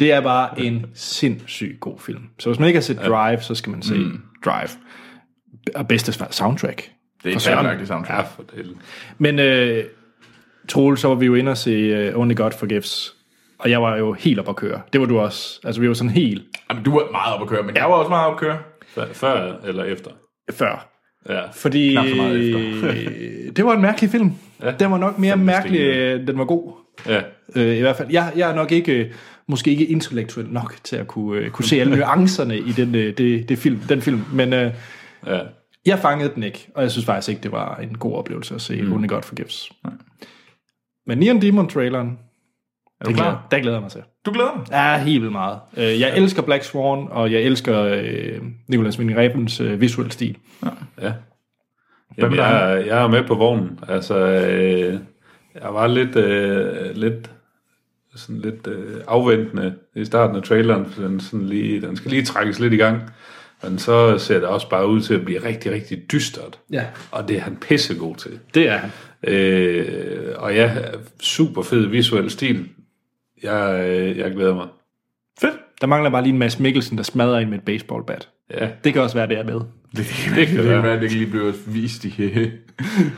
det 0.00 0.12
er 0.12 0.20
bare 0.20 0.60
en 0.60 0.86
sindssygt 0.94 1.80
god 1.80 1.98
film. 2.00 2.22
Så 2.38 2.48
hvis 2.48 2.58
man 2.58 2.66
ikke 2.66 2.76
har 2.76 2.82
set 2.82 2.98
Drive, 3.06 3.40
så 3.40 3.54
skal 3.54 3.70
man 3.70 3.82
se 3.82 3.94
mm. 3.94 4.20
Drive. 4.44 4.68
Og 5.74 5.88
bedste 5.88 6.12
soundtrack. 6.30 6.90
Det 7.24 7.32
er 7.32 7.36
et 7.36 7.42
soundtrack. 7.42 8.08
Ja, 8.08 8.20
for 8.20 8.42
det. 8.56 8.66
Men 9.18 9.38
øh, 9.38 9.84
Troel, 10.68 10.96
så 10.96 11.08
var 11.08 11.14
vi 11.14 11.26
jo 11.26 11.34
inde 11.34 11.50
og 11.50 11.56
se 11.56 12.08
uh, 12.08 12.20
Only 12.20 12.34
God 12.34 12.50
Forgives. 12.50 13.14
Og 13.58 13.70
jeg 13.70 13.82
var 13.82 13.96
jo 13.96 14.12
helt 14.12 14.38
op 14.38 14.48
at 14.48 14.56
køre. 14.56 14.80
Det 14.92 15.00
var 15.00 15.06
du 15.06 15.18
også. 15.18 15.60
Altså, 15.64 15.80
vi 15.80 15.88
var 15.88 15.94
sådan 15.94 16.10
helt 16.10 16.42
Jamen, 16.70 16.84
du 16.84 16.90
var 16.90 17.10
meget 17.12 17.34
op 17.34 17.42
at 17.42 17.48
køre, 17.48 17.62
men 17.62 17.76
jeg 17.76 17.84
var 17.84 17.94
også 17.94 18.08
meget 18.08 18.26
op 18.26 18.32
at 18.32 18.38
køre. 18.40 18.58
Før, 18.94 19.06
før 19.12 19.56
eller 19.64 19.84
efter? 19.84 20.10
før. 20.52 20.88
Ja. 21.28 21.40
Fordi 21.52 21.90
Knap 21.90 22.06
så 22.06 22.16
meget 22.16 23.56
det 23.56 23.64
var 23.64 23.74
en 23.74 23.82
mærkelig 23.82 24.10
film. 24.10 24.32
Ja. 24.62 24.70
Den 24.70 24.90
var 24.90 24.98
nok 24.98 25.18
mere 25.18 25.36
mærkelig, 25.36 26.12
end 26.14 26.26
den 26.26 26.38
var 26.38 26.44
god. 26.44 26.72
Ja. 27.06 27.20
Øh, 27.56 27.76
I 27.76 27.80
hvert 27.80 27.96
fald. 27.96 28.08
Jeg, 28.10 28.32
jeg 28.36 28.50
er 28.50 28.54
nok 28.54 28.72
ikke, 28.72 28.92
øh, 28.92 29.12
måske 29.48 29.70
ikke 29.70 29.86
intellektuel 29.86 30.46
nok 30.50 30.74
til 30.84 30.96
at 30.96 31.06
kunne, 31.06 31.40
øh, 31.40 31.50
kunne 31.50 31.64
se 31.64 31.80
alle 31.80 31.96
nuancerne 31.96 32.58
i 32.58 32.72
den, 32.72 32.94
øh, 32.94 33.16
det, 33.16 33.48
det 33.48 33.58
film, 33.58 33.80
den 33.88 34.02
film. 34.02 34.24
Men 34.32 34.52
øh, 34.52 34.70
ja. 35.26 35.38
jeg 35.86 35.98
fangede 35.98 36.32
den 36.34 36.42
ikke, 36.42 36.68
og 36.74 36.82
jeg 36.82 36.90
synes 36.90 37.06
faktisk 37.06 37.28
ikke, 37.28 37.42
det 37.42 37.52
var 37.52 37.76
en 37.76 37.98
god 37.98 38.14
oplevelse 38.14 38.54
at 38.54 38.60
se 38.60 38.82
mm. 38.82 38.92
Only 38.92 39.08
God 39.08 39.22
Forgives. 39.22 39.72
Men 41.06 41.18
Neon 41.18 41.42
Demon-traileren, 41.42 42.18
Er 43.00 43.04
du 43.04 43.08
det 43.10 43.16
klar? 43.16 43.24
glæder, 43.30 43.46
der 43.50 43.58
glæder 43.58 43.76
jeg 43.76 43.82
mig 43.82 43.90
til. 43.90 44.02
Du 44.26 44.32
glæder 44.32 44.64
dig? 44.66 44.72
Ja, 44.72 44.98
helt 45.04 45.20
vildt 45.20 45.32
meget. 45.32 45.58
Øh, 45.76 46.00
Jeg 46.00 46.16
elsker 46.18 46.42
Black 46.42 46.64
Swan, 46.64 47.08
og 47.10 47.32
jeg 47.32 47.40
elsker 47.42 47.80
øh, 47.82 48.40
Nicolas 48.68 48.98
Winding 48.98 49.18
Refns 49.18 49.60
øh, 49.60 49.80
visuelle 49.80 50.12
stil. 50.12 50.36
Ja. 51.02 51.12
Jamen, 52.18 52.30
med 52.30 52.38
dig? 52.38 52.44
jeg, 52.44 52.86
jeg 52.86 53.02
er 53.02 53.08
med 53.08 53.22
på 53.24 53.34
vognen. 53.34 53.80
Altså, 53.88 54.18
øh, 54.18 54.98
jeg 55.62 55.74
var 55.74 55.86
lidt, 55.86 56.16
øh, 56.16 56.96
lidt, 56.96 57.30
sådan 58.14 58.40
lidt 58.40 58.66
øh, 58.66 59.00
afventende 59.08 59.74
i 59.94 60.04
starten 60.04 60.36
af 60.36 60.42
traileren, 60.42 60.86
for 60.86 61.02
den, 61.02 61.20
sådan 61.20 61.46
lige, 61.46 61.80
den 61.80 61.96
skal 61.96 62.10
lige 62.10 62.24
trækkes 62.24 62.58
lidt 62.60 62.72
i 62.72 62.76
gang. 62.76 63.00
Men 63.62 63.78
så 63.78 64.18
ser 64.18 64.34
det 64.38 64.48
også 64.48 64.68
bare 64.70 64.86
ud 64.88 65.00
til 65.00 65.14
at 65.14 65.24
blive 65.24 65.44
rigtig, 65.44 65.72
rigtig 65.72 66.12
dystert. 66.12 66.58
Ja. 66.72 66.84
Og 67.10 67.28
det 67.28 67.36
er 67.36 67.40
han 67.40 67.56
pissegod 67.56 68.16
til. 68.16 68.38
Det 68.54 68.68
er 68.68 68.76
han. 68.76 68.90
Øh, 69.26 70.34
og 70.36 70.54
ja, 70.54 70.76
super 71.20 71.62
fed 71.62 71.86
visuel 71.86 72.30
stil. 72.30 72.68
Jeg, 73.42 73.86
øh, 73.88 74.18
jeg 74.18 74.30
glæder 74.32 74.54
mig. 74.54 74.66
Fedt. 75.40 75.54
Der 75.80 75.86
mangler 75.86 76.10
bare 76.10 76.22
lige 76.22 76.32
en 76.32 76.38
Mads 76.38 76.58
Mikkelsen, 76.60 76.96
der 76.96 77.02
smadrer 77.04 77.38
ind 77.38 77.50
med 77.50 77.58
et 77.58 77.64
baseballbat. 77.64 78.28
Ja, 78.50 78.68
Det 78.84 78.92
kan 78.92 79.02
også 79.02 79.16
være, 79.16 79.26
det 79.28 79.38
er 79.38 79.44
med. 79.44 79.54
Det, 79.54 79.64
det, 79.96 80.06
Det 80.36 80.46
kan 80.46 80.56
det, 80.56 80.64
være. 80.68 81.00
det 81.00 81.10
kan 81.10 81.18
lige 81.18 81.30
blive 81.30 81.54
vist 81.66 82.04
i... 82.04 82.10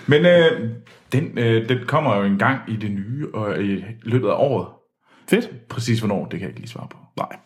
Men 0.06 0.26
øh, 0.26 0.70
den, 1.12 1.38
øh, 1.38 1.68
den 1.68 1.78
kommer 1.86 2.16
jo 2.16 2.22
en 2.24 2.38
gang 2.38 2.58
i 2.68 2.76
det 2.76 2.90
nye, 2.90 3.26
og 3.34 3.62
i 3.62 3.84
løbet 4.02 4.28
af 4.28 4.34
året. 4.36 4.66
Fedt. 5.30 5.68
Præcis 5.68 5.98
hvornår, 5.98 6.22
det 6.24 6.30
kan 6.30 6.40
jeg 6.40 6.48
ikke 6.48 6.60
lige 6.60 6.68
svare 6.70 6.88
på. 6.90 6.98
Nej. 7.16 7.36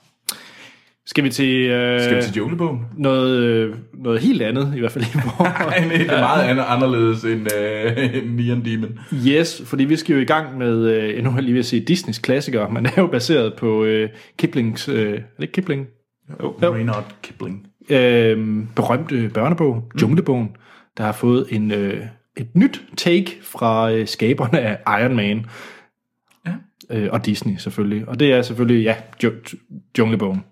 Skal 1.07 1.25
vi 1.25 1.31
til, 1.31 1.55
øh, 1.71 2.01
Skal 2.01 2.17
vi 2.17 2.23
til 2.23 2.35
junglebogen? 2.37 2.81
noget, 2.99 3.39
øh, 3.43 3.75
noget 3.95 4.21
helt 4.21 4.43
andet, 4.43 4.73
i 4.77 4.79
hvert 4.81 4.93
fald 4.93 5.05
i 5.05 5.09
vores... 5.25 5.39
Nej, 5.39 5.89
det 5.93 6.11
er 6.11 6.21
meget 6.21 6.43
andet, 6.49 6.65
anderledes 6.69 7.25
end, 7.25 7.47
øh, 7.57 8.15
end 8.17 8.35
Neon 8.41 8.65
Demon. 8.65 8.99
Yes, 9.27 9.63
fordi 9.67 9.85
vi 9.85 9.97
skal 9.97 10.15
jo 10.15 10.21
i 10.21 10.25
gang 10.25 10.59
med, 10.59 10.87
øh, 10.89 11.25
nu 11.25 11.31
har 11.31 11.37
jeg 11.37 11.43
lige 11.45 11.53
ved 11.55 11.59
at 11.59 11.65
sige 11.67 11.81
Disneys 11.85 12.19
klassikere, 12.19 12.71
men 12.71 12.85
det 12.85 12.93
er 12.97 13.03
jo 13.03 13.07
baseret 13.09 13.55
på 13.59 13.85
øh, 13.85 14.09
Kiplings, 14.39 14.89
øh, 14.89 15.13
er 15.13 15.13
det 15.13 15.23
ikke 15.43 15.53
Kipling? 15.53 15.87
Oh, 16.41 16.63
Raynard 16.63 17.15
Kipling. 17.23 17.67
Øh, 17.91 18.65
berømte 18.77 19.31
børnebog, 19.35 19.85
Junglebogen, 20.03 20.49
der 20.99 21.05
har 21.05 21.13
fået 21.13 21.47
en, 21.51 21.73
øh, 21.73 22.01
et 22.37 22.47
nyt 22.57 22.83
take 22.97 23.39
fra 23.43 23.93
øh, 23.93 24.07
skaberne 24.07 24.61
af 24.61 25.01
Iron 25.03 25.17
Man. 25.17 25.47
Ja. 26.47 26.53
Øh, 26.91 27.09
og 27.13 27.27
Disney 27.27 27.57
selvfølgelig. 27.57 28.09
Og 28.09 28.21
det 28.21 28.33
er 28.33 28.43
selvfølgelig, 28.43 28.85
ja, 28.85 28.95
ju- 29.25 29.55
Junglebogen. 29.99 30.45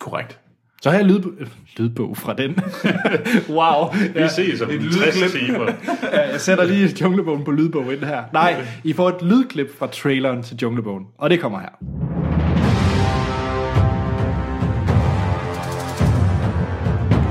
Korrekt. 0.00 0.38
Så 0.82 0.90
har 0.90 0.96
jeg 0.96 1.06
lydbog, 1.06 1.32
øh, 1.38 1.46
lydbog 1.76 2.16
fra 2.16 2.34
den. 2.34 2.50
wow. 3.58 3.92
vi 4.14 4.28
ses 4.28 4.60
om 4.60 4.70
et 4.70 4.80
60 4.80 5.20
lydklip. 5.20 5.30
timer. 5.30 5.72
Jeg 6.32 6.40
sætter 6.40 6.64
lige 6.64 6.96
Junglebogen 7.00 7.44
på 7.44 7.50
lydbog 7.50 7.92
ind 7.92 8.04
her. 8.04 8.22
Nej, 8.32 8.64
I 8.84 8.92
får 8.92 9.08
et 9.08 9.22
lydklip 9.22 9.78
fra 9.78 9.86
traileren 9.86 10.42
til 10.42 10.56
Junglebogen. 10.62 11.04
Og 11.18 11.30
det 11.30 11.40
kommer 11.40 11.60
her. 11.60 11.68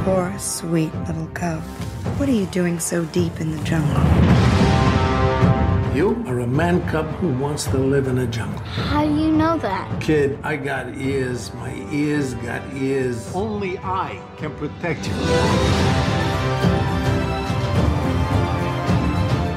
Poor, 0.05 0.33
sweet 0.37 0.91
little 1.07 1.29
cub. 1.33 1.63
What 2.19 2.29
are 2.29 2.35
you 2.35 2.47
doing 2.61 2.81
so 2.81 2.95
deep 3.13 3.39
in 3.39 3.51
the 3.51 3.75
jungle? 3.75 4.48
You 5.93 6.23
are 6.27 6.41
a 6.41 6.47
man 6.47 6.87
cub 6.87 7.07
who 7.15 7.29
wants 7.33 7.65
to 7.65 7.77
live 7.79 8.07
in 8.07 8.19
a 8.19 8.27
jungle. 8.27 8.61
How 8.61 9.03
do 9.03 9.11
you 9.11 9.31
know 9.31 9.57
that? 9.57 9.99
Kid, 9.99 10.37
I 10.43 10.55
got 10.55 10.95
ears. 10.95 11.51
My 11.55 11.73
ears 11.91 12.35
got 12.35 12.61
ears. 12.75 13.35
Only 13.35 13.79
I 13.79 14.21
can 14.37 14.55
protect 14.55 15.07
you. 15.07 15.13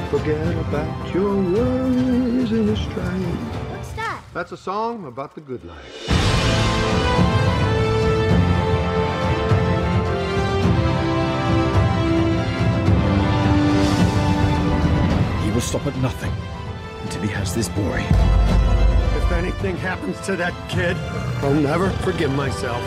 Forget 0.09 0.57
about 0.57 1.13
your 1.13 1.35
worries 1.35 2.51
and 2.51 2.65
your 2.65 2.77
strife. 2.77 3.21
What's 3.69 3.93
that? 3.93 4.23
That's 4.33 4.51
a 4.51 4.57
song 4.57 5.05
about 5.05 5.35
the 5.35 5.41
good 5.41 5.63
life. 5.63 7.32
Stop 15.63 15.87
at 15.87 15.95
nothing 16.01 16.31
until 17.03 17.21
he 17.21 17.29
has 17.29 17.53
this 17.53 17.69
boy. 17.69 17.99
If 19.21 19.31
anything 19.31 19.77
happens 19.77 20.17
to 20.27 20.35
that 20.35 20.53
kid, 20.69 20.97
I'll 21.41 21.53
never 21.53 21.89
forgive 21.89 22.31
myself. 22.35 22.81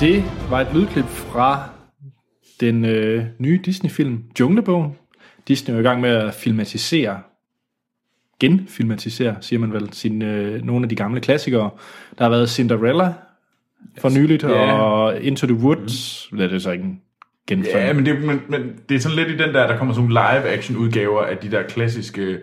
Det 0.00 0.24
var 0.50 0.60
et 0.60 0.74
lydklip 0.74 1.04
fra 1.04 1.68
den 2.60 2.84
øh, 2.84 3.24
nye 3.38 3.60
Disney-film 3.64 4.24
Junglebogen. 4.40 4.92
Disney 5.48 5.74
er 5.74 5.80
i 5.80 5.82
gang 5.82 6.00
med 6.00 6.10
at 6.10 6.34
filmatisere, 6.34 7.20
genfilmatisere, 8.46 9.34
siger 9.40 9.60
man 9.60 9.72
vel, 9.72 9.88
sin, 9.92 10.22
øh, 10.22 10.62
nogle 10.64 10.84
af 10.84 10.88
de 10.88 10.96
gamle 10.96 11.20
klassikere. 11.20 11.70
Der 12.18 12.24
har 12.24 12.30
været 12.30 12.50
Cinderella 12.50 13.12
for 13.98 14.08
nyligt, 14.08 14.42
Ja. 14.42 14.72
og 14.72 15.20
Into 15.20 15.46
the 15.46 15.56
Woods. 15.56 16.28
Mm. 16.32 16.38
Det 16.38 16.52
er 16.52 16.58
så 16.58 16.70
ikke 16.70 16.84
en 16.84 17.00
genfilm. 17.48 17.78
Ja, 17.78 17.92
men 17.92 18.06
det, 18.06 18.22
men, 18.24 18.40
men 18.48 18.60
det 18.88 18.94
er 18.94 18.98
sådan 19.00 19.16
lidt 19.16 19.28
i 19.28 19.36
den 19.44 19.54
der, 19.54 19.66
der 19.66 19.76
kommer 19.76 19.94
sådan 19.94 20.08
nogle 20.08 20.20
live-action 20.40 20.76
udgaver 20.76 21.22
af 21.22 21.36
de 21.36 21.50
der 21.50 21.62
klassiske 21.62 22.38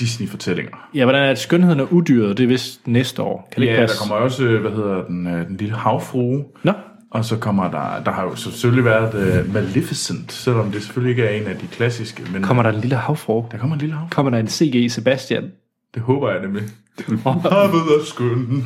Disney-fortællinger. 0.00 0.88
ja, 0.94 1.04
hvordan 1.04 1.22
er 1.22 1.28
det? 1.28 1.38
Skønheden 1.38 1.80
og 1.80 1.92
udyret, 1.92 2.38
det 2.38 2.44
er 2.44 2.48
vist 2.48 2.86
næste 2.86 3.22
år. 3.22 3.48
Kan 3.52 3.60
det 3.60 3.66
Ja, 3.66 3.72
ikke 3.72 3.80
der 3.80 3.86
passe? 3.86 3.98
kommer 3.98 4.14
også, 4.24 4.44
øh, 4.44 4.60
hvad 4.60 4.70
hedder 4.70 5.04
den, 5.06 5.26
øh, 5.26 5.46
den 5.48 5.56
lille 5.56 5.74
havfrue. 5.74 6.44
Nå, 6.62 6.72
Og 7.10 7.24
så 7.24 7.36
kommer 7.36 7.70
der, 7.70 8.02
der 8.04 8.10
har 8.10 8.22
jo 8.22 8.36
selvfølgelig 8.36 8.84
været 8.84 9.44
uh, 9.44 9.52
Maleficent, 9.54 10.32
selvom 10.32 10.72
det 10.72 10.82
selvfølgelig 10.82 11.10
ikke 11.10 11.24
er 11.24 11.40
en 11.40 11.46
af 11.46 11.56
de 11.56 11.66
klassiske, 11.66 12.22
men 12.32 12.42
kommer 12.42 12.62
der 12.62 12.70
en 12.70 12.80
lille 12.80 12.96
havfru? 12.96 13.44
der 13.52 13.58
kommer 13.58 13.74
en 13.76 13.80
lille 13.80 13.94
havfrue. 13.94 14.10
Kommer 14.10 14.30
der 14.30 14.38
en 14.38 14.48
CG 14.48 14.90
Sebastian? 14.92 15.52
Det 15.94 16.02
håber 16.02 16.30
jeg 16.30 16.40
nemlig. 16.42 16.62
Havet 17.24 18.00
er 18.00 18.04
skønt. 18.04 18.64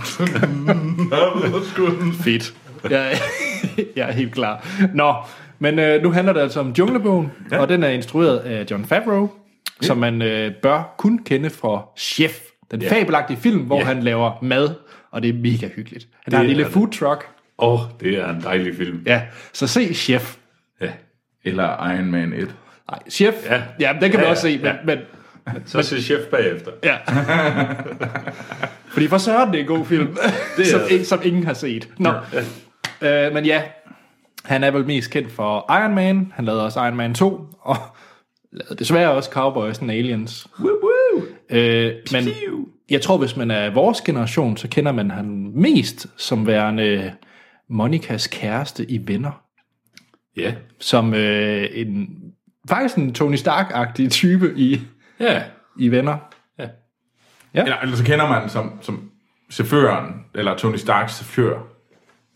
Havet 1.13 1.55
er 1.55 1.61
skønt. 1.73 2.15
Fedt. 2.15 2.55
Jeg, 2.91 3.17
jeg 3.97 4.09
er 4.09 4.13
helt 4.13 4.35
klar. 4.35 4.67
Nå, 4.95 5.15
men 5.59 5.79
øh, 5.79 6.03
nu 6.03 6.11
handler 6.11 6.33
det 6.33 6.41
altså 6.41 6.61
om 6.61 6.71
Junglebogen, 6.79 7.31
ja. 7.53 7.59
og 7.61 7.69
den 7.69 7.83
er 7.83 7.89
instrueret 7.89 8.39
af 8.39 8.67
John 8.71 8.85
Favreau, 8.85 9.31
ja. 9.83 9.87
som 9.87 9.97
man 9.99 10.23
øh, 10.23 10.53
bør 10.63 10.95
kun 10.99 11.19
kende 11.19 11.51
fra 11.51 11.83
Chef, 11.99 12.33
den 12.71 12.83
ja. 12.83 12.93
fabelagtige 13.01 13.37
film, 13.37 13.61
hvor 13.63 13.79
Ja. 13.79 13.85
han 13.85 14.03
laver 14.03 14.33
mad, 14.43 14.69
og 15.11 15.23
det 15.23 15.29
er 15.29 15.35
mega 15.35 15.69
hyggeligt. 15.77 16.09
Han 16.25 16.33
har 16.35 16.41
en 16.41 16.47
lille 16.47 16.65
det. 16.65 16.73
food 16.73 16.89
truck. 16.89 17.27
Åh, 17.59 17.73
oh, 17.75 17.81
det 18.01 18.19
er 18.19 18.29
en 18.29 18.41
dejlig 18.43 18.77
film. 18.77 19.03
Ja, 19.07 19.23
så 19.53 19.67
se 19.67 19.95
Chef. 19.95 20.37
Ja. 20.81 20.89
Eller 21.45 21.91
Iron 21.95 22.11
Man 22.11 22.33
1. 22.33 22.55
Nej, 22.91 22.99
Chef, 23.11 23.35
ja, 23.51 23.63
Ja. 23.81 23.93
den 24.01 24.11
kan 24.11 24.13
man 24.21 24.25
Ja, 24.25 24.31
også 24.31 24.43
se, 24.43 24.57
men, 24.57 24.67
ja. 24.67 24.73
men 24.85 24.99
Så 25.67 25.83
siger 25.83 26.01
chef 26.03 26.21
bagefter. 26.31 26.71
Ja. 26.85 26.97
Fordi 28.89 29.09
for 29.09 29.19
søren, 29.19 29.49
det 29.53 29.57
er 29.57 29.61
en 29.61 29.67
god 29.69 29.85
film, 29.87 30.17
det 30.57 30.67
som, 30.67 30.81
det. 30.89 31.07
som 31.07 31.21
ingen 31.25 31.45
har 31.47 31.55
set. 31.55 31.89
Nå. 31.99 32.13
Ja. 33.03 33.27
Øh, 33.27 33.35
men 33.35 33.45
ja, 33.45 33.63
han 34.45 34.65
er 34.65 34.71
vel 34.71 34.87
mest 34.87 35.11
kendt 35.11 35.33
for 35.33 35.77
Iron 35.81 35.95
Man. 35.95 36.33
Han 36.35 36.45
lavede 36.45 36.65
også 36.65 36.81
Iron 36.81 36.97
Man 36.97 37.15
2, 37.15 37.47
og 37.61 37.77
lavede 38.53 38.77
desværre 38.79 39.11
også 39.11 39.31
Cowboys 39.31 39.79
and 39.79 39.91
Aliens. 39.91 40.47
Woo, 40.61 40.69
woo. 40.83 41.23
Øh, 41.51 41.93
men 42.13 42.29
jeg 42.91 43.01
tror, 43.01 43.17
hvis 43.19 43.37
man 43.37 43.51
er 43.51 43.71
vores 43.71 44.01
generation, 44.01 44.57
så 44.57 44.69
kender 44.69 44.93
man 44.93 45.11
han 45.11 45.51
mest 45.55 46.07
som 46.17 46.47
værende 46.47 47.13
Monikas 47.69 48.27
kæreste 48.27 48.91
i 48.91 49.09
Venner. 49.09 49.43
Ja. 50.37 50.55
Som 50.81 51.15
øh, 51.15 51.67
en, 51.73 52.09
faktisk 52.69 52.97
en 52.97 53.13
Tony 53.13 53.37
Stark-agtig 53.37 54.09
type 54.11 54.53
i, 54.57 54.81
Ja. 55.21 55.43
i 55.79 55.89
Venner. 55.89 56.17
Eller, 57.57 57.77
eller 57.77 57.97
så 57.97 58.05
kender 58.05 58.29
man 58.29 58.49
som, 58.49 58.73
som 58.81 59.11
chaufføren, 59.53 60.15
eller 60.35 60.57
Tony 60.57 60.77
Starks 60.77 61.13
chauffør 61.15 61.59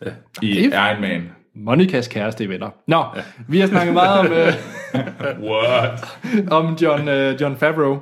Ja. 0.06 0.10
i 0.42 0.48
Det 0.54 0.72
Iron 0.72 1.00
Man. 1.00 1.30
Monikas 1.54 2.08
kæreste 2.08 2.44
i 2.44 2.48
Venner. 2.48 2.70
Nå, 2.86 3.04
ja. 3.16 3.22
vi 3.48 3.60
har 3.60 3.66
snakket 3.66 3.94
meget 3.94 4.18
om, 4.20 4.26
øh, 4.32 4.52
What? 5.50 6.04
om 6.50 6.74
John, 6.82 7.08
øh, 7.08 7.40
John 7.40 7.56
Favreau. 7.56 7.98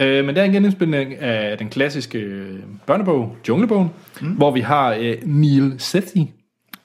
Øh, 0.00 0.24
men 0.24 0.34
det 0.34 0.40
er 0.40 0.44
en 0.44 0.52
genindspilning 0.52 1.14
af 1.14 1.58
den 1.58 1.68
klassiske 1.68 2.18
øh, 2.18 2.58
børnebog, 2.86 3.36
Junglebogen, 3.48 3.90
mm. 4.20 4.28
hvor 4.32 4.50
vi 4.50 4.60
har 4.60 4.94
øh, 5.00 5.16
Neil 5.22 5.74
Sethi 5.78 6.32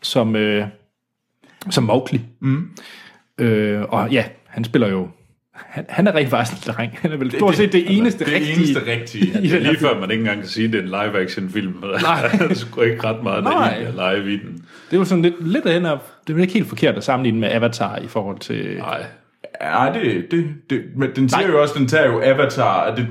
som, 0.04 0.36
øh, 0.36 0.68
som 1.70 1.84
Mowgli. 1.84 2.22
Mm. 2.40 2.70
Øh, 3.38 3.82
og 3.82 4.10
ja, 4.12 4.26
han 4.46 4.64
spiller 4.64 4.88
jo... 4.88 5.08
Han, 5.54 5.86
han 5.90 6.08
er 6.08 6.16
rent 6.16 6.30
faktisk 6.30 6.68
en 6.68 6.74
dreng. 6.74 6.98
Han 7.02 7.12
er 7.12 7.18
vel 7.18 7.32
stort 7.32 7.56
set 7.56 7.72
det 7.74 7.98
eneste 7.98 8.26
Det 8.26 8.34
rigtige. 8.34 8.56
eneste 8.58 8.82
rigtige. 8.88 9.26
i 9.44 9.48
den 9.50 9.62
her 9.62 9.72
Lige 9.72 9.80
før 9.80 10.00
man 10.00 10.12
ikke 10.12 10.22
engang 10.22 10.40
kan 10.40 10.50
sige, 10.50 10.66
at 10.66 10.74
det 10.74 10.80
er 10.80 10.84
en 10.84 10.90
live-action 10.90 11.50
film. 11.50 11.74
Nej. 11.82 12.30
der 12.32 12.50
er 12.50 12.54
sgu 12.54 12.82
ikke 12.82 13.04
ret 13.04 13.24
meget, 13.24 13.44
der 13.44 13.50
Nej. 13.50 13.70
egentlig 13.74 14.00
er 14.00 14.14
live 14.14 14.34
i 14.34 14.38
den. 14.38 14.54
Det 14.54 14.94
er 14.94 14.98
jo 14.98 15.06
sådan 15.06 15.22
lidt, 15.22 15.48
lidt 15.48 15.70
hen 15.70 15.86
af, 15.86 15.98
det 16.28 16.36
er 16.38 16.42
ikke 16.42 16.54
helt 16.54 16.68
forkert 16.68 16.96
at 16.96 17.04
sammenligne 17.04 17.40
med 17.40 17.52
Avatar 17.52 17.98
i 17.98 18.08
forhold 18.08 18.40
til... 18.40 18.78
Nej. 18.78 19.06
Ja, 19.62 19.92
det, 19.94 20.32
det, 20.32 20.46
det 20.70 20.82
men 20.96 21.10
den 21.16 21.30
siger 21.30 21.48
jo 21.48 21.62
også, 21.62 21.74
den 21.78 21.88
tager 21.88 22.06
jo 22.06 22.22
Avatar, 22.24 22.82
og 22.92 22.98
det, 22.98 23.08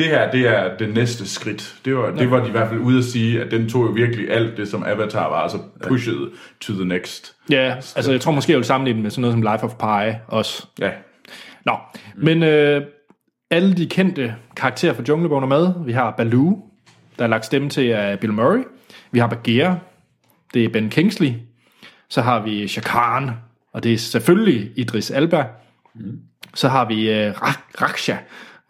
det 0.00 0.08
her, 0.08 0.30
det 0.30 0.48
er 0.48 0.76
det 0.76 0.94
næste 0.94 1.28
skridt. 1.28 1.74
Det 1.84 1.96
var, 1.96 2.10
det 2.10 2.30
var 2.30 2.40
de 2.42 2.48
i 2.48 2.50
hvert 2.50 2.68
fald 2.68 2.80
ude 2.80 2.98
at 2.98 3.04
sige, 3.04 3.42
at 3.42 3.50
den 3.50 3.68
tog 3.68 3.82
jo 3.86 3.90
virkelig 3.90 4.30
alt 4.30 4.56
det, 4.56 4.68
som 4.68 4.84
Avatar 4.86 5.28
var, 5.28 5.36
altså 5.36 5.58
pushet 5.88 6.30
to 6.60 6.72
the 6.72 6.84
next. 6.84 7.34
Ja, 7.50 7.74
altså 7.74 8.10
jeg 8.12 8.20
tror 8.20 8.32
måske, 8.32 8.52
jeg 8.52 8.58
vil 8.58 8.64
sammenligne 8.64 8.96
den 8.96 9.02
med 9.02 9.10
sådan 9.10 9.20
noget 9.20 9.32
som 9.34 9.42
Life 9.42 9.64
of 9.64 9.74
Pi 9.74 10.16
også. 10.28 10.66
Ja. 10.80 10.90
Nå, 11.64 11.76
men 12.16 12.42
øh, 12.42 12.82
alle 13.50 13.74
de 13.76 13.86
kendte 13.86 14.34
karakterer 14.56 14.92
fra 14.94 15.02
Junglebogen 15.08 15.44
er 15.44 15.48
med. 15.48 15.72
Vi 15.86 15.92
har 15.92 16.10
Baloo, 16.16 16.62
der 17.18 17.24
er 17.24 17.28
lagt 17.28 17.46
stemme 17.46 17.68
til 17.68 17.88
af 17.88 18.20
Bill 18.20 18.32
Murray. 18.32 18.62
Vi 19.12 19.18
har 19.18 19.26
Bagheera, 19.26 19.76
det 20.54 20.64
er 20.64 20.68
Ben 20.68 20.90
Kingsley. 20.90 21.32
Så 22.08 22.22
har 22.22 22.42
vi 22.42 22.68
Shakan, 22.68 23.30
og 23.72 23.82
det 23.84 23.92
er 23.92 23.98
selvfølgelig 23.98 24.70
Idris 24.76 25.10
Elba. 25.10 25.44
Så 26.54 26.68
har 26.68 26.84
vi 26.84 27.10
øh, 27.10 27.30
Rak- 27.32 27.82
Raksha, 27.82 28.16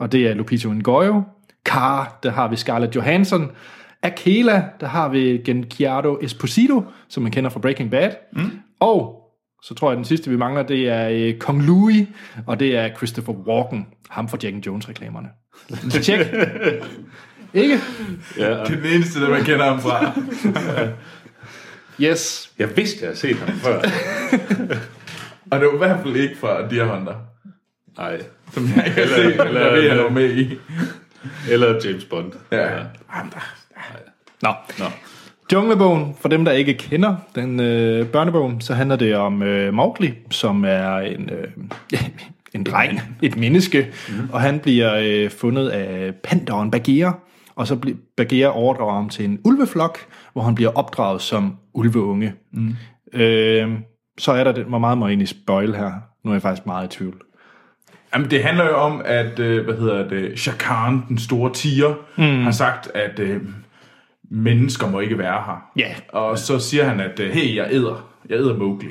og 0.01 0.13
det 0.13 0.27
er 0.27 0.35
Lupito 0.35 0.73
Ngoyo. 0.73 1.23
Kar, 1.65 2.19
der 2.23 2.31
har 2.31 2.49
vi 2.49 2.57
Scarlett 2.57 2.97
Johansson. 2.97 3.51
Akela, 4.03 4.65
der 4.81 4.87
har 4.87 5.09
vi 5.09 5.43
Genkiado 5.45 6.19
Esposito, 6.23 6.85
som 7.09 7.23
man 7.23 7.33
kender 7.33 7.51
fra 7.51 7.61
Breaking 7.61 7.91
Bad. 7.91 8.11
Mm. 8.33 8.51
Og 8.81 9.17
så 9.63 9.75
tror 9.75 9.91
jeg, 9.91 9.97
den 9.97 10.05
sidste, 10.05 10.31
vi 10.31 10.37
mangler, 10.37 10.63
det 10.63 10.89
er 10.89 11.09
øh, 11.09 11.39
Kong 11.39 11.63
Louis, 11.63 12.09
og 12.47 12.61
det 12.61 12.77
er 12.77 12.97
Christopher 12.97 13.33
Walken, 13.35 13.87
ham 14.11 14.29
fra 14.29 14.39
Jack 14.43 14.55
and 14.55 14.67
Jones-reklamerne. 14.67 15.29
Tjek. 16.03 16.21
Ikke? 17.55 17.79
Ja, 18.39 18.51
Det 18.51 18.61
er 18.61 18.65
den 18.65 18.87
eneste, 18.95 19.21
der 19.21 19.31
man 19.31 19.45
kender 19.45 19.65
ham 19.65 19.81
fra. 19.81 20.13
Yes. 22.03 22.53
jeg 22.59 22.77
vidste, 22.77 22.99
jeg 23.01 23.09
havde 23.09 23.19
set 23.19 23.37
ham 23.37 23.57
før. 23.57 23.81
Og 25.51 25.61
det 25.61 25.67
var 25.67 25.75
i 25.75 25.79
hvert 25.79 26.01
fald 26.03 26.17
ikke 26.17 26.37
fra 26.41 26.69
Deer 26.69 26.97
Hunter, 26.97 27.15
Nej. 27.99 28.23
som 28.53 28.65
jeg 28.77 28.87
ikke 28.87 29.01
har 29.01 29.07
set, 29.07 29.37
men 29.37 29.55
jeg 29.63 29.73
ved, 29.73 30.11
med 30.11 30.37
i. 30.37 30.59
Eller 31.51 31.81
James 31.85 32.05
Bond. 32.05 32.33
Ja. 32.53 32.69
Nå. 34.43 34.53
Nå. 34.79 34.85
Junglebogen, 35.53 36.17
for 36.21 36.29
dem, 36.29 36.45
der 36.45 36.53
ikke 36.53 36.75
kender 36.75 37.17
den 37.35 37.61
øh, 37.61 38.07
børnebogen, 38.07 38.61
så 38.61 38.75
handler 38.75 38.97
det 38.97 39.17
om 39.17 39.43
øh, 39.43 39.75
Mowgli, 39.75 40.15
som 40.31 40.65
er 40.65 40.97
en, 40.97 41.31
øh, 41.31 41.49
en 42.55 42.65
dreng, 42.65 43.01
et 43.23 43.37
menneske, 43.37 43.87
mm. 44.09 44.29
og 44.33 44.41
han 44.41 44.59
bliver 44.59 44.95
øh, 45.03 45.31
fundet 45.31 45.69
af 45.69 46.15
panderen 46.15 46.71
Bagheera, 46.71 47.19
og 47.55 47.67
så 47.67 47.77
bliver 47.77 47.97
Bagheera 48.17 48.57
overdrager 48.57 48.95
ham 48.95 49.09
til 49.09 49.25
en 49.25 49.41
ulveflok, 49.45 49.99
hvor 50.33 50.43
han 50.43 50.55
bliver 50.55 50.71
opdraget 50.71 51.23
som 51.23 51.57
ulveunge. 51.75 52.33
Mm. 52.53 52.75
Øh, 53.13 53.69
så 54.19 54.33
er 54.33 54.45
der 54.45 54.53
det, 54.53 54.65
hvor 54.65 54.79
meget 54.79 54.99
må 54.99 55.07
jeg 55.07 55.11
egentlig 55.11 55.29
spoil 55.29 55.75
her? 55.75 55.93
Nu 56.25 56.31
er 56.31 56.35
jeg 56.35 56.43
faktisk 56.43 56.67
meget 56.67 56.95
i 56.95 56.97
tvivl. 56.97 57.23
Jamen, 58.15 58.31
det 58.31 58.43
handler 58.43 58.65
jo 58.65 58.77
om, 58.77 59.03
at, 59.05 59.39
øh, 59.39 59.65
hvad 59.65 59.75
hedder 59.75 60.09
det, 60.09 60.39
Shakan, 60.39 61.05
den 61.09 61.19
store 61.19 61.53
tiger, 61.53 61.95
mm. 62.17 62.43
har 62.43 62.51
sagt, 62.51 62.91
at 62.95 63.19
øh, 63.19 63.41
mennesker 64.31 64.91
må 64.91 65.01
ikke 65.01 65.19
være 65.19 65.43
her. 65.47 65.71
Ja. 65.77 65.95
Og 66.09 66.39
så 66.39 66.59
siger 66.59 66.85
han, 66.85 67.01
at 67.01 67.21
øh, 67.21 67.31
hey, 67.31 67.57
jeg 67.57 67.69
æder. 67.71 68.11
Jeg 68.29 68.39
æder 68.39 68.57
Mowgli. 68.57 68.89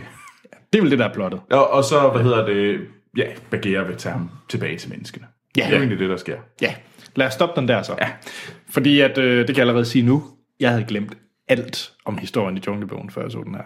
Det 0.74 0.80
er 0.80 0.82
vel 0.82 0.92
det, 0.92 1.00
der 1.00 1.10
er 1.10 1.14
plottet. 1.14 1.42
Og, 1.52 1.70
og 1.70 1.84
så, 1.84 2.10
hvad 2.10 2.24
hedder 2.24 2.46
det, 2.46 2.80
ja, 3.18 3.26
Bagheera 3.50 3.84
vil 3.84 3.96
tage 3.96 4.14
ham 4.14 4.30
tilbage 4.50 4.78
til 4.78 4.90
menneskene. 4.90 5.26
Ja. 5.58 5.66
Det 5.66 5.74
er 5.74 5.78
egentlig 5.78 6.00
det, 6.00 6.10
der 6.10 6.18
sker. 6.18 6.38
Ja, 6.62 6.74
lad 7.16 7.28
os 7.28 7.34
stoppe 7.34 7.62
den 7.62 7.68
der 7.68 7.82
så. 7.82 7.96
Ja. 8.02 8.10
Fordi 8.70 9.02
at, 9.02 9.18
øh, 9.18 9.38
det 9.38 9.48
kan 9.48 9.56
jeg 9.56 9.62
allerede 9.62 9.86
sige 9.86 10.06
nu, 10.06 10.24
jeg 10.60 10.70
havde 10.70 10.84
glemt 10.84 11.18
alt 11.48 11.92
om 12.06 12.18
historien 12.18 12.58
i 12.58 12.62
Junglebogen, 12.68 13.10
før 13.10 13.22
jeg 13.22 13.32
så 13.32 13.42
den 13.46 13.56
her. 13.56 13.64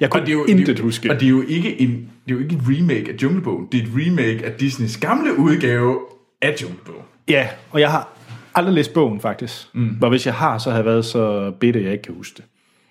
Jeg 0.00 0.10
kunne 0.10 0.20
Og 0.20 0.26
det 0.26 0.32
er 0.32 0.38
jo, 0.38 0.44
intet 0.44 0.66
det, 0.66 0.78
er 0.78 0.82
huske. 0.82 1.10
Og 1.10 1.20
det 1.20 1.26
er 1.26 1.30
jo 1.30 1.42
ikke 1.48 1.80
en, 1.80 1.90
det 1.90 2.32
er 2.32 2.34
jo 2.34 2.38
ikke 2.38 2.54
en 2.54 2.62
remake 2.66 3.12
af 3.12 3.16
Junglebogen. 3.22 3.68
Det 3.72 3.80
er 3.80 3.84
et 3.84 3.90
remake 3.94 4.46
af 4.46 4.52
Disneys 4.52 4.96
gamle 4.96 5.38
udgave 5.38 6.00
af 6.42 6.56
Junglebogen. 6.62 7.02
Ja, 7.28 7.48
og 7.70 7.80
jeg 7.80 7.90
har 7.90 8.08
aldrig 8.54 8.74
læst 8.74 8.92
bogen 8.94 9.20
faktisk. 9.20 9.74
Mm. 9.74 9.98
Og 10.02 10.08
hvis 10.08 10.26
jeg 10.26 10.34
har, 10.34 10.58
så 10.58 10.70
har 10.70 10.76
jeg 10.76 10.84
været 10.84 11.04
så 11.04 11.52
bitte, 11.60 11.78
at 11.78 11.84
jeg 11.84 11.92
ikke 11.92 12.02
kan 12.02 12.14
huske 12.14 12.36
det. 12.36 12.44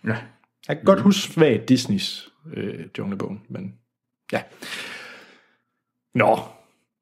Ja. 0.09 0.15
Jeg 0.67 0.77
kan 0.77 0.85
godt 0.85 0.99
huske 0.99 1.33
svagt 1.33 1.69
Disneys 1.69 2.29
øh, 2.53 2.73
Junglebogen, 2.97 3.41
men 3.49 3.73
ja. 4.31 4.41
Nå, 6.15 6.39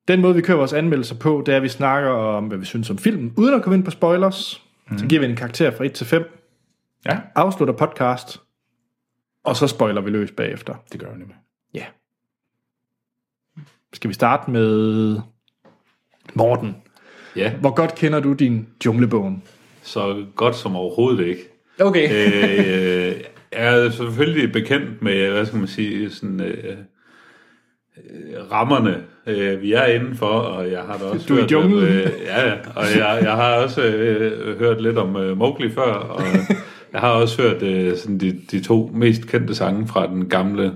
den 0.07 0.21
måde, 0.21 0.35
vi 0.35 0.41
kører 0.41 0.57
vores 0.57 0.73
anmeldelser 0.73 1.15
på, 1.15 1.43
det 1.45 1.51
er, 1.51 1.57
at 1.57 1.63
vi 1.63 1.67
snakker 1.67 2.09
om, 2.09 2.43
hvad 2.43 2.57
vi 2.57 2.65
synes 2.65 2.89
om 2.89 2.97
filmen, 2.97 3.33
uden 3.37 3.53
at 3.53 3.63
komme 3.63 3.77
ind 3.77 3.85
på 3.85 3.91
spoilers. 3.91 4.63
Mm. 4.89 4.97
Så 4.97 5.05
giver 5.05 5.21
vi 5.21 5.27
en 5.27 5.35
karakter 5.35 5.71
fra 5.71 5.85
1 5.85 5.93
til 5.93 6.05
5, 6.05 6.23
Ja, 7.05 7.17
afslutter 7.35 7.73
podcast, 7.73 8.41
og 9.47 9.55
så 9.55 9.67
spoiler 9.67 10.01
vi 10.01 10.09
løs 10.09 10.31
bagefter. 10.31 10.73
det 10.91 10.99
gør 10.99 11.07
jeg 11.07 11.17
nemlig. 11.17 11.35
Ja. 11.73 11.83
Skal 13.93 14.07
vi 14.07 14.13
starte 14.13 14.51
med 14.51 15.19
Morten? 16.33 16.75
Ja, 17.35 17.53
Hvor 17.55 17.75
godt 17.75 17.95
kender 17.95 18.19
du 18.19 18.33
din 18.33 18.67
junglebogen? 18.85 19.43
så 19.81 20.25
godt 20.35 20.55
som 20.55 20.75
overhovedet 20.75 21.25
ikke. 21.27 21.41
Okay. 21.81 22.03
øh, 22.11 23.15
jeg 23.53 23.85
er 23.85 23.89
selvfølgelig 23.89 24.51
bekendt 24.53 25.01
med, 25.01 25.31
hvad 25.31 25.45
skal 25.45 25.59
man 25.59 25.67
sige, 25.67 26.09
sådan, 26.11 26.41
øh, 26.41 26.77
øh, 27.97 28.51
rammerne, 28.51 29.03
øh, 29.27 29.61
vi 29.61 29.73
er 29.73 29.85
indenfor, 29.85 30.27
og 30.27 30.71
jeg 30.71 30.81
har 30.81 30.97
da 30.97 31.03
også 31.05 31.25
Du 31.27 31.33
er 31.33 31.37
i 31.37 31.41
hørt, 31.41 31.51
junglen. 31.51 31.83
øh, 31.83 32.11
ja, 32.25 32.47
ja, 32.47 32.53
og 32.75 32.85
jeg, 32.97 33.19
jeg 33.21 33.31
har 33.31 33.53
også 33.55 33.81
øh, 33.85 34.59
hørt 34.59 34.81
lidt 34.81 34.97
om 34.97 35.15
øh, 35.15 35.37
Mowgli 35.37 35.71
før, 35.71 35.93
og 35.93 36.21
jeg 36.97 37.01
har 37.01 37.11
også 37.11 37.41
hørt 37.41 37.63
øh, 37.63 37.97
sådan 37.97 38.17
de, 38.17 38.39
de 38.51 38.63
to 38.63 38.91
mest 38.93 39.27
kendte 39.27 39.55
sange 39.55 39.87
fra 39.87 40.07
den 40.07 40.29
gamle 40.29 40.73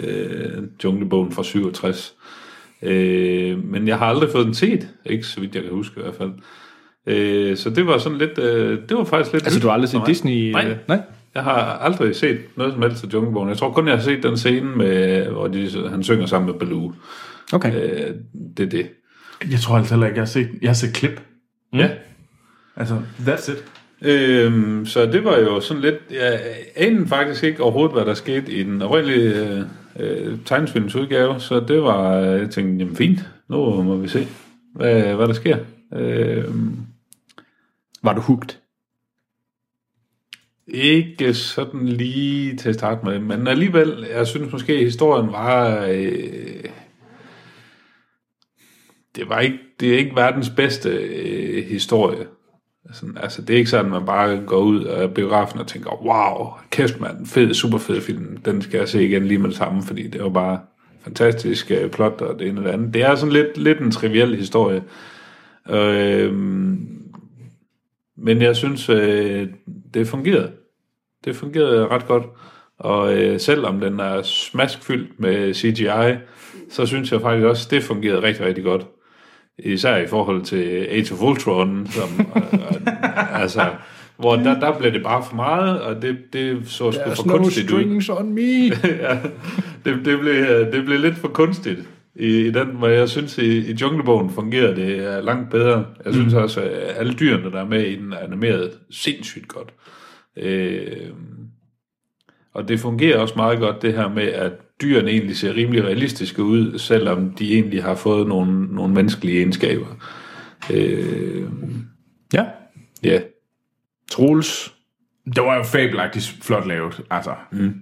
øh, 0.00 0.62
junglebogen 0.84 1.32
fra 1.32 1.42
67. 1.42 2.14
Øh, 2.82 3.64
men 3.64 3.88
jeg 3.88 3.98
har 3.98 4.06
aldrig 4.06 4.30
fået 4.30 4.46
den 4.46 4.54
set, 4.54 4.88
ikke 5.06 5.26
så 5.26 5.40
vidt 5.40 5.54
jeg 5.54 5.62
kan 5.62 5.72
huske 5.72 6.00
i 6.00 6.02
hvert 6.02 6.14
fald. 6.14 6.30
Øh, 7.06 7.56
så 7.56 7.70
det 7.70 7.86
var 7.86 7.98
sådan 7.98 8.18
lidt, 8.18 8.38
øh, 8.38 8.78
det 8.88 8.96
var 8.96 9.04
faktisk 9.04 9.32
lidt... 9.32 9.44
Altså, 9.44 9.60
du 9.60 9.66
har 9.66 9.74
aldrig 9.74 9.88
set. 9.88 10.02
Disney? 10.06 10.52
Nej. 10.52 10.66
øh, 10.66 10.76
Nej? 10.88 11.00
Jeg 11.34 11.42
har 11.42 11.60
aldrig 11.78 12.16
set 12.16 12.38
noget 12.56 12.72
som 12.72 12.82
helst 12.82 13.04
af 13.04 13.08
Junglebogen. 13.12 13.48
Jeg 13.48 13.58
tror 13.58 13.72
kun, 13.72 13.88
jeg 13.88 13.96
har 13.96 14.02
set 14.02 14.22
den 14.22 14.36
scene, 14.36 14.76
med, 14.76 15.26
hvor 15.26 15.48
de, 15.48 15.88
han 15.90 16.02
synger 16.02 16.26
sammen 16.26 16.50
med 16.50 16.58
Baloo. 16.58 16.92
Okay. 17.52 17.74
Øh, 17.74 18.14
det 18.56 18.66
er 18.66 18.70
det. 18.70 18.88
Jeg 19.50 19.60
tror 19.60 19.76
altså 19.76 19.94
heller 19.94 20.06
ikke, 20.06 20.16
jeg 20.16 20.22
har 20.22 20.26
set, 20.26 20.48
jeg 20.62 20.68
har 20.68 20.74
set 20.74 20.94
klip. 20.94 21.20
Mm. 21.72 21.78
Ja. 21.78 21.90
Altså, 22.76 23.02
that's 23.26 23.52
it. 23.52 23.64
Øhm, 24.02 24.86
så 24.86 25.06
det 25.06 25.24
var 25.24 25.38
jo 25.38 25.60
sådan 25.60 25.82
lidt... 25.82 25.96
Jeg 26.10 26.40
anede 26.76 27.08
faktisk 27.08 27.44
ikke 27.44 27.62
overhovedet, 27.62 27.92
hvad 27.96 28.04
der 28.04 28.14
skete 28.14 28.52
i 28.52 28.62
den 28.62 28.82
oprindelige 28.82 29.48
øh, 29.48 29.60
øh, 30.00 30.38
tegnesfilmsudgave, 30.44 31.40
så 31.40 31.60
det 31.60 31.82
var... 31.82 32.16
øh, 32.16 32.40
Jeg 32.40 32.50
tænkte, 32.50 32.76
jamen 32.78 32.96
fint, 32.96 33.20
nu 33.48 33.82
må 33.82 33.96
vi 33.96 34.08
se, 34.08 34.28
hvad, 34.74 35.14
hvad 35.14 35.26
der 35.28 35.32
sker. 35.34 35.58
Øhm, 35.96 36.76
Var 38.02 38.12
du 38.14 38.20
hooked? 38.20 38.56
Ikke 40.68 41.34
sådan 41.34 41.88
lige 41.88 42.56
til 42.56 42.68
at 42.68 42.74
starte 42.74 43.04
med, 43.06 43.18
men 43.18 43.46
alligevel, 43.48 44.06
jeg 44.14 44.26
synes 44.26 44.52
måske, 44.52 44.72
at 44.72 44.78
historien 44.84 45.32
var... 45.32 45.86
Øh, 45.90 46.64
det 49.16 49.28
var 49.28 49.40
ikke, 49.40 49.58
det 49.80 49.94
er 49.94 49.98
ikke 49.98 50.16
verdens 50.16 50.50
bedste 50.50 50.88
øh, 50.90 51.64
historie. 51.64 52.26
Sådan, 52.92 53.18
altså, 53.22 53.42
det 53.42 53.54
er 53.54 53.58
ikke 53.58 53.70
sådan, 53.70 53.86
at 53.86 53.92
man 53.92 54.06
bare 54.06 54.42
går 54.46 54.58
ud 54.58 54.84
af 54.84 55.14
biografen 55.14 55.60
og 55.60 55.66
tænker, 55.66 56.04
wow, 56.04 56.48
kæft 56.70 57.00
mand, 57.00 57.26
fed, 57.26 57.54
super 57.54 57.78
fed 57.78 58.00
film, 58.00 58.36
den 58.36 58.62
skal 58.62 58.78
jeg 58.78 58.88
se 58.88 59.04
igen 59.04 59.26
lige 59.26 59.38
med 59.38 59.48
det 59.48 59.56
samme, 59.56 59.82
fordi 59.82 60.08
det 60.08 60.22
var 60.22 60.28
bare 60.28 60.60
fantastisk 61.00 61.70
øh, 61.70 61.90
plot 61.90 62.20
og 62.20 62.38
det 62.38 62.48
ene 62.48 62.60
og 62.60 62.64
det 62.64 62.70
andet. 62.70 62.94
Det 62.94 63.02
er 63.02 63.14
sådan 63.14 63.32
lidt, 63.32 63.58
lidt 63.58 63.78
en 63.78 63.90
triviel 63.90 64.36
historie. 64.36 64.82
Øh, 65.70 66.34
men 68.16 68.42
jeg 68.42 68.56
synes, 68.56 68.88
øh, 68.88 69.48
det 69.94 70.08
fungerede. 70.08 70.52
Det 71.24 71.36
fungerede 71.36 71.88
ret 71.88 72.06
godt. 72.06 72.24
Og 72.78 73.14
øh, 73.18 73.40
selvom 73.40 73.80
den 73.80 74.00
er 74.00 74.22
smaskfyldt 74.22 75.20
med 75.20 75.54
CGI, 75.54 76.24
så 76.70 76.86
synes 76.86 77.12
jeg 77.12 77.20
faktisk 77.20 77.46
også, 77.46 77.68
det 77.70 77.82
fungerede 77.82 78.22
rigtig, 78.22 78.46
rigtig 78.46 78.64
godt. 78.64 78.86
Især 79.64 79.96
i 79.96 80.06
forhold 80.06 80.42
til 80.42 80.86
Age 80.90 81.14
of 81.14 81.22
Ultron, 81.22 81.86
som, 81.90 82.26
øh, 82.36 83.40
altså, 83.42 83.70
hvor 84.16 84.36
der, 84.36 84.60
der 84.60 84.78
blev 84.78 84.92
det 84.92 85.02
bare 85.02 85.24
for 85.28 85.36
meget, 85.36 85.80
og 85.80 86.02
det, 86.02 86.18
det 86.32 86.68
så 86.68 86.92
sgu 86.92 87.14
for 87.14 87.26
no 87.26 87.36
kunstigt 87.36 87.70
ud. 87.70 88.10
on 88.10 88.34
me. 88.34 88.40
ja, 89.06 89.18
det, 89.84 90.04
det, 90.04 90.20
blev, 90.20 90.34
det 90.72 90.84
blev 90.84 91.00
lidt 91.00 91.16
for 91.16 91.28
kunstigt. 91.28 91.78
I, 92.14 92.40
i 92.46 92.50
den, 92.50 92.66
hvor 92.66 92.88
jeg 92.88 93.08
synes, 93.08 93.38
i, 93.38 93.70
i 93.70 93.74
Junglebogen 93.74 94.30
fungerer 94.30 94.74
det 94.74 95.16
øh, 95.16 95.24
langt 95.24 95.50
bedre. 95.50 95.86
Jeg 96.04 96.14
synes 96.14 96.34
også, 96.34 96.60
at 96.60 96.96
alle 96.96 97.14
dyrene, 97.14 97.50
der 97.50 97.60
er 97.60 97.68
med 97.68 97.84
i 97.84 97.96
den, 97.96 98.12
er 98.12 98.18
animeret 98.18 98.70
sindssygt 98.90 99.48
godt. 99.48 99.68
Øh, 100.36 101.10
og 102.54 102.68
det 102.68 102.80
fungerer 102.80 103.18
også 103.18 103.34
meget 103.36 103.58
godt, 103.58 103.82
det 103.82 103.94
her 103.94 104.08
med, 104.08 104.26
at 104.26 104.52
dyrene 104.82 105.10
egentlig 105.10 105.36
ser 105.36 105.54
rimelig 105.54 105.84
realistiske 105.84 106.42
ud, 106.42 106.78
selvom 106.78 107.30
de 107.30 107.54
egentlig 107.54 107.82
har 107.82 107.94
fået 107.94 108.26
nogle, 108.28 108.66
nogle 108.74 108.94
menneskelige 108.94 109.38
egenskaber. 109.38 109.86
Øh, 110.72 111.48
Ja. 112.34 112.44
ja, 113.04 113.20
Troels. 114.10 114.74
Det 115.34 115.42
var 115.42 115.56
jo 115.56 115.62
fabelagtigt 115.62 116.38
flot 116.42 116.66
lavet, 116.66 117.00
altså. 117.10 117.34
Mm. 117.52 117.74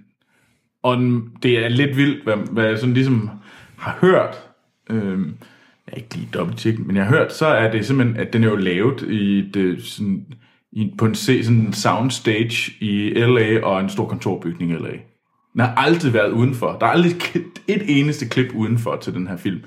Og 0.83 0.97
den- 0.97 1.29
det 1.43 1.65
er 1.65 1.69
lidt 1.69 1.97
vildt, 1.97 2.23
hvad, 2.23 2.35
hvad 2.51 2.65
jeg 2.65 2.79
sådan 2.79 2.93
ligesom 2.93 3.29
har 3.77 3.97
hørt. 4.01 4.35
Øhm, 4.89 5.25
jeg 5.87 5.93
er 5.93 5.97
ikke 5.97 6.15
lige 6.15 6.29
dobbelt 6.33 6.79
men 6.87 6.95
jeg 6.95 7.05
har 7.05 7.11
hørt, 7.17 7.33
så 7.33 7.45
er 7.45 7.71
det 7.71 7.85
simpelthen, 7.85 8.17
at 8.17 8.33
den 8.33 8.43
er 8.43 8.47
jo 8.49 8.55
lavet 8.55 9.01
i 9.01 9.49
det, 9.53 9.83
sådan, 9.83 10.25
i, 10.71 10.91
på 10.97 11.05
en 11.05 11.15
sådan 11.15 11.55
en 11.59 11.73
soundstage 11.73 12.71
i 12.79 13.13
LA 13.15 13.63
og 13.65 13.79
en 13.81 13.89
stor 13.89 14.07
kontorbygning 14.07 14.71
i 14.71 14.75
LA. 14.75 14.91
Den 15.53 15.61
har 15.61 15.73
aldrig 15.75 16.13
været 16.13 16.31
udenfor. 16.31 16.77
Der 16.79 16.85
er 16.85 16.91
aldrig 16.91 17.11
et 17.67 17.99
eneste 17.99 18.27
klip 18.27 18.53
udenfor 18.55 18.95
til 18.95 19.13
den 19.13 19.27
her 19.27 19.37
film. 19.37 19.63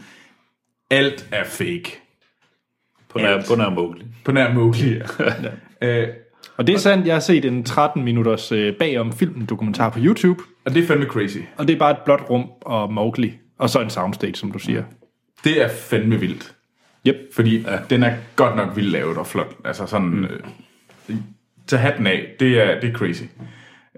Alt 0.90 1.28
er 1.32 1.44
fake. 1.44 2.00
på 3.09 3.18
nær, 3.18 3.42
på 3.48 3.54
nær 3.54 3.70
Mowgli. 3.70 4.04
På 4.24 4.32
nær 4.32 4.52
Mowgli. 4.52 5.00
Ja. 5.80 6.02
øh, 6.02 6.09
Og 6.56 6.66
det 6.66 6.74
er 6.74 6.78
sandt, 6.78 7.06
jeg 7.06 7.14
har 7.14 7.20
set 7.20 7.44
en 7.44 7.64
13 7.64 8.04
minutters 8.04 8.52
øh, 8.52 8.74
bagom 8.74 9.12
filmen 9.12 9.46
dokumentar 9.46 9.90
på 9.90 9.98
YouTube, 10.02 10.42
og 10.64 10.74
det 10.74 10.82
er 10.82 10.86
fandme 10.86 11.06
crazy. 11.06 11.38
og 11.56 11.68
det 11.68 11.74
er 11.74 11.78
bare 11.78 11.90
et 11.90 11.98
blåt 12.04 12.30
rum 12.30 12.50
og 12.60 12.92
Mowgli, 12.92 13.32
og 13.59 13.70
så 13.70 13.80
en 13.80 13.90
soundstage, 13.90 14.34
som 14.34 14.52
du 14.52 14.59
siger. 14.59 14.82
Det 15.44 15.62
er 15.62 15.68
fandme 15.68 16.20
vildt. 16.20 16.54
Yep. 17.06 17.16
Fordi 17.34 17.59
ja. 17.59 17.78
den 17.90 18.02
er 18.02 18.16
godt 18.36 18.56
nok 18.56 18.76
vildt 18.76 18.90
lavet 18.90 19.18
og 19.18 19.26
flot. 19.26 19.56
Altså 19.64 19.86
sådan... 19.86 20.09
Mm. 20.09 20.24
Øh, 20.24 21.16
til 21.66 21.78
hatten 21.78 22.06
af, 22.06 22.26
det 22.40 22.60
er, 22.60 22.80
det 22.80 22.90
er 22.90 22.94
crazy. 22.94 23.22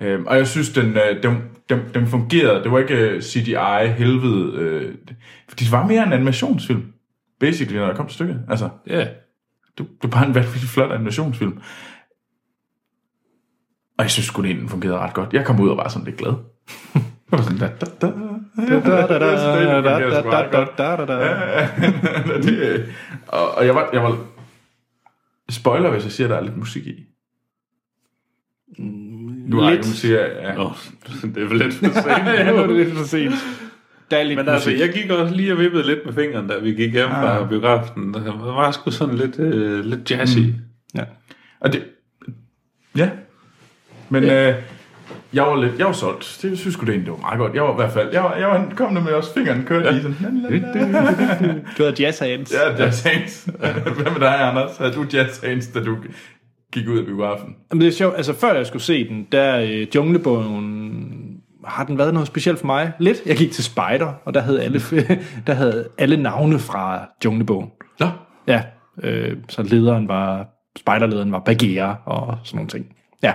Øhm, 0.01 0.27
og 0.27 0.37
jeg 0.37 0.47
synes, 0.47 0.69
den, 0.69 0.97
øh, 0.97 1.23
den, 1.23 1.43
den, 1.69 1.81
den 1.95 2.07
fungerede. 2.07 2.65
Det 2.65 2.73
var 2.73 2.79
ikke 2.79 2.95
øh, 2.95 3.23
CGI, 3.23 3.89
helvede. 3.97 4.53
Øh, 4.59 4.95
det 5.59 5.73
var 5.73 5.87
mere 5.87 6.07
en 6.07 6.13
animationsfilm. 6.13 6.93
Basically, 7.41 7.79
når 7.79 7.87
der 7.87 7.95
kom 7.95 8.07
til 8.07 8.15
stykket. 8.15 8.45
Altså, 8.49 8.69
Ja, 8.87 9.09
det, 9.79 9.79
det 9.79 10.03
var 10.03 10.09
bare 10.09 10.27
en 10.27 10.35
vanvittig 10.35 10.69
flot 10.69 10.93
animationsfilm. 10.93 11.61
Og 13.99 14.05
jeg 14.05 14.11
synes 14.11 14.27
sgu, 14.27 14.43
den 14.43 14.69
fungerede 14.69 14.99
ret 14.99 15.15
godt. 15.15 15.33
Jeg 15.33 15.45
kom 15.45 15.61
ud 15.61 15.69
og 15.69 15.77
var 15.77 15.89
sådan 15.89 16.05
lidt 16.05 16.17
glad. 16.17 16.33
Jeg 17.31 17.39
var 17.39 17.43
sådan, 17.43 17.59
da, 17.59 17.71
da. 18.01 18.07
Det 18.07 18.15
det, 22.43 22.59
øh, 22.59 22.89
og 23.29 23.67
jeg 23.67 23.75
var, 23.75 23.91
jeg 23.93 24.03
var 24.03 24.19
spoiler, 25.51 25.91
hvis 25.91 26.05
jeg 26.05 26.13
siger, 26.13 26.27
at 26.27 26.31
der 26.31 26.37
er 26.37 26.41
lidt 26.41 26.57
musik 26.57 26.87
i. 26.87 27.07
Nu 29.49 29.57
har 29.57 29.69
jeg 29.69 29.77
lidt. 29.77 29.87
ikke 29.87 29.99
siger, 29.99 30.21
ja. 30.21 30.55
Nå, 30.55 30.73
det 31.35 31.43
er 31.43 31.49
vel 31.49 31.59
lidt 31.59 31.75
for 31.75 31.87
sent. 31.87 32.29
Ja, 32.39 32.51
nu 32.51 32.57
er 32.57 32.67
det 32.67 32.77
lidt 32.77 32.97
for 32.97 33.05
sent. 33.05 33.35
Der 34.11 34.17
er 34.17 34.23
lidt 34.23 34.39
Men 34.39 34.49
altså, 34.49 34.71
musik. 34.71 34.81
jeg 34.81 34.93
gik 34.95 35.11
også 35.11 35.35
lige 35.35 35.53
og 35.53 35.59
vippede 35.59 35.87
lidt 35.87 35.99
med 36.07 36.15
fingeren, 36.15 36.49
da 36.49 36.59
vi 36.59 36.73
gik 36.73 36.93
hjem 36.93 37.09
fra 37.09 37.47
biografen. 37.47 38.15
Det 38.15 38.25
var 38.27 38.71
sgu 38.71 38.91
sådan 38.91 39.15
lidt, 39.15 39.39
øh, 39.39 39.85
lidt 39.85 40.11
jazzy. 40.11 40.39
Mm. 40.39 40.55
Ja. 40.95 41.05
Og 41.61 41.73
det, 41.73 41.85
ja. 42.97 43.11
Men 44.09 44.25
ja. 44.25 44.51
Øh, 44.51 44.55
jeg 45.33 45.43
var 45.43 45.63
lidt, 45.63 45.79
jeg 45.79 45.87
var 45.87 45.93
solgt. 45.93 46.39
Det 46.43 46.59
synes 46.59 46.75
sgu 46.75 46.81
det 46.81 46.91
egentlig, 46.91 47.07
det 47.07 47.13
var 47.13 47.29
meget 47.29 47.39
godt. 47.39 47.55
Jeg 47.55 47.63
var 47.63 47.73
i 47.73 47.77
hvert 47.77 47.93
fald, 47.93 48.13
jeg 48.13 48.23
var, 48.23 48.35
jeg 48.37 48.49
var 48.49 48.73
kom 48.77 48.93
med 48.93 49.13
også 49.13 49.35
fingeren 49.35 49.65
kørte 49.65 49.89
ja. 49.89 49.97
i 49.99 50.03
sådan. 50.03 51.65
Du 51.79 51.83
havde 51.83 51.95
jazz 52.03 52.19
hands. 52.19 52.53
Ja, 52.53 52.85
jazz 52.85 53.03
hands. 53.03 53.49
Hvad 53.99 54.13
med 54.13 54.21
dig, 54.21 54.49
Anders? 54.49 54.77
Havde 54.77 54.93
du 54.93 55.07
jazz 55.13 55.45
hands, 55.45 55.67
da 55.67 55.85
du 55.85 55.97
gik 56.75 56.89
ud 56.89 56.99
af 56.99 57.05
biografen? 57.05 57.57
Men 57.71 57.81
det 57.81 57.89
er 57.89 57.93
sjovt, 57.93 58.17
altså 58.17 58.33
før 58.33 58.55
jeg 58.55 58.67
skulle 58.67 58.83
se 58.83 59.09
den, 59.09 59.27
der 59.33 59.59
øh, 59.61 59.87
Junglebogen, 59.95 61.41
har 61.65 61.85
den 61.85 61.99
været 61.99 62.15
noget 62.15 62.27
specielt 62.27 62.59
for 62.59 62.67
mig? 62.67 62.93
Lidt. 62.99 63.23
Jeg 63.27 63.37
gik 63.37 63.53
til 63.53 63.65
Spider, 63.65 64.13
og 64.25 64.35
der 64.35 64.41
havde 64.41 64.63
alle, 64.63 64.81
der 65.47 65.55
havde 65.55 65.89
alle 65.99 66.17
navne 66.17 66.59
fra 66.59 67.09
Junglebogen. 67.25 67.71
Nå. 68.01 68.07
Ja, 68.47 68.63
øh, 69.03 69.37
så 69.49 69.63
lederen 69.63 70.09
var, 70.09 70.49
spejderlederen 70.79 71.33
var 71.33 71.39
Bagheera 71.39 71.97
og 72.05 72.39
sådan 72.45 72.57
nogle 72.57 72.69
ting. 72.69 72.87
Ja. 73.23 73.35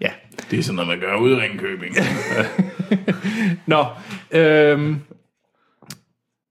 Ja. 0.00 0.10
Det 0.50 0.58
er 0.58 0.62
sådan 0.62 0.76
noget, 0.76 0.88
man 0.88 1.00
gør 1.00 1.16
ude 1.16 1.32
i 1.32 1.40
Ringkøbing. 1.40 1.94
Nå, 3.66 3.84
øhm, 4.30 5.00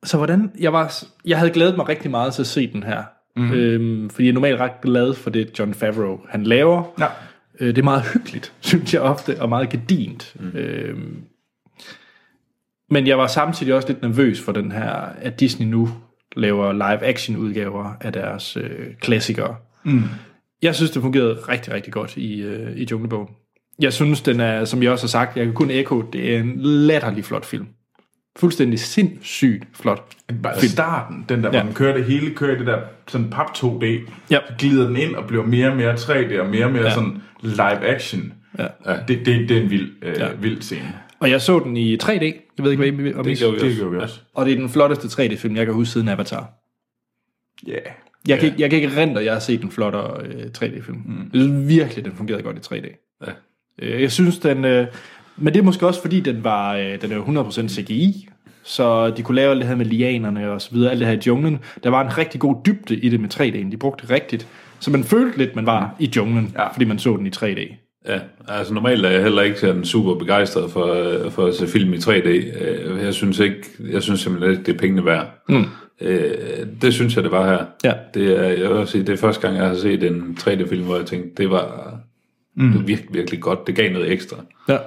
så 0.03 0.17
hvordan, 0.17 0.51
jeg 0.59 0.73
var, 0.73 1.03
jeg 1.25 1.37
havde 1.37 1.51
glædet 1.51 1.77
mig 1.77 1.89
rigtig 1.89 2.11
meget 2.11 2.33
til 2.33 2.41
at 2.41 2.47
se 2.47 2.73
den 2.73 2.83
her. 2.83 3.03
Mm. 3.39 3.53
Øhm, 3.53 4.09
fordi 4.09 4.23
jeg 4.23 4.29
er 4.29 4.33
normalt 4.33 4.59
ret 4.59 4.81
glad 4.81 5.13
for 5.13 5.29
det, 5.29 5.59
John 5.59 5.73
Favreau, 5.73 6.19
han 6.29 6.43
laver. 6.43 6.83
Ja. 6.99 7.05
Øh, 7.59 7.67
det 7.67 7.77
er 7.77 7.83
meget 7.83 8.03
hyggeligt, 8.13 8.53
synes 8.59 8.93
jeg 8.93 9.01
ofte, 9.01 9.41
og 9.41 9.49
meget 9.49 9.69
gedint. 9.69 10.35
Mm. 10.39 10.57
Øhm, 10.57 11.17
men 12.91 13.07
jeg 13.07 13.17
var 13.17 13.27
samtidig 13.27 13.73
også 13.73 13.87
lidt 13.87 14.01
nervøs 14.01 14.41
for 14.41 14.51
den 14.51 14.71
her, 14.71 14.91
at 15.21 15.39
Disney 15.39 15.67
nu 15.67 15.89
laver 16.35 16.73
live-action 16.73 17.37
udgaver 17.37 17.93
af 18.01 18.13
deres 18.13 18.57
øh, 18.57 18.95
klassikere. 19.01 19.55
Mm. 19.83 20.03
Jeg 20.61 20.75
synes, 20.75 20.91
det 20.91 21.01
fungerede 21.01 21.33
rigtig, 21.33 21.73
rigtig 21.73 21.93
godt 21.93 22.17
i, 22.17 22.41
øh, 22.41 22.77
i 22.77 22.87
Junglebogen. 22.91 23.27
Jeg 23.81 23.93
synes, 23.93 24.21
den 24.21 24.39
er, 24.39 24.65
som 24.65 24.83
jeg 24.83 24.91
også 24.91 25.03
har 25.03 25.09
sagt, 25.09 25.37
jeg 25.37 25.45
kan 25.45 25.53
kun 25.53 25.69
ekko, 25.69 26.01
det 26.01 26.35
er 26.35 26.39
en 26.39 26.53
latterlig 26.61 27.25
flot 27.25 27.45
film. 27.45 27.67
Fuldstændig 28.37 28.79
sindssygt 28.79 29.63
flot. 29.73 30.13
Bare 30.43 30.61
starten, 30.61 31.25
den 31.29 31.43
der, 31.43 31.49
hvor 31.49 31.59
Ja. 31.59 31.65
den 31.65 31.73
kører 31.73 31.97
det 31.97 32.05
hele, 32.05 32.35
kører 32.35 32.57
det 32.57 32.67
der 32.67 32.81
sådan 33.07 33.29
pap 33.29 33.47
2D. 33.57 33.85
Ja. 34.31 34.39
Så 34.47 34.53
glider 34.59 34.87
den 34.87 34.95
ind 34.95 35.15
og 35.15 35.27
bliver 35.27 35.45
mere 35.45 35.69
og 35.69 35.75
mere 35.77 35.93
3D 35.93 36.39
og 36.39 36.49
mere 36.49 36.65
og 36.65 36.71
mere 36.71 36.81
Ja. 36.81 36.87
ja. 36.87 36.93
sådan 36.93 37.21
live 37.41 37.85
action. 37.95 38.33
Ja. 38.57 38.67
Det, 39.07 39.25
det, 39.25 39.49
det 39.49 39.57
er 39.57 39.61
en 39.61 39.69
vild, 39.69 39.91
øh, 40.01 40.15
Ja. 40.17 40.25
ja. 40.27 40.33
vild 40.33 40.61
scene. 40.61 40.93
Og 41.19 41.29
jeg 41.29 41.41
så 41.41 41.59
den 41.59 41.77
i 41.77 41.95
3D. 41.97 42.09
Jeg 42.57 42.65
ved 42.65 42.71
ikke, 42.71 42.91
hvad 42.91 43.05
I 43.05 43.13
om 43.13 43.27
I- 43.27 43.29
Det 43.29 43.37
gjorde 43.39 43.61
vi 43.61 43.69
Det 43.69 43.79
gør 43.79 43.89
vi 43.89 43.97
også. 43.97 44.19
Og 44.33 44.45
det 44.45 44.53
er 44.53 44.57
den 44.57 44.69
flotteste 44.69 45.07
3D-film, 45.07 45.55
jeg 45.55 45.65
kan 45.65 45.73
huske 45.75 45.91
siden 45.91 46.07
Avatar. 46.07 46.49
Ja. 47.67 47.71
Yeah. 47.71 47.81
Jeg, 48.27 48.39
kan, 48.39 48.45
ikke, 48.49 48.61
jeg 48.61 48.69
kan 48.69 48.81
ikke 48.81 49.01
rente, 49.01 49.19
at 49.19 49.25
jeg 49.25 49.33
har 49.33 49.39
set 49.39 49.61
en 49.63 49.71
flottere 49.71 50.25
øh, 50.25 50.45
3D-film. 50.57 50.97
Mm. 51.05 51.29
Jeg 51.33 51.41
synes 51.41 51.67
virkelig, 51.69 52.05
den 52.05 52.13
fungerede 52.15 52.43
godt 52.43 52.57
i 52.71 52.75
3D. 52.75 53.15
Ja. 53.27 53.31
Øh, 53.95 54.01
jeg 54.01 54.11
synes, 54.11 54.39
den... 54.39 54.65
Øh, 54.65 54.87
men 55.39 55.53
det 55.53 55.59
er 55.59 55.63
måske 55.63 55.87
også, 55.87 56.01
fordi 56.01 56.19
den 56.19 56.43
var 56.43 56.75
øh, 56.75 57.01
den 57.01 57.11
er 57.11 57.15
jo 57.15 57.23
100% 57.23 57.67
CGI, 57.67 58.29
så 58.63 59.09
de 59.09 59.23
kunne 59.23 59.35
lave 59.35 59.51
alt 59.51 59.59
det 59.59 59.67
her 59.67 59.75
med 59.75 59.85
lianerne 59.85 60.51
og 60.51 60.61
så 60.61 60.69
videre, 60.71 60.91
alt 60.91 60.99
det 60.99 61.07
her 61.07 61.15
i 61.15 61.19
junglen. 61.27 61.59
Der 61.83 61.89
var 61.89 62.01
en 62.07 62.17
rigtig 62.17 62.41
god 62.41 62.55
dybde 62.65 62.95
i 62.95 63.09
det 63.09 63.19
med 63.19 63.29
3D'en. 63.33 63.71
De 63.71 63.77
brugte 63.77 64.01
det 64.01 64.11
rigtigt. 64.11 64.47
Så 64.79 64.91
man 64.91 65.03
følte 65.03 65.37
lidt, 65.37 65.55
man 65.55 65.65
var 65.65 65.95
i 65.99 66.11
junglen, 66.15 66.53
ja. 66.57 66.67
Fordi 66.67 66.85
man 66.85 66.99
så 66.99 67.17
den 67.17 67.27
i 67.27 67.29
3D. 67.35 67.75
Ja, 68.07 68.19
altså 68.47 68.73
normalt 68.73 69.05
er 69.05 69.09
jeg 69.09 69.23
heller 69.23 69.41
ikke 69.41 69.59
sådan 69.59 69.85
super 69.85 70.15
begejstret 70.15 70.71
for, 70.71 70.85
øh, 70.93 71.31
for 71.31 71.45
at 71.45 71.55
se 71.55 71.67
film 71.67 71.93
i 71.93 71.97
3D. 71.97 72.27
Øh, 72.27 73.03
Jeg 73.03 73.13
synes 73.13 73.39
ikke, 73.39 73.63
jeg 73.91 74.03
synes 74.03 74.19
simpelthen 74.19 74.51
ikke, 74.51 74.63
det 74.63 74.75
er 74.75 74.79
pengene 74.79 75.05
værd. 75.05 75.43
Mm. 75.49 75.65
Det 76.81 76.93
synes 76.93 77.15
jeg, 77.15 77.23
det 77.23 77.31
var 77.31 77.45
her. 77.49 77.65
Ja. 77.83 77.93
Det 78.13 78.39
er, 78.39 78.43
jeg 78.43 78.69
vil 78.69 78.87
sige, 78.87 79.03
det 79.03 79.13
er 79.13 79.17
første 79.17 79.41
gang, 79.41 79.57
jeg 79.57 79.67
har 79.67 79.75
set 79.75 80.03
en 80.03 80.37
3D-film, 80.39 80.83
hvor 80.85 80.95
jeg 80.95 81.05
tænkte, 81.05 81.43
det 81.43 81.51
var, 81.51 81.95
mm. 82.55 82.67
det 82.71 82.79
var 82.79 82.85
virkelig, 82.85 83.13
virkelig 83.13 83.39
godt. 83.39 83.67
Det 83.67 83.75
gav 83.75 83.91
noget 83.93 84.11
ekstra. 84.11 84.35
Ja. 84.69 84.77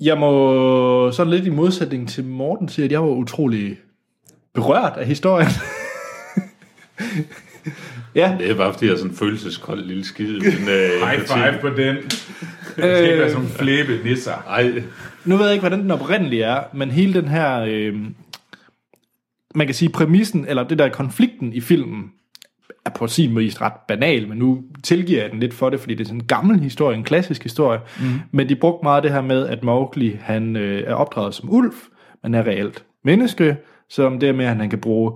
Jeg 0.00 0.18
må 0.18 1.12
sådan 1.12 1.32
lidt 1.32 1.46
i 1.46 1.50
modsætning 1.50 2.08
til 2.08 2.24
Morten 2.24 2.68
sige, 2.68 2.84
at 2.84 2.92
jeg 2.92 3.02
var 3.02 3.08
utrolig 3.08 3.78
berørt 4.54 4.92
af 4.96 5.06
historien. 5.06 5.48
ja, 8.14 8.36
Det 8.38 8.50
er 8.50 8.56
bare, 8.56 8.72
fordi 8.72 8.86
jeg 8.86 8.92
er 8.92 8.96
sådan 8.96 9.10
en 9.10 9.16
følelseskold 9.16 9.84
lille 9.84 10.04
skide. 10.04 10.38
Men, 10.38 10.68
øh, 10.68 11.08
High 11.08 11.20
five 11.20 11.58
på 11.60 11.68
den. 11.68 11.96
Det 11.96 12.12
skal 12.76 13.04
ikke 13.04 13.18
være 13.18 13.30
sådan 13.30 13.48
flæbe 13.48 14.00
nisser. 14.04 14.44
Ej, 14.48 14.82
nu 15.24 15.36
ved 15.36 15.44
jeg 15.44 15.54
ikke, 15.54 15.62
hvordan 15.62 15.80
den 15.80 15.90
oprindelige 15.90 16.42
er, 16.42 16.62
men 16.74 16.90
hele 16.90 17.14
den 17.14 17.28
her... 17.28 17.60
Øh, 17.68 17.94
man 19.54 19.66
kan 19.66 19.74
sige, 19.74 19.88
præmissen, 19.88 20.46
eller 20.48 20.64
det 20.64 20.78
der 20.78 20.88
konflikten 20.88 21.52
i 21.52 21.60
filmen, 21.60 22.12
er 22.84 22.90
på 22.90 23.06
sin 23.06 23.38
vis 23.38 23.60
ret 23.60 23.72
banal, 23.88 24.28
men 24.28 24.38
nu 24.38 24.62
tilgiver 24.82 25.22
jeg 25.22 25.30
den 25.30 25.40
lidt 25.40 25.54
for 25.54 25.70
det, 25.70 25.80
fordi 25.80 25.94
det 25.94 26.00
er 26.00 26.08
sådan 26.08 26.20
en 26.20 26.26
gammel 26.26 26.60
historie, 26.60 26.96
en 26.96 27.04
klassisk 27.04 27.42
historie. 27.42 27.80
Mm. 28.00 28.04
Men 28.32 28.48
de 28.48 28.56
brugte 28.56 28.84
meget 28.84 29.02
det 29.02 29.12
her 29.12 29.20
med, 29.20 29.46
at 29.46 29.64
Mowgli, 29.64 30.16
han 30.20 30.56
øh, 30.56 30.82
er 30.86 30.94
opdraget 30.94 31.34
som 31.34 31.52
ulv, 31.52 31.72
men 32.22 32.34
er 32.34 32.46
reelt 32.46 32.84
menneske, 33.04 33.56
som 33.88 34.20
det 34.20 34.34
med, 34.34 34.44
at 34.44 34.56
han 34.56 34.70
kan 34.70 34.80
bruge 34.80 35.12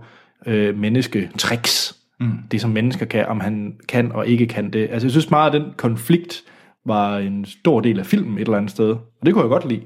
øh, 0.47 0.78
mennesketricks. 0.78 1.97
Mm. 2.20 2.32
Det, 2.51 2.60
som 2.60 2.70
mennesker 2.70 3.06
kan, 3.06 3.27
om 3.27 3.40
han 3.40 3.77
kan 3.89 4.12
og 4.12 4.27
ikke 4.27 4.47
kan 4.47 4.70
det. 4.70 4.89
Altså, 4.90 5.06
jeg 5.06 5.10
synes 5.10 5.31
meget, 5.31 5.55
at 5.55 5.60
den 5.60 5.72
konflikt 5.77 6.43
var 6.86 7.18
en 7.18 7.44
stor 7.44 7.81
del 7.81 7.98
af 7.98 8.06
filmen 8.06 8.35
et 8.35 8.40
eller 8.40 8.56
andet 8.56 8.70
sted. 8.70 8.90
Og 8.90 9.27
det 9.27 9.35
kunne 9.35 9.43
jeg 9.43 9.48
godt 9.48 9.68
lide. 9.68 9.82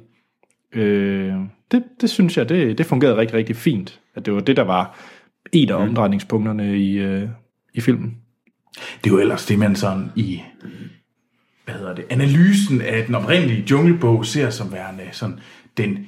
Øh, 0.73 1.35
det, 1.71 1.85
det 2.01 2.11
synes 2.11 2.39
jeg, 2.39 2.49
det, 2.49 2.79
det 2.79 2.87
fungerede 2.87 3.17
rigtig, 3.17 3.37
rigtig 3.37 3.57
fint. 3.57 4.01
At 4.15 4.27
det 4.27 4.35
var 4.35 4.41
det, 4.41 4.57
der 4.57 4.63
var 4.63 4.99
et 5.53 5.71
af 5.71 5.75
omdrejningspunkterne 5.75 6.79
i, 6.79 6.99
øh, 6.99 7.29
i 7.75 7.81
filmen. 7.81 8.19
Det 8.75 9.11
er 9.11 9.15
jo 9.15 9.19
ellers 9.19 9.47
det, 9.47 9.59
man 9.59 9.77
sådan 9.77 10.13
i 10.17 10.43
hvad 11.65 11.75
hedder 11.75 11.95
det, 11.95 12.05
analysen 12.11 12.81
af 12.81 13.07
den 13.07 13.15
oprindelige 13.15 13.65
junglebog 13.71 14.27
ser 14.27 14.51
som 14.51 14.73
værende 14.73 15.09
sådan 15.13 15.41
den, 15.77 16.07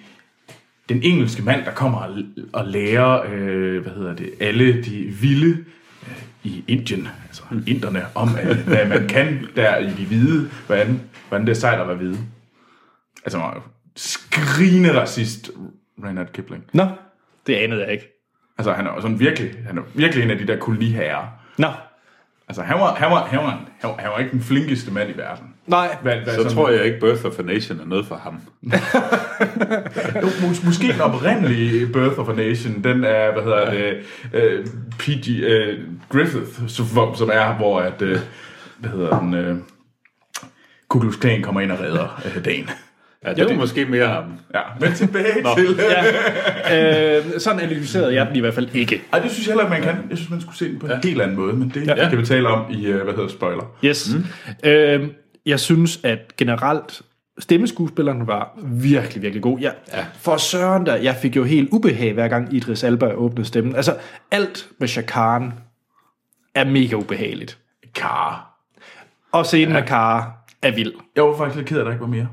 den 0.88 1.02
engelske 1.02 1.42
mand, 1.42 1.64
der 1.64 1.72
kommer 1.72 1.98
og, 1.98 2.18
og 2.52 2.66
lærer, 2.66 3.22
øh, 3.32 3.82
hvad 3.82 3.92
hedder 3.92 4.14
det, 4.14 4.30
alle 4.40 4.82
de 4.82 4.96
vilde 5.20 5.64
øh, 6.02 6.22
i 6.44 6.64
Indien, 6.68 7.08
altså 7.26 7.42
inderne, 7.66 8.02
om 8.14 8.28
øh, 8.28 8.66
hvad 8.66 8.88
man 8.88 9.08
kan 9.08 9.46
der 9.56 9.78
i 9.78 9.90
de 9.90 10.06
hvide, 10.06 10.50
hvordan, 10.66 11.00
hvordan 11.28 11.46
det 11.46 11.52
er 11.52 11.60
sejt 11.60 11.80
at 11.80 11.88
være 11.88 11.96
hvide. 11.96 12.18
Altså, 13.24 13.52
skrigende 13.96 15.00
racist, 15.00 15.50
Reinhard 16.04 16.32
Kipling. 16.32 16.64
Nå, 16.72 16.86
det 17.46 17.54
anede 17.54 17.82
jeg 17.82 17.92
ikke. 17.92 18.04
Altså, 18.58 18.72
han 18.72 18.86
er 18.86 19.00
sådan 19.00 19.20
virkelig, 19.20 19.54
han 19.66 19.78
er 19.78 19.82
virkelig 19.94 20.24
en 20.24 20.30
af 20.30 20.38
de 20.38 20.46
der 20.46 20.56
koloniherrer. 20.56 21.26
Nå, 21.58 21.68
Altså, 22.48 22.62
han 22.62 22.78
var, 22.80 22.94
han, 22.94 23.10
var, 23.10 23.24
han, 23.26 23.38
var, 23.38 23.50
han, 23.80 23.90
var, 23.90 23.96
han 23.98 24.10
var 24.10 24.18
ikke 24.18 24.30
den 24.30 24.42
flinkeste 24.42 24.90
mand 24.92 25.10
i 25.10 25.18
verden. 25.18 25.44
nej. 25.66 25.96
Hvad, 26.02 26.14
hvad 26.16 26.26
Så 26.26 26.34
sådan- 26.34 26.52
tror 26.52 26.70
jeg 26.70 26.84
ikke, 26.84 27.00
Birth 27.00 27.24
of 27.26 27.38
a 27.38 27.42
Nation 27.42 27.80
er 27.80 27.84
noget 27.86 28.06
for 28.06 28.16
ham. 28.16 28.40
Jo, 30.22 30.26
mås- 30.28 30.66
måske 30.66 30.86
den 30.92 31.00
oprindelige 31.00 31.86
Birth 31.86 32.18
of 32.18 32.28
a 32.28 32.32
Nation, 32.32 32.84
den 32.84 33.04
er, 33.04 33.32
hvad 33.32 33.42
hedder 33.42 33.70
det, 33.70 33.98
uh, 34.24 34.66
P.G. 34.98 35.28
Uh, 35.28 35.84
Griffith, 36.10 36.68
som, 36.68 37.14
som 37.14 37.30
er, 37.32 37.54
hvor 37.54 37.80
at, 37.80 38.02
uh, 38.02 38.08
hvad 38.78 38.90
hedder 38.90 39.18
den, 39.20 39.50
uh, 39.50 39.56
Ku 40.88 41.00
Klux 41.00 41.18
Klan 41.20 41.42
kommer 41.42 41.60
ind 41.60 41.72
og 41.72 41.80
redder 41.80 42.22
uh, 42.36 42.44
dagen. 42.44 42.70
Ja, 43.26 43.34
det 43.34 43.46
var 43.50 43.54
måske 43.54 43.84
mere 43.84 44.06
ham. 44.08 44.24
Ja, 44.54 44.60
men 44.80 44.92
tilbage 44.94 45.44
til... 45.56 45.80
Ja. 46.70 47.18
Øh, 47.18 47.24
sådan 47.38 47.60
analyserede 47.60 48.14
jeg 48.14 48.26
den 48.26 48.36
i 48.36 48.40
hvert 48.40 48.54
fald 48.54 48.68
ikke. 48.74 49.02
Ej, 49.12 49.18
det 49.18 49.30
synes 49.30 49.46
jeg 49.46 49.52
heller 49.52 49.74
ikke, 49.74 49.86
man 49.86 49.94
kan. 49.94 50.06
Jeg 50.10 50.18
synes, 50.18 50.30
man 50.30 50.40
skulle 50.40 50.56
se 50.56 50.68
den 50.68 50.78
på 50.78 50.86
en 50.86 50.92
Ja. 50.92 50.98
helt 51.08 51.22
anden 51.22 51.36
måde, 51.36 51.52
men 51.52 51.68
det 51.74 51.86
Ja. 51.86 52.08
kan 52.08 52.18
vi 52.18 52.26
tale 52.26 52.48
om 52.48 52.70
i, 52.70 52.92
uh, 52.92 53.00
hvad 53.00 53.14
hedder 53.14 53.28
spoiler. 53.28 53.64
Yes. 53.84 54.14
Mm. 54.14 54.68
Øh, 54.70 55.08
jeg 55.46 55.60
synes, 55.60 56.00
at 56.04 56.36
generelt 56.36 57.02
stemmeskuespilleren 57.38 58.26
var 58.26 58.58
virkelig, 58.64 59.22
virkelig 59.22 59.42
god. 59.42 59.58
Jeg, 59.60 59.72
ja. 59.92 60.04
For 60.20 60.36
søren 60.36 60.86
der, 60.86 60.96
jeg 60.96 61.16
fik 61.22 61.36
jo 61.36 61.44
helt 61.44 61.68
ubehag, 61.72 62.12
hver 62.12 62.28
gang 62.28 62.54
Idris 62.54 62.84
Elba 62.84 63.12
åbnede 63.12 63.44
stemmen. 63.48 63.76
Altså, 63.76 63.94
alt 64.30 64.66
med 64.80 64.88
Shakan 64.88 65.52
er 66.54 66.64
mega 66.64 66.96
ubehageligt. 66.96 67.58
Kar. 67.94 68.52
Og 69.32 69.46
scenen 69.46 69.68
ja. 69.74 69.80
med 69.80 69.88
Kara 69.88 70.32
er 70.62 70.70
vild. 70.70 70.92
Jeg 71.16 71.24
var 71.24 71.36
faktisk 71.36 71.56
lidt 71.56 71.68
ked 71.68 71.76
af, 71.76 71.80
at 71.80 71.86
der 71.86 71.92
ikke 71.92 72.00
var 72.02 72.06
mere. 72.10 72.28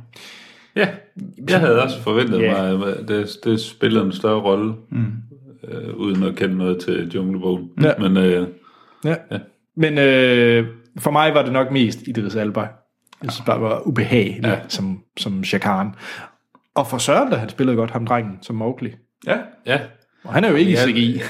Ja, 0.76 0.88
jeg 1.50 1.60
havde 1.60 1.84
også 1.84 2.02
forventet 2.02 2.41
yeah. 2.44 2.80
mig, 2.80 2.90
at 2.98 3.08
det, 3.08 3.30
det 3.44 3.60
spillede 3.62 4.06
en 4.06 4.12
større 4.12 4.41
rolle, 4.41 4.74
mm. 4.90 5.06
øh, 5.68 5.95
uden 5.95 6.24
at 6.24 6.36
kende 6.36 6.58
noget 6.58 6.80
til 6.80 7.12
Junglebogen. 7.16 7.70
Ja. 7.82 7.91
Men 8.00 8.18
øh, 8.18 8.48
Ja. 9.06 9.16
ja. 9.32 9.38
Men 9.76 9.98
øh, 9.98 10.66
for 11.00 11.12
mig 11.12 11.34
var 11.34 11.41
det 11.44 11.54
nok 11.54 11.72
mest 11.72 12.00
Idris 12.08 12.36
Elba. 12.36 12.60
Jeg 13.24 13.32
synes 13.32 13.45
bare, 13.45 13.56
det 13.56 13.64
var 13.64 13.88
ubehageligt 13.88 14.48
ja. 14.48 14.60
Som, 14.68 15.00
som 15.18 15.44
Shakan. 15.44 15.95
Og 16.76 16.88
for 16.88 16.98
Søren, 16.98 17.32
da 17.32 17.36
han 17.38 17.50
spillede 17.50 17.78
godt 17.78 17.91
ham 17.91 18.06
drengen 18.06 18.38
som 18.41 18.56
Mowgli. 18.56 18.91
Ja, 19.28 19.38
ja, 19.66 19.80
Og 20.24 20.34
han 20.34 20.44
er 20.44 20.50
jo 20.50 20.56
ikke 20.56 20.72
Ja. 20.72 20.86
i 20.88 20.90
CGI. 20.91 21.22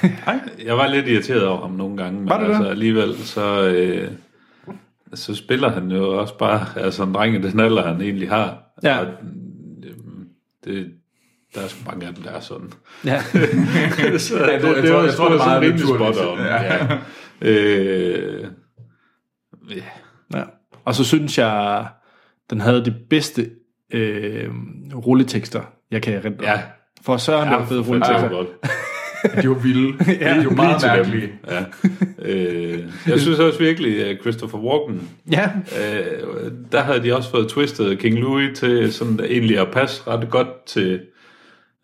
jeg 0.66 0.78
var 0.78 0.88
lidt 0.88 1.08
irriteret 1.08 1.48
over 1.48 1.62
ham 1.62 1.72
nogle 1.72 1.98
gange, 1.98 2.20
men 2.20 2.30
Var 2.30 2.40
du 2.40 2.46
det? 2.46 2.50
altså, 2.56 2.70
alligevel 2.70 3.16
så, 3.18 3.68
øh, 3.70 4.08
så 5.14 5.36
spiller 5.36 5.70
han 5.70 5.92
jo 5.92 6.20
også 6.20 6.38
bare 6.38 6.66
altså 6.84 7.04
en 7.04 7.14
dreng 7.14 7.36
i 7.36 7.42
den 7.42 7.60
alder, 7.60 7.88
han 7.88 8.02
egentlig 8.02 8.30
har. 8.30 8.63
Ja. 8.84 9.00
Og, 9.00 9.06
øh, 9.86 9.94
det, 10.64 10.92
der 11.56 11.62
er 11.62 11.68
sgu 11.68 11.86
mange 11.90 12.08
af 12.08 12.14
dem, 12.14 12.24
der 12.24 12.32
er 12.32 12.40
sådan. 12.40 12.72
ja. 13.06 13.22
så 14.18 14.46
jeg 14.46 14.62
tror- 14.62 14.76
jeg 14.76 14.90
tror- 14.92 15.04
jeg 15.04 15.14
tror, 15.14 15.30
det 15.30 15.40
er 15.42 15.46
meget 15.46 15.62
rimelig 15.62 15.88
spot 15.88 16.16
on. 16.28 16.38
Ja. 16.40 16.64
Ja. 16.64 16.98
Øh, 17.42 18.48
ja. 19.70 19.84
Ja. 20.36 20.44
Og 20.86 20.96
så 20.96 21.04
synes 21.04 21.38
jeg, 21.38 21.88
den 22.50 22.62
havde 22.62 22.86
de 22.86 22.96
bedste 23.10 23.50
øh, 23.94 24.50
rulletekster, 24.96 25.62
jeg 25.92 26.02
kan 26.02 26.14
erindre. 26.14 26.46
Ja. 26.50 26.62
For 27.02 27.18
Søren, 27.18 27.48
der 27.52 27.58
var 27.58 27.66
fede 27.66 27.82
Ja, 27.82 27.88
rulletekster. 27.88 28.30
godt. 28.30 28.48
de 29.42 29.50
var 29.50 29.56
vilde. 29.56 29.98
ja, 30.22 30.40
de 30.40 30.46
var 30.46 30.52
meget 30.56 30.82
mærkelige. 30.84 31.32
Ja. 31.48 31.64
Øh, 32.22 32.80
jeg 33.08 33.20
synes 33.20 33.40
også 33.40 33.60
virkelig, 33.60 34.06
at 34.06 34.18
Christopher 34.22 34.60
Walken, 34.60 35.10
Ja. 35.32 35.50
øh, 35.56 36.52
der 36.72 36.82
havde 36.82 37.04
de 37.04 37.16
også 37.16 37.30
fået 37.32 37.48
twistet 37.50 38.00
King 38.00 38.20
Louis 38.20 38.60
til 38.60 38.94
sådan 38.94 39.18
der 39.18 39.24
egentlig 39.24 39.60
at 39.60 39.68
passe 39.74 40.02
ret 40.08 40.30
godt 40.30 40.66
til, 40.66 41.02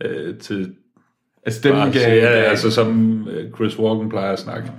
øh, 0.04 0.38
til 0.38 0.74
Altså, 1.44 1.62
dem 1.64 1.72
bare, 1.74 1.92
gav, 1.92 2.18
ja, 2.18 2.28
altså 2.28 2.72
som 2.72 3.28
øh, 3.32 3.52
Chris 3.56 3.80
Walken 3.80 4.10
plejer 4.10 4.32
at 4.34 4.40
snakke. 4.40 4.72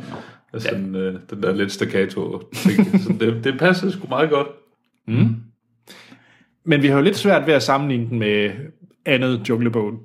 Altså, 0.53 0.69
sådan, 0.69 0.95
øh, 0.95 1.15
den 1.31 1.43
der 1.43 1.55
lidt 1.55 1.73
staccato. 1.73 2.43
Så 2.55 3.15
det, 3.21 3.45
det 3.45 3.59
passede 3.59 3.93
sgu 3.93 4.07
meget 4.09 4.31
godt. 4.31 4.49
Men 6.65 6.83
vi 6.83 6.87
har 6.87 6.97
jo 6.97 7.03
lidt 7.03 7.17
svært 7.17 7.47
ved 7.47 7.55
at 7.55 7.63
sammenligne 7.63 8.09
den 8.11 8.19
med 8.19 8.51
andet 9.07 9.49
junglebogen. 9.49 9.99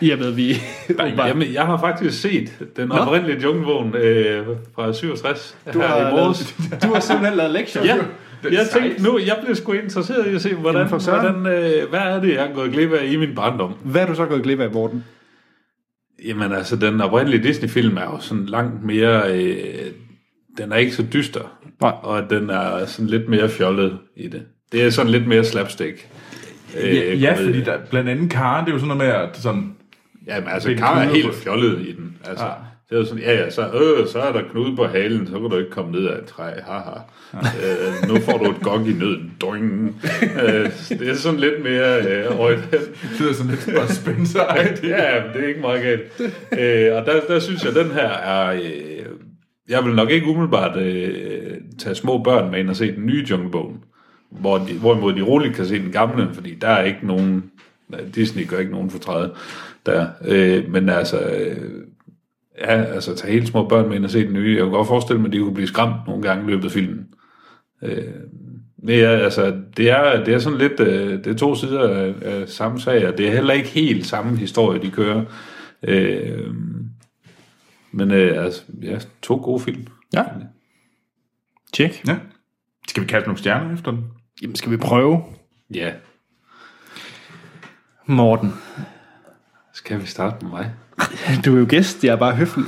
I 0.00 0.10
og 0.10 0.18
med, 0.18 0.26
at 0.26 0.36
vi... 0.36 0.54
Jamen, 1.28 1.52
jeg 1.52 1.66
har 1.66 1.80
faktisk 1.80 2.20
set 2.20 2.52
den 2.76 2.92
oprindelige 2.92 3.42
junglevogn 3.42 3.94
øh, 3.94 4.46
fra 4.74 4.92
67 4.92 5.56
du, 5.72 5.78
her 5.80 5.86
har 5.86 6.08
i 6.08 6.12
morges. 6.12 6.54
lavet, 6.58 6.82
du 6.82 6.92
har 6.92 7.00
simpelthen 7.00 7.36
lavet 7.36 7.52
lektier. 7.52 7.84
Ja, 7.84 7.98
Det 8.42 8.52
er 8.54 8.58
jeg 8.58 8.68
tænkte 8.72 9.02
nu, 9.02 9.18
jeg 9.18 9.38
blev 9.44 9.56
sgu 9.56 9.72
interesseret 9.72 10.26
i 10.32 10.34
at 10.34 10.42
se, 10.42 10.54
hvordan, 10.54 10.88
Jamen 10.88 10.98
hvordan 10.98 11.46
øh, 11.46 11.88
hvad 11.90 12.00
er 12.00 12.20
det, 12.20 12.34
jeg 12.34 12.42
har 12.42 12.54
gået 12.54 12.72
glip 12.72 12.92
af 12.92 13.06
i 13.06 13.16
min 13.16 13.34
barndom. 13.34 13.72
Hvad 13.84 14.02
er 14.02 14.06
du 14.06 14.14
så 14.14 14.26
gået 14.26 14.42
glip 14.42 14.60
af, 14.60 14.70
Morten? 14.70 15.04
Jamen 16.24 16.52
altså, 16.52 16.76
den 16.76 17.00
oprindelige 17.00 17.42
Disney-film 17.42 17.96
er 17.96 18.04
jo 18.04 18.18
sådan 18.20 18.46
langt 18.46 18.84
mere, 18.84 19.38
øh, 19.38 19.90
den 20.58 20.72
er 20.72 20.76
ikke 20.76 20.92
så 20.92 21.04
dyster, 21.12 21.58
Nej. 21.80 21.92
og 22.02 22.30
den 22.30 22.50
er 22.50 22.86
sådan 22.86 23.06
lidt 23.06 23.28
mere 23.28 23.48
fjollet 23.48 23.98
i 24.16 24.28
det. 24.28 24.42
Det 24.72 24.84
er 24.84 24.90
sådan 24.90 25.12
lidt 25.12 25.26
mere 25.26 25.44
slapstick. 25.44 26.08
Øh, 26.78 26.96
Ja, 26.96 27.14
ja, 27.14 27.46
fordi 27.46 27.60
der, 27.60 27.78
blandt 27.90 28.08
andet 28.10 28.30
Karen, 28.30 28.64
det 28.64 28.70
er 28.70 28.74
jo 28.74 28.78
sådan 28.80 28.96
noget 28.96 29.12
med, 29.14 29.22
at 29.28 29.36
sådan, 29.36 29.74
Jamen 30.26 30.48
altså, 30.48 30.68
Finde 30.68 30.82
Kara 30.82 31.04
er 31.04 31.08
helt 31.08 31.34
fjollet 31.34 31.78
i 31.80 31.92
den. 31.92 32.16
Altså, 32.24 32.44
Ja. 32.44 32.50
ja. 32.50 32.56
Det 32.90 32.96
er 32.96 33.00
jo 33.00 33.06
sådan, 33.06 33.22
ja, 33.22 33.32
ja, 33.34 33.50
så, 33.50 33.62
øh, 33.62 34.06
så 34.08 34.18
er 34.20 34.32
der 34.32 34.42
knude 34.52 34.76
på 34.76 34.84
halen, 34.86 35.26
så 35.26 35.32
kan 35.32 35.50
du 35.50 35.56
ikke 35.56 35.70
komme 35.70 35.92
ned 35.92 36.06
af 36.06 36.18
et 36.18 36.24
træ, 36.24 36.50
haha. 36.66 36.98
øh, 37.34 38.08
nu 38.08 38.20
får 38.20 38.38
du 38.38 38.50
et 38.50 38.60
gok 38.62 38.86
i 38.86 38.92
nøden, 38.92 39.32
doing. 39.40 39.96
øh, 40.42 40.70
det 40.88 41.08
er 41.08 41.14
sådan 41.14 41.40
lidt 41.40 41.62
mere 41.62 41.98
øh, 42.02 42.38
rødt. 42.38 42.70
det 42.70 42.80
lyder 43.20 43.32
sådan 43.32 43.50
lidt 43.50 43.64
Bud 43.64 43.94
spencer 43.94 44.40
ja, 44.82 45.24
men 45.24 45.32
det 45.34 45.44
er 45.44 45.48
ikke 45.48 45.60
meget 45.60 45.82
galt. 45.82 46.02
øh, 46.52 46.96
og 46.96 47.06
der, 47.06 47.20
der 47.28 47.38
synes 47.38 47.62
jeg, 47.64 47.70
at 47.76 47.84
den 47.84 47.92
her 47.92 48.08
er... 48.08 48.52
Øh, 48.52 48.60
jeg 49.68 49.84
vil 49.84 49.94
nok 49.94 50.10
ikke 50.10 50.26
umiddelbart 50.26 50.76
øh, 50.78 51.54
tage 51.78 51.94
små 51.94 52.22
børn 52.22 52.50
med 52.50 52.58
ind 52.58 52.70
og 52.70 52.76
se 52.76 52.92
den 52.96 53.06
nye 53.06 53.26
Junglebogen. 53.30 53.76
Hvor 54.30 54.58
de, 54.58 54.78
hvorimod 54.78 55.12
de 55.12 55.22
roligt 55.22 55.56
kan 55.56 55.66
se 55.66 55.78
den 55.78 55.92
gamle, 55.92 56.34
fordi 56.34 56.54
der 56.54 56.68
er 56.68 56.84
ikke 56.84 57.06
nogen... 57.06 57.50
Disney 58.14 58.46
gør 58.46 58.58
ikke 58.58 58.72
nogen 58.72 58.90
fortræde 58.90 59.34
der. 59.86 60.06
Øh, 60.24 60.70
men 60.70 60.88
altså... 60.88 61.20
Øh, 61.20 61.56
ja, 62.58 62.82
altså 62.82 63.16
tage 63.16 63.32
helt 63.32 63.48
små 63.48 63.68
børn 63.68 63.88
med 63.88 63.96
ind 63.96 64.04
og 64.04 64.10
se 64.10 64.24
den 64.24 64.32
nye. 64.32 64.54
Jeg 64.54 64.62
kunne 64.62 64.76
godt 64.76 64.88
forestille 64.88 65.20
mig, 65.20 65.26
at 65.28 65.32
de 65.32 65.38
kunne 65.38 65.54
blive 65.54 65.66
skræmt 65.66 66.06
nogle 66.06 66.22
gange 66.22 66.44
i 66.44 66.50
løbet 66.50 66.64
af 66.64 66.70
filmen. 66.70 67.08
Øh, 67.82 68.04
det 68.86 69.04
er, 69.04 69.10
altså, 69.10 69.56
det 69.76 69.90
er, 69.90 70.24
det 70.24 70.34
er 70.34 70.38
sådan 70.38 70.58
lidt, 70.58 70.80
øh, 70.80 71.24
det 71.24 71.26
er 71.26 71.34
to 71.34 71.54
sider 71.54 71.88
af, 71.88 72.14
af 72.22 72.48
samme 72.48 72.80
sag, 72.80 73.08
og 73.08 73.18
det 73.18 73.28
er 73.28 73.32
heller 73.32 73.54
ikke 73.54 73.68
helt 73.68 74.06
samme 74.06 74.36
historie, 74.36 74.82
de 74.82 74.90
kører. 74.90 75.24
Øh, 75.82 76.54
men 77.92 78.10
øh, 78.10 78.44
altså, 78.44 78.62
ja, 78.82 78.98
to 79.22 79.40
gode 79.44 79.60
film. 79.60 79.86
Ja. 80.14 80.24
Tjek. 81.72 82.02
Ja. 82.08 82.16
Skal 82.88 83.02
vi 83.02 83.08
kaste 83.08 83.28
nogle 83.28 83.38
stjerner 83.38 83.74
efter 83.74 83.90
den? 83.90 84.04
Jamen, 84.42 84.56
skal 84.56 84.70
vi 84.72 84.76
prøve? 84.76 85.22
Ja. 85.74 85.90
Morten. 88.06 88.54
Skal 89.72 90.00
vi 90.00 90.06
starte 90.06 90.36
med 90.44 90.50
mig? 90.50 90.70
Du 91.44 91.54
er 91.54 91.58
jo 91.60 91.66
gæst, 91.68 92.04
jeg 92.04 92.12
er 92.12 92.16
bare 92.16 92.34
høflig. 92.34 92.64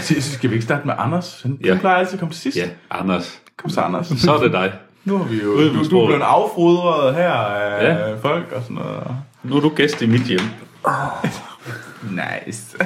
Så 0.00 0.22
skal 0.34 0.50
vi 0.50 0.54
ikke 0.54 0.64
starte 0.64 0.86
med 0.86 0.94
Anders? 0.98 1.42
Han 1.42 1.58
Ja. 1.64 1.74
ja. 1.74 1.78
plejer 1.80 1.96
altid 1.96 2.14
at 2.14 2.18
komme 2.20 2.32
til 2.32 2.40
sidst. 2.42 2.56
Ja, 2.56 2.68
Anders. 2.90 3.40
Kom 3.56 3.70
så, 3.70 3.80
Anders. 3.80 4.06
Så 4.08 4.34
er 4.34 4.42
det 4.42 4.52
dig. 4.52 4.72
Nu 5.04 5.18
har 5.18 5.24
vi 5.24 5.42
jo... 5.42 5.50
Du, 5.56 5.90
du 5.90 5.98
er 6.00 6.06
blevet 6.06 6.22
affodret 6.22 7.14
her 7.14 7.30
af 7.32 7.84
Ja. 7.84 8.08
ja. 8.08 8.14
folk 8.16 8.52
og 8.52 8.62
sådan 8.62 8.76
noget. 8.76 9.16
Nu 9.42 9.56
er 9.56 9.60
du 9.60 9.68
gæst 9.68 10.02
i 10.02 10.06
mit 10.06 10.22
hjem. 10.22 10.40
Nice. 12.46 12.76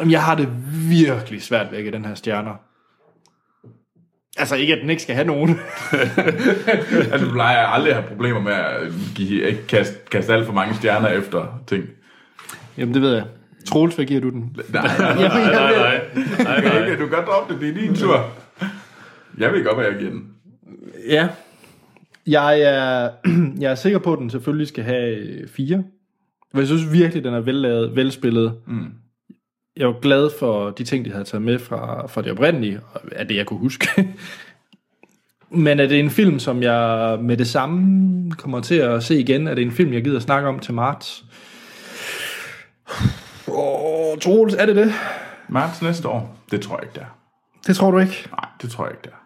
Jamen, 0.00 0.10
jeg 0.12 0.24
har 0.24 0.34
det 0.34 0.48
virkelig 0.90 1.42
svært 1.42 1.70
ved 1.70 1.78
at 1.78 1.84
give 1.84 1.92
den 1.92 2.04
her 2.04 2.14
stjerner. 2.14 2.54
Altså 4.38 4.56
ikke, 4.56 4.74
at 4.74 4.80
den 4.82 4.90
ikke 4.90 5.02
skal 5.02 5.14
have 5.14 5.26
nogen. 5.26 5.50
altså, 7.12 7.26
du 7.26 7.32
plejer 7.32 7.66
aldrig 7.66 7.90
at 7.92 7.96
have 7.96 8.08
problemer 8.08 8.40
med 8.40 8.52
at 8.52 8.92
give, 9.14 9.42
ikke 9.42 9.66
kaste, 9.66 9.94
kaste 10.10 10.32
alt 10.32 10.46
for 10.46 10.52
mange 10.52 10.74
stjerner 10.74 11.08
efter 11.08 11.62
ting. 11.66 11.84
Jamen, 12.78 12.94
det 12.94 13.02
ved 13.02 13.14
jeg. 13.14 13.24
Troels, 13.66 13.94
hvad 13.94 14.04
giver 14.04 14.20
du 14.20 14.30
den? 14.30 14.40
Nej, 14.72 14.82
nej, 14.98 15.14
Nej, 15.14 15.22
jeg 15.22 15.52
nej, 15.52 15.72
nej. 15.72 16.00
nej, 16.44 16.60
nej. 16.64 16.82
okay, 16.82 16.92
du 16.92 17.06
kan 17.06 17.08
godt 17.08 17.26
droppe 17.26 17.54
det, 17.54 17.60
det 17.60 17.68
er 17.68 17.74
din 17.74 17.94
tur. 17.94 18.30
Jeg 19.38 19.52
ved 19.52 19.64
godt, 19.64 19.76
hvad 19.76 19.86
jeg 19.86 19.98
giver 19.98 20.10
den. 20.10 20.24
Ja. 21.08 21.28
Jeg 22.26 22.60
er, 22.60 23.10
jeg 23.62 23.70
er 23.70 23.74
sikker 23.74 23.98
på, 23.98 24.12
at 24.12 24.18
den 24.18 24.30
selvfølgelig 24.30 24.68
skal 24.68 24.84
have 24.84 25.26
fire. 25.56 25.84
For 26.52 26.60
jeg 26.60 26.66
synes 26.66 26.92
virkelig, 26.92 27.24
den 27.24 27.34
er 27.34 27.40
vellavet, 27.40 27.96
velspillet. 27.96 28.54
Mm. 28.66 28.86
Jeg 29.76 29.86
var 29.86 30.00
glad 30.00 30.30
for 30.38 30.70
de 30.70 30.84
ting, 30.84 31.04
de 31.04 31.10
havde 31.12 31.24
taget 31.24 31.42
med 31.42 31.58
fra, 31.58 32.06
fra 32.06 32.22
det 32.22 32.32
oprindelige, 32.32 32.80
og 32.94 33.00
af 33.12 33.28
det, 33.28 33.36
jeg 33.36 33.46
kunne 33.46 33.58
huske. 33.58 33.88
Men 35.50 35.80
er 35.80 35.86
det 35.86 36.00
en 36.00 36.10
film, 36.10 36.38
som 36.38 36.62
jeg 36.62 37.18
med 37.20 37.36
det 37.36 37.46
samme 37.46 38.30
kommer 38.32 38.60
til 38.60 38.74
at 38.74 39.02
se 39.04 39.18
igen? 39.20 39.48
Er 39.48 39.54
det 39.54 39.62
en 39.62 39.72
film, 39.72 39.92
jeg 39.92 40.04
gider 40.04 40.20
snakke 40.20 40.48
om 40.48 40.58
til 40.58 40.74
marts? 40.74 41.24
Åh, 43.48 44.18
Troels, 44.18 44.54
er 44.54 44.66
det 44.66 44.76
det? 44.76 44.92
Marts 45.48 45.82
næste 45.82 46.08
år? 46.08 46.38
Det 46.50 46.60
tror 46.60 46.76
jeg 46.76 46.84
ikke, 46.84 46.94
det 46.94 47.02
er. 47.02 47.18
Det 47.66 47.76
tror 47.76 47.90
du 47.90 47.98
ikke? 47.98 48.28
Nej, 48.30 48.48
det 48.62 48.70
tror 48.70 48.84
jeg 48.84 48.92
ikke, 48.92 49.02
det 49.02 49.10
er. 49.10 49.22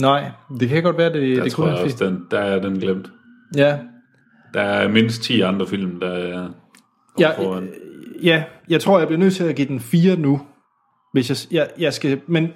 Nej, 0.00 0.30
det 0.60 0.68
kan 0.68 0.82
godt 0.82 0.98
være, 0.98 1.12
det, 1.12 1.36
Der 1.36 1.42
det 1.42 1.52
tror 1.52 1.62
kunne 1.62 1.70
jeg 1.72 1.78
være 1.78 1.92
også, 1.92 2.04
den, 2.04 2.26
der 2.30 2.38
er 2.38 2.60
den 2.60 2.78
glemt. 2.80 3.10
Ja, 3.56 3.78
Der 4.54 4.60
er 4.62 4.88
mindst 4.88 5.22
10 5.22 5.40
andre 5.40 5.66
film, 5.66 6.00
der 6.00 6.10
er 6.10 6.48
Ja, 7.18 7.30
foran. 7.30 7.68
Ja, 8.22 8.42
jeg 8.68 8.80
tror, 8.80 8.98
jeg 8.98 9.08
bliver 9.08 9.20
nødt 9.20 9.34
til 9.34 9.44
at 9.44 9.56
give 9.56 9.68
den 9.68 9.80
4 9.80 10.16
nu. 10.16 10.40
Hvis 11.12 11.30
jeg, 11.30 11.36
jeg, 11.52 11.68
jeg 11.78 11.92
skal... 11.92 12.20
Men, 12.26 12.52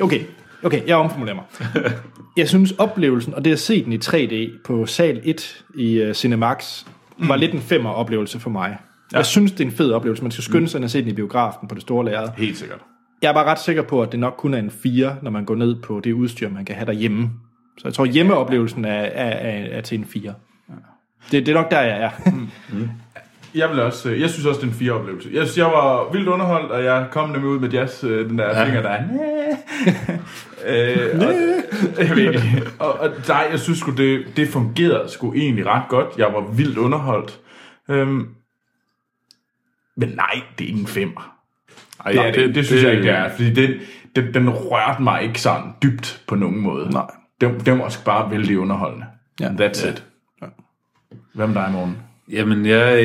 okay, 0.00 0.20
okay, 0.62 0.86
jeg 0.86 0.96
omformulerer 0.96 1.34
mig. 1.34 1.44
Jeg 2.36 2.48
synes, 2.48 2.72
oplevelsen, 2.72 3.34
og 3.34 3.44
det 3.44 3.52
at 3.52 3.58
se 3.58 3.84
den 3.84 3.92
i 3.92 3.96
3D 3.96 4.62
på 4.64 4.86
sal 4.86 5.20
1 5.24 5.64
i 5.74 6.06
uh, 6.06 6.12
Cinemax, 6.12 6.84
var 7.18 7.36
lidt 7.36 7.52
en 7.52 7.60
femmer 7.60 7.90
oplevelse 7.90 8.40
for 8.40 8.50
mig. 8.50 8.76
Ja. 9.12 9.16
Jeg 9.16 9.26
synes, 9.26 9.52
det 9.52 9.60
er 9.60 9.64
en 9.64 9.72
fed 9.72 9.92
oplevelse. 9.92 10.22
Man 10.22 10.30
skal 10.30 10.44
skynde 10.44 10.68
sig 10.68 10.78
ind 10.78 10.84
og 10.84 10.90
se 10.90 11.00
den 11.00 11.08
i 11.08 11.12
biografen 11.12 11.68
på 11.68 11.74
det 11.74 11.82
store 11.82 12.04
lærred. 12.04 12.28
Helt 12.36 12.58
sikkert. 12.58 12.78
Jeg 13.22 13.28
er 13.28 13.32
bare 13.32 13.44
ret 13.44 13.58
sikker 13.58 13.82
på, 13.82 14.02
at 14.02 14.12
det 14.12 14.20
nok 14.20 14.34
kun 14.38 14.54
er 14.54 14.58
en 14.58 14.70
4, 14.70 15.16
når 15.22 15.30
man 15.30 15.44
går 15.44 15.54
ned 15.54 15.82
på 15.82 16.00
det 16.04 16.12
udstyr, 16.12 16.48
man 16.48 16.64
kan 16.64 16.76
have 16.76 16.86
derhjemme. 16.86 17.30
Så 17.78 17.88
jeg 17.88 17.94
tror, 17.94 18.04
hjemmeoplevelsen 18.04 18.84
er, 18.84 18.90
er, 18.90 19.30
er, 19.30 19.76
er 19.76 19.80
til 19.80 19.98
en 19.98 20.04
4. 20.04 20.34
Det, 21.30 21.46
det 21.46 21.48
er 21.48 21.54
nok 21.54 21.70
der, 21.70 21.80
jeg 21.80 22.02
er. 22.02 22.10
Jeg, 23.54 23.70
vil 23.70 23.80
også, 23.80 24.10
øh, 24.10 24.20
jeg 24.20 24.30
synes 24.30 24.46
også, 24.46 24.60
det 24.60 24.66
er 24.66 24.70
en 24.70 24.78
fire 24.78 24.92
oplevelse. 24.92 25.28
Jeg 25.32 25.42
synes, 25.42 25.58
jeg 25.58 25.66
var 25.66 26.12
vildt 26.12 26.28
underholdt, 26.28 26.72
og 26.72 26.84
jeg 26.84 27.06
kom 27.10 27.28
nemlig 27.28 27.48
ud 27.50 27.58
med 27.58 27.70
jazz, 27.70 28.04
øh, 28.04 28.28
den 28.30 28.38
der 28.38 28.58
ja. 28.58 28.64
finger, 28.64 28.82
der 28.82 28.88
er... 28.88 29.04
øh, 30.66 31.20
og, 31.20 31.34
jeg 32.08 32.16
ved 32.16 32.18
ikke. 32.18 32.62
Og, 32.78 32.92
og 32.92 33.10
nej, 33.28 33.48
jeg 33.50 33.60
synes 33.60 33.78
sgu, 33.78 33.90
det, 33.90 34.24
det 34.36 34.48
fungerede 34.48 35.08
sgu 35.08 35.32
egentlig 35.34 35.66
ret 35.66 35.88
godt. 35.88 36.06
Jeg 36.18 36.26
var 36.32 36.40
vildt 36.40 36.78
underholdt. 36.78 37.40
Øhm, 37.88 38.28
men 39.96 40.08
nej, 40.08 40.42
det 40.58 40.64
er 40.64 40.68
ikke 40.68 40.80
en 40.80 40.86
femmer. 40.86 41.36
Ej, 42.04 42.12
Det, 42.12 42.20
er 42.20 42.32
det, 42.32 42.34
det, 42.34 42.54
det 42.54 42.66
synes 42.66 42.82
jeg 42.82 42.92
ikke, 42.92 43.02
det 43.02 43.12
er. 43.12 43.28
Fordi 43.28 43.54
den, 43.54 43.70
den, 44.16 44.34
den 44.34 44.50
rørte 44.50 45.02
mig 45.02 45.22
ikke 45.22 45.40
sådan 45.40 45.72
dybt 45.82 46.22
på 46.26 46.34
nogen 46.34 46.60
måde. 46.60 46.90
Nej. 46.90 47.06
Den, 47.40 47.60
den 47.60 47.78
var 47.78 47.88
sgu 47.88 48.04
bare 48.04 48.30
vældig 48.30 48.58
underholdende. 48.58 49.06
Ja. 49.40 49.48
That's 49.48 49.88
it. 49.88 50.04
Hvad 51.34 51.46
med 51.46 51.54
dig, 51.54 51.70
morgen? 51.72 51.96
Jamen, 52.32 52.66
jeg, 52.66 53.04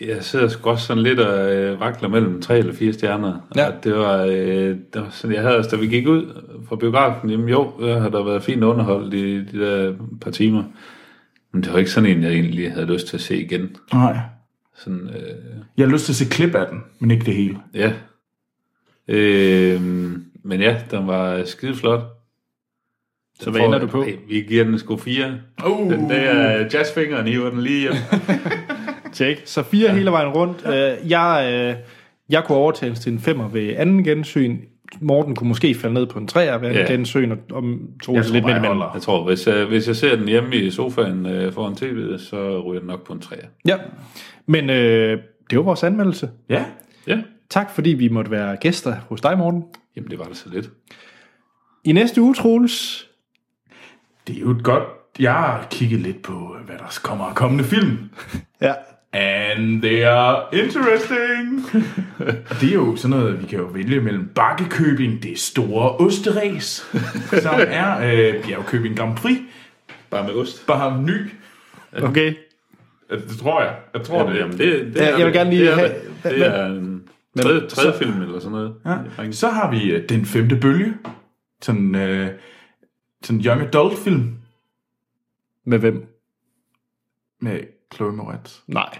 jeg 0.00 0.24
sidder 0.24 0.48
sgu 0.48 0.70
også 0.70 0.86
sådan 0.86 1.02
lidt 1.02 1.20
og 1.20 1.52
øh, 1.54 1.80
vakler 1.80 2.08
mellem 2.08 2.42
tre 2.42 2.58
eller 2.58 2.72
fire 2.74 2.92
stjerner. 2.92 3.48
Ja. 3.56 3.66
Og 3.66 3.84
det 3.84 3.94
var, 3.94 4.22
øh, 4.24 4.76
det 4.94 5.02
var 5.02 5.08
sådan, 5.10 5.34
jeg 5.34 5.42
havde, 5.42 5.56
altså, 5.56 5.76
da 5.76 5.80
vi 5.80 5.86
gik 5.86 6.08
ud 6.08 6.42
fra 6.68 6.76
biografen, 6.76 7.30
jamen 7.30 7.48
jo, 7.48 7.72
der 7.80 7.98
har 8.00 8.08
der 8.08 8.24
været 8.24 8.42
fint 8.42 8.62
underholdt 8.64 9.14
i 9.14 9.44
de 9.44 9.58
der 9.60 9.94
par 10.20 10.30
timer. 10.30 10.64
Men 11.52 11.62
det 11.62 11.72
var 11.72 11.78
ikke 11.78 11.90
sådan 11.90 12.10
en, 12.10 12.22
jeg 12.22 12.32
egentlig 12.32 12.72
havde 12.72 12.86
lyst 12.86 13.06
til 13.06 13.16
at 13.16 13.20
se 13.20 13.42
igen. 13.42 13.76
Nej. 13.92 14.18
Sådan, 14.76 15.08
øh, 15.16 15.62
Jeg 15.76 15.86
har 15.86 15.92
lyst 15.92 16.04
til 16.04 16.12
at 16.12 16.16
se 16.16 16.24
klip 16.28 16.54
af 16.54 16.66
den, 16.70 16.80
men 16.98 17.10
ikke 17.10 17.26
det 17.26 17.34
hele. 17.34 17.58
ja. 17.74 17.92
Øh, 19.08 19.80
men 20.44 20.60
ja, 20.60 20.76
den 20.90 21.06
var 21.06 21.44
skide 21.44 21.74
flot. 21.74 22.00
Så 23.40 23.50
hvad 23.50 23.60
ender 23.60 23.78
du 23.78 23.86
på? 23.86 24.02
Ej, 24.02 24.16
vi 24.28 24.40
giver 24.48 24.64
den 24.64 24.78
sgu 24.78 24.96
fire. 24.96 25.34
Uh. 25.66 25.92
Den 25.92 26.10
der 26.10 26.58
jazzfingeren 26.74 27.26
hiver 27.26 27.50
den 27.50 27.60
lige 27.62 27.80
hjem. 27.80 27.92
Tjek. 29.12 29.42
Så 29.44 29.62
fire 29.62 29.88
ja. 29.88 29.94
hele 29.94 30.10
vejen 30.10 30.28
rundt. 30.28 30.62
Uh, 30.66 31.10
jeg, 31.10 31.70
uh, 31.76 31.82
jeg 32.32 32.44
kunne 32.44 32.58
overtales 32.58 33.00
til 33.00 33.12
en 33.12 33.18
femmer 33.18 33.48
ved 33.48 33.74
anden 33.76 34.04
gensyn. 34.04 34.58
Morten 35.00 35.34
kunne 35.36 35.48
måske 35.48 35.74
falde 35.74 35.94
ned 35.94 36.06
på 36.06 36.18
en 36.18 36.26
træer 36.26 36.58
ved 36.58 36.68
anden 36.68 36.82
Ja. 36.82 36.90
ja. 36.90 36.92
gensyn, 36.96 37.30
og 37.30 37.38
om 37.52 37.80
to 38.02 38.14
Jeg 38.14 38.24
tror 38.24 38.32
lidt 38.32 38.44
midt 38.44 38.50
jeg 38.50 38.56
imellem. 38.58 38.76
holder. 38.78 38.90
Jeg 38.94 39.02
tror, 39.02 39.24
hvis 39.24 39.46
jeg, 39.46 39.64
hvis 39.64 39.88
jeg 39.88 39.96
ser 39.96 40.16
den 40.16 40.28
hjemme 40.28 40.56
i 40.56 40.70
sofaen 40.70 41.26
øh, 41.26 41.52
foran 41.52 41.72
tv'et, 41.72 42.18
så 42.18 42.60
ryger 42.60 42.80
den 42.80 42.86
nok 42.88 43.06
på 43.06 43.12
en 43.12 43.20
træer. 43.20 43.46
Ja. 43.66 43.76
Men 44.46 44.70
uh, 44.70 44.76
det 45.50 45.58
var 45.58 45.62
vores 45.62 45.82
anmeldelse. 45.82 46.30
Ja. 46.48 46.64
Ja. 47.06 47.18
Tak 47.50 47.70
fordi 47.74 47.90
vi 47.90 48.08
måtte 48.08 48.30
være 48.30 48.56
gæster 48.56 48.94
hos 49.08 49.20
dig, 49.20 49.38
Morten. 49.38 49.64
Jamen, 49.96 50.10
det 50.10 50.18
var 50.18 50.24
det 50.24 50.36
så 50.36 50.48
lidt. 50.52 50.70
I 51.84 51.92
næste 51.92 52.20
uge, 52.22 52.34
Troels, 52.34 53.08
Det 54.26 54.36
er 54.36 54.40
jo 54.40 54.50
et 54.50 54.64
godt... 54.64 54.82
Jeg 55.18 55.32
har 55.32 55.66
kigget 55.70 56.00
lidt 56.00 56.22
på, 56.22 56.56
hvad 56.66 56.76
der 56.78 56.98
kommer 57.02 57.24
af 57.24 57.34
kommende 57.34 57.64
film. 57.64 57.98
ja. 58.60 58.72
And 59.14 59.82
they 59.82 60.02
are 60.04 60.42
interesting. 60.52 61.64
Og 62.50 62.60
det 62.60 62.68
er 62.70 62.74
jo 62.74 62.96
sådan 62.96 63.16
noget, 63.18 63.42
vi 63.42 63.46
kan 63.46 63.58
jo 63.58 63.64
vælge 63.64 64.00
mellem 64.00 64.28
Bakkekøbing, 64.34 65.22
det 65.22 65.38
store 65.38 65.90
osteræs, 65.96 66.86
som 67.42 67.54
er 67.66 67.98
øh, 67.98 68.44
Bjergkøbing 68.44 68.96
Grand 68.96 69.16
Prix, 69.16 69.38
Bare 70.10 70.24
med 70.24 70.34
ost. 70.34 70.66
bare 70.66 71.02
ny. 71.02 71.16
okay. 72.02 72.34
Det 73.10 73.38
tror 73.40 73.62
jeg. 73.62 73.74
Jeg 73.94 74.02
tror 74.02 74.18
Jamen, 74.18 74.32
det. 74.34 74.40
jamen, 74.40 74.58
det, 74.58 74.94
det 74.94 74.96
Ja, 75.00 75.04
er 75.04 75.08
jeg 75.08 75.16
vil 75.16 75.24
det. 75.26 75.32
gerne 75.34 75.50
lige 75.50 75.62
det 75.62 75.72
er, 75.72 75.76
have- 75.76 75.88
det. 76.22 76.32
det 76.34 76.46
er 76.46 76.66
en 76.66 77.02
tredje, 77.42 77.68
tredje 77.68 77.98
film 77.98 78.22
eller 78.22 78.38
sådan 78.40 78.52
noget. 78.52 78.74
Ja. 79.18 79.30
Så 79.32 79.48
har 79.48 79.70
vi 79.70 79.90
øh, 79.90 80.08
Den 80.08 80.26
Femte 80.26 80.56
Bølge. 80.56 80.94
Sådan, 81.62 81.94
øh, 81.94 82.28
sådan 83.22 83.40
en 83.40 83.46
young 83.46 83.60
adult 83.60 83.98
film 83.98 84.34
Med 85.64 85.78
hvem? 85.78 86.06
med 87.40 87.60
Chloe 87.94 88.12
Moretz. 88.12 88.58
Nej. 88.66 88.98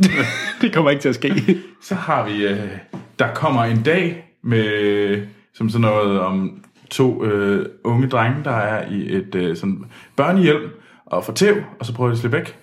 det 0.60 0.74
kommer 0.74 0.90
ikke 0.90 1.02
til 1.02 1.08
at 1.08 1.14
ske. 1.14 1.32
Så 1.88 1.94
har 1.94 2.28
vi, 2.28 2.46
øh, 2.46 2.70
der 3.18 3.34
kommer 3.34 3.64
en 3.64 3.82
dag 3.82 4.34
med, 4.42 5.26
som 5.54 5.68
sådan 5.68 5.80
noget 5.80 6.20
om 6.20 6.64
to 6.90 7.24
øh, 7.24 7.66
unge 7.84 8.08
drenge, 8.08 8.44
der 8.44 8.50
er 8.50 8.90
i 8.90 9.16
et 9.16 9.34
øh, 9.34 9.56
sådan 9.56 9.84
børnehjelm 10.16 10.70
og 11.06 11.24
får 11.24 11.32
tæv, 11.32 11.56
og 11.78 11.86
så 11.86 11.94
prøver 11.94 12.10
de 12.10 12.12
at 12.12 12.18
slippe 12.18 12.36
væk. 12.36 12.58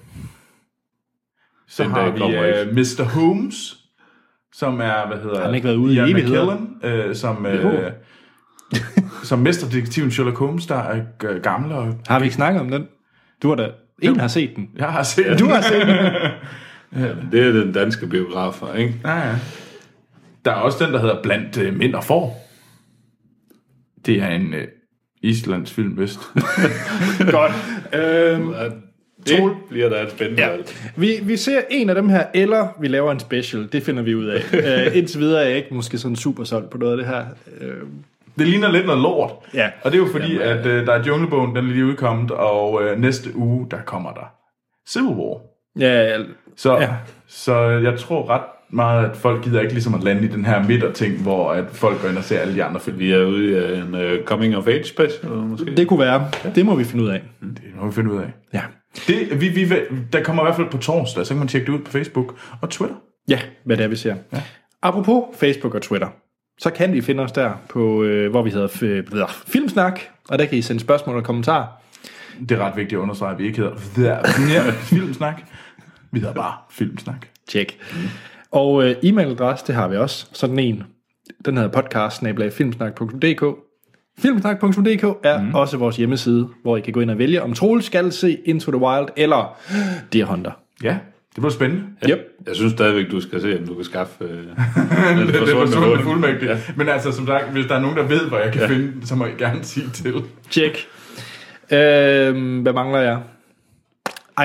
Så 1.68 1.84
Den 1.84 1.92
har 1.92 2.12
vi 2.12 2.36
øh. 2.36 2.76
Mr. 2.76 3.04
Holmes, 3.04 3.78
som 4.54 4.82
er, 4.82 5.08
hvad 5.08 5.18
hedder 5.18 5.38
Har 5.38 5.46
han 5.46 5.56
ikke 5.56 5.68
været 5.68 5.78
ude 5.78 5.94
i 5.94 5.96
Ian 5.96 6.10
evigheder? 6.10 6.56
McKellen, 6.56 7.08
øh, 7.10 7.16
som, 7.16 7.46
øh, 7.46 7.92
som 9.24 9.40
mesterdetektiven 9.40 10.12
Sherlock 10.12 10.38
Holmes, 10.38 10.66
der 10.68 10.76
er 10.76 11.02
g- 11.24 11.40
gammel, 11.42 11.72
og 11.72 11.94
Har 12.08 12.20
vi 12.20 12.26
ikke 12.26 12.36
snakket 12.36 12.62
om 12.62 12.70
den? 12.72 12.88
Du 13.44 13.48
har 13.50 13.56
da... 13.56 13.70
En 14.02 14.20
har 14.20 14.28
set 14.28 14.56
den. 14.56 14.70
jeg 14.78 14.88
har 14.88 15.04
set 15.04 15.40
Du 15.40 15.46
har 15.46 15.62
set 15.62 15.82
den. 15.88 17.32
Det 17.32 17.48
er 17.48 17.52
den 17.52 17.72
danske 17.74 18.08
biografer, 18.08 18.74
ikke? 18.76 18.96
Ja, 19.06 19.28
ja. 19.30 19.36
Der 20.46 20.52
er 20.52 20.56
også 20.56 20.86
den, 20.86 20.94
der 20.94 21.00
hedder 21.02 21.22
Blandt 21.24 21.58
øh, 21.58 21.76
mænd 21.78 21.96
og 21.96 22.04
får. 22.04 22.48
Det 24.06 24.22
er 24.24 24.28
en 24.28 24.54
øh, 24.54 24.68
islands 25.22 25.72
film, 25.74 26.00
vist. 26.00 26.20
Godt. 27.32 27.52
Øhm, 27.94 28.54
Det 29.28 29.38
Troel. 29.38 29.54
bliver 29.70 29.90
da 29.90 30.02
et 30.04 30.12
spændende 30.12 30.42
Ja. 30.44 30.56
Vi, 30.96 31.12
vi 31.24 31.38
ser 31.38 31.62
en 31.70 31.90
af 31.90 31.96
dem 31.96 32.10
her, 32.10 32.26
eller 32.34 32.68
vi 32.82 32.88
laver 32.88 33.12
en 33.12 33.20
special. 33.20 33.70
Det 33.72 33.84
finder 33.84 34.04
vi 34.04 34.16
ud 34.16 34.26
af. 34.26 34.44
uh, 34.90 34.98
indtil 34.98 35.20
videre 35.20 35.44
er 35.44 35.48
jeg 35.48 35.58
ikke 35.58 35.74
måske 35.74 35.98
sådan 35.98 36.16
super 36.16 36.44
solgt 36.44 36.70
på 36.70 36.78
noget 36.78 36.92
af 36.92 36.98
det 36.98 37.08
her. 37.08 37.26
Uh, 37.62 37.88
Det 38.40 38.48
ligner 38.48 38.72
lidt 38.72 38.86
noget 38.86 39.02
lort. 39.02 39.32
Ja. 39.54 39.70
Og 39.84 39.92
det 39.92 39.98
er 39.98 40.02
jo 40.04 40.10
fordi, 40.12 40.34
Jamen, 40.34 40.48
at 40.48 40.66
øh, 40.66 40.86
der 40.86 40.94
er 40.94 41.04
Junglebogen, 41.04 41.56
den 41.56 41.66
er 41.66 41.72
lige 41.72 41.86
udkommet, 41.86 42.32
og 42.32 42.84
øh, 42.84 43.00
næste 43.00 43.36
uge, 43.36 43.68
der 43.72 43.78
kommer 43.86 44.14
der 44.14 44.32
Civil 44.90 45.08
War. 45.10 45.38
ja, 45.80 46.18
Så, 46.58 46.74
Ja. 46.74 46.82
ja. 46.82 46.90
så 47.28 47.56
jeg 47.62 48.00
tror 48.00 48.30
ret 48.30 48.42
meget, 48.74 49.10
at 49.10 49.18
folk 49.18 49.44
gider 49.44 49.62
ikke 49.62 49.74
ligesom 49.74 49.94
at 49.94 50.04
lande 50.04 50.24
i 50.24 50.28
den 50.28 50.46
her 50.46 50.64
midterting, 50.68 51.22
hvor 51.22 51.52
at 51.52 51.66
folk 51.72 52.02
går 52.02 52.10
ind 52.10 52.18
og 52.18 52.24
ser 52.24 52.40
alle 52.40 52.56
de 52.56 52.64
andre 52.64 52.80
film. 52.80 53.00
Vi 53.00 53.12
er 53.12 53.26
ude 53.26 53.46
i 53.76 53.78
en 53.80 53.94
uh, 53.96 54.26
coming 54.26 54.58
of 54.58 54.68
age 54.68 54.84
special, 54.84 55.32
måske. 55.32 55.76
det 55.78 55.88
kunne 55.88 56.00
være. 56.00 56.28
Det 56.56 56.66
må 56.66 56.76
vi 56.76 56.84
finde 56.84 57.04
ud 57.04 57.10
af. 57.10 57.22
Det 57.42 57.64
må 57.82 57.86
vi 57.88 57.94
finde 57.94 58.12
ud 58.12 58.18
af. 58.18 58.32
Ja. 58.54 58.62
Det, 59.08 59.42
vi, 59.42 59.48
vi, 59.50 59.74
der 60.14 60.24
kommer 60.24 60.44
i 60.44 60.46
hvert 60.46 60.56
fald 60.56 60.70
på 60.70 60.78
torsdag, 60.78 61.26
så 61.26 61.34
kan 61.34 61.40
man 61.40 61.48
tjekke 61.48 61.72
det 61.72 61.74
ud 61.80 61.84
på 61.86 61.92
Facebook 61.92 62.36
og 62.62 62.70
Twitter. 62.70 62.96
Ja, 63.30 63.40
hvad 63.66 63.78
det 63.78 63.84
er, 63.84 63.88
vi 63.88 63.96
ser. 63.96 64.16
Ja. 64.34 64.42
Apropos 64.82 65.24
Facebook 65.40 65.76
og 65.76 65.82
Twitter, 65.82 66.08
så 66.62 66.70
kan 66.70 66.94
I 66.94 67.02
finde 67.02 67.24
os 67.24 67.32
der, 67.32 67.52
på, 67.70 68.04
øh, 68.04 68.30
hvor 68.32 68.42
vi 68.44 68.50
hedder 68.50 68.68
f- 68.68 68.86
øh, 68.86 69.30
Filmsnak, 69.48 70.00
og 70.30 70.40
der 70.40 70.46
kan 70.46 70.58
I 70.58 70.62
sende 70.62 70.82
spørgsmål 70.82 71.18
og 71.18 71.24
kommentarer. 71.24 71.68
Det 72.50 72.52
er 72.52 72.66
ret 72.66 72.76
vigtigt 72.76 72.98
at 73.00 73.02
understrege, 73.02 73.32
at 73.32 73.40
vi 73.40 73.46
ikke 73.46 73.62
hedder 73.96 74.24
Filmsnak. 74.72 75.42
Vi 76.12 76.20
hedder 76.20 76.34
bare 76.34 76.54
Filmsnak. 76.70 77.28
Tjek. 77.48 77.80
Og 78.52 78.84
øh, 78.84 78.96
e-mailadresse, 79.04 79.68
det 79.68 79.76
har 79.76 79.88
vi 79.88 79.98
også. 79.98 80.28
Sådan 80.34 80.60
en. 80.60 80.84
Den 81.46 81.58
hedder 81.58 81.72
podcast 81.72 82.24
filmsnak.dk. 84.18 85.04
Er 85.24 85.42
mm. 85.42 85.56
også 85.56 85.78
vores 85.78 85.98
hjemmeside, 85.98 86.50
hvor 86.62 86.78
I 86.78 86.82
kan 86.82 86.94
gå 86.94 87.00
ind 87.00 87.12
og 87.12 87.18
vælge, 87.18 87.44
om 87.44 87.54
Troels 87.54 87.86
skal 87.86 88.12
se 88.12 88.38
Into 88.46 88.72
the 88.72 88.82
Wild 88.82 89.08
eller 89.18 89.58
Deer 90.14 90.26
Hunter. 90.26 90.52
Ja, 90.84 90.98
det 91.36 91.42
bliver 91.42 91.50
spændende. 91.50 91.84
Yep. 92.10 92.20
Jeg 92.48 92.56
synes 92.56 92.72
stadigvæk, 92.72 93.12
du 93.12 93.22
skal 93.22 93.42
se, 93.42 93.60
om 93.60 93.68
du 93.68 93.76
kan 93.76 93.84
skaffe... 93.84 94.24
Øh, 94.24 94.30
den 95.18 95.30
er 95.30 95.40
forsvundne 95.40 95.88
hund. 95.88 96.02
fuldmægtig. 96.02 96.48
Ja. 96.48 96.58
Men 96.76 96.90
altså, 96.90 97.12
som 97.12 97.28
sagt, 97.28 97.52
hvis 97.52 97.66
der 97.66 97.76
er 97.76 97.80
nogen, 97.80 97.98
der 97.98 98.04
ved, 98.04 98.28
hvor 98.28 98.38
jeg 98.38 98.52
kan 98.52 98.62
ja. 98.62 98.68
finde, 98.68 99.08
så 99.08 99.16
må 99.16 99.26
I 99.26 99.32
gerne 99.38 99.64
sige 99.64 99.90
til. 99.90 100.14
Tjek. 100.50 100.88
Øh, 101.72 102.62
hvad 102.62 102.74
mangler 102.74 103.00
jeg? 103.00 103.22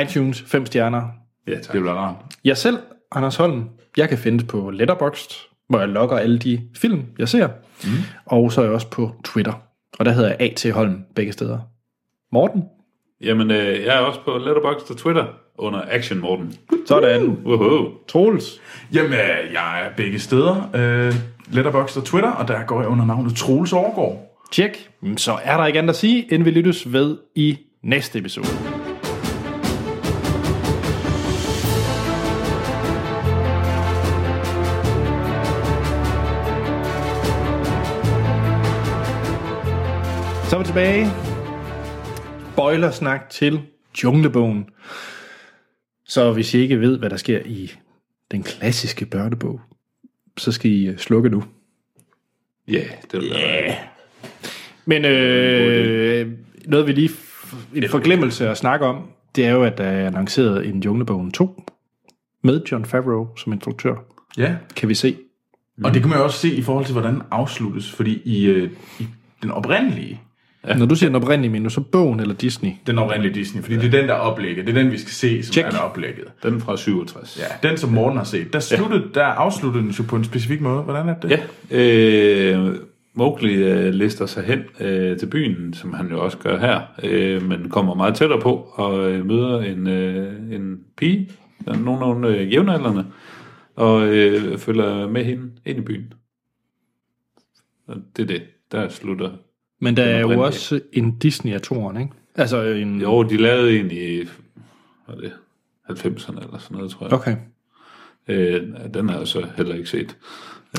iTunes, 0.03 0.45
5 0.47 0.67
stjerner. 0.67 1.03
Ja, 1.47 1.55
tak. 1.55 1.73
Det 1.73 1.81
bliver 1.81 1.95
rart. 1.95 2.15
Jeg 2.45 2.57
selv, 2.57 2.79
Anders 3.13 3.37
Holm, 3.37 3.65
jeg 3.97 4.09
kan 4.09 4.19
finde 4.19 4.45
på 4.45 4.71
Letterboxd, 4.71 5.33
hvor 5.69 5.79
jeg 5.79 5.89
logger 5.89 6.19
alle 6.19 6.39
de 6.39 6.61
film, 6.77 7.03
jeg 7.19 7.29
ser. 7.29 7.49
Mm. 7.85 7.91
Og 8.27 8.53
så 8.53 8.61
er 8.61 8.65
jeg 8.65 8.75
også 8.75 8.91
på 8.91 9.15
Twitter. 9.25 9.63
Og 9.99 10.05
der 10.05 10.13
hedder 10.13 10.29
jeg 10.29 10.37
A.T. 10.41 10.73
Holm 10.73 11.05
begge 11.15 11.33
steder. 11.33 11.59
Morten? 12.33 12.63
Jamen, 13.21 13.51
øh, 13.51 13.85
jeg 13.85 13.97
er 13.97 13.99
også 13.99 14.21
på 14.25 14.39
Letterboxd 14.39 14.91
og 14.91 14.97
Twitter 14.97 15.25
under 15.59 15.81
Action 15.91 16.19
Morten. 16.21 16.55
Sådan. 16.87 17.37
Woohoo. 17.45 17.89
Troels? 18.09 18.61
Jamen, 18.93 19.13
øh, 19.13 19.53
jeg 19.53 19.83
er 19.87 19.91
begge 19.97 20.19
steder. 20.19 20.71
Øh, 20.75 21.15
Letterboxd 21.51 21.97
og 21.97 22.05
Twitter, 22.05 22.31
og 22.31 22.49
der 22.49 22.63
går 22.67 22.81
jeg 22.81 22.89
under 22.89 23.05
navnet 23.07 23.37
Troels 23.37 23.73
Overgaard. 23.73 24.39
Tjek. 24.53 24.89
Mm, 25.03 25.17
Så 25.17 25.39
er 25.45 25.57
der 25.57 25.67
ikke 25.67 25.79
andet 25.79 25.91
at 25.91 25.97
sige, 25.97 26.35
end 26.35 26.43
vi 26.43 26.51
lyttes 26.51 26.93
ved 26.93 27.17
i 27.35 27.59
næste 27.83 28.19
episode. 28.19 28.47
Så 40.49 40.57
er 40.57 40.59
vi 40.59 40.65
tilbage. 40.65 41.07
Spoilersnak 42.53 43.31
til 43.31 43.61
Junglebogen. 44.05 44.67
Så 46.07 46.33
hvis 46.33 46.55
I 46.55 46.59
ikke 46.59 46.81
ved, 46.81 46.99
hvad 46.99 47.11
der 47.11 47.17
sker 47.17 47.41
i 47.45 47.73
den 48.31 48.43
klassiske 48.43 49.07
børnebog, 49.07 49.61
så 50.39 50.53
skal 50.53 50.71
I 50.71 50.87
øh, 50.87 50.99
slukke 50.99 51.29
nu. 51.29 51.45
Ja, 52.69 52.73
yeah, 52.73 52.87
det 53.13 53.21
vil 53.21 53.33
yeah. 53.33 53.75
Men 54.85 55.05
øh, 55.05 56.33
noget 56.65 56.87
vi 56.87 56.93
lige 56.93 57.11
en 57.75 57.89
forglemmelse 57.89 58.49
at 58.49 58.59
snakke 58.59 58.87
om, 58.87 59.11
det 59.37 59.47
er 59.47 59.51
jo, 59.51 59.65
at 59.65 59.79
der 59.79 59.85
er 59.85 60.07
annonceret 60.07 60.67
en 60.67 60.83
Junglebogen 60.83 61.33
2 61.33 61.63
med 62.43 62.61
John 62.73 62.85
Favreau 62.85 63.37
som 63.37 63.53
instruktør. 63.53 63.95
Ja. 64.39 64.57
Kan 64.77 64.89
vi 64.89 64.95
se? 64.95 65.17
Og 65.85 65.95
det 65.95 66.03
kan 66.03 66.09
man 66.09 66.19
jo 66.19 66.25
også 66.25 66.39
se 66.39 66.55
i 66.55 66.63
forhold 66.63 66.85
til, 66.85 66.93
hvordan 66.93 67.15
den 67.15 67.23
afsluttes. 67.31 67.93
Fordi 67.93 68.23
i, 68.25 68.47
øh, 68.47 68.71
i 69.01 69.07
den 69.43 69.51
oprindelige, 69.51 70.21
Ja. 70.67 70.77
Når 70.77 70.87
du 70.87 70.95
siger 70.95 71.09
den 71.09 71.17
oprindelige, 71.17 71.53
mener 71.53 71.69
du 71.69 71.75
så 71.75 71.81
bogen 71.81 72.21
eller 72.21 72.35
Disney? 72.35 72.71
den 72.87 72.99
oprindelige 72.99 73.35
Disney, 73.35 73.63
fordi 73.63 73.75
ja. 73.75 73.81
det 73.81 73.95
er 73.95 74.01
den, 74.01 74.09
der 74.09 74.15
er 74.15 74.19
oplægget. 74.19 74.67
Det 74.67 74.77
er 74.77 74.83
den, 74.83 74.93
vi 74.93 74.99
skal 74.99 75.13
se, 75.13 75.43
som 75.43 75.53
Check. 75.53 75.67
er 75.67 75.71
der 75.71 75.79
oplægget. 75.79 76.25
Den 76.43 76.61
fra 76.61 76.77
67. 76.77 77.39
Ja, 77.41 77.69
den, 77.69 77.77
som 77.77 77.91
Morten 77.91 78.17
har 78.19 78.25
set. 78.25 78.53
Der, 78.53 78.61
sluttede, 78.61 79.05
der 79.15 79.25
afsluttede 79.25 79.85
den 79.85 79.93
jo 79.93 80.05
på 80.09 80.17
en 80.17 80.25
specifik 80.25 80.61
måde. 80.61 80.83
Hvordan 80.83 81.09
er 81.09 81.15
det? 81.15 81.41
Ja, 81.71 81.77
øh, 81.79 82.77
Mowgli 83.15 83.55
øh, 83.55 83.95
lister 83.95 84.27
sig 84.27 84.45
hen 84.45 84.63
øh, 84.81 85.19
til 85.19 85.27
byen, 85.27 85.75
som 85.75 85.95
han 85.95 86.09
jo 86.09 86.25
også 86.25 86.39
gør 86.39 86.59
her, 86.59 86.81
øh, 87.03 87.43
men 87.43 87.71
kommer 87.71 87.95
meget 87.95 88.15
tættere 88.15 88.41
på 88.41 88.73
og 88.73 89.11
øh, 89.11 89.27
møder 89.27 89.61
en, 89.61 89.87
øh, 89.87 90.53
en 90.53 90.81
pige, 90.97 91.31
der 91.65 91.73
er 91.73 91.79
nogle, 91.79 92.01
nogle 92.01 92.29
øh, 92.29 92.53
jævnaldrende, 92.53 93.07
og 93.77 94.07
øh, 94.07 94.59
følger 94.59 95.09
med 95.09 95.25
hende 95.25 95.51
ind 95.67 95.79
i 95.79 95.81
byen. 95.81 96.13
Og 97.87 97.97
det 98.17 98.23
er 98.23 98.27
det, 98.27 98.43
der 98.73 98.89
slutter. 98.89 99.31
Men 99.81 99.97
der 99.97 100.05
er 100.05 100.21
jo 100.21 100.41
også 100.41 100.81
en 100.93 101.19
Disney 101.19 101.53
af 101.53 101.61
toren, 101.61 101.97
ikke? 101.97 102.13
Altså 102.35 102.63
en... 102.63 103.01
Jo, 103.01 103.23
de 103.23 103.37
lavede 103.37 103.81
en 103.81 103.91
i 103.91 104.29
hvad 105.07 105.17
er 105.17 105.21
det, 105.21 105.33
90'erne 105.91 106.45
eller 106.45 106.59
sådan 106.59 106.77
noget, 106.77 106.91
tror 106.91 107.07
jeg. 107.07 107.13
Okay. 107.13 107.37
Øh, 108.29 108.63
den 108.95 109.09
har 109.09 109.19
jeg 109.19 109.27
så 109.27 109.47
heller 109.57 109.75
ikke 109.75 109.89
set. 109.89 110.17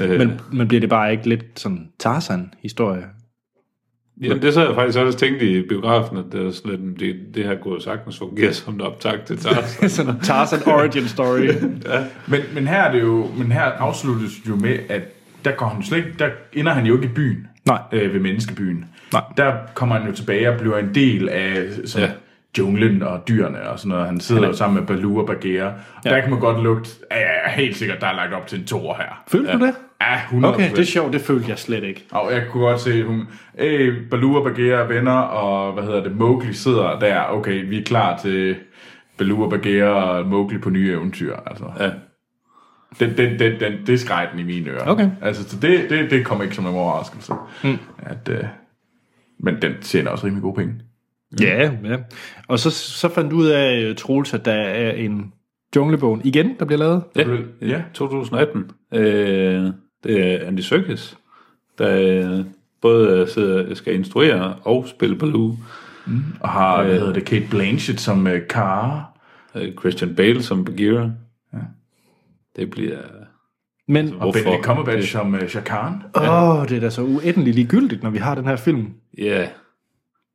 Øh, 0.02 0.18
Men, 0.18 0.42
men 0.52 0.68
bliver 0.68 0.82
det 0.82 0.90
bare 0.90 1.12
ikke 1.12 1.30
lidt 1.30 1.44
sådan 1.56 1.90
Tarzan-historie? 2.00 3.04
Jamen, 4.22 4.42
det 4.42 4.54
så 4.54 4.66
jeg 4.66 4.76
faktisk 4.76 5.00
også 5.00 5.18
tænkt 5.18 5.42
i 5.42 5.62
biografen, 5.62 6.18
at 6.18 6.26
det, 6.32 6.46
er 6.48 6.52
sådan, 6.52 6.72
lidt, 6.72 7.00
det, 7.00 7.36
det 7.36 7.44
her 7.44 7.58
kunne 7.58 7.82
sagtens 7.82 8.18
fungere 8.18 8.54
som 8.54 8.74
en 8.74 8.82
optag 8.82 9.26
til 9.26 9.38
Tarzan. 9.38 9.90
sådan 9.98 10.16
en 10.16 10.22
Tarzan 10.22 10.60
origin 10.68 11.08
story. 11.08 11.48
Men, 12.28 12.42
men 12.54 12.68
her 12.68 12.82
er 12.82 12.92
det 12.92 13.02
jo, 13.02 13.28
men 13.38 13.52
her 13.52 13.62
afsluttes 13.62 14.32
jo 14.48 14.56
med, 14.56 14.80
at 14.90 15.02
der 15.46 15.52
går 15.52 15.66
han 15.66 15.84
slet 15.84 15.98
ikke, 15.98 16.14
der 16.20 16.30
ender 16.54 16.72
han 16.72 16.86
jo 16.86 16.96
ikke 16.96 17.06
i 17.06 17.12
byen. 17.16 17.48
Nej. 17.68 17.80
Øh, 17.92 18.14
ved 18.14 18.20
menneskebyen. 18.20 18.86
Nej. 19.14 19.22
Der 19.38 19.54
kommer 19.74 19.96
han 19.96 20.10
jo 20.10 20.16
tilbage 20.16 20.50
og 20.50 20.60
bliver 20.60 20.78
en 20.78 20.96
del 20.96 21.30
af 21.30 21.56
sådan, 21.86 22.08
Ja. 22.08 22.14
junglen 22.58 23.04
og 23.04 23.28
dyrene 23.28 23.70
og 23.70 23.80
sådan 23.80 23.90
noget. 23.90 24.06
Han 24.06 24.20
sidder 24.20 24.48
jo 24.48 24.54
sammen 24.54 24.80
med 24.80 24.88
Baloo 24.88 25.18
og 25.20 25.28
Bagheera. 25.28 25.72
Ja. 26.06 26.10
Der 26.10 26.22
kan 26.22 26.30
man 26.30 26.40
godt 26.40 26.64
lugte, 26.64 26.90
ja, 27.12 27.20
ja, 27.20 27.50
helt 27.56 27.78
sikkert, 27.78 28.02
der 28.02 28.08
er 28.08 28.16
lagt 28.16 28.34
op 28.34 28.48
til 28.48 28.60
en 28.60 28.66
toer 28.66 28.96
her. 28.98 29.24
Følte 29.28 29.52
ja. 29.52 29.58
du 29.58 29.66
det? 29.66 29.74
Ja, 30.02 30.16
100 30.24 30.54
Okay, 30.54 30.72
det 30.72 30.80
er 30.80 30.84
sjovt, 30.84 31.14
det 31.14 31.22
følte 31.22 31.50
jeg 31.50 31.60
slet 31.60 31.84
ikke. 31.84 32.06
Og 32.12 32.32
jeg 32.34 32.44
kunne 32.52 32.64
godt 32.64 32.80
se, 32.82 32.94
at 32.94 33.04
hun, 33.06 33.28
hey, 33.60 33.94
Baloo 34.10 34.36
og 34.36 34.44
Bagheera 34.44 34.80
er 34.82 34.88
venner, 34.88 35.12
og 35.20 35.74
hvad 35.74 35.84
hedder 35.84 36.04
det, 36.04 36.16
Mowgli 36.16 36.54
sidder 36.54 37.00
der. 37.00 37.22
Okay, 37.32 37.70
vi 37.70 37.80
er 37.80 37.84
klar 37.84 38.18
til 38.18 38.56
Baloo 39.18 39.44
og 39.44 39.50
Bagheera 39.50 39.90
og 39.92 40.26
Mowgli 40.26 40.58
på 40.58 40.70
nye 40.70 40.92
eventyr. 40.92 41.36
Altså. 41.46 41.66
ja. 41.80 41.90
Den, 43.00 43.18
den, 43.18 43.40
den, 43.40 43.60
den, 43.60 43.74
det 43.88 44.00
skreg 44.00 44.28
den 44.32 44.40
i 44.40 44.44
mine 44.44 44.70
ører. 44.70 44.88
Okay. 44.88 45.10
Altså, 45.22 45.50
så 45.50 45.58
det, 45.60 45.90
det, 45.90 46.12
det 46.12 46.26
kommer 46.26 46.44
ikke 46.44 46.56
som 46.56 46.66
en 46.66 46.74
overraskelse. 46.76 47.34
Mm. 47.64 47.78
At, 48.00 48.30
øh, 48.30 48.44
men 49.40 49.62
den 49.62 49.72
tjener 49.82 50.12
også 50.12 50.26
rimelig 50.26 50.42
gode 50.42 50.56
penge. 50.56 50.74
Ja, 51.42 51.72
ja. 51.84 51.98
Og 52.48 52.60
så, 52.60 52.70
så 52.72 53.10
fandt 53.10 53.32
du 53.32 53.36
ud 53.38 53.48
af, 53.48 53.82
øh, 53.82 53.96
Troels, 53.96 54.34
at 54.34 54.46
der 54.46 54.52
er 54.54 54.92
en 54.92 55.34
junglebogen 55.76 56.22
igen, 56.24 56.56
der 56.60 56.66
bliver 56.66 56.80
lavet. 56.80 57.04
Ja, 57.16 57.24
Ja. 57.62 57.68
ja. 57.68 57.82
2018. 57.94 58.72
Øh, 58.94 59.02
det 60.04 60.34
er 60.44 60.48
Andy 60.48 60.60
Serkis, 60.60 61.18
der 61.78 61.98
øh, 62.40 62.46
både 62.82 63.28
sidder, 63.30 63.74
skal 63.74 63.96
instruere 63.96 64.56
og 64.64 64.88
spille 64.88 65.16
Baloo. 65.18 65.56
Og 66.40 66.50
har, 66.50 66.84
hvad 66.84 67.00
hedder 67.00 67.14
det, 67.14 67.26
Kate 67.26 67.46
Blanchett 67.50 68.00
som 68.02 68.28
øh, 68.28 68.48
Kara. 68.48 69.04
Øh, 69.56 69.74
Christian 69.80 70.16
Bale 70.16 70.44
som 70.44 70.66
Bagheera. 70.66 71.12
Ja. 72.58 72.62
Det 72.62 72.70
bliver... 72.70 72.98
Men, 73.88 74.08
Og 74.08 74.14
Hvorfor? 74.20 74.40
Benedict 74.44 74.66
Cumberbatch 74.66 74.98
Det- 75.02 75.10
som 75.10 75.36
øh, 75.36 75.48
Shakan. 75.48 75.94
åh, 76.16 76.70
det 76.70 76.78
er 76.78 76.80
da 76.80 76.90
så 76.90 77.02
uendeligt 77.02 77.56
ligegyldigt, 77.56 78.04
når 78.04 78.10
vi 78.10 78.18
har 78.18 78.36
den 78.36 78.46
her 78.46 78.56
film. 78.56 78.88
Ja, 79.18 79.48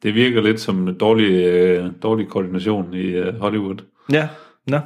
det 0.03 0.15
virker 0.15 0.43
lidt 0.43 0.61
som 0.61 0.89
en 0.89 0.99
dårlig, 0.99 1.31
øh, 1.47 1.91
dårlig 2.03 2.29
koordination 2.29 2.95
i 2.95 3.03
øh, 3.07 3.41
Hollywood. 3.41 3.77
Ja, 4.13 4.29
nå. 4.67 4.79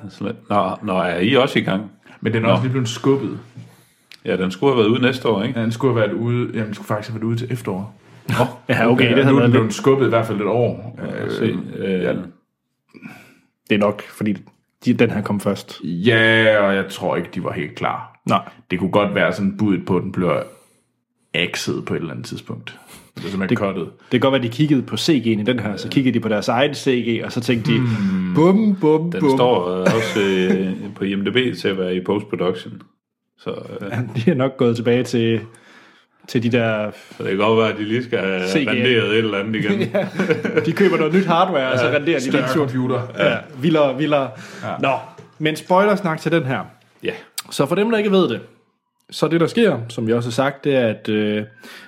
Nå, 0.51 0.77
nå, 0.83 0.99
er 0.99 1.19
I 1.19 1.35
også 1.35 1.59
i 1.59 1.63
gang? 1.63 1.91
Men 2.21 2.33
den 2.33 2.45
er 2.45 2.49
også 2.49 2.63
lige 2.63 2.71
blevet 2.73 2.89
skubbet. 2.89 3.39
Ja, 4.25 4.37
den 4.37 4.51
skulle 4.51 4.73
have 4.75 4.79
været 4.83 4.89
ude 4.91 5.03
næste 5.03 5.29
år, 5.29 5.43
ikke? 5.43 5.59
Ja, 5.59 5.65
den 5.65 5.73
skulle 5.73 5.95
have 5.95 6.01
været 6.09 6.13
ude, 6.19 6.49
jamen, 6.53 6.67
den 6.67 6.75
skulle 6.75 6.89
faktisk 6.89 7.11
have 7.13 7.21
været 7.21 7.29
ude 7.29 7.37
til 7.37 7.53
efterår. 7.53 7.95
Ja, 8.69 8.91
okay, 8.91 9.17
det 9.17 9.17
nu 9.17 9.23
havde 9.23 9.27
er 9.27 9.31
den 9.31 9.37
været 9.39 9.51
blevet 9.51 9.75
skubbet 9.75 10.07
i 10.07 10.09
hvert 10.09 10.27
fald 10.27 10.41
et 10.41 10.47
år. 10.47 10.99
Øh, 11.25 11.31
Se, 11.31 11.59
øh, 11.77 12.03
ja. 12.03 12.13
Det 13.69 13.75
er 13.75 13.79
nok, 13.79 14.03
fordi 14.03 14.37
de, 14.87 14.95
den 14.95 15.11
her 15.11 15.23
kom 15.23 15.41
først. 15.41 15.81
ja, 15.85 16.59
og 16.59 16.75
jeg 16.75 16.85
tror 16.91 17.17
ikke, 17.17 17.29
de 17.35 17.45
var 17.45 17.53
helt 17.53 17.75
klar. 17.75 18.21
Nej. 18.29 18.49
Det 18.71 18.79
kunne 18.79 18.91
godt 18.91 19.15
være 19.15 19.33
sådan 19.33 19.57
budet 19.57 19.87
på, 19.87 19.97
at 19.97 20.03
den 20.03 20.13
bliver 20.13 20.43
axet 21.35 21.85
på 21.85 21.95
et 21.95 21.99
eller 21.99 22.11
andet 22.11 22.27
tidspunkt. 22.27 22.79
Det 23.17 23.25
er 23.25 23.29
simpelthen 23.29 23.57
cuttet. 23.57 23.85
Det 23.85 24.11
kan 24.11 24.21
godt 24.21 24.33
være, 24.33 24.43
de 24.43 24.49
kiggede 24.49 24.83
på 24.83 24.97
CG'en 24.97 25.11
i 25.41 25.43
den 25.47 25.59
her, 25.59 25.77
så 25.77 25.89
kiggede 25.89 26.15
de 26.15 26.21
på 26.21 26.29
deres 26.29 26.49
egen 26.49 26.75
CG, 26.75 27.23
og 27.25 27.33
så 27.33 27.41
tænkte 27.41 27.73
de, 27.73 27.81
bum, 28.35 28.77
bum, 28.81 29.11
Den 29.11 29.21
bum. 29.21 29.31
står 29.37 29.69
øh, 29.75 29.81
også 29.81 30.21
øh, 30.21 30.73
på 30.95 31.05
IMDb 31.05 31.57
til 31.59 31.69
at 31.69 31.79
være 31.79 31.97
i 31.97 32.01
post-production. 32.05 32.83
Så, 33.39 33.51
øh, 33.51 33.89
Ja, 33.91 34.01
de 34.25 34.31
er 34.31 34.35
nok 34.35 34.57
gået 34.57 34.77
tilbage 34.77 35.03
til, 35.05 35.41
til 36.29 36.43
de 36.43 36.51
der... 36.51 36.91
så 37.17 37.23
det 37.23 37.29
kan 37.29 37.39
godt 37.39 37.59
være, 37.59 37.73
at 37.73 37.79
de 37.79 37.85
lige 37.85 38.05
skal 38.05 38.19
have 38.19 38.41
renderet 38.43 39.11
et 39.11 39.19
eller 39.19 39.39
andet 39.39 39.57
igen. 39.57 39.81
ja. 39.95 40.07
De 40.67 40.73
køber 40.73 40.97
noget 40.97 41.15
nyt 41.15 41.27
hardware, 41.27 41.73
og 41.73 41.79
så 41.79 41.87
renderer 41.87 42.19
de 42.19 42.25
surt. 42.25 42.51
computer. 42.51 43.03
Ja, 43.19 43.37
vildere, 43.61 43.97
vildere. 43.99 44.31
Ja. 44.65 44.75
Nå, 44.81 44.99
men 45.39 45.57
spoilersnak 45.57 46.21
til 46.21 46.33
den 46.33 46.45
her. 46.45 46.61
ja. 47.03 47.13
Så 47.51 47.67
for 47.67 47.75
dem, 47.75 47.91
der 47.91 47.99
ikke 47.99 48.11
ved 48.11 48.29
det, 48.29 48.41
så 49.11 49.29
det, 49.29 49.41
der 49.41 49.47
sker, 49.47 49.79
som 49.89 50.07
vi 50.07 50.13
også 50.13 50.29
har 50.29 50.33
sagt, 50.33 50.65
det 50.65 50.77
er, 50.77 50.87
at 50.87 51.09
øh, 51.09 51.45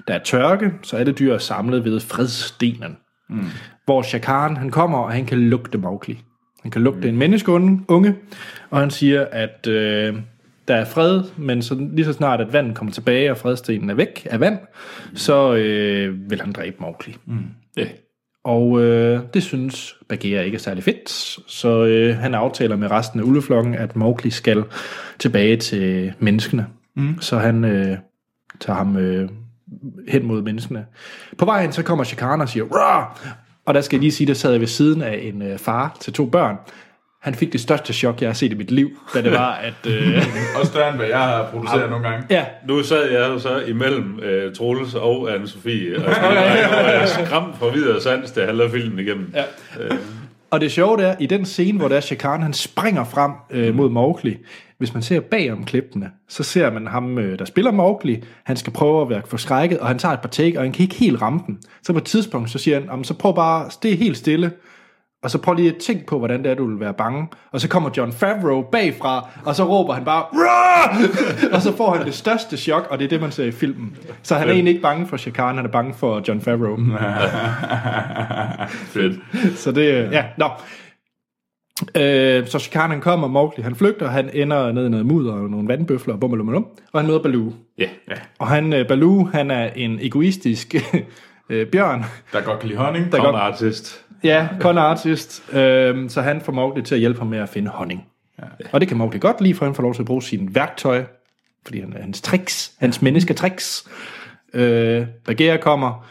der 0.09 0.15
er 0.15 0.19
tørke, 0.19 0.73
så 0.83 0.97
alle 0.97 1.13
dyr 1.13 1.35
er 1.35 1.39
samlet 1.39 1.85
ved 1.85 2.01
fredstenen. 2.01 2.97
Mm. 3.29 3.45
Hvor 3.85 4.03
Shakaren, 4.03 4.57
han 4.57 4.71
kommer, 4.71 4.99
og 4.99 5.13
han 5.13 5.27
kan 5.27 5.39
lugte 5.39 5.79
Mowgli. 5.79 6.19
Han 6.63 6.71
kan 6.71 6.83
lugte 6.83 7.01
mm. 7.01 7.09
en 7.09 7.17
menneskeunge, 7.17 7.81
unge, 7.89 8.15
og 8.71 8.81
han 8.81 8.91
siger, 8.91 9.27
at 9.33 9.67
øh, 9.67 10.15
der 10.69 10.75
er 10.75 10.85
fred, 10.85 11.23
men 11.37 11.63
så, 11.63 11.75
lige 11.75 12.05
så 12.05 12.13
snart, 12.13 12.41
at 12.41 12.53
vandet 12.53 12.75
kommer 12.75 12.93
tilbage, 12.93 13.31
og 13.31 13.37
fredstenen 13.37 13.91
er 13.91 13.95
væk 13.95 14.27
af 14.31 14.41
vand, 14.41 14.59
så 15.15 15.55
øh, 15.55 16.31
vil 16.31 16.41
han 16.41 16.53
dræbe 16.53 16.77
Mowgli. 16.79 17.17
Mm. 17.27 17.47
ja. 17.77 17.87
Og 18.45 18.81
øh, 18.83 19.21
det 19.35 19.43
synes 19.43 19.97
Bagheera 20.09 20.43
ikke 20.43 20.55
er 20.55 20.59
særlig 20.59 20.85
fedt, 20.85 21.11
så 21.47 21.85
øh, 21.85 22.17
han 22.17 22.35
aftaler 22.35 22.77
med 22.77 22.91
resten 22.91 23.21
af 23.21 23.25
ulveflokken, 23.25 23.75
at 23.75 23.97
Mowgli 23.97 24.31
skal 24.31 24.65
tilbage 25.19 25.57
til 25.57 26.13
menneskene. 26.19 26.67
Mm. 26.95 27.21
Så 27.21 27.39
han 27.39 27.65
øh, 27.65 27.97
tager 28.61 28.77
ham 28.77 28.97
øh, 28.97 29.29
hen 30.09 30.27
mod 30.27 30.43
menneskene. 30.43 30.87
På 31.39 31.45
vejen 31.45 31.73
så 31.73 31.83
kommer 31.83 32.05
Shikana 32.05 32.43
og 32.43 32.49
siger, 32.49 32.65
Rah! 32.65 33.05
og 33.65 33.75
der 33.75 33.81
skal 33.81 33.97
jeg 33.97 34.01
lige 34.01 34.13
sige, 34.13 34.27
der 34.27 34.35
sad 34.35 34.51
jeg 34.51 34.61
ved 34.61 34.69
siden 34.69 35.03
af 35.03 35.21
en 35.23 35.43
øh, 35.43 35.59
far 35.59 35.97
til 36.01 36.13
to 36.13 36.27
børn. 36.27 36.57
Han 37.23 37.35
fik 37.35 37.53
det 37.53 37.61
største 37.61 37.93
chok, 37.93 38.21
jeg 38.21 38.29
har 38.29 38.35
set 38.35 38.53
i 38.53 38.55
mit 38.55 38.71
liv, 38.71 38.91
da 39.15 39.23
det 39.23 39.33
var, 39.33 39.53
at... 39.55 39.75
Øh, 39.87 40.23
Og 40.61 40.67
større 40.67 40.89
end 40.89 40.97
hvad 40.97 41.07
jeg 41.07 41.19
har 41.19 41.49
produceret 41.53 41.91
nogle 41.91 42.09
gange. 42.09 42.27
ja, 42.31 42.45
Nu 42.69 42.83
sad 42.83 43.11
jeg 43.11 43.29
jo 43.29 43.39
så 43.39 43.59
imellem 43.61 44.21
øh, 44.21 44.55
Troels 44.55 44.95
og 44.95 45.31
anne-Sophie, 45.35 46.05
og 46.07 46.13
jeg 46.85 47.09
skræmt 47.25 47.57
for 47.59 47.71
videre 47.71 48.01
sans, 48.01 48.31
da 48.31 48.41
jeg 48.41 48.49
halvede 48.49 48.71
filmen 48.71 48.99
igennem. 48.99 49.33
Ja. 49.35 49.43
Og 50.51 50.61
det 50.61 50.73
sjove 50.73 51.03
er, 51.03 51.15
i 51.21 51.27
den 51.27 51.45
scene, 51.45 51.79
hvor 51.79 51.89
der 51.89 52.01
Shakan, 52.01 52.43
han 52.43 52.53
springer 52.53 53.05
frem 53.05 53.33
øh, 53.51 53.75
mod 53.75 53.91
Mowgli, 53.91 54.37
hvis 54.79 54.95
man 54.95 55.03
ser 55.03 55.21
bagom 55.21 55.65
klippene, 55.65 56.11
så 56.29 56.43
ser 56.43 56.71
man 56.73 56.87
ham, 56.87 57.19
øh, 57.19 57.39
der 57.39 57.45
spiller 57.45 57.71
Mowgli, 57.71 58.23
han 58.45 58.57
skal 58.57 58.73
prøve 58.73 59.03
at 59.03 59.11
være 59.11 59.23
forskrækket, 59.27 59.79
og 59.79 59.89
han 59.89 59.99
tager 59.99 60.13
et 60.15 60.21
par 60.21 60.29
take, 60.29 60.59
og 60.59 60.63
han 60.65 60.73
kan 60.73 60.83
ikke 60.83 60.95
helt 60.95 61.23
ramme 61.23 61.41
den. 61.47 61.59
Så 61.83 61.93
på 61.93 61.99
et 61.99 62.05
tidspunkt, 62.05 62.51
så 62.51 62.59
siger 62.59 62.79
han, 62.81 62.89
"Jamen, 62.91 63.05
så 63.05 63.15
prøv 63.15 63.35
bare 63.35 63.67
at 63.67 63.73
stå 63.73 63.89
helt 63.89 64.17
stille, 64.17 64.51
og 65.23 65.31
så 65.31 65.39
prøv 65.39 65.55
lige 65.55 65.69
at 65.69 65.77
tænke 65.77 66.07
på, 66.07 66.19
hvordan 66.19 66.43
det 66.43 66.51
er, 66.51 66.55
du 66.55 66.67
vil 66.67 66.81
være 66.81 66.95
bange. 66.95 67.29
Og 67.53 67.61
så 67.61 67.69
kommer 67.69 67.91
John 67.97 68.13
Favreau 68.13 68.63
bagfra, 68.63 69.29
og 69.45 69.55
så 69.55 69.65
råber 69.65 69.95
han 69.95 70.05
bare, 70.05 70.23
Rah! 70.23 71.01
og 71.55 71.63
så 71.63 71.77
får 71.77 71.95
han 71.95 72.07
det 72.07 72.15
største 72.15 72.57
chok, 72.57 72.87
og 72.91 72.99
det 72.99 73.05
er 73.05 73.09
det, 73.09 73.21
man 73.21 73.33
ser 73.33 73.45
i 73.45 73.51
filmen. 73.51 73.97
Så 74.23 74.35
han 74.35 74.49
er 74.49 74.53
egentlig 74.53 74.71
ikke 74.71 74.83
bange 74.83 75.07
for 75.07 75.17
Shakan, 75.17 75.57
han 75.57 75.65
er 75.65 75.71
bange 75.71 75.95
for 75.95 76.23
John 76.29 76.41
Favreau. 76.41 76.77
Fedt. 78.93 79.21
Så 79.59 79.73
det, 79.73 79.95
øh, 79.95 80.13
ja, 80.13 80.25
nå. 80.39 80.49
Øh, 81.95 82.47
så 82.47 82.59
Shakan 82.59 82.91
han 82.91 83.01
kommer, 83.01 83.29
Mowgli 83.29 83.63
han 83.63 83.75
flygter, 83.75 84.09
han 84.09 84.31
ender 84.33 84.73
ned 84.73 84.87
i 84.87 84.89
noget 84.89 85.07
mudder 85.07 85.33
og 85.33 85.51
nogle 85.51 85.69
vandbøfler 85.69 86.15
og 86.15 86.21
bummelummelum, 86.21 86.67
og 86.93 87.01
han 87.01 87.07
møder 87.07 87.23
Baloo. 87.23 87.53
Ja. 87.79 87.89
Og 88.39 88.49
han, 88.49 88.73
øh, 88.73 88.89
Baloo, 88.89 89.25
han 89.33 89.51
er 89.51 89.71
en 89.77 89.99
egoistisk 90.03 90.75
øh, 91.51 91.67
bjørn, 91.67 92.05
Der 92.33 92.41
godt 92.41 92.59
kan 92.61 92.69
lide 92.69 92.81
honning. 92.81 93.13
der 93.13 93.23
godt, 93.23 93.37
artist. 93.37 94.05
Ja, 94.25 94.49
con 94.61 94.79
artist, 94.79 95.53
øh, 95.53 96.11
så 96.11 96.21
han 96.23 96.41
får 96.41 96.53
Mowgli 96.53 96.83
til 96.83 96.95
at 96.95 96.99
hjælpe 96.99 97.19
ham 97.19 97.27
med 97.27 97.39
at 97.39 97.49
finde 97.49 97.71
honning. 97.71 98.07
Ja. 98.39 98.45
Og 98.73 98.81
det 98.81 98.89
kan 98.89 98.97
Mowgli 98.97 99.19
godt 99.19 99.41
lide, 99.41 99.55
for 99.55 99.65
han 99.65 99.75
får 99.75 99.83
lov 99.83 99.95
til 99.95 100.03
at 100.03 100.07
bruge 100.07 100.23
sine 100.23 100.55
værktøj, 100.55 101.05
fordi 101.65 101.81
han 101.81 101.93
er 101.93 102.01
hans 102.01 102.21
tricks, 102.21 102.73
hans 102.79 103.03
mennesketricks. 103.03 103.89
Øh, 104.55 105.07
Bagheera 105.25 105.57
kommer, 105.57 106.07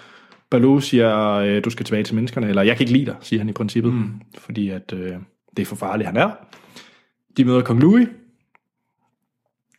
Baloo 0.50 0.80
siger, 0.80 1.34
øh, 1.34 1.64
du 1.64 1.70
skal 1.70 1.86
tilbage 1.86 2.04
til 2.04 2.16
menneskerne, 2.16 2.50
eller 2.50 2.62
jeg 2.62 2.78
kan 2.78 2.84
ikke 2.84 2.94
lide 2.94 3.06
dig, 3.06 3.16
siger 3.22 3.40
han 3.40 3.50
i 3.50 3.54
princippet, 3.54 3.94
mm. 3.94 4.22
fordi 4.38 4.70
at, 4.70 4.94
øh, 4.94 5.16
det 5.58 5.62
er 5.62 5.66
for 5.66 5.76
farligt, 5.76 6.08
han 6.08 6.18
er. 6.18 6.30
De 7.38 7.46
møder 7.46 7.62
Kong 7.62 7.80
Louis. 7.80 8.08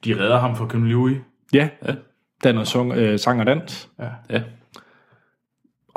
De 0.04 0.20
redder 0.20 0.38
ham 0.38 0.56
fra 0.56 0.68
Kim 0.68 0.84
Louis. 0.84 1.18
Ja, 1.52 1.68
ja. 1.86 1.94
der 2.42 2.48
er 2.48 2.52
noget 2.52 2.68
sung, 2.68 2.92
øh, 2.92 3.18
sang 3.18 3.40
og 3.40 3.46
dans. 3.46 3.88
Ja. 4.30 4.42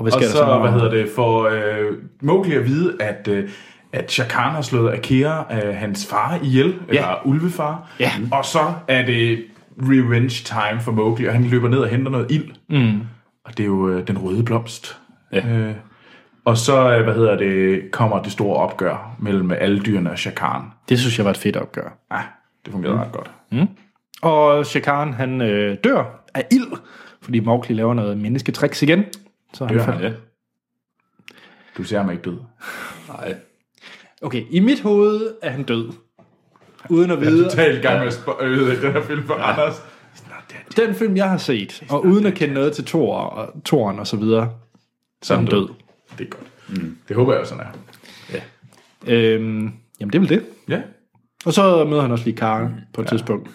Og 0.02 0.04
hvad 0.04 0.14
Og 0.14 0.24
så, 0.24 0.32
så? 0.38 0.60
hvad 0.60 0.72
hedder 0.72 0.90
det, 0.90 1.10
for 1.16 1.44
øh, 1.44 1.98
Mowgli 2.22 2.56
at 2.56 2.66
vide, 2.66 2.96
at, 3.00 3.28
øh, 3.28 3.50
at 3.94 4.12
Shere 4.12 4.30
Khan 4.30 4.52
har 4.52 4.62
slået 4.62 4.94
Akira, 4.94 5.46
øh, 5.54 5.76
hans 5.76 6.08
far, 6.10 6.40
ihjel, 6.44 6.68
ja. 6.68 6.94
eller 6.94 7.22
ulvefar. 7.26 7.90
Ja. 8.00 8.12
Og 8.32 8.46
så 8.46 8.74
er 8.88 9.06
det 9.06 9.44
revenge 9.78 10.30
time 10.30 10.82
for 10.82 10.92
Mowgli, 10.92 11.26
og 11.26 11.34
han 11.34 11.44
løber 11.44 11.70
ned 11.70 11.80
og 11.80 11.88
henter 11.88 12.12
noget 12.12 12.32
ild. 12.32 12.52
Mm. 12.70 13.00
Og 13.46 13.58
det 13.58 13.64
er 13.64 13.68
jo 13.68 13.90
øh, 13.90 14.08
den 14.08 14.18
røde 14.18 14.44
blomst. 14.44 14.98
Ja. 15.34 15.48
Øh, 15.48 15.74
og 16.46 16.58
så, 16.58 16.98
øh, 16.98 17.04
hvad 17.04 17.14
hedder 17.14 17.38
det, 17.38 17.92
kommer 17.92 18.24
det 18.24 18.32
store 18.32 18.58
opgør 18.58 19.16
mellem 19.20 19.52
alle 19.52 19.80
dyrene 19.80 20.12
og 20.12 20.20
Shere 20.20 20.36
Khan. 20.36 20.62
Det 20.90 21.00
synes 21.00 21.18
jeg 21.18 21.26
var 21.26 21.32
et 21.32 21.38
fedt 21.38 21.58
opgør. 21.58 21.98
Ah, 22.10 22.24
det 22.66 22.72
fungerede 22.72 22.96
mm. 22.96 23.02
ret 23.02 23.12
godt. 23.12 23.32
Og 24.22 24.66
Shakan, 24.66 25.14
han 25.14 25.42
øh, 25.42 25.78
dør 25.84 26.24
af 26.34 26.46
ild, 26.52 26.78
fordi 27.22 27.40
Mowgli 27.40 27.76
laver 27.76 27.94
noget 27.94 28.18
mennesketricks 28.18 28.82
igen. 28.82 29.04
Så 29.54 29.66
han 29.66 29.78
Dør 29.78 29.84
han? 29.84 30.02
Ja. 30.04 30.12
Du 31.78 31.84
ser 31.84 31.98
ham 31.98 32.12
ikke 32.12 32.24
død. 32.24 32.38
Nej. 33.08 33.36
Okay, 34.22 34.46
i 34.50 34.60
mit 34.60 34.82
hoved 34.82 35.36
er 35.42 35.50
han 35.50 35.64
død. 35.64 35.92
Uden 36.90 37.12
at 37.12 37.20
Jeg 37.20 37.26
er 37.26 37.30
vide, 37.32 37.44
totalt 37.44 37.78
i 37.78 37.82
gang 37.82 38.00
med 38.00 38.08
at 38.08 38.24
øh, 38.42 38.82
den 38.82 38.92
her 38.92 39.02
film 39.02 39.24
for 39.28 39.34
ja. 39.34 39.52
Anders. 39.52 39.84
den 40.78 40.96
film, 40.96 41.18
jeg 41.18 41.30
har 41.30 41.38
set, 41.38 41.84
og 41.90 42.06
uden 42.06 42.26
at 42.26 42.34
kende 42.34 42.54
noget 42.54 42.74
til 42.74 42.86
Thor 42.86 43.18
og 43.18 43.62
Thoren 43.66 44.00
og 44.00 44.08
så 44.08 44.18
videre, 44.18 44.54
så 45.22 45.34
er 45.34 45.38
han 45.38 45.46
død. 45.48 45.70
Det 46.18 46.26
er 46.26 46.30
godt. 46.30 46.44
Mm. 46.84 46.98
Det 47.08 47.16
håber 47.16 47.32
jeg 47.34 47.42
også, 47.42 47.56
han 47.56 47.66
er. 47.68 47.72
Øhm, 49.08 49.72
jamen, 50.00 50.14
det 50.14 50.16
er 50.16 50.20
vel 50.20 50.30
det. 50.30 50.46
Ja. 50.70 50.82
Og 51.46 51.54
så 51.54 51.86
møder 51.86 52.02
han 52.02 52.12
også 52.12 52.26
lige 52.26 52.38
Karen 52.38 52.76
på 52.94 53.02
et 53.02 53.08
tidspunkt. 53.08 53.50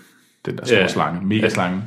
Den 0.46 0.58
der 0.58 0.64
store 0.64 0.78
Ja. 0.78 0.88
slange, 0.88 1.26
mega 1.26 1.48
slange. 1.48 1.82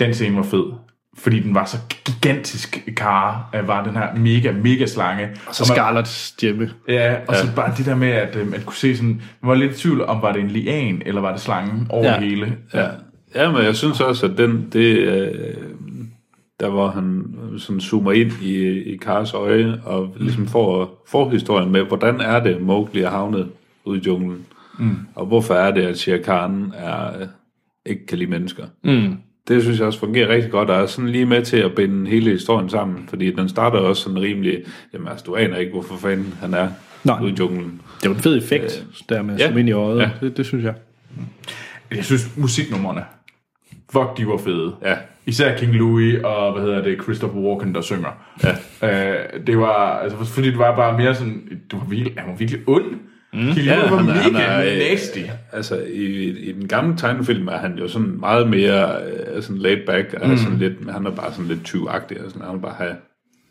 Den 0.00 0.14
scene 0.14 0.36
var 0.36 0.42
fed, 0.42 0.72
fordi 1.18 1.40
den 1.40 1.54
var 1.54 1.64
så 1.64 1.76
gigantisk, 2.04 2.88
Kara, 2.96 3.44
øh, 3.54 3.68
var 3.68 3.84
den 3.84 3.96
her 3.96 4.14
mega, 4.16 4.52
mega 4.52 4.86
slange. 4.86 5.28
Og 5.48 5.54
så 5.54 5.64
Scarlett 5.64 6.08
stemme. 6.08 6.70
Ja, 6.88 7.16
og 7.28 7.36
så 7.36 7.54
bare 7.56 7.72
det 7.76 7.86
der 7.86 7.94
med, 7.94 8.08
at 8.08 8.36
øh, 8.36 8.50
man 8.50 8.60
kunne 8.62 8.76
se 8.76 8.96
sådan, 8.96 9.22
man 9.42 9.48
var 9.48 9.54
lidt 9.54 9.72
i 9.72 9.78
tvivl 9.78 10.04
om, 10.04 10.22
var 10.22 10.32
det 10.32 10.40
en 10.40 10.48
lian, 10.48 11.02
eller 11.06 11.20
var 11.20 11.32
det 11.32 11.40
slangen 11.40 11.86
over 11.90 12.04
Ja. 12.04 12.12
ja. 12.14 12.20
hele. 12.20 12.56
Ja. 12.74 12.86
ja, 13.34 13.52
men 13.52 13.64
jeg 13.64 13.76
synes 13.76 14.00
også, 14.00 14.26
at 14.26 14.38
den, 14.38 14.68
det, 14.72 14.96
øh, 14.96 15.54
der 16.60 16.70
hvor 16.70 16.88
han 16.88 17.34
sådan 17.58 17.80
zoomer 17.80 18.12
ind 18.12 18.32
i, 18.42 18.82
i 18.82 18.96
Kars 18.96 19.34
øje, 19.34 19.80
og 19.84 20.14
ligesom 20.16 20.46
får 20.46 21.04
forhistorien 21.08 21.72
med, 21.72 21.82
hvordan 21.82 22.20
er 22.20 22.40
det, 22.40 22.60
Mowgli 22.62 23.02
er 23.02 23.10
havnet 23.10 23.48
ude 23.84 23.98
i 23.98 24.02
junglen, 24.06 24.46
mm. 24.78 24.96
og 25.14 25.26
hvorfor 25.26 25.54
er 25.54 25.70
det, 25.70 25.82
at 25.82 25.98
Shere 25.98 26.18
Khan 26.22 26.72
er, 26.76 27.20
øh, 27.20 27.26
ikke 27.86 28.06
kan 28.06 28.18
lide 28.18 28.30
mennesker. 28.30 28.64
Mm. 28.84 29.16
Det 29.48 29.62
synes 29.62 29.78
jeg 29.78 29.86
også 29.86 29.98
fungerer 29.98 30.28
rigtig 30.28 30.50
godt, 30.50 30.70
og 30.70 30.82
er 30.82 30.86
sådan 30.86 31.10
lige 31.10 31.26
med 31.26 31.42
til 31.42 31.56
at 31.56 31.74
binde 31.74 32.10
hele 32.10 32.30
historien 32.30 32.70
sammen, 32.70 33.04
fordi 33.08 33.30
den 33.34 33.48
starter 33.48 33.78
også 33.78 34.02
sådan 34.02 34.20
rimelig, 34.20 34.62
jamen 34.92 35.08
altså, 35.08 35.24
du 35.26 35.36
aner 35.36 35.56
ikke, 35.56 35.72
hvorfor 35.72 35.96
fanden 35.96 36.34
han 36.40 36.54
er 36.54 36.68
Nej. 37.04 37.22
ude 37.22 37.30
i 37.30 37.34
junglen. 37.38 37.80
Det 38.02 38.10
var 38.10 38.16
en 38.16 38.22
fed 38.22 38.36
effekt, 38.36 38.86
øh, 38.88 39.16
der 39.16 39.22
med 39.22 39.36
ja. 39.36 39.50
ja. 39.50 39.56
ind 39.56 39.68
i 39.68 39.72
øjet. 39.72 40.00
Ja. 40.00 40.10
Det, 40.20 40.36
det 40.36 40.46
synes 40.46 40.64
jeg. 40.64 40.74
Jeg 41.90 42.04
synes, 42.04 42.36
musiknummerne, 42.36 43.04
fuck, 43.92 44.16
de 44.16 44.26
var 44.26 44.36
fede. 44.36 44.74
Ja. 44.84 44.94
Især 45.26 45.56
King 45.56 45.72
Louis 45.72 46.18
og, 46.24 46.52
hvad 46.52 46.62
hedder 46.62 46.82
det, 46.82 47.02
Christopher 47.02 47.40
Walken, 47.40 47.74
der 47.74 47.80
synger. 47.80 48.10
Ja. 48.82 49.12
Øh, 49.12 49.46
det 49.46 49.58
var, 49.58 49.98
altså, 49.98 50.24
fordi 50.24 50.50
det 50.50 50.58
var 50.58 50.76
bare 50.76 50.98
mere 50.98 51.14
sådan, 51.14 51.60
du 51.70 51.78
var 51.78 51.84
virkelig, 51.84 52.14
han 52.18 52.30
var 52.30 52.36
virkelig 52.36 52.60
ond. 52.66 52.84
Mm. 53.32 53.40
King 53.52 53.66
Ja, 53.66 53.76
var 53.90 53.96
han 53.96 54.08
er- 54.08 54.14
mega 54.14 54.38
han 54.38 54.66
er, 54.66 54.72
øh, 54.72 54.78
nasty. 54.78 55.18
Altså, 55.52 55.76
i, 55.92 56.04
i 56.30 56.52
den 56.52 56.68
gamle 56.68 56.96
tegnefilm 56.96 57.48
er 57.48 57.56
han 57.56 57.78
jo 57.78 57.88
sådan 57.88 58.16
meget 58.20 58.48
mere 58.50 58.88
øh, 59.02 59.42
sådan 59.42 59.58
laid 59.62 59.78
back, 59.86 60.14
og 60.20 60.28
mm. 60.28 60.36
sådan 60.36 60.58
lidt, 60.58 60.72
han 60.90 61.06
er 61.06 61.10
bare 61.10 61.32
sådan 61.32 61.46
lidt 61.46 61.64
tyvagtig, 61.64 62.24
og 62.24 62.30
sådan, 62.30 62.46
han 62.46 62.54
vil 62.54 62.60
bare 62.62 62.74
have 62.78 62.92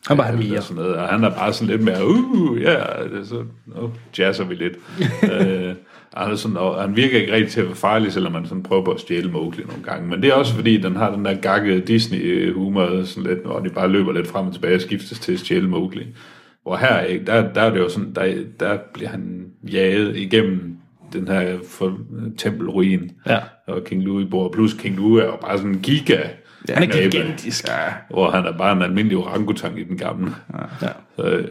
Han 0.07 0.19
alt 0.19 0.49
mere. 0.49 0.57
og 0.57 0.63
sådan 0.63 0.83
noget, 0.83 0.95
og 0.97 1.07
han 1.07 1.23
er 1.23 1.29
bare 1.29 1.53
sådan 1.53 1.67
lidt 1.67 1.83
mere, 1.83 2.07
uh, 2.07 2.61
ja, 2.61 2.73
yeah, 2.73 3.25
så 3.25 3.43
nu 3.65 3.91
jazzer 4.19 4.43
vi 4.45 4.55
lidt. 4.55 4.73
øh, 5.33 5.73
han, 6.13 6.31
er 6.31 6.35
sådan, 6.35 6.57
og 6.57 6.81
han 6.81 6.95
virker 6.95 7.19
ikke 7.19 7.33
rigtig 7.33 7.51
til 7.51 7.59
at 7.61 7.67
være 7.67 7.75
farlig, 7.75 8.11
selvom 8.11 8.31
man 8.31 8.45
sådan 8.45 8.63
prøver 8.63 8.85
på 8.85 8.91
at 8.91 8.99
stjæle 8.99 9.31
Mowgli 9.31 9.63
nogle 9.63 9.83
gange. 9.83 10.07
Men 10.09 10.21
det 10.21 10.29
er 10.29 10.33
også 10.33 10.53
fordi, 10.55 10.77
den 10.77 10.95
har 10.95 11.15
den 11.15 11.25
der 11.25 11.33
gakke 11.41 11.79
Disney-humor, 11.79 13.03
sådan 13.03 13.23
lidt, 13.29 13.45
hvor 13.45 13.59
de 13.59 13.69
bare 13.69 13.87
løber 13.89 14.11
lidt 14.13 14.27
frem 14.27 14.47
og 14.47 14.53
tilbage 14.53 14.75
og 14.75 14.81
skiftes 14.81 15.19
til 15.19 15.33
at 15.33 15.39
stjæle 15.39 15.67
Mowgli. 15.67 16.05
Hvor 16.69 16.77
her, 16.77 16.99
ikke, 17.01 17.25
der, 17.25 17.53
der 17.53 17.61
er 17.61 17.69
det 17.69 17.79
jo 17.79 17.89
sådan, 17.89 18.13
der, 18.15 18.35
der 18.59 18.77
bliver 18.93 19.09
han 19.09 19.45
jaget 19.71 20.15
igennem 20.15 20.77
den 21.13 21.27
her 21.27 21.57
for, 21.69 21.97
tempelruin. 22.37 23.11
Ja. 23.27 23.39
Og 23.67 23.83
King 23.83 24.03
Louis 24.03 24.27
bor, 24.31 24.51
plus 24.53 24.73
King 24.73 24.95
Louis 24.95 25.21
er 25.21 25.25
jo 25.25 25.37
bare 25.41 25.57
sådan 25.57 25.71
en 25.71 25.79
giga. 25.79 26.19
Han 26.69 26.83
er 26.83 27.01
gigantisk. 27.09 27.67
Ja. 27.67 27.73
Hvor 28.09 28.31
han 28.31 28.45
er 28.45 28.57
bare 28.57 28.75
en 28.75 28.81
almindelig 28.81 29.17
orangutang 29.17 29.79
i 29.79 29.83
den 29.83 29.97
gamle. 29.97 30.31
Ja. 30.81 30.87
Så, 31.15 31.23
øh, 31.23 31.47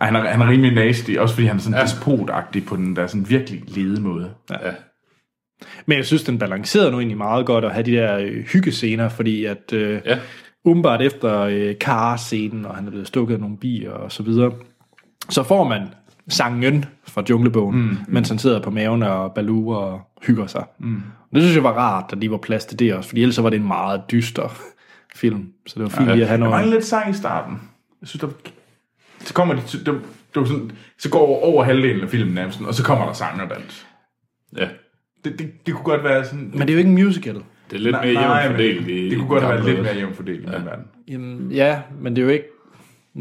Ej, 0.00 0.06
Han 0.06 0.16
er, 0.16 0.20
han 0.20 0.40
er 0.40 0.48
rimelig 0.48 0.74
nasty, 0.74 1.10
også 1.18 1.34
fordi 1.34 1.46
han 1.46 1.56
er 1.56 1.60
sådan 1.60 1.78
ja. 1.78 1.84
despotagtig 1.84 2.64
på 2.66 2.76
den 2.76 2.96
der 2.96 3.06
sådan 3.06 3.28
virkelig 3.28 3.62
lede 3.66 4.00
måde. 4.00 4.30
ja. 4.50 4.56
Men 5.86 5.96
jeg 5.96 6.06
synes, 6.06 6.22
den 6.24 6.38
balancerede 6.38 6.90
nu 6.90 6.98
egentlig 6.98 7.18
meget 7.18 7.46
godt 7.46 7.64
at 7.64 7.72
have 7.72 7.82
de 7.84 7.92
der 7.92 8.18
øh, 8.18 8.44
hyggescener, 8.52 9.08
fordi 9.08 9.44
at 9.44 9.72
øh, 9.72 10.00
Ja. 10.04 10.18
Umiddelbart 10.64 11.02
efter 11.02 11.40
øh, 11.40 11.74
Kara-scenen, 11.80 12.64
og 12.64 12.74
han 12.74 12.86
er 12.86 12.90
blevet 12.90 13.06
stukket 13.06 13.34
af 13.34 13.40
nogle 13.40 13.56
bier 13.56 13.90
og 13.90 14.12
så 14.12 14.22
videre, 14.22 14.52
så 15.28 15.42
får 15.42 15.64
man 15.64 15.88
sangen 16.28 16.84
fra 17.06 17.22
Junglebogen, 17.30 17.76
mm, 17.78 17.96
mens 18.08 18.28
han 18.28 18.38
sidder 18.38 18.62
på 18.62 18.70
maven 18.70 19.02
og 19.02 19.34
Baloo 19.34 19.68
og 19.68 20.00
hygger 20.22 20.46
sig. 20.46 20.64
Mm. 20.78 21.02
Det 21.34 21.42
synes 21.42 21.54
jeg 21.56 21.64
var 21.64 21.72
rart, 21.72 22.12
at 22.12 22.18
lige 22.18 22.30
var 22.30 22.36
plads 22.36 22.64
til 22.64 22.78
det 22.78 22.94
også, 22.94 23.08
fordi 23.08 23.22
ellers 23.22 23.34
så 23.34 23.42
var 23.42 23.50
det 23.50 23.56
en 23.60 23.66
meget 23.66 24.02
dyster 24.10 24.60
film. 25.14 25.52
Så 25.66 25.74
det 25.74 25.82
var 25.82 25.88
fint 25.88 26.10
lige 26.10 26.22
at 26.22 26.28
have 26.28 26.40
Der 26.40 26.48
var 26.48 26.56
noget... 26.56 26.72
lidt 26.72 26.84
sang 26.84 27.10
i 27.10 27.12
starten. 27.12 27.60
Jeg 28.00 28.08
synes, 28.08 28.20
der, 28.20 28.28
så 29.18 29.34
kommer 29.34 29.54
de, 29.54 29.60
det 30.34 30.40
var 30.40 30.44
sådan, 30.44 30.70
så 30.98 31.10
går 31.10 31.18
over, 31.18 31.42
over 31.42 31.64
halvdelen 31.64 32.02
af 32.02 32.08
filmen 32.08 32.34
nærmest, 32.34 32.60
og 32.60 32.74
så 32.74 32.84
kommer 32.84 33.06
der 33.06 33.12
sang 33.12 33.42
og 33.42 33.50
dans. 33.50 33.86
ja. 34.58 34.68
Det, 35.24 35.38
det, 35.38 35.66
det 35.66 35.74
kunne 35.74 35.84
godt 35.84 36.04
være 36.04 36.24
sådan... 36.24 36.50
Men 36.52 36.60
det 36.60 36.70
er 36.70 36.72
jo 36.72 36.78
ikke 36.78 36.90
en 36.90 37.04
musical. 37.04 37.42
Det 37.70 37.76
er 37.76 37.80
lidt 37.80 37.92
Nej, 37.92 38.12
mere 38.12 38.40
jævnt 38.42 38.50
fordelt 38.56 38.88
i 38.88 39.08
Det 39.10 39.18
kunne 39.18 39.28
godt 39.28 39.42
have 39.42 39.52
været 39.54 39.64
gamle 39.64 39.74
lidt 39.74 39.82
mere 39.84 39.96
jævnt 39.96 40.16
fordelt 40.16 40.40
i 40.40 40.42
den 40.46 40.64
verden. 40.64 40.84
Jamen, 41.08 41.52
ja, 41.52 41.80
men 42.00 42.16
det 42.16 42.22
er 42.22 42.26
jo 42.26 42.32
ikke... 42.32 42.44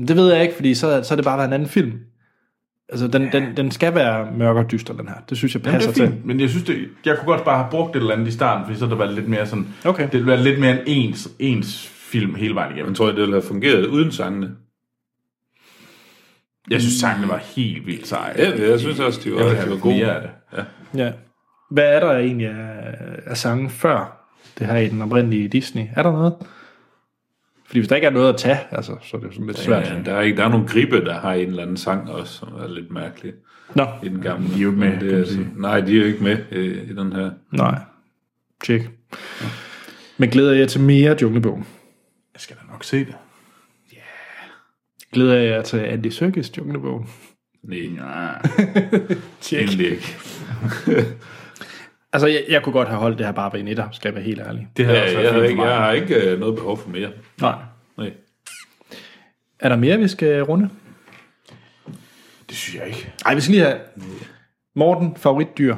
Det 0.07 0.15
ved 0.15 0.33
jeg 0.33 0.41
ikke, 0.41 0.55
fordi 0.55 0.73
så, 0.75 1.03
så 1.03 1.13
er 1.13 1.15
det 1.15 1.25
bare 1.25 1.45
en 1.45 1.53
anden 1.53 1.69
film. 1.69 1.91
Altså, 2.89 3.07
den, 3.07 3.31
den, 3.31 3.57
den 3.57 3.71
skal 3.71 3.95
være 3.95 4.31
mørk 4.37 4.55
og 4.55 4.71
dyster, 4.71 4.93
den 4.93 5.07
her. 5.07 5.15
Det 5.29 5.37
synes 5.37 5.55
jeg 5.55 5.65
Jamen, 5.65 5.73
passer 5.73 5.91
det 5.91 6.01
er 6.01 6.05
til. 6.05 6.13
fint, 6.13 6.25
men 6.25 6.39
jeg 6.39 6.49
synes, 6.49 6.65
det, 6.65 6.87
jeg 7.05 7.17
kunne 7.17 7.25
godt 7.33 7.45
bare 7.45 7.57
have 7.57 7.67
brugt 7.71 7.95
et 7.95 7.99
eller 7.99 8.13
andet 8.13 8.27
i 8.27 8.31
starten, 8.31 8.65
fordi 8.65 8.79
så 8.79 8.85
det 8.85 8.99
været 8.99 9.13
lidt 9.13 9.27
mere 9.27 9.45
sådan, 9.45 9.67
Okay. 9.85 10.03
det 10.03 10.13
ville 10.13 10.27
være 10.27 10.43
lidt 10.43 10.59
mere 10.59 10.71
en 10.71 10.79
ens, 10.87 11.29
ens 11.39 11.87
film 11.87 12.35
hele 12.35 12.55
vejen 12.55 12.71
igennem. 12.71 12.85
Men 12.87 12.95
tror 12.95 13.05
jeg, 13.07 13.15
det 13.15 13.21
ville 13.21 13.35
have 13.35 13.41
fungeret 13.47 13.85
uden 13.85 14.11
sangene? 14.11 14.51
Jeg 16.69 16.81
synes, 16.81 16.93
sangene 16.93 17.27
var 17.27 17.37
helt 17.37 17.85
vildt 17.85 18.07
seje. 18.07 18.33
Ja, 18.37 18.69
jeg 18.69 18.79
synes 18.79 18.99
også, 18.99 19.21
de 19.23 19.31
var, 19.33 19.41
jeg 19.41 19.65
de 19.65 19.71
var 19.71 19.77
gode. 19.77 19.95
mere 19.95 20.15
af 20.15 20.21
det. 20.21 20.65
Ja. 20.99 21.11
Hvad 21.71 21.83
er 21.95 21.99
der 21.99 22.11
egentlig 22.17 22.47
af, 22.47 22.95
af 23.25 23.37
sange 23.37 23.69
før 23.69 24.16
det 24.59 24.67
her 24.67 24.77
i 24.77 24.89
den 24.89 25.01
oprindelige 25.01 25.47
Disney? 25.47 25.83
Er 25.95 26.03
der 26.03 26.11
noget? 26.11 26.33
Fordi 27.65 27.79
hvis 27.79 27.87
der 27.89 27.95
ikke 27.95 28.05
er 28.07 28.11
noget 28.11 28.29
at 28.33 28.37
tage, 28.39 28.59
altså, 28.71 28.95
så 29.01 29.17
er 29.17 29.21
det 29.21 29.27
jo 29.27 29.31
sådan 29.31 29.47
lidt 29.47 29.57
svært. 29.59 29.89
Ja, 29.89 30.01
der, 30.05 30.13
er 30.13 30.21
ikke, 30.21 30.37
der 30.37 30.43
er 30.45 30.49
nogle 30.49 30.67
gribe, 30.67 31.05
der 31.05 31.19
har 31.19 31.33
en 31.33 31.47
eller 31.49 31.61
anden 31.63 31.77
sang 31.77 32.09
også, 32.11 32.33
som 32.33 32.47
er 32.47 32.67
lidt 32.67 32.91
mærkelig 32.91 33.33
Nå, 33.75 33.85
i 34.03 34.09
den 34.09 34.21
gamle. 34.21 34.47
De 34.47 34.53
er 34.57 34.61
jo 34.63 34.69
ikke 34.69 34.79
med, 34.79 34.99
det 34.99 35.13
er, 35.21 35.25
sådan- 35.25 35.53
Nej, 35.55 35.79
de 35.81 35.91
er 35.95 35.99
jo 36.01 36.05
ikke 36.05 36.23
med 36.23 36.37
øh, 36.51 36.89
i 36.89 36.95
den 36.95 37.13
her. 37.13 37.31
nej. 37.51 37.79
Tjek. 38.63 38.89
Men 40.17 40.29
glæder 40.29 40.53
jeg 40.53 40.69
til 40.69 40.81
mere 40.81 41.15
Junglebogen? 41.21 41.65
Jeg 42.33 42.41
skal 42.41 42.55
da 42.55 42.71
nok 42.71 42.83
se 42.83 42.99
det. 43.05 43.15
Glæder 45.13 45.35
jeg 45.35 45.63
til 45.65 45.77
Andy 45.77 46.07
Serkis 46.07 46.57
Junglebogen? 46.57 47.07
Nej, 47.63 47.77
Ja. 47.79 48.31
Tjek. 49.41 49.59
egentlig 49.67 49.91
ikke. 49.91 50.15
Altså, 52.13 52.27
jeg, 52.27 52.43
jeg 52.49 52.63
kunne 52.63 52.73
godt 52.73 52.87
have 52.87 52.99
holdt 52.99 53.17
det 53.17 53.25
her 53.25 53.33
bare 53.33 53.53
ved 53.53 53.59
en 53.59 53.67
etter, 53.67 53.87
skal 53.91 54.09
jeg 54.09 54.15
være 54.15 54.23
helt 54.23 54.39
ærlig. 54.41 54.67
Det 54.77 54.83
Ja, 54.83 54.87
havde 54.87 55.01
også 55.03 55.19
jeg, 55.19 55.23
været 55.23 55.33
har 55.35 55.43
ikke, 55.49 55.63
jeg 55.63 55.77
har 55.77 55.91
ikke 55.91 56.31
øh, 56.31 56.39
noget 56.39 56.55
behov 56.55 56.77
for 56.77 56.89
mere. 56.89 57.11
Nej. 57.41 57.55
Nej. 57.97 58.13
Er 59.59 59.69
der 59.69 59.75
mere, 59.75 59.97
vi 59.97 60.07
skal 60.07 60.41
runde? 60.43 60.69
Det 62.49 62.55
synes 62.57 62.75
jeg 62.75 62.87
ikke. 62.87 63.13
Nej, 63.25 63.35
vi 63.35 63.41
skal 63.41 63.51
lige 63.55 63.63
have... 63.65 63.79
Morten, 64.75 65.15
favoritdyr. 65.15 65.75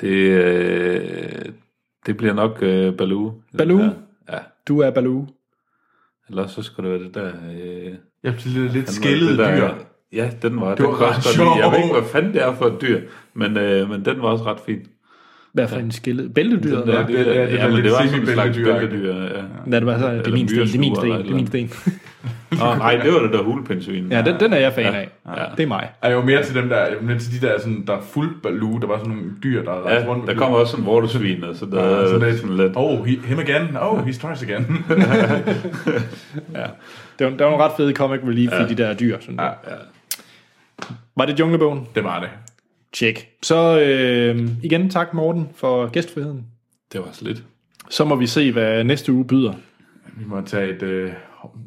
Det, 0.00 0.08
øh, 0.08 1.44
det 2.06 2.16
bliver 2.16 2.32
nok 2.34 2.58
øh, 2.62 2.96
Baloo. 2.96 3.32
Baloo? 3.58 3.80
Ja. 3.80 3.90
ja. 4.32 4.38
Du 4.68 4.78
er 4.80 4.90
Baloo. 4.90 5.26
Eller 6.28 6.46
så 6.46 6.62
skulle 6.62 6.90
det 6.90 7.00
være 7.00 7.08
det 7.08 7.14
der... 7.14 7.32
Øh, 7.52 7.94
Jeg 8.22 8.34
bliver 8.34 8.68
lidt 8.72 8.90
skældet 8.90 9.28
det 9.28 9.38
der- 9.38 9.56
dyr. 9.56 9.84
Ja, 10.12 10.30
den 10.42 10.60
var, 10.60 10.68
Det 10.68 10.78
den 10.78 10.86
var 10.86 10.92
jeg 10.92 11.08
ret 11.16 11.36
lide. 11.36 11.50
Jeg 11.50 11.70
ved 11.70 11.78
sjov. 11.78 11.82
ikke, 11.84 12.00
hvad 12.00 12.08
fanden 12.10 12.32
det 12.34 12.42
er 12.42 12.54
for 12.54 12.66
et 12.66 12.80
dyr, 12.80 13.00
men, 13.34 13.56
øh, 13.56 13.90
men 13.90 14.04
den 14.04 14.22
var 14.22 14.28
også 14.28 14.44
ret 14.44 14.58
fin. 14.66 14.78
Hvad 15.52 15.68
for 15.68 15.76
en 15.76 15.90
skillet? 15.90 16.34
Bæltedyr? 16.34 16.78
Den 16.78 16.88
der, 16.88 17.04
hvad? 17.04 17.16
det- 17.16 17.26
det 17.26 17.36
er 17.38 17.46
det 17.46 17.52
ja, 17.52 17.56
der 17.56 17.66
men 17.66 17.74
lidt 17.74 17.84
det 17.84 17.92
var 17.92 18.04
sådan 18.06 18.20
en 18.20 18.26
slags 18.26 18.56
bæltedyr. 18.56 19.14
Ja. 19.14 19.22
Ja, 19.70 19.76
det 19.78 19.86
var 19.86 19.98
så, 19.98 20.12
det 20.12 20.26
er 20.26 20.30
min 20.32 20.48
sten, 20.48 20.60
det 20.60 20.74
er 20.74 20.78
min 20.78 20.96
sten, 20.96 21.10
det 21.10 21.30
er 21.30 21.34
min 21.34 21.46
sten. 21.46 21.70
Nej, 22.52 23.00
det 23.04 23.12
var 23.12 23.18
det 23.20 23.32
der 23.32 23.42
hulepindsvin. 23.42 24.06
Ja, 24.12 24.22
den, 24.22 24.40
den 24.40 24.52
er 24.52 24.56
jeg 24.56 24.72
fan 24.72 24.94
af. 24.94 25.08
Ja. 25.26 25.44
Det 25.56 25.62
er 25.62 25.66
mig. 25.66 25.88
Er 26.02 26.10
jo 26.12 26.22
mere 26.22 26.42
til 26.42 26.54
dem 26.54 26.68
der, 26.68 26.76
jeg 26.76 26.94
var 27.00 27.06
mere 27.06 27.18
til 27.18 27.40
de 27.40 27.46
der, 27.46 27.58
sådan, 27.60 27.84
der 27.86 27.92
er 27.96 28.00
fuldt 28.00 28.42
baloo, 28.42 28.78
der 28.78 28.86
var 28.86 28.98
sådan 28.98 29.12
nogle 29.12 29.30
dyr, 29.42 29.64
der 29.64 29.82
rejste 29.86 30.04
Ja, 30.04 30.10
rundt. 30.14 30.26
der 30.26 30.34
kommer 30.34 30.58
også 30.58 30.70
sådan 30.70 30.86
vortesvin, 30.86 31.44
så 31.54 31.66
der 31.66 31.84
Ja, 32.00 32.06
sådan 32.08 32.28
lidt, 32.28 32.40
sådan 32.40 32.56
lidt... 32.56 32.72
oh, 32.76 33.06
he, 33.06 33.16
him 33.24 33.38
again, 33.38 33.76
oh, 33.80 34.06
he 34.06 34.12
strikes 34.12 34.42
again. 34.42 34.66
Det 37.18 37.24
var, 37.26 37.30
det 37.30 37.40
var 37.44 37.50
nogle 37.50 37.64
ret 37.64 37.72
fede 37.76 37.92
comic 37.92 38.20
relief 38.28 38.52
ja. 38.52 38.64
i 38.66 38.68
de 38.68 38.74
der 38.74 38.94
dyr. 38.94 39.16
Sådan 39.20 39.38
ja, 39.40 39.44
ja. 39.46 39.52
Var 41.16 41.24
det 41.24 41.40
Junglebogen? 41.40 41.86
det 41.94 42.04
var 42.04 42.20
det. 42.20 42.28
Tjek. 42.92 43.28
Så 43.42 43.80
øh, 43.80 44.48
igen 44.62 44.90
tak 44.90 45.14
Morten 45.14 45.48
for 45.54 45.86
gæstfriheden. 45.88 46.46
Det 46.92 47.00
var 47.00 47.08
så 47.12 47.24
lidt. 47.24 47.42
Så 47.90 48.04
må 48.04 48.14
vi 48.16 48.26
se, 48.26 48.52
hvad 48.52 48.84
næste 48.84 49.12
uge 49.12 49.24
byder. 49.26 49.52
Vi 50.16 50.24
må 50.24 50.40
tage 50.40 50.76
et 50.76 50.82
øh, 50.82 51.12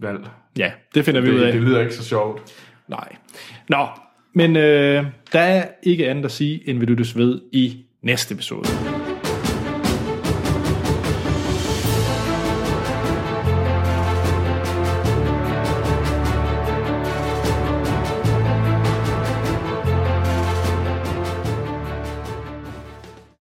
valg. 0.01 0.19
Ja, 0.57 0.71
det 0.95 1.05
finder 1.05 1.21
vi 1.21 1.29
ud 1.31 1.39
Det, 1.39 1.45
af. 1.45 1.51
det 1.53 1.61
lyder 1.61 1.81
ikke 1.81 1.95
så 1.95 2.03
sjovt. 2.03 2.41
Nej. 2.87 3.15
Nå, 3.69 3.87
men 4.33 4.55
øh, 4.55 5.05
der 5.33 5.39
er 5.39 5.67
ikke 5.83 6.09
andet 6.09 6.25
at 6.25 6.31
sige, 6.31 6.69
end 6.69 6.79
vi 6.79 6.85
lyttes 6.85 7.17
ved 7.17 7.41
i 7.51 7.85
næste 8.01 8.33
episode. 8.33 8.67